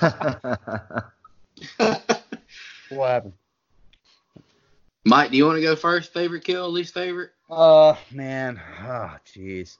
what 2.90 3.08
happened? 3.08 3.34
Mike, 5.04 5.30
do 5.30 5.36
you 5.36 5.46
want 5.46 5.56
to 5.56 5.62
go 5.62 5.76
first? 5.76 6.12
Favorite 6.12 6.44
kill, 6.44 6.70
least 6.70 6.92
favorite? 6.92 7.30
Uh, 7.48 7.94
man, 8.12 8.60
oh, 8.82 9.16
jeez. 9.26 9.78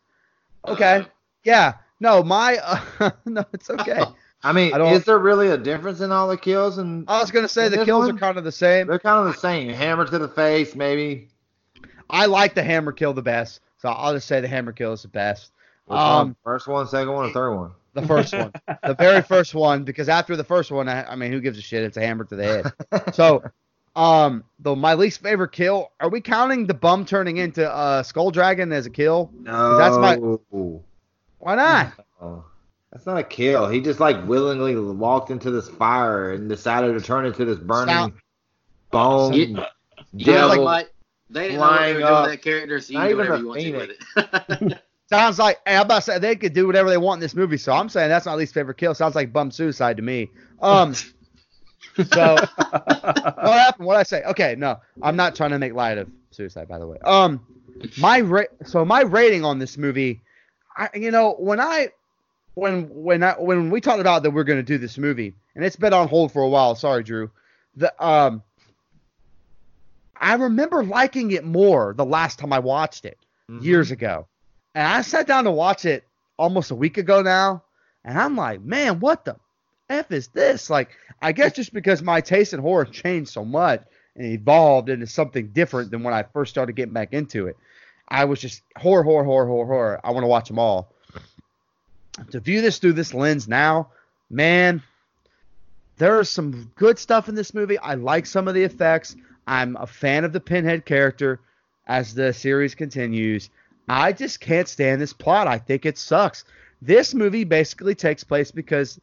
Okay, 0.67 1.05
yeah, 1.45 1.75
no, 2.01 2.23
my, 2.23 2.59
uh, 2.59 3.11
no, 3.27 3.45
it's 3.53 3.69
okay. 3.71 4.03
I 4.43 4.53
mean, 4.53 4.73
I 4.73 4.93
is 4.93 5.05
there 5.05 5.19
really 5.19 5.49
a 5.49 5.59
difference 5.59 6.01
in 6.01 6.11
all 6.13 6.29
the 6.29 6.37
kills? 6.37 6.79
And 6.79 7.05
I 7.09 7.21
was 7.21 7.31
gonna 7.31 7.49
say 7.49 7.69
the 7.69 7.85
kills 7.85 8.07
one? 8.07 8.17
are 8.17 8.19
kind 8.19 8.39
of 8.39 8.45
the 8.45 8.53
same. 8.53 8.87
they're 8.87 8.99
kind 8.99 9.27
of 9.27 9.35
the 9.35 9.39
same. 9.39 9.69
Hammer 9.69 10.07
to 10.07 10.19
the 10.19 10.29
face, 10.29 10.75
maybe. 10.75 11.29
I 12.11 12.27
like 12.27 12.55
the 12.55 12.63
hammer 12.63 12.93
kill 12.93 13.13
the 13.13 13.23
best, 13.23 13.61
so 13.79 13.89
I'll 13.89 14.13
just 14.15 14.27
say 14.27 14.41
the 14.41 14.49
hammer 14.49 14.73
kill 14.73 14.93
is 14.93 15.03
the 15.03 15.09
best. 15.09 15.53
Which 15.87 15.99
Um, 15.99 16.17
one? 16.29 16.37
First 16.45 16.69
one, 16.69 16.87
second 16.87 17.13
one, 17.13 17.27
or 17.27 17.33
third 17.33 17.55
one? 17.57 17.71
The 17.95 18.03
first 18.07 18.33
one, 18.33 18.53
the 18.85 18.95
very 18.95 19.21
first 19.23 19.53
one, 19.55 19.83
because 19.83 20.09
after 20.09 20.37
the 20.37 20.45
first 20.45 20.71
one, 20.71 20.89
I, 20.89 21.05
I 21.11 21.17
mean, 21.17 21.33
who 21.33 21.41
gives 21.41 21.59
a 21.59 21.63
shit? 21.63 21.83
It's 21.83 21.97
a 21.97 22.01
hammer 22.01 22.25
to 22.25 22.37
the 22.37 22.45
head. 22.45 23.13
So, 23.15 23.43
um, 23.97 24.45
though 24.61 24.77
my 24.77 24.95
least 24.95 25.21
favorite 25.21 25.51
kill, 25.51 25.91
are 25.99 26.09
we 26.09 26.21
counting 26.21 26.67
the 26.69 26.75
bum 26.75 27.05
turning 27.05 27.39
into 27.39 27.69
uh 27.69 28.05
Skull 28.05 28.31
Dragon 28.31 28.71
as 28.73 28.87
a 28.87 28.91
kill? 28.91 29.31
No, 29.41 29.77
that's 29.79 29.97
my- 29.97 30.17
Why 31.39 31.55
not? 31.57 31.93
That's 32.93 33.07
not 33.07 33.19
a 33.19 33.25
kill. 33.25 33.69
He 33.69 33.81
just 33.81 33.99
like 34.01 34.25
willingly 34.27 34.77
walked 34.77 35.31
into 35.31 35.51
this 35.51 35.69
fire 35.69 36.33
and 36.33 36.49
decided 36.49 36.93
to 36.93 37.01
turn 37.01 37.25
into 37.27 37.45
this 37.45 37.59
burning 37.59 37.95
Sound- 37.95 38.13
bone 38.93 39.33
You- 39.33 39.59
You 40.13 40.33
know, 40.35 40.47
like, 40.49 40.61
Mike, 40.61 40.93
they 41.31 41.49
didn't 41.49 41.61
know 41.61 41.67
what 41.69 41.81
they 41.81 41.95
were 41.95 42.01
doing 42.01 42.23
with 42.23 42.31
that 42.31 42.43
character, 42.43 42.81
so 42.81 42.93
you 42.93 42.99
Not 42.99 43.05
do 43.05 43.11
even 43.11 43.19
whatever 43.19 43.35
a 43.35 43.39
you 43.39 43.47
want 43.47 43.61
to 43.61 43.77
with 43.77 43.91
it. 44.71 44.83
Sounds 45.09 45.39
like 45.39 45.59
hey, 45.67 45.77
I'm 45.77 45.83
about 45.83 45.97
to 45.97 46.03
say 46.03 46.19
they 46.19 46.37
could 46.37 46.53
do 46.53 46.67
whatever 46.67 46.89
they 46.89 46.97
want 46.97 47.19
in 47.19 47.21
this 47.21 47.35
movie. 47.35 47.57
So 47.57 47.73
I'm 47.73 47.89
saying 47.89 48.09
that's 48.09 48.27
not 48.27 48.39
least 48.39 48.55
favorite 48.55 48.77
kill. 48.77 48.95
Sounds 48.95 49.15
like 49.15 49.33
bum 49.33 49.51
suicide 49.51 49.97
to 49.97 50.03
me. 50.03 50.31
Um, 50.61 50.95
so 52.13 52.37
what 52.37 53.59
happened? 53.59 53.87
What 53.87 53.97
I 53.97 54.03
say? 54.05 54.23
Okay, 54.23 54.55
no, 54.57 54.79
I'm 55.03 55.17
not 55.17 55.35
trying 55.35 55.51
to 55.51 55.59
make 55.59 55.75
light 55.75 55.99
of 55.99 56.09
suicide, 56.31 56.69
by 56.69 56.79
the 56.79 56.87
way. 56.87 56.99
Um, 57.05 57.45
my 57.99 58.21
ra- 58.21 58.45
so 58.65 58.85
my 58.85 59.03
rating 59.03 59.45
on 59.45 59.59
this 59.59 59.77
movie, 59.77 60.21
I 60.77 60.91
you 60.95 61.11
know 61.11 61.35
when 61.39 61.59
I 61.59 61.89
when 62.55 62.89
when 62.91 63.23
I 63.23 63.33
when 63.33 63.71
we 63.71 63.81
talked 63.81 64.01
about 64.01 64.23
that 64.23 64.31
we're 64.31 64.45
gonna 64.45 64.63
do 64.63 64.79
this 64.79 64.97
movie, 64.97 65.35
and 65.55 65.65
it's 65.65 65.77
been 65.77 65.93
on 65.93 66.09
hold 66.09 66.33
for 66.33 66.43
a 66.43 66.49
while. 66.49 66.75
Sorry, 66.75 67.03
Drew. 67.03 67.31
The 67.77 67.93
um, 68.05 68.43
I 70.21 70.35
remember 70.35 70.85
liking 70.85 71.31
it 71.33 71.45
more 71.45 71.95
the 71.97 72.05
last 72.05 72.39
time 72.39 72.53
I 72.53 72.59
watched 72.59 73.05
it 73.05 73.19
Mm-hmm. 73.51 73.65
years 73.65 73.91
ago, 73.91 74.29
and 74.77 74.87
I 74.87 75.03
sat 75.03 75.27
down 75.27 75.43
to 75.43 75.51
watch 75.51 75.85
it 75.85 76.05
almost 76.39 76.71
a 76.71 76.75
week 76.77 76.99
ago 76.99 77.21
now, 77.21 77.65
and 78.05 78.17
I'm 78.17 78.37
like, 78.37 78.61
man, 78.61 79.01
what 79.01 79.25
the 79.25 79.35
f 79.89 80.13
is 80.13 80.29
this? 80.29 80.71
Like, 80.71 80.91
I 81.21 81.33
guess 81.33 81.55
just 81.55 81.73
because 81.73 82.01
my 82.01 82.21
taste 82.21 82.53
in 82.53 82.61
horror 82.61 82.85
changed 82.85 83.33
so 83.33 83.45
much 83.45 83.83
and 84.15 84.27
evolved 84.27 84.89
into 84.89 85.09
something 85.09 85.49
different 85.49 85.91
than 85.91 86.05
when 86.05 86.15
I 86.15 86.23
first 86.23 86.51
started 86.51 86.77
getting 86.77 86.95
back 86.95 87.13
into 87.13 87.49
it. 87.49 87.57
I 88.07 88.25
was 88.25 88.41
just 88.41 88.63
horror, 88.77 89.03
horror, 89.03 89.25
horror, 89.25 89.47
horror, 89.47 89.67
horror. 89.67 90.01
I 90.05 90.13
want 90.13 90.23
to 90.23 90.29
watch 90.29 90.47
them 90.47 90.61
all. 90.61 90.93
To 92.31 92.39
view 92.39 92.61
this 92.61 92.79
through 92.79 92.93
this 92.93 93.13
lens 93.15 93.49
now, 93.49 93.89
man, 94.31 94.81
there 95.97 96.21
is 96.21 96.31
some 96.31 96.71
good 96.77 97.01
stuff 97.01 97.29
in 97.29 97.35
this 97.35 97.53
movie. 97.53 97.79
I 97.79 97.95
like 97.95 98.27
some 98.27 98.47
of 98.47 98.55
the 98.55 98.63
effects. 98.63 99.17
I'm 99.51 99.77
a 99.81 99.87
fan 99.87 100.23
of 100.23 100.33
the 100.33 100.39
Pinhead 100.39 100.87
character 100.87 101.41
as 101.89 102.15
the 102.15 102.33
series 102.33 102.77
continues. 102.77 103.51
I 103.89 104.13
just 104.13 104.39
can't 104.39 104.69
stand 104.69 105.01
this 105.01 105.13
plot. 105.13 105.49
I 105.49 105.59
think 105.59 105.85
it 105.85 105.99
sucks. 105.99 106.45
This 106.81 107.15
movie 107.15 107.43
basically 107.43 107.97
takes 107.97 108.23
place 108.23 108.53
because 108.53 109.01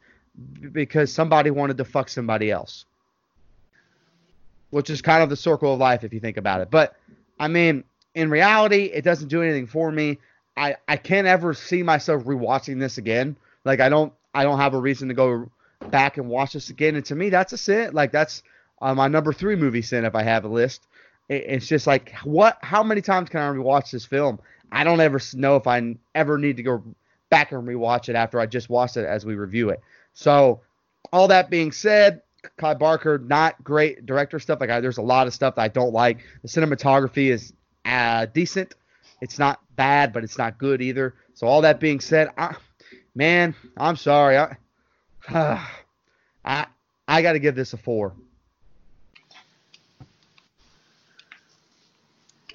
because 0.72 1.12
somebody 1.12 1.50
wanted 1.50 1.76
to 1.76 1.84
fuck 1.84 2.08
somebody 2.08 2.50
else. 2.50 2.86
Which 4.70 4.88
is 4.88 5.02
kind 5.02 5.22
of 5.22 5.28
the 5.28 5.36
circle 5.36 5.74
of 5.74 5.80
life 5.80 6.02
if 6.02 6.14
you 6.14 6.20
think 6.20 6.38
about 6.38 6.62
it. 6.62 6.70
But 6.70 6.96
I 7.38 7.48
mean, 7.48 7.84
in 8.14 8.30
reality, 8.30 8.84
it 8.84 9.04
doesn't 9.04 9.28
do 9.28 9.42
anything 9.42 9.66
for 9.66 9.92
me. 9.92 10.18
I, 10.56 10.76
I 10.88 10.96
can't 10.96 11.26
ever 11.26 11.52
see 11.52 11.82
myself 11.82 12.24
rewatching 12.24 12.80
this 12.80 12.96
again. 12.96 13.36
Like 13.66 13.80
I 13.80 13.90
don't 13.90 14.14
I 14.34 14.44
don't 14.44 14.58
have 14.58 14.72
a 14.72 14.80
reason 14.80 15.08
to 15.08 15.14
go 15.14 15.50
back 15.90 16.16
and 16.16 16.30
watch 16.30 16.54
this 16.54 16.70
again. 16.70 16.94
And 16.96 17.04
to 17.04 17.14
me, 17.14 17.28
that's 17.28 17.52
a 17.52 17.58
sin. 17.58 17.92
Like 17.92 18.12
that's 18.12 18.42
uh, 18.80 18.94
my 18.94 19.08
number 19.08 19.32
three 19.32 19.56
movie 19.56 19.82
sin 19.82 20.04
if 20.04 20.14
I 20.14 20.22
have 20.22 20.44
a 20.44 20.48
list. 20.48 20.86
It's 21.28 21.66
just 21.66 21.86
like 21.86 22.14
what? 22.24 22.58
How 22.62 22.82
many 22.82 23.02
times 23.02 23.28
can 23.28 23.40
I 23.40 23.48
rewatch 23.48 23.90
this 23.90 24.06
film? 24.06 24.40
I 24.72 24.84
don't 24.84 25.00
ever 25.00 25.20
know 25.34 25.56
if 25.56 25.66
I 25.66 25.96
ever 26.14 26.38
need 26.38 26.56
to 26.56 26.62
go 26.62 26.82
back 27.28 27.52
and 27.52 27.66
rewatch 27.66 28.08
it 28.08 28.16
after 28.16 28.40
I 28.40 28.46
just 28.46 28.70
watched 28.70 28.96
it 28.96 29.04
as 29.04 29.26
we 29.26 29.34
review 29.34 29.68
it. 29.68 29.80
So, 30.14 30.60
all 31.12 31.28
that 31.28 31.50
being 31.50 31.70
said, 31.72 32.22
Clive 32.56 32.78
Barker 32.78 33.18
not 33.18 33.62
great 33.62 34.06
director 34.06 34.38
stuff. 34.38 34.60
Like 34.60 34.70
I, 34.70 34.80
there's 34.80 34.98
a 34.98 35.02
lot 35.02 35.26
of 35.26 35.34
stuff 35.34 35.56
that 35.56 35.62
I 35.62 35.68
don't 35.68 35.92
like. 35.92 36.18
The 36.42 36.48
cinematography 36.48 37.30
is 37.30 37.52
uh, 37.84 38.26
decent. 38.26 38.74
It's 39.20 39.38
not 39.38 39.60
bad, 39.76 40.12
but 40.12 40.24
it's 40.24 40.38
not 40.38 40.58
good 40.58 40.80
either. 40.80 41.14
So 41.34 41.46
all 41.46 41.62
that 41.62 41.80
being 41.80 42.00
said, 42.00 42.30
I, 42.38 42.56
man, 43.14 43.54
I'm 43.76 43.96
sorry. 43.96 44.38
I 44.38 44.56
I 46.44 46.66
I 47.06 47.22
got 47.22 47.32
to 47.32 47.38
give 47.38 47.54
this 47.54 47.72
a 47.72 47.76
four. 47.76 48.14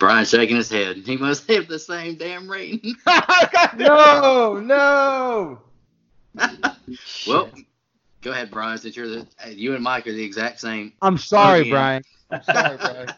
Brian 0.04 0.26
shaking 0.26 0.58
his 0.58 0.70
head. 0.70 0.98
He 0.98 1.16
must 1.16 1.50
have 1.50 1.70
the 1.70 1.80
same 1.80 2.16
damn 2.16 2.50
rating. 2.50 2.96
No, 3.78 4.60
no. 4.60 5.62
well, 7.28 7.50
Go 8.22 8.32
ahead, 8.32 8.52
Brian. 8.52 8.78
Since 8.78 8.98
you're 8.98 9.08
the 9.08 9.28
you 9.48 9.76
and 9.76 9.84
Mike 9.84 10.06
are 10.08 10.12
the 10.12 10.24
exact 10.24 10.60
same. 10.60 10.92
I'm 11.02 11.18
sorry, 11.18 11.68
yeah. 11.68 11.72
Brian. 11.72 12.04
Sorry, 12.44 12.78
Brian. 12.78 13.10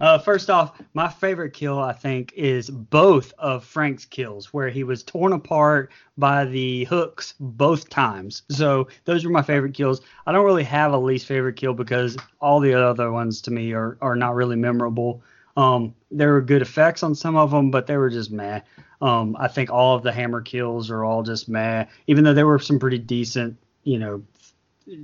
Uh, 0.00 0.18
first 0.18 0.50
off, 0.50 0.80
my 0.94 1.08
favorite 1.08 1.52
kill 1.52 1.78
I 1.78 1.92
think 1.92 2.32
is 2.34 2.68
both 2.68 3.32
of 3.38 3.64
Frank's 3.64 4.04
kills, 4.04 4.52
where 4.52 4.68
he 4.68 4.82
was 4.82 5.04
torn 5.04 5.32
apart 5.32 5.92
by 6.18 6.44
the 6.44 6.82
hooks 6.84 7.34
both 7.38 7.88
times. 7.90 8.42
So 8.50 8.88
those 9.04 9.24
were 9.24 9.30
my 9.30 9.42
favorite 9.42 9.74
kills. 9.74 10.00
I 10.26 10.32
don't 10.32 10.44
really 10.44 10.64
have 10.64 10.92
a 10.92 10.98
least 10.98 11.26
favorite 11.26 11.54
kill 11.54 11.74
because 11.74 12.16
all 12.40 12.58
the 12.58 12.74
other 12.74 13.12
ones 13.12 13.40
to 13.42 13.52
me 13.52 13.72
are 13.72 13.96
are 14.00 14.16
not 14.16 14.34
really 14.34 14.56
memorable. 14.56 15.22
Um, 15.56 15.94
there 16.10 16.32
were 16.32 16.40
good 16.40 16.62
effects 16.62 17.02
on 17.02 17.14
some 17.14 17.36
of 17.36 17.50
them, 17.50 17.70
but 17.70 17.86
they 17.86 17.96
were 17.96 18.10
just 18.10 18.30
meh. 18.30 18.60
Um, 19.00 19.36
I 19.38 19.48
think 19.48 19.70
all 19.70 19.96
of 19.96 20.02
the 20.02 20.12
hammer 20.12 20.40
kills 20.40 20.90
are 20.90 21.04
all 21.04 21.22
just 21.22 21.48
meh, 21.48 21.86
even 22.06 22.24
though 22.24 22.34
there 22.34 22.46
were 22.46 22.58
some 22.58 22.78
pretty 22.78 22.98
decent, 22.98 23.56
you 23.84 23.98
know, 23.98 24.22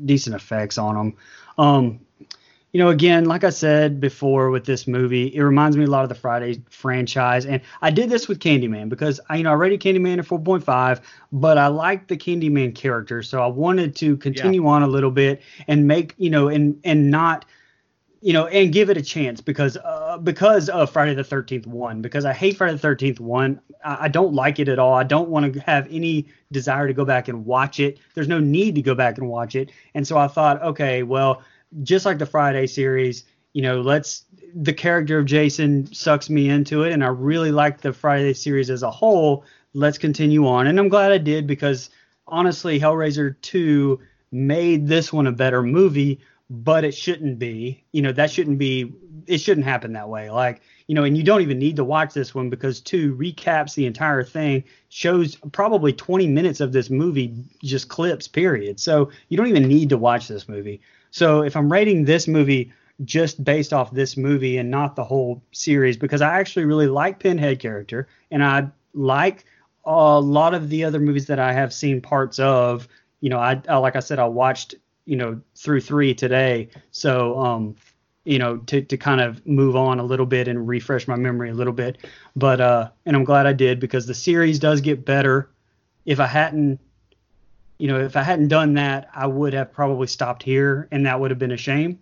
decent 0.05 0.35
effects 0.35 0.79
on 0.79 0.95
them. 0.95 1.17
Um, 1.59 2.01
you 2.73 2.79
know, 2.79 2.89
again, 2.91 3.25
like 3.25 3.43
I 3.43 3.51
said 3.51 4.01
before 4.01 4.51
with 4.51 4.65
this 4.65 4.87
movie, 4.87 5.35
it 5.35 5.43
reminds 5.43 5.77
me 5.77 5.85
a 5.85 5.89
lot 5.89 6.05
of 6.05 6.09
the 6.09 6.15
Friday 6.15 6.63
franchise. 6.71 7.45
And 7.45 7.61
I 7.83 7.91
did 7.91 8.09
this 8.11 8.29
with 8.29 8.39
Candyman 8.39 8.89
because 8.89 9.21
I, 9.29 9.37
you 9.37 9.43
know, 9.43 9.51
I 9.51 9.55
rated 9.55 9.81
Candyman 9.81 10.21
at 10.21 10.27
4.5, 10.27 11.01
but 11.33 11.59
I 11.59 11.67
liked 11.67 12.09
the 12.09 12.17
Candyman 12.17 12.75
character, 12.75 13.25
so 13.25 13.43
I 13.43 13.49
wanted 13.49 13.97
to 13.97 14.17
continue 14.19 14.67
on 14.69 14.85
a 14.85 14.87
little 14.87 15.11
bit 15.11 15.43
and 15.67 15.89
make, 15.89 16.15
you 16.17 16.31
know, 16.31 16.49
and 16.49 16.81
and 16.85 17.11
not, 17.11 17.45
you 18.21 18.33
know, 18.33 18.47
and 18.47 18.73
give 18.73 18.91
it 18.91 18.97
a 18.97 19.03
chance 19.03 19.41
because 19.41 19.77
uh, 19.77 20.19
because 20.19 20.69
of 20.69 20.91
Friday 20.91 21.15
the 21.15 21.23
13th 21.23 21.67
one 21.67 22.03
because 22.03 22.25
I 22.25 22.33
hate 22.33 22.57
Friday 22.57 22.77
the 22.77 22.89
13th 22.89 23.21
one. 23.21 23.61
I, 23.85 24.05
I 24.05 24.09
don't 24.09 24.35
like 24.35 24.59
it 24.59 24.69
at 24.69 24.79
all. 24.79 24.95
I 24.95 25.05
don't 25.05 25.29
want 25.29 25.55
to 25.55 25.61
have 25.61 25.89
any 25.91 26.27
desire 26.53 26.87
to 26.87 26.93
go 26.95 27.05
back 27.05 27.29
and 27.29 27.47
watch 27.47 27.81
it. 27.81 27.99
There's 28.15 28.29
no 28.29 28.39
need 28.39 28.75
to 28.75 28.83
go 28.83 28.95
back 28.95 29.19
and 29.19 29.29
watch 29.29 29.55
it. 29.55 29.71
And 29.95 30.07
so 30.07 30.19
I 30.19 30.29
thought, 30.29 30.63
okay, 30.63 31.03
well 31.03 31.43
just 31.83 32.07
like 32.07 32.19
the 32.19 32.27
Friday 32.27 32.67
series, 32.67 33.25
you 33.53 33.63
know, 33.63 33.81
let's 33.81 34.25
the 34.55 34.73
character 34.73 35.19
of 35.19 35.27
Jason 35.27 35.93
sucks 35.93 36.29
me 36.29 36.49
into 36.49 36.83
it, 36.83 36.93
and 36.93 37.05
I 37.05 37.09
really 37.09 37.53
like 37.53 37.81
the 37.81 37.93
Friday 37.93 38.35
series 38.35 38.71
as 38.71 38.83
a 38.83 38.91
whole. 38.91 39.45
Let's 39.73 39.99
continue 39.99 40.47
on, 40.47 40.67
and 40.67 40.79
I'm 40.79 40.89
glad 40.89 41.13
I 41.13 41.19
did 41.19 41.47
because 41.47 41.91
honestly, 42.27 42.81
Hellraiser 42.81 43.37
2 43.43 44.01
made 44.33 44.87
this 44.87 45.13
one 45.13 45.27
a 45.27 45.33
better 45.33 45.63
movie, 45.63 46.21
but 46.51 46.85
it 46.85 46.93
shouldn't 46.93 47.39
be. 47.39 47.85
You 47.93 48.03
know, 48.03 48.13
that 48.13 48.31
shouldn't 48.31 48.59
be. 48.59 48.93
It 49.27 49.39
shouldn't 49.39 49.65
happen 49.65 49.93
that 49.93 50.09
way. 50.09 50.31
Like, 50.31 50.63
you 50.89 50.97
know, 50.97 51.05
and 51.05 51.17
you 51.17 51.23
don't 51.23 51.43
even 51.43 51.61
need 51.61 51.77
to 51.77 51.85
watch 51.85 52.13
this 52.13 52.35
one 52.35 52.51
because 52.51 52.81
two 52.81 53.15
recaps 53.15 53.75
the 53.75 53.87
entire 53.87 54.25
thing, 54.25 54.65
shows 54.89 55.37
probably 55.53 55.93
20 55.93 56.27
minutes 56.27 56.59
of 56.61 56.73
this 56.73 56.91
movie, 56.91 57.33
just 57.63 57.89
clips, 57.89 58.27
period. 58.27 58.81
So 58.81 59.13
you 59.29 59.37
don't 59.37 59.47
even 59.47 59.69
need 59.69 59.91
to 59.91 59.97
watch 59.97 60.27
this 60.27 60.49
movie. 60.49 60.81
So 61.13 61.43
if 61.43 61.57
I'm 61.57 61.71
rating 61.71 62.05
this 62.05 62.27
movie 62.27 62.73
just 63.05 63.43
based 63.45 63.73
off 63.73 63.93
this 63.93 64.17
movie 64.17 64.59
and 64.59 64.71
not 64.71 64.97
the 64.97 65.05
whole 65.05 65.43
series, 65.53 65.97
because 65.97 66.21
I 66.21 66.41
actually 66.41 66.65
really 66.65 66.89
like 66.89 67.21
Pinhead 67.21 67.61
character 67.61 68.09
and 68.33 68.43
I 68.43 68.69
like 68.93 69.45
a 69.85 70.21
lot 70.21 70.55
of 70.55 70.69
the 70.69 70.85
other 70.85 70.99
movies 70.99 71.27
that 71.27 71.39
I 71.39 71.53
have 71.53 71.73
seen 71.73 72.01
parts 72.01 72.41
of. 72.41 72.89
You 73.21 73.31
know, 73.31 73.39
I, 73.39 73.63
I 73.69 73.77
like 73.77 73.95
I 73.95 74.01
said, 74.01 74.19
I 74.19 74.27
watched 74.27 74.75
you 75.11 75.17
know 75.17 75.41
through 75.57 75.81
three 75.81 76.15
today, 76.15 76.69
so 76.93 77.37
um, 77.41 77.75
you 78.25 78.39
know 78.39 78.59
to 78.59 78.81
to 78.81 78.97
kind 78.97 79.21
of 79.21 79.45
move 79.45 79.75
on 79.75 79.99
a 79.99 80.05
little 80.05 80.25
bit 80.25 80.47
and 80.47 80.69
refresh 80.69 81.09
my 81.09 81.17
memory 81.17 81.51
a 81.51 81.55
little 81.55 81.73
bit. 81.73 81.99
But 82.37 82.61
uh, 82.61 82.91
and 83.05 83.17
I'm 83.17 83.25
glad 83.25 83.47
I 83.47 83.53
did 83.53 83.81
because 83.81 84.07
the 84.07 84.15
series 84.15 84.61
does 84.61 84.81
get 84.81 85.05
better. 85.05 85.51
If 86.07 86.21
I 86.21 86.27
hadn't 86.27 86.79
you 87.79 87.89
know, 87.89 87.99
if 87.99 88.15
I 88.15 88.23
hadn't 88.23 88.49
done 88.49 88.75
that, 88.75 89.09
I 89.13 89.27
would 89.27 89.53
have 89.55 89.73
probably 89.73 90.07
stopped 90.07 90.45
here, 90.45 90.87
and 90.93 91.07
that 91.07 91.19
would 91.19 91.33
have 91.33 91.41
been 91.41 91.51
a 91.51 91.57
shame. 91.57 91.99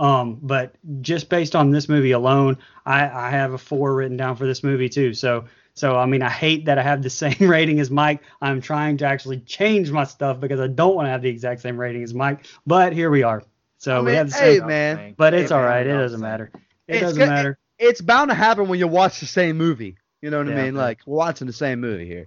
Um, 0.00 0.38
but 0.42 0.74
just 1.00 1.28
based 1.28 1.54
on 1.54 1.70
this 1.70 1.88
movie 1.88 2.12
alone, 2.12 2.56
I, 2.86 3.08
I 3.08 3.30
have 3.30 3.52
a 3.52 3.58
four 3.58 3.94
written 3.94 4.16
down 4.16 4.36
for 4.36 4.46
this 4.46 4.64
movie 4.64 4.88
too. 4.88 5.12
So, 5.14 5.44
so 5.78 5.96
I 5.96 6.06
mean, 6.06 6.22
I 6.22 6.28
hate 6.30 6.64
that 6.66 6.78
I 6.78 6.82
have 6.82 7.02
the 7.02 7.10
same 7.24 7.36
rating 7.40 7.80
as 7.80 7.90
Mike. 7.90 8.22
I'm 8.42 8.60
trying 8.60 8.96
to 8.98 9.06
actually 9.06 9.40
change 9.40 9.90
my 9.90 10.04
stuff 10.04 10.40
because 10.40 10.60
I 10.60 10.66
don't 10.66 10.94
want 10.94 11.06
to 11.06 11.10
have 11.10 11.22
the 11.22 11.28
exact 11.28 11.60
same 11.60 11.78
rating 11.78 12.02
as 12.02 12.12
Mike. 12.14 12.44
But 12.66 12.92
here 12.92 13.10
we 13.10 13.22
are. 13.22 13.42
So 13.78 13.98
I 13.98 14.00
we 14.02 14.12
have 14.14 14.30
the 14.30 14.36
hey 14.36 14.58
same. 14.58 14.66
man, 14.66 15.14
but 15.16 15.34
it's 15.34 15.50
Hey, 15.50 15.56
all 15.56 15.62
man. 15.62 15.86
It 15.86 15.92
doesn't 15.92 16.20
matter. 16.20 16.50
It 16.54 16.94
It's 16.94 17.00
doesn't 17.02 17.18
good- 17.18 17.28
matter. 17.28 17.58
it's 17.78 18.00
bound 18.00 18.30
to 18.30 18.34
happen 18.34 18.66
when 18.68 18.78
you 18.78 18.88
watch 18.88 19.20
the 19.20 19.26
same 19.26 19.56
movie. 19.56 19.96
You 20.20 20.30
know 20.30 20.38
what 20.38 20.48
I 20.48 20.50
Yeah. 20.50 20.64
mean? 20.64 20.74
Like 20.74 20.98
we're 21.06 21.16
watching 21.16 21.46
the 21.46 21.52
same 21.52 21.80
movie 21.80 22.06
here. 22.06 22.26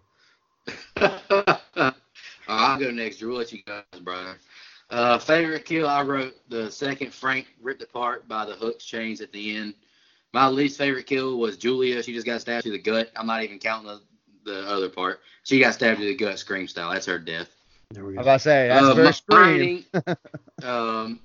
I'll 2.47 2.79
go 2.79 2.91
next. 2.91 3.17
Drew, 3.17 3.29
we'll 3.29 3.39
let 3.39 3.51
you 3.51 3.59
guys, 3.65 3.83
brother. 4.01 4.37
Uh, 4.89 5.17
favorite 5.17 5.65
kill, 5.65 5.87
I 5.87 6.01
wrote 6.03 6.35
the 6.49 6.69
second 6.69 7.13
Frank 7.13 7.47
ripped 7.61 7.81
apart 7.81 8.27
by 8.27 8.45
the 8.45 8.53
hooks 8.53 8.83
chains 8.85 9.21
at 9.21 9.31
the 9.31 9.55
end. 9.57 9.73
My 10.33 10.47
least 10.47 10.77
favorite 10.77 11.07
kill 11.07 11.37
was 11.37 11.57
Julia. 11.57 12.01
She 12.03 12.13
just 12.13 12.25
got 12.25 12.41
stabbed 12.41 12.63
through 12.63 12.71
the 12.73 12.79
gut. 12.79 13.11
I'm 13.15 13.27
not 13.27 13.43
even 13.43 13.59
counting 13.59 13.87
the, 13.87 14.01
the 14.45 14.67
other 14.69 14.89
part. 14.89 15.19
She 15.43 15.59
got 15.59 15.73
stabbed 15.73 15.97
through 15.97 16.07
the 16.07 16.15
gut, 16.15 16.39
scream 16.39 16.67
style. 16.67 16.91
That's 16.91 17.05
her 17.05 17.19
death. 17.19 17.49
There 17.91 18.05
we 18.05 18.17
I 18.17 18.21
was 18.21 18.25
go. 18.25 18.29
about 18.29 18.33
to 18.33 18.39
say 18.39 18.67
that's 18.69 18.85
Uh, 18.85 18.93
very 18.93 19.85
my 19.93 20.15
um, 20.63 21.19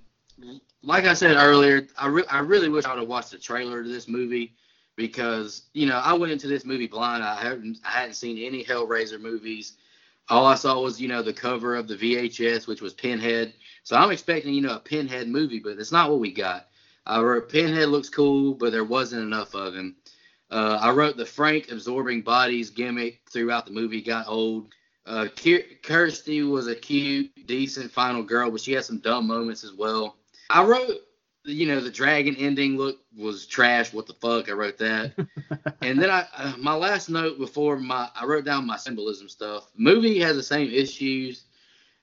like 0.83 1.05
I 1.05 1.15
said 1.15 1.37
earlier, 1.37 1.87
I, 1.99 2.09
re- 2.09 2.25
I 2.31 2.41
really 2.41 2.69
wish 2.69 2.85
I 2.85 2.91
would 2.91 3.01
have 3.01 3.09
watched 3.09 3.31
the 3.31 3.39
trailer 3.39 3.83
to 3.83 3.89
this 3.89 4.09
movie 4.09 4.55
because 4.97 5.63
you 5.75 5.87
know 5.87 5.99
I 5.99 6.13
went 6.15 6.33
into 6.33 6.49
this 6.49 6.65
movie 6.65 6.87
blind. 6.89 7.23
I 7.23 7.37
hadn't 7.41 7.79
I 7.85 7.91
hadn't 7.91 8.15
seen 8.15 8.39
any 8.39 8.65
Hellraiser 8.65 9.21
movies. 9.21 9.75
All 10.29 10.47
I 10.47 10.57
saw 10.57 10.81
was 10.81 11.01
you 11.01 11.07
know 11.09 11.23
the 11.23 11.33
cover 11.33 11.77
of 11.77 11.87
the 11.87 11.95
VHS, 11.97 12.67
which 12.67 12.81
was 12.83 12.93
Pinhead. 12.95 13.55
So 13.85 13.97
I'm 13.97 14.11
expecting 14.11 14.55
you 14.55 14.63
know 14.63 14.77
a 14.77 14.81
Pinhead 14.81 15.29
movie, 15.29 15.61
but 15.61 15.79
it's 15.79 15.93
not 15.93 16.11
what 16.11 16.19
we 16.19 16.33
got. 16.33 16.67
I 17.07 17.21
wrote 17.21 17.49
Pinhead 17.49 17.89
looks 17.89 18.09
cool, 18.09 18.55
but 18.55 18.73
there 18.73 18.85
wasn't 18.85 19.23
enough 19.23 19.55
of 19.55 19.75
him. 19.75 19.97
Uh, 20.51 20.79
I 20.81 20.91
wrote 20.91 21.17
the 21.17 21.27
Frank 21.27 21.71
absorbing 21.71 22.23
bodies 22.23 22.71
gimmick 22.71 23.21
throughout 23.31 23.67
the 23.67 23.73
movie 23.73 24.03
got 24.03 24.29
old. 24.29 24.73
Uh, 25.05 25.29
Kirsty 25.83 26.43
was 26.43 26.67
a 26.67 26.75
cute, 26.75 27.31
decent 27.47 27.93
final 27.93 28.23
girl, 28.23 28.51
but 28.51 28.61
she 28.61 28.73
had 28.73 28.85
some 28.85 28.99
dumb 28.99 29.27
moments 29.27 29.63
as 29.63 29.73
well. 29.73 30.17
I 30.51 30.65
wrote, 30.65 31.01
you 31.45 31.67
know, 31.67 31.81
the 31.81 31.91
dragon 31.91 32.35
ending 32.37 32.77
look 32.77 32.99
was 33.17 33.47
trash. 33.47 33.93
What 33.93 34.07
the 34.07 34.15
fuck? 34.15 34.49
I 34.49 34.53
wrote 34.53 34.79
that. 34.79 35.13
and 35.81 36.01
then 36.01 36.11
I, 36.11 36.27
uh, 36.37 36.55
my 36.59 36.75
last 36.75 37.09
note 37.09 37.39
before 37.39 37.79
my, 37.79 38.09
I 38.17 38.25
wrote 38.25 38.45
down 38.45 38.67
my 38.67 38.77
symbolism 38.77 39.29
stuff. 39.29 39.71
Movie 39.77 40.19
has 40.21 40.37
the 40.37 40.43
same 40.43 40.71
issues 40.71 41.45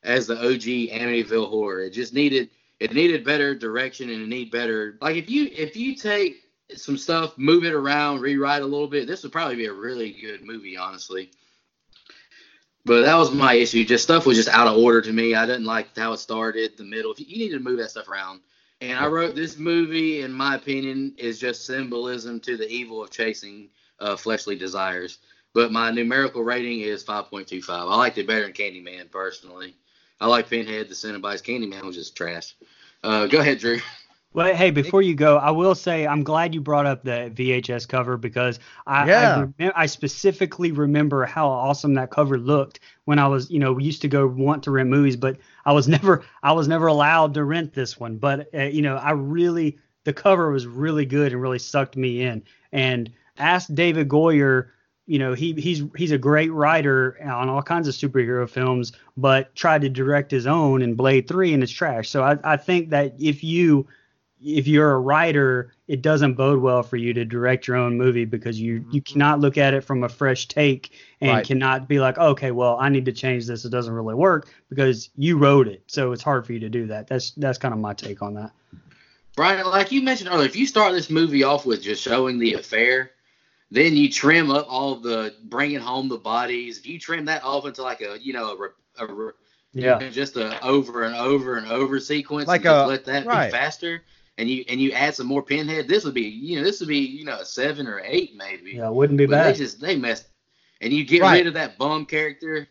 as 0.04 0.28
the 0.28 0.38
OG 0.38 0.92
Amityville 0.92 1.50
horror. 1.50 1.82
It 1.82 1.92
just 1.92 2.14
needed, 2.14 2.50
it 2.80 2.94
needed 2.94 3.24
better 3.24 3.56
direction 3.56 4.10
and 4.10 4.24
it 4.24 4.28
need 4.28 4.52
better. 4.52 4.98
Like 5.02 5.16
if 5.16 5.30
you, 5.30 5.50
if 5.52 5.76
you 5.76 5.96
take 5.96 6.44
some 6.76 6.98
stuff, 6.98 7.38
move 7.38 7.64
it 7.66 7.74
around, 7.74 8.22
rewrite 8.22 8.62
a 8.62 8.66
little 8.66 8.88
bit, 8.88 9.08
this 9.08 9.24
would 9.24 9.32
probably 9.32 9.56
be 9.56 9.66
a 9.66 9.74
really 9.74 10.12
good 10.12 10.44
movie, 10.44 10.78
honestly. 10.78 11.32
But 12.86 13.04
that 13.04 13.16
was 13.16 13.32
my 13.32 13.54
issue. 13.54 13.86
Just 13.86 14.04
stuff 14.04 14.26
was 14.26 14.38
just 14.38 14.50
out 14.50 14.68
of 14.68 14.78
order 14.78 15.02
to 15.02 15.14
me. 15.14 15.36
I 15.36 15.46
didn't 15.46 15.66
like 15.66 15.96
how 15.96 16.14
it 16.14 16.18
started, 16.18 16.78
the 16.78 16.84
middle. 16.84 17.14
If 17.14 17.20
you 17.20 17.38
need 17.38 17.52
to 17.52 17.60
move 17.60 17.78
that 17.78 17.92
stuff 17.92 18.10
around. 18.10 18.42
And 18.82 19.00
I 19.00 19.08
wrote 19.08 19.36
this 19.36 19.58
movie, 19.58 20.22
in 20.22 20.34
my 20.34 20.56
opinion, 20.56 21.14
is 21.18 21.40
just 21.40 21.66
symbolism 21.66 22.42
to 22.42 22.58
the 22.58 22.68
evil 22.68 23.02
of 23.02 23.12
chasing 23.12 23.70
uh, 24.00 24.18
fleshly 24.18 24.58
desires. 24.58 25.20
But 25.54 25.72
my 25.72 25.92
numerical 25.92 26.44
rating 26.44 26.82
is 26.82 27.04
5.25. 27.06 27.70
I 27.70 27.84
liked 27.84 28.18
it 28.18 28.28
better 28.28 28.44
than 28.44 28.52
Candyman, 28.52 29.10
personally. 29.10 29.76
I 30.20 30.28
like 30.28 30.50
Pinhead, 30.50 30.90
the 30.90 30.96
Cenobites. 30.96 31.44
Candyman 31.44 31.84
was 31.84 31.96
just 31.96 32.16
trash. 32.16 32.56
Uh, 33.04 33.28
go 33.28 33.40
ahead, 33.40 33.60
Drew. 33.60 33.80
Well, 34.34 34.56
hey, 34.56 34.72
before 34.72 35.04
you 35.04 35.14
go, 35.14 35.38
I 35.38 35.52
will 35.52 35.76
say 35.76 36.08
I'm 36.08 36.24
glad 36.24 36.56
you 36.56 36.62
brought 36.62 36.88
up 36.88 37.04
the 37.04 37.32
VHS 37.36 37.88
cover 37.88 38.18
because 38.18 38.60
I, 38.88 39.08
Yeah. 39.08 39.38
I, 39.38 39.44
remem- 39.64 39.74
I 39.76 39.86
specifically 39.86 40.72
remember 40.72 41.24
how 41.26 41.48
awesome 41.48 41.94
that 41.96 42.10
cover 42.10 42.40
looked 42.40 42.80
when 43.06 43.20
I 43.20 43.28
was, 43.28 43.52
you 43.52 43.60
know, 43.60 43.74
we 43.74 43.84
used 43.84 44.02
to 44.02 44.08
go 44.08 44.26
want 44.26 44.64
to 44.64 44.72
rent 44.72 44.90
movies, 44.90 45.16
but 45.18 45.38
I 45.66 45.74
was 45.74 45.88
never, 45.98 46.24
I 46.42 46.54
was 46.54 46.68
never 46.68 46.88
allowed 46.88 47.36
to 47.36 47.44
rent 47.44 47.74
this 47.74 48.00
one. 48.00 48.18
But 48.18 48.50
uh, 48.56 48.64
you 48.64 48.82
know, 48.82 48.96
I 48.96 49.12
really, 49.12 49.78
the 50.04 50.14
cover 50.14 50.50
was 50.50 50.66
really 50.66 51.06
good 51.06 51.32
and 51.32 51.42
really 51.42 51.60
sucked 51.60 51.96
me 51.96 52.24
in. 52.24 52.44
And 52.72 53.12
ask 53.38 53.72
David 53.72 54.10
Goyer, 54.10 54.70
you 55.06 55.20
know, 55.20 55.34
he 55.34 55.54
he's 55.54 55.84
he's 55.98 56.12
a 56.12 56.18
great 56.18 56.52
writer 56.52 57.18
on 57.22 57.50
all 57.50 57.62
kinds 57.62 57.88
of 57.88 57.94
superhero 57.94 58.50
films, 58.50 58.94
but 59.18 59.54
tried 59.56 59.82
to 59.82 59.90
direct 59.90 60.32
his 60.32 60.48
own 60.48 60.82
in 60.82 60.96
Blade 60.96 61.28
Three 61.28 61.54
and 61.54 61.62
it's 61.62 61.72
trash. 61.72 62.10
So 62.10 62.24
I, 62.24 62.38
I 62.44 62.58
think 62.58 62.90
that 62.92 63.16
if 63.20 63.44
you 63.44 63.88
if 64.42 64.68
you're 64.68 64.92
a 64.92 65.00
writer, 65.00 65.74
it 65.88 66.02
doesn't 66.02 66.36
bode 66.36 66.62
well 66.62 66.84
for 66.84 66.98
you 66.98 67.14
to 67.14 67.26
direct 67.26 67.68
your 67.68 67.78
own 67.78 67.98
movie 67.98 68.26
because 68.26 68.60
you 68.60 68.74
you 68.92 69.02
mm-hmm. 69.02 69.14
cannot 69.14 69.40
look 69.40 69.58
at 69.58 69.74
it 69.74 69.82
from 69.82 70.04
a 70.04 70.10
fresh 70.10 70.48
take 70.48 70.92
and 71.20 71.32
Right. 71.32 71.46
cannot 71.46 71.88
be 71.88 72.00
like, 72.00 72.18
okay, 72.18 72.52
well, 72.52 72.78
I 72.80 72.90
need 72.90 73.06
to 73.06 73.14
change 73.14 73.46
this. 73.46 73.66
It 73.66 73.70
doesn't 73.70 73.94
really 73.94 74.16
work 74.16 74.50
because 74.70 75.10
you 75.18 75.38
wrote 75.38 75.68
it, 75.68 75.84
so 75.88 76.14
it's 76.14 76.24
hard 76.24 76.46
for 76.46 76.54
you 76.54 76.60
to 76.60 76.70
do 76.70 76.88
that. 76.88 77.08
That's 77.08 77.32
that's 77.32 77.58
kind 77.58 77.74
of 77.74 77.80
my 77.80 77.94
take 77.94 78.22
on 78.22 78.36
that. 78.36 78.52
Brian, 79.36 79.66
like 79.66 79.92
you 79.92 80.02
mentioned 80.02 80.30
earlier, 80.32 80.46
if 80.46 80.56
you 80.56 80.68
start 80.68 80.94
this 80.94 81.10
movie 81.10 81.44
off 81.44 81.66
with 81.66 81.82
just 81.82 82.04
showing 82.04 82.38
the 82.38 82.54
affair, 82.54 83.12
then 83.74 83.98
you 83.98 84.08
trim 84.08 84.52
up 84.52 84.68
all 84.70 84.96
the 84.96 85.34
bringing 85.46 85.80
home 85.80 86.08
the 86.08 86.18
bodies. 86.18 86.78
If 86.78 86.86
you 86.86 87.00
trim 87.00 87.26
that 87.26 87.44
off 87.44 87.66
into 87.66 87.82
like 87.82 88.02
a 88.02 88.18
you 88.22 88.32
know 88.34 88.72
a, 89.00 89.04
a 89.06 89.32
Yeah. 89.74 90.10
just 90.10 90.38
a 90.38 90.64
over 90.64 91.04
and 91.04 91.16
over 91.16 91.58
and 91.58 91.68
over 91.68 92.00
sequence. 92.00 92.48
Like 92.48 92.62
and 92.62 92.66
just 92.66 92.86
a- 92.86 92.88
let 92.88 93.06
that 93.06 93.26
right. 93.26 93.48
be 93.48 93.52
faster. 93.52 94.04
And 94.38 94.48
you 94.50 94.64
and 94.70 94.80
you 94.80 94.92
add 94.92 95.16
some 95.16 95.26
more 95.28 95.42
pinhead. 95.44 95.88
This 95.88 96.06
would 96.06 96.14
be 96.14 96.22
you 96.22 96.58
know 96.58 96.64
this 96.64 96.80
would 96.82 96.90
be 96.90 97.00
you 97.00 97.26
know 97.26 97.40
a 97.40 97.46
seven 97.46 97.88
or 97.88 98.00
eight 98.06 98.36
maybe. 98.36 98.74
Yeah, 98.74 98.88
it 98.88 98.94
wouldn't 98.94 99.18
be 99.18 99.26
But 99.26 99.32
bad. 99.38 99.56
they 99.56 99.58
just 99.58 99.82
they 99.82 99.96
messed. 99.96 100.28
And 100.82 100.94
you 100.94 101.04
get 101.04 101.22
Right. 101.22 101.38
rid 101.40 101.48
of 101.48 101.54
that 101.56 101.78
bum 101.80 102.06
character. 102.06 102.68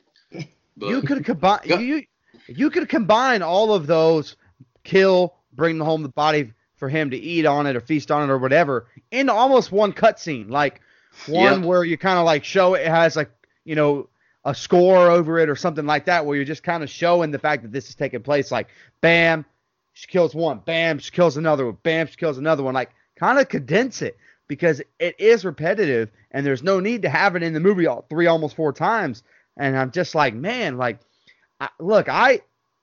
But 0.76 0.88
you 0.88 1.02
could 1.02 1.24
combine 1.24 1.60
you 1.64 2.04
you 2.46 2.70
could 2.70 2.88
combine 2.88 3.42
all 3.42 3.74
of 3.74 3.86
those 3.88 4.36
kill 4.84 5.34
bring 5.52 5.78
home 5.80 6.02
the 6.02 6.08
body 6.08 6.52
for 6.76 6.88
him 6.88 7.10
to 7.10 7.16
eat 7.16 7.44
on 7.46 7.66
it 7.66 7.76
or 7.76 7.80
feast 7.80 8.10
on 8.10 8.28
it 8.28 8.32
or 8.32 8.38
whatever 8.38 8.86
into 9.10 9.32
almost 9.32 9.70
one 9.70 9.92
cutscene 9.92 10.48
like 10.50 10.80
one 11.26 11.60
Yep. 11.60 11.64
where 11.64 11.84
you 11.84 11.96
kind 11.98 12.18
of 12.18 12.24
like 12.24 12.44
show 12.44 12.74
it 12.74 12.86
has 12.86 13.16
like 13.16 13.30
you 13.64 13.74
know 13.74 14.08
a 14.44 14.54
score 14.54 15.10
over 15.10 15.38
it 15.38 15.48
or 15.48 15.56
something 15.56 15.86
like 15.86 16.06
that 16.06 16.26
where 16.26 16.36
you're 16.36 16.44
just 16.44 16.62
kind 16.62 16.82
of 16.82 16.90
showing 16.90 17.30
the 17.30 17.38
fact 17.38 17.62
that 17.62 17.72
this 17.72 17.88
is 17.88 17.94
taking 17.94 18.22
place 18.22 18.50
like 18.50 18.68
bam 19.00 19.44
she 19.92 20.06
kills 20.06 20.34
one 20.34 20.58
bam 20.64 20.98
she 20.98 21.10
kills 21.10 21.36
another 21.36 21.66
one 21.66 21.78
bam 21.82 22.06
she 22.06 22.16
kills 22.16 22.38
another 22.38 22.62
one 22.62 22.74
like 22.74 22.90
kind 23.16 23.38
of 23.38 23.48
condense 23.48 24.02
it 24.02 24.16
because 24.48 24.82
it 24.98 25.14
is 25.18 25.44
repetitive 25.44 26.10
and 26.32 26.44
there's 26.44 26.62
no 26.62 26.80
need 26.80 27.02
to 27.02 27.08
have 27.08 27.36
it 27.36 27.42
in 27.42 27.52
the 27.52 27.60
movie 27.60 27.86
all, 27.86 28.04
three 28.08 28.26
almost 28.26 28.56
four 28.56 28.72
times 28.72 29.22
and 29.56 29.76
i'm 29.78 29.90
just 29.90 30.14
like 30.14 30.34
man 30.34 30.76
like 30.76 30.98
I, 31.60 31.68
look 31.78 32.08
i 32.08 32.40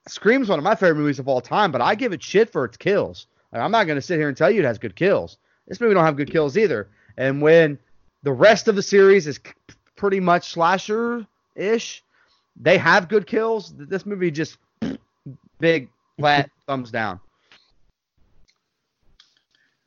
scream's 0.08 0.48
one 0.50 0.60
of 0.60 0.64
my 0.64 0.76
favorite 0.76 1.00
movies 1.00 1.20
of 1.20 1.28
all 1.28 1.42
time 1.42 1.72
but 1.72 1.82
i 1.82 1.94
give 1.96 2.14
it 2.14 2.24
shit 2.24 2.52
for 2.52 2.64
its 2.64 2.78
kills 2.78 3.28
like, 3.52 3.62
i'm 3.62 3.72
not 3.72 3.86
going 3.86 3.98
to 3.98 4.02
sit 4.02 4.18
here 4.18 4.30
and 4.30 4.38
tell 4.38 4.50
you 4.50 4.62
it 4.62 4.66
has 4.66 4.78
good 4.78 4.96
kills 4.96 5.38
this 5.68 5.82
movie 5.82 5.94
don't 5.94 6.06
have 6.06 6.16
good 6.16 6.32
kills 6.32 6.58
either 6.58 6.88
and 7.18 7.42
when 7.42 7.78
the 8.24 8.32
rest 8.32 8.68
of 8.68 8.76
the 8.76 8.84
series 8.84 9.28
is 9.28 9.40
pretty 9.96 10.20
much 10.20 10.52
slasher 10.52 11.26
ish 11.56 12.04
they 12.62 12.78
have 12.78 13.10
good 13.10 13.28
kills 13.28 13.74
this 13.76 14.06
movie 14.06 14.32
just 14.32 14.58
big 15.60 15.90
flat 16.18 16.50
thumbs 16.68 16.92
down 16.92 17.20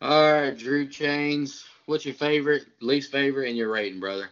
all 0.03 0.33
right, 0.33 0.59
Drew 0.59 0.89
Chains. 0.89 1.65
What's 1.87 2.05
your 2.05 2.15
favorite, 2.15 2.65
least 2.81 3.13
favorite, 3.13 3.47
and 3.47 3.57
your 3.57 3.71
rating, 3.71 4.01
brother? 4.01 4.31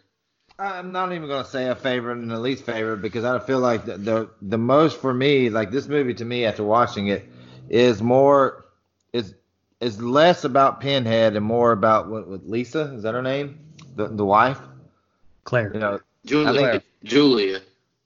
I'm 0.58 0.90
not 0.90 1.12
even 1.12 1.28
gonna 1.28 1.44
say 1.44 1.68
a 1.68 1.76
favorite 1.76 2.18
and 2.18 2.28
the 2.28 2.40
least 2.40 2.66
favorite 2.66 3.00
because 3.00 3.24
I 3.24 3.38
feel 3.38 3.60
like 3.60 3.84
the, 3.84 3.96
the 3.96 4.30
the 4.42 4.58
most 4.58 5.00
for 5.00 5.14
me, 5.14 5.48
like 5.48 5.70
this 5.70 5.86
movie 5.86 6.14
to 6.14 6.24
me 6.24 6.44
after 6.44 6.64
watching 6.64 7.06
it, 7.06 7.24
is 7.68 8.02
more 8.02 8.66
is 9.12 9.36
is 9.80 10.02
less 10.02 10.42
about 10.42 10.80
Pinhead 10.80 11.36
and 11.36 11.46
more 11.46 11.70
about 11.70 12.08
what 12.08 12.26
with 12.26 12.42
Lisa 12.44 12.92
is 12.94 13.04
that 13.04 13.14
her 13.14 13.22
name, 13.22 13.60
the 13.96 14.08
the 14.08 14.24
wife, 14.24 14.58
Claire. 15.44 15.72
you 15.72 15.80
know 15.80 16.00
Julia. 16.24 16.52
Claire. 16.52 16.82
Julia. 17.04 17.60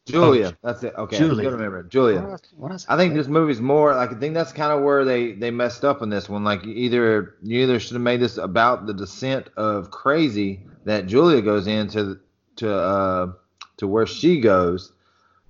Julia. 0.06 0.56
That's 0.62 0.82
it. 0.82 0.92
Okay, 0.96 1.16
Julia. 1.16 1.40
I 1.40 1.44
can 1.44 1.52
remember 1.54 1.80
it. 1.80 1.88
Julia. 1.88 2.38
What 2.56 2.72
is 2.72 2.84
I 2.88 2.96
think 2.96 3.14
this 3.14 3.26
movie's 3.26 3.60
more 3.60 3.94
like 3.94 4.12
I 4.12 4.14
think 4.14 4.34
that's 4.34 4.52
kind 4.52 4.70
of 4.70 4.82
where 4.82 5.04
they 5.04 5.32
they 5.32 5.50
messed 5.50 5.84
up 5.84 6.02
in 6.02 6.10
this 6.10 6.28
one. 6.28 6.44
Like 6.44 6.64
either 6.64 7.36
you 7.42 7.62
either 7.62 7.80
should 7.80 7.94
have 7.94 8.02
made 8.02 8.20
this 8.20 8.36
about 8.36 8.86
the 8.86 8.92
descent 8.92 9.48
of 9.56 9.90
crazy 9.90 10.60
that 10.84 11.06
Julia 11.06 11.40
goes 11.40 11.66
into 11.66 12.20
to 12.56 12.74
uh 12.74 13.32
to 13.78 13.86
where 13.88 14.06
she 14.06 14.40
goes, 14.40 14.92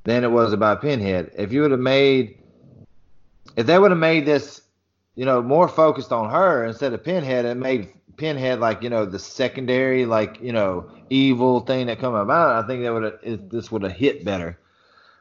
than 0.04 0.22
it 0.22 0.30
was 0.30 0.52
about 0.52 0.80
Pinhead. 0.80 1.32
If 1.36 1.52
you 1.52 1.62
would 1.62 1.72
have 1.72 1.80
made 1.80 2.38
if 3.56 3.66
they 3.66 3.78
would 3.78 3.90
have 3.90 4.00
made 4.00 4.26
this, 4.26 4.62
you 5.14 5.24
know, 5.24 5.42
more 5.42 5.68
focused 5.68 6.12
on 6.12 6.30
her 6.30 6.64
instead 6.64 6.92
of 6.92 7.02
Pinhead, 7.02 7.44
and 7.44 7.60
made 7.60 7.88
Pinhead 8.16 8.60
like 8.60 8.82
you 8.82 8.90
know 8.90 9.04
the 9.04 9.18
secondary 9.18 10.06
like 10.06 10.40
you 10.40 10.52
know 10.52 10.90
evil 11.10 11.60
thing 11.60 11.86
that 11.86 11.98
come 11.98 12.14
about, 12.14 12.64
I 12.64 12.66
think 12.66 12.82
that 12.82 12.92
would 12.92 13.50
this 13.50 13.70
would 13.70 13.82
have 13.82 13.92
hit 13.92 14.24
better. 14.24 14.58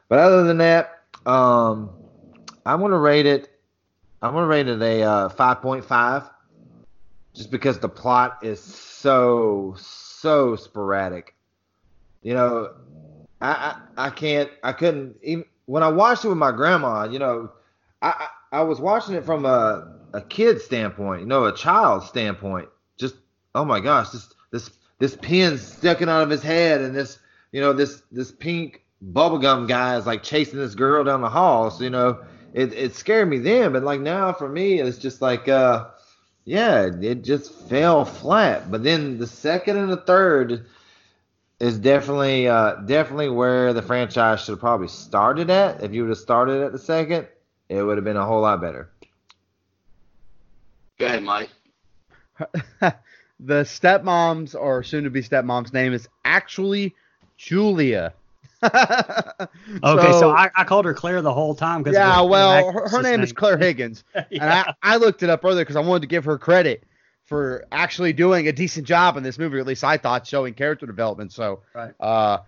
But 0.08 0.18
other 0.18 0.44
than 0.44 0.58
that, 0.58 1.02
um, 1.26 1.90
I'm 2.66 2.80
gonna 2.80 2.98
rate 2.98 3.26
it. 3.26 3.50
I'm 4.22 4.32
gonna 4.32 4.46
rate 4.46 4.68
it 4.68 4.80
a 4.80 5.02
uh, 5.02 5.28
5.5, 5.28 6.30
just 7.34 7.50
because 7.50 7.78
the 7.78 7.88
plot 7.88 8.38
is 8.42 8.60
so 8.60 9.74
so 9.78 10.56
sporadic. 10.56 11.34
You 12.22 12.34
know, 12.34 12.74
I 13.40 13.76
I, 13.96 14.06
I 14.06 14.10
can't 14.10 14.50
I 14.62 14.72
couldn't 14.72 15.16
even 15.22 15.44
when 15.66 15.82
I 15.82 15.88
watched 15.88 16.24
it 16.24 16.28
with 16.28 16.38
my 16.38 16.52
grandma. 16.52 17.04
You 17.04 17.18
know, 17.18 17.52
I 18.02 18.28
I, 18.52 18.58
I 18.58 18.62
was 18.62 18.80
watching 18.80 19.14
it 19.14 19.24
from 19.24 19.44
a 19.44 19.92
a 20.12 20.22
kid 20.22 20.60
standpoint. 20.60 21.20
You 21.20 21.26
know, 21.26 21.44
a 21.44 21.54
child 21.54 22.04
standpoint. 22.04 22.68
Just 23.54 23.62
oh 23.62 23.64
my 23.64 23.80
gosh, 23.80 24.10
this 24.10 24.34
this 24.50 24.70
this 24.98 25.16
pin 25.16 25.58
sticking 25.58 26.08
out 26.08 26.22
of 26.22 26.30
his 26.30 26.42
head, 26.42 26.80
and 26.80 26.94
this 26.94 27.18
you 27.52 27.60
know 27.60 27.72
this 27.72 28.02
this 28.10 28.32
pink 28.32 28.84
bubblegum 29.12 29.68
guy 29.68 29.96
is 29.96 30.06
like 30.06 30.22
chasing 30.22 30.58
this 30.58 30.74
girl 30.74 31.04
down 31.04 31.20
the 31.20 31.28
hall. 31.28 31.70
So 31.70 31.84
you 31.84 31.90
know, 31.90 32.24
it 32.52 32.72
it 32.72 32.94
scared 32.94 33.28
me 33.28 33.38
then, 33.38 33.72
but 33.72 33.82
like 33.82 34.00
now 34.00 34.32
for 34.32 34.48
me, 34.48 34.80
it's 34.80 34.98
just 34.98 35.22
like 35.22 35.48
uh, 35.48 35.86
yeah, 36.44 36.90
it 37.00 37.22
just 37.22 37.52
fell 37.68 38.04
flat. 38.04 38.70
But 38.70 38.82
then 38.82 39.18
the 39.18 39.26
second 39.26 39.76
and 39.76 39.90
the 39.90 39.98
third 39.98 40.66
is 41.60 41.78
definitely 41.78 42.48
uh 42.48 42.74
definitely 42.86 43.28
where 43.28 43.72
the 43.72 43.82
franchise 43.82 44.40
should 44.40 44.52
have 44.52 44.60
probably 44.60 44.88
started 44.88 45.50
at. 45.50 45.82
If 45.82 45.94
you 45.94 46.02
would 46.02 46.10
have 46.10 46.18
started 46.18 46.62
at 46.62 46.72
the 46.72 46.78
second, 46.78 47.28
it 47.68 47.82
would 47.82 47.96
have 47.96 48.04
been 48.04 48.16
a 48.16 48.26
whole 48.26 48.40
lot 48.40 48.60
better. 48.60 48.90
Go 50.98 51.06
ahead, 51.06 51.22
Mike. 51.22 51.50
the 53.44 53.62
stepmom's 53.62 54.54
or 54.54 54.82
soon 54.82 55.04
to 55.04 55.10
be 55.10 55.22
stepmom's 55.22 55.72
name 55.72 55.92
is 55.92 56.08
actually 56.24 56.94
Julia. 57.36 58.14
Okay, 59.82 60.12
so, 60.12 60.30
I, 60.30 60.50
I 60.56 60.64
called 60.64 60.86
her 60.86 60.94
Claire 60.94 61.20
the 61.20 61.32
whole 61.32 61.54
time 61.54 61.82
because 61.82 61.94
yeah, 61.94 62.22
well, 62.22 62.72
her, 62.72 62.88
her 62.88 63.02
name 63.02 63.20
is 63.20 63.32
Clare 63.32 63.58
Higgins, 63.58 64.04
and. 64.14 64.42
I, 64.42 64.72
I 64.82 64.96
looked 64.96 65.22
it 65.22 65.28
up 65.28 65.44
earlier 65.44 65.62
because 65.62 65.76
I 65.76 65.80
wanted 65.80 66.00
to 66.02 66.06
give 66.06 66.24
her 66.24 66.38
credit 66.38 66.84
for 67.24 67.64
actually 67.72 68.12
doing 68.14 68.48
a 68.48 68.52
decent 68.52 68.86
job 68.86 69.16
in 69.18 69.22
this 69.22 69.38
movie, 69.38 69.58
at 69.58 69.66
least 69.66 69.84
I 69.84 69.98
thought, 69.98 70.26
showing 70.26 70.54
character 70.54 70.86
development. 70.86 71.32
So, 71.32 71.60
Right. 71.74 71.92
uh, 72.00 72.38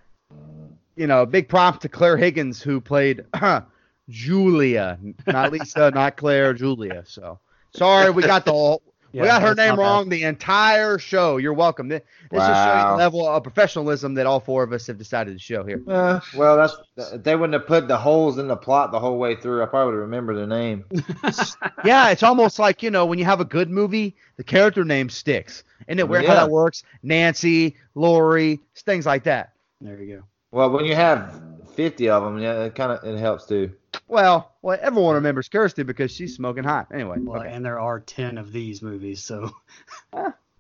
you 0.97 1.07
know, 1.07 1.27
big 1.27 1.49
props 1.49 1.79
to 1.81 1.89
Clare 1.89 2.17
Higgins 2.17 2.63
who 2.63 2.81
played 2.81 3.25
Julia, 4.09 4.99
not 5.27 5.53
Lisa, 5.53 5.91
not 5.91 6.17
Claire, 6.17 6.55
Julia. 6.55 7.03
So, 7.07 7.39
sorry, 7.75 8.11
we 8.11 8.23
got 8.23 8.45
the 8.45 8.53
whole. 8.53 8.83
Yeah, 9.13 9.23
we 9.23 9.29
got 9.29 9.43
her 9.43 9.55
name 9.55 9.69
not 9.69 9.77
bad. 9.77 9.83
wrong 9.83 10.09
the 10.09 10.25
entire 10.25 10.99
show. 10.99 11.37
You're 11.37 11.53
welcome. 11.53 11.89
This, 11.89 12.03
this 12.31 12.43
is 12.43 12.49
showing 12.49 12.87
the 12.89 12.97
level 12.97 13.27
of 13.27 13.43
professionalism 13.43 14.15
that 14.15 14.27
all 14.27 14.41
four 14.41 14.63
of 14.63 14.73
us 14.73 14.87
have 14.89 14.99
decided 14.99 15.33
to 15.33 15.39
show 15.39 15.65
here. 15.65 15.83
Uh, 15.87 16.21
well, 16.37 16.57
that's 16.57 17.13
they 17.23 17.35
wouldn't 17.37 17.55
have 17.55 17.67
put 17.67 17.89
the 17.89 17.97
holes 17.97 18.39
in 18.39 18.49
the 18.49 18.57
plot 18.57 18.93
the 18.93 19.01
whole 19.01 19.19
way 19.19 19.37
through. 19.37 19.63
I 19.63 19.67
probably 19.67 19.87
would 19.87 19.99
have 19.99 20.03
remembered 20.03 20.37
their 20.37 20.47
name. 20.47 20.85
yeah, 21.85 22.11
it's 22.11 22.23
almost 22.23 22.59
like 22.59 22.83
you 22.83 22.91
know 22.91 23.07
when 23.07 23.19
you 23.19 23.25
have 23.25 23.41
a 23.41 23.45
good 23.45 23.71
movie, 23.71 24.17
the 24.37 24.45
character 24.45 24.85
name 24.85 25.09
sticks. 25.09 25.65
Isn't 25.89 25.99
it 25.99 26.09
weird 26.09 26.27
how 26.27 26.35
that 26.35 26.51
works? 26.51 26.83
Nancy, 27.03 27.77
Lori, 27.95 28.61
things 28.75 29.07
like 29.07 29.25
that. 29.25 29.53
There 29.81 30.03
you 30.03 30.17
go. 30.17 30.23
Well, 30.51 30.71
when 30.71 30.85
you 30.85 30.95
have 30.95 31.41
fifty 31.77 32.09
of 32.09 32.23
them, 32.25 32.39
yeah, 32.39 32.65
it 32.65 32.75
kind 32.75 32.93
of 32.93 33.05
it 33.05 33.19
helps 33.19 33.47
too. 33.47 33.73
Well, 34.09 34.53
well, 34.63 34.79
everyone 34.81 35.15
remembers 35.17 35.49
Kirsty 35.49 35.83
because 35.83 36.11
she's 36.11 36.35
smoking 36.35 36.65
hot. 36.65 36.89
Anyway, 36.93 37.19
Well, 37.21 37.41
okay. 37.43 37.53
and 37.53 37.65
there 37.65 37.81
are 37.81 38.01
ten 38.01 38.39
of 38.39 38.53
these 38.53 38.83
movies, 38.83 39.23
so 39.23 39.51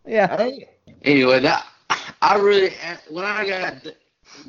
yeah, 0.07 0.37
Hey, 0.37 0.69
Anyway, 1.03 1.41
that 1.41 1.67
I 2.23 2.37
really 2.37 2.73
when 3.11 3.25
I 3.25 3.47
got 3.49 3.87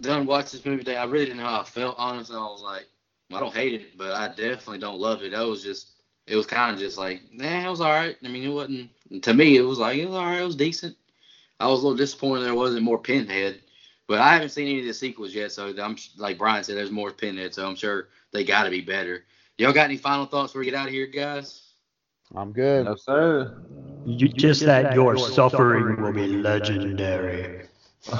done 0.02 0.26
watching 0.26 0.57
this 0.57 0.65
movie 0.65 0.84
today, 0.84 0.98
I 0.98 1.06
really 1.06 1.26
didn't 1.26 1.38
know 1.38 1.45
how 1.45 1.61
I 1.61 1.64
felt. 1.64 1.95
Honestly, 1.98 2.35
I 2.35 2.39
was 2.39 2.61
like, 2.61 2.85
I 3.34 3.39
don't 3.39 3.53
hate 3.53 3.73
it, 3.73 3.98
but 3.98 4.11
I 4.14 4.27
definitely 4.30 4.80
don't 4.80 4.99
love 4.99 5.23
it. 5.23 5.31
That 5.31 5.45
was 5.45 5.64
just, 5.64 5.94
it 6.26 6.35
was 6.35 6.45
kind 6.45 6.73
of 6.73 6.80
just 6.80 6.98
like, 6.98 7.22
nah, 7.31 7.68
it 7.68 7.69
was 7.69 7.81
all 7.81 7.91
right. 7.91 8.15
I 8.23 8.27
mean, 8.27 8.44
it 8.44 8.53
wasn't 8.53 8.89
to 9.23 9.34
me. 9.34 9.57
It 9.57 9.61
was 9.61 9.80
like 9.80 9.98
it 9.98 10.06
was 10.06 10.15
all 10.15 10.26
right. 10.26 10.41
It 10.41 10.45
was 10.45 10.56
decent. 10.56 10.95
I 11.60 11.68
was 11.68 11.81
a 11.81 11.84
little 11.84 11.98
disappointed 11.98 12.44
there 12.44 12.56
wasn't 12.56 12.84
more 12.84 12.99
Pinhead, 12.99 13.61
but 14.07 14.19
I 14.19 14.34
haven't 14.34 14.49
seen 14.49 14.67
any 14.67 14.79
of 14.79 14.85
the 14.85 14.93
sequels 14.93 15.34
yet. 15.34 15.51
So 15.51 15.73
I'm 15.81 15.97
like 16.17 16.38
Brian 16.38 16.63
said, 16.63 16.77
there's 16.77 16.91
more 16.91 17.11
Pinhead, 17.11 17.53
so 17.53 17.67
I'm 17.67 17.75
sure 17.75 18.07
they 18.31 18.43
got 18.43 18.63
to 18.63 18.69
be 18.69 18.81
better. 18.81 19.25
Y'all 19.57 19.73
got 19.73 19.85
any 19.85 19.97
final 19.97 20.25
thoughts 20.25 20.51
before 20.51 20.59
we 20.59 20.65
get 20.65 20.75
out 20.75 20.88
of 20.88 20.93
here, 20.93 21.07
guys? 21.07 21.63
I'm 22.35 22.51
good. 22.51 22.85
no 22.85 22.95
sir. 22.95 23.57
you, 24.05 24.27
just 24.27 24.61
that 24.65 24.93
your 24.93 25.17
suffering 25.17 26.01
will 26.01 26.11
be 26.11 26.27
legendary. 26.27 27.65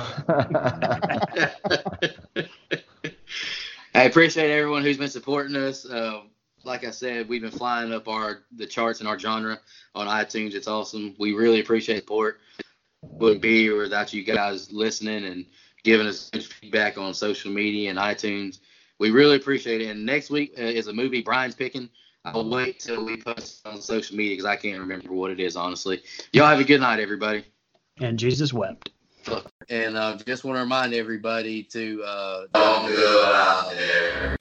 I 3.94 4.04
appreciate 4.04 4.52
everyone 4.52 4.84
who's 4.84 4.98
been 4.98 5.10
supporting 5.10 5.56
us. 5.56 5.86
Uh, 5.86 6.22
like 6.64 6.84
I 6.84 6.92
said, 6.92 7.30
we've 7.30 7.42
been 7.42 7.52
flying 7.52 7.94
up 7.94 8.08
our 8.08 8.44
the 8.56 8.66
charts 8.66 9.02
in 9.02 9.08
our 9.08 9.20
genre 9.20 9.60
on 9.96 10.08
iTunes. 10.08 10.54
It's 10.54 10.68
awesome. 10.68 11.16
We 11.20 11.34
really 11.34 11.60
appreciate 11.60 12.00
support. 12.00 12.40
Wouldn't 13.02 13.42
be 13.42 13.62
here 13.62 13.78
without 13.78 14.14
you 14.14 14.24
guys 14.24 14.72
listening 14.72 15.26
and 15.26 15.46
giving 15.84 16.08
us 16.08 16.30
good 16.30 16.44
feedback 16.44 16.98
on 16.98 17.14
social 17.14 17.52
media 17.52 17.90
and 17.90 18.00
iTunes. 18.00 18.60
We 19.00 19.12
really 19.12 19.36
appreciate 19.36 19.82
it. 19.82 19.90
And 19.90 20.06
next 20.06 20.30
week 20.30 20.54
uh, 20.58 20.64
is 20.64 20.88
a 20.88 20.94
movie 20.94 21.22
Brian's 21.22 21.56
picking. 21.56 21.90
I'll 22.26 22.50
wait 22.50 22.80
till 22.80 23.06
we 23.06 23.22
post 23.22 23.62
it 23.66 23.70
on 23.70 23.82
social 23.82 24.18
media 24.18 24.34
because 24.34 24.46
I 24.46 24.56
can't 24.58 24.80
remember 24.80 25.14
what 25.14 25.32
it 25.32 25.40
is 25.40 25.56
honestly. 25.56 26.02
Y'all 26.34 26.48
have 26.48 26.60
a 26.60 26.64
good 26.64 26.82
night, 26.82 27.00
everybody. 27.00 27.46
And 28.00 28.20
Jesus 28.20 28.52
wept. 28.52 28.90
And 29.70 29.98
uh, 29.98 30.18
just 30.26 30.44
want 30.44 30.58
to 30.58 30.62
remind 30.62 30.94
everybody 30.94 31.64
to 31.64 32.04
uh, 32.04 32.42
don't 32.54 32.88
go 32.88 33.24
out 33.26 33.72
there. 33.72 34.37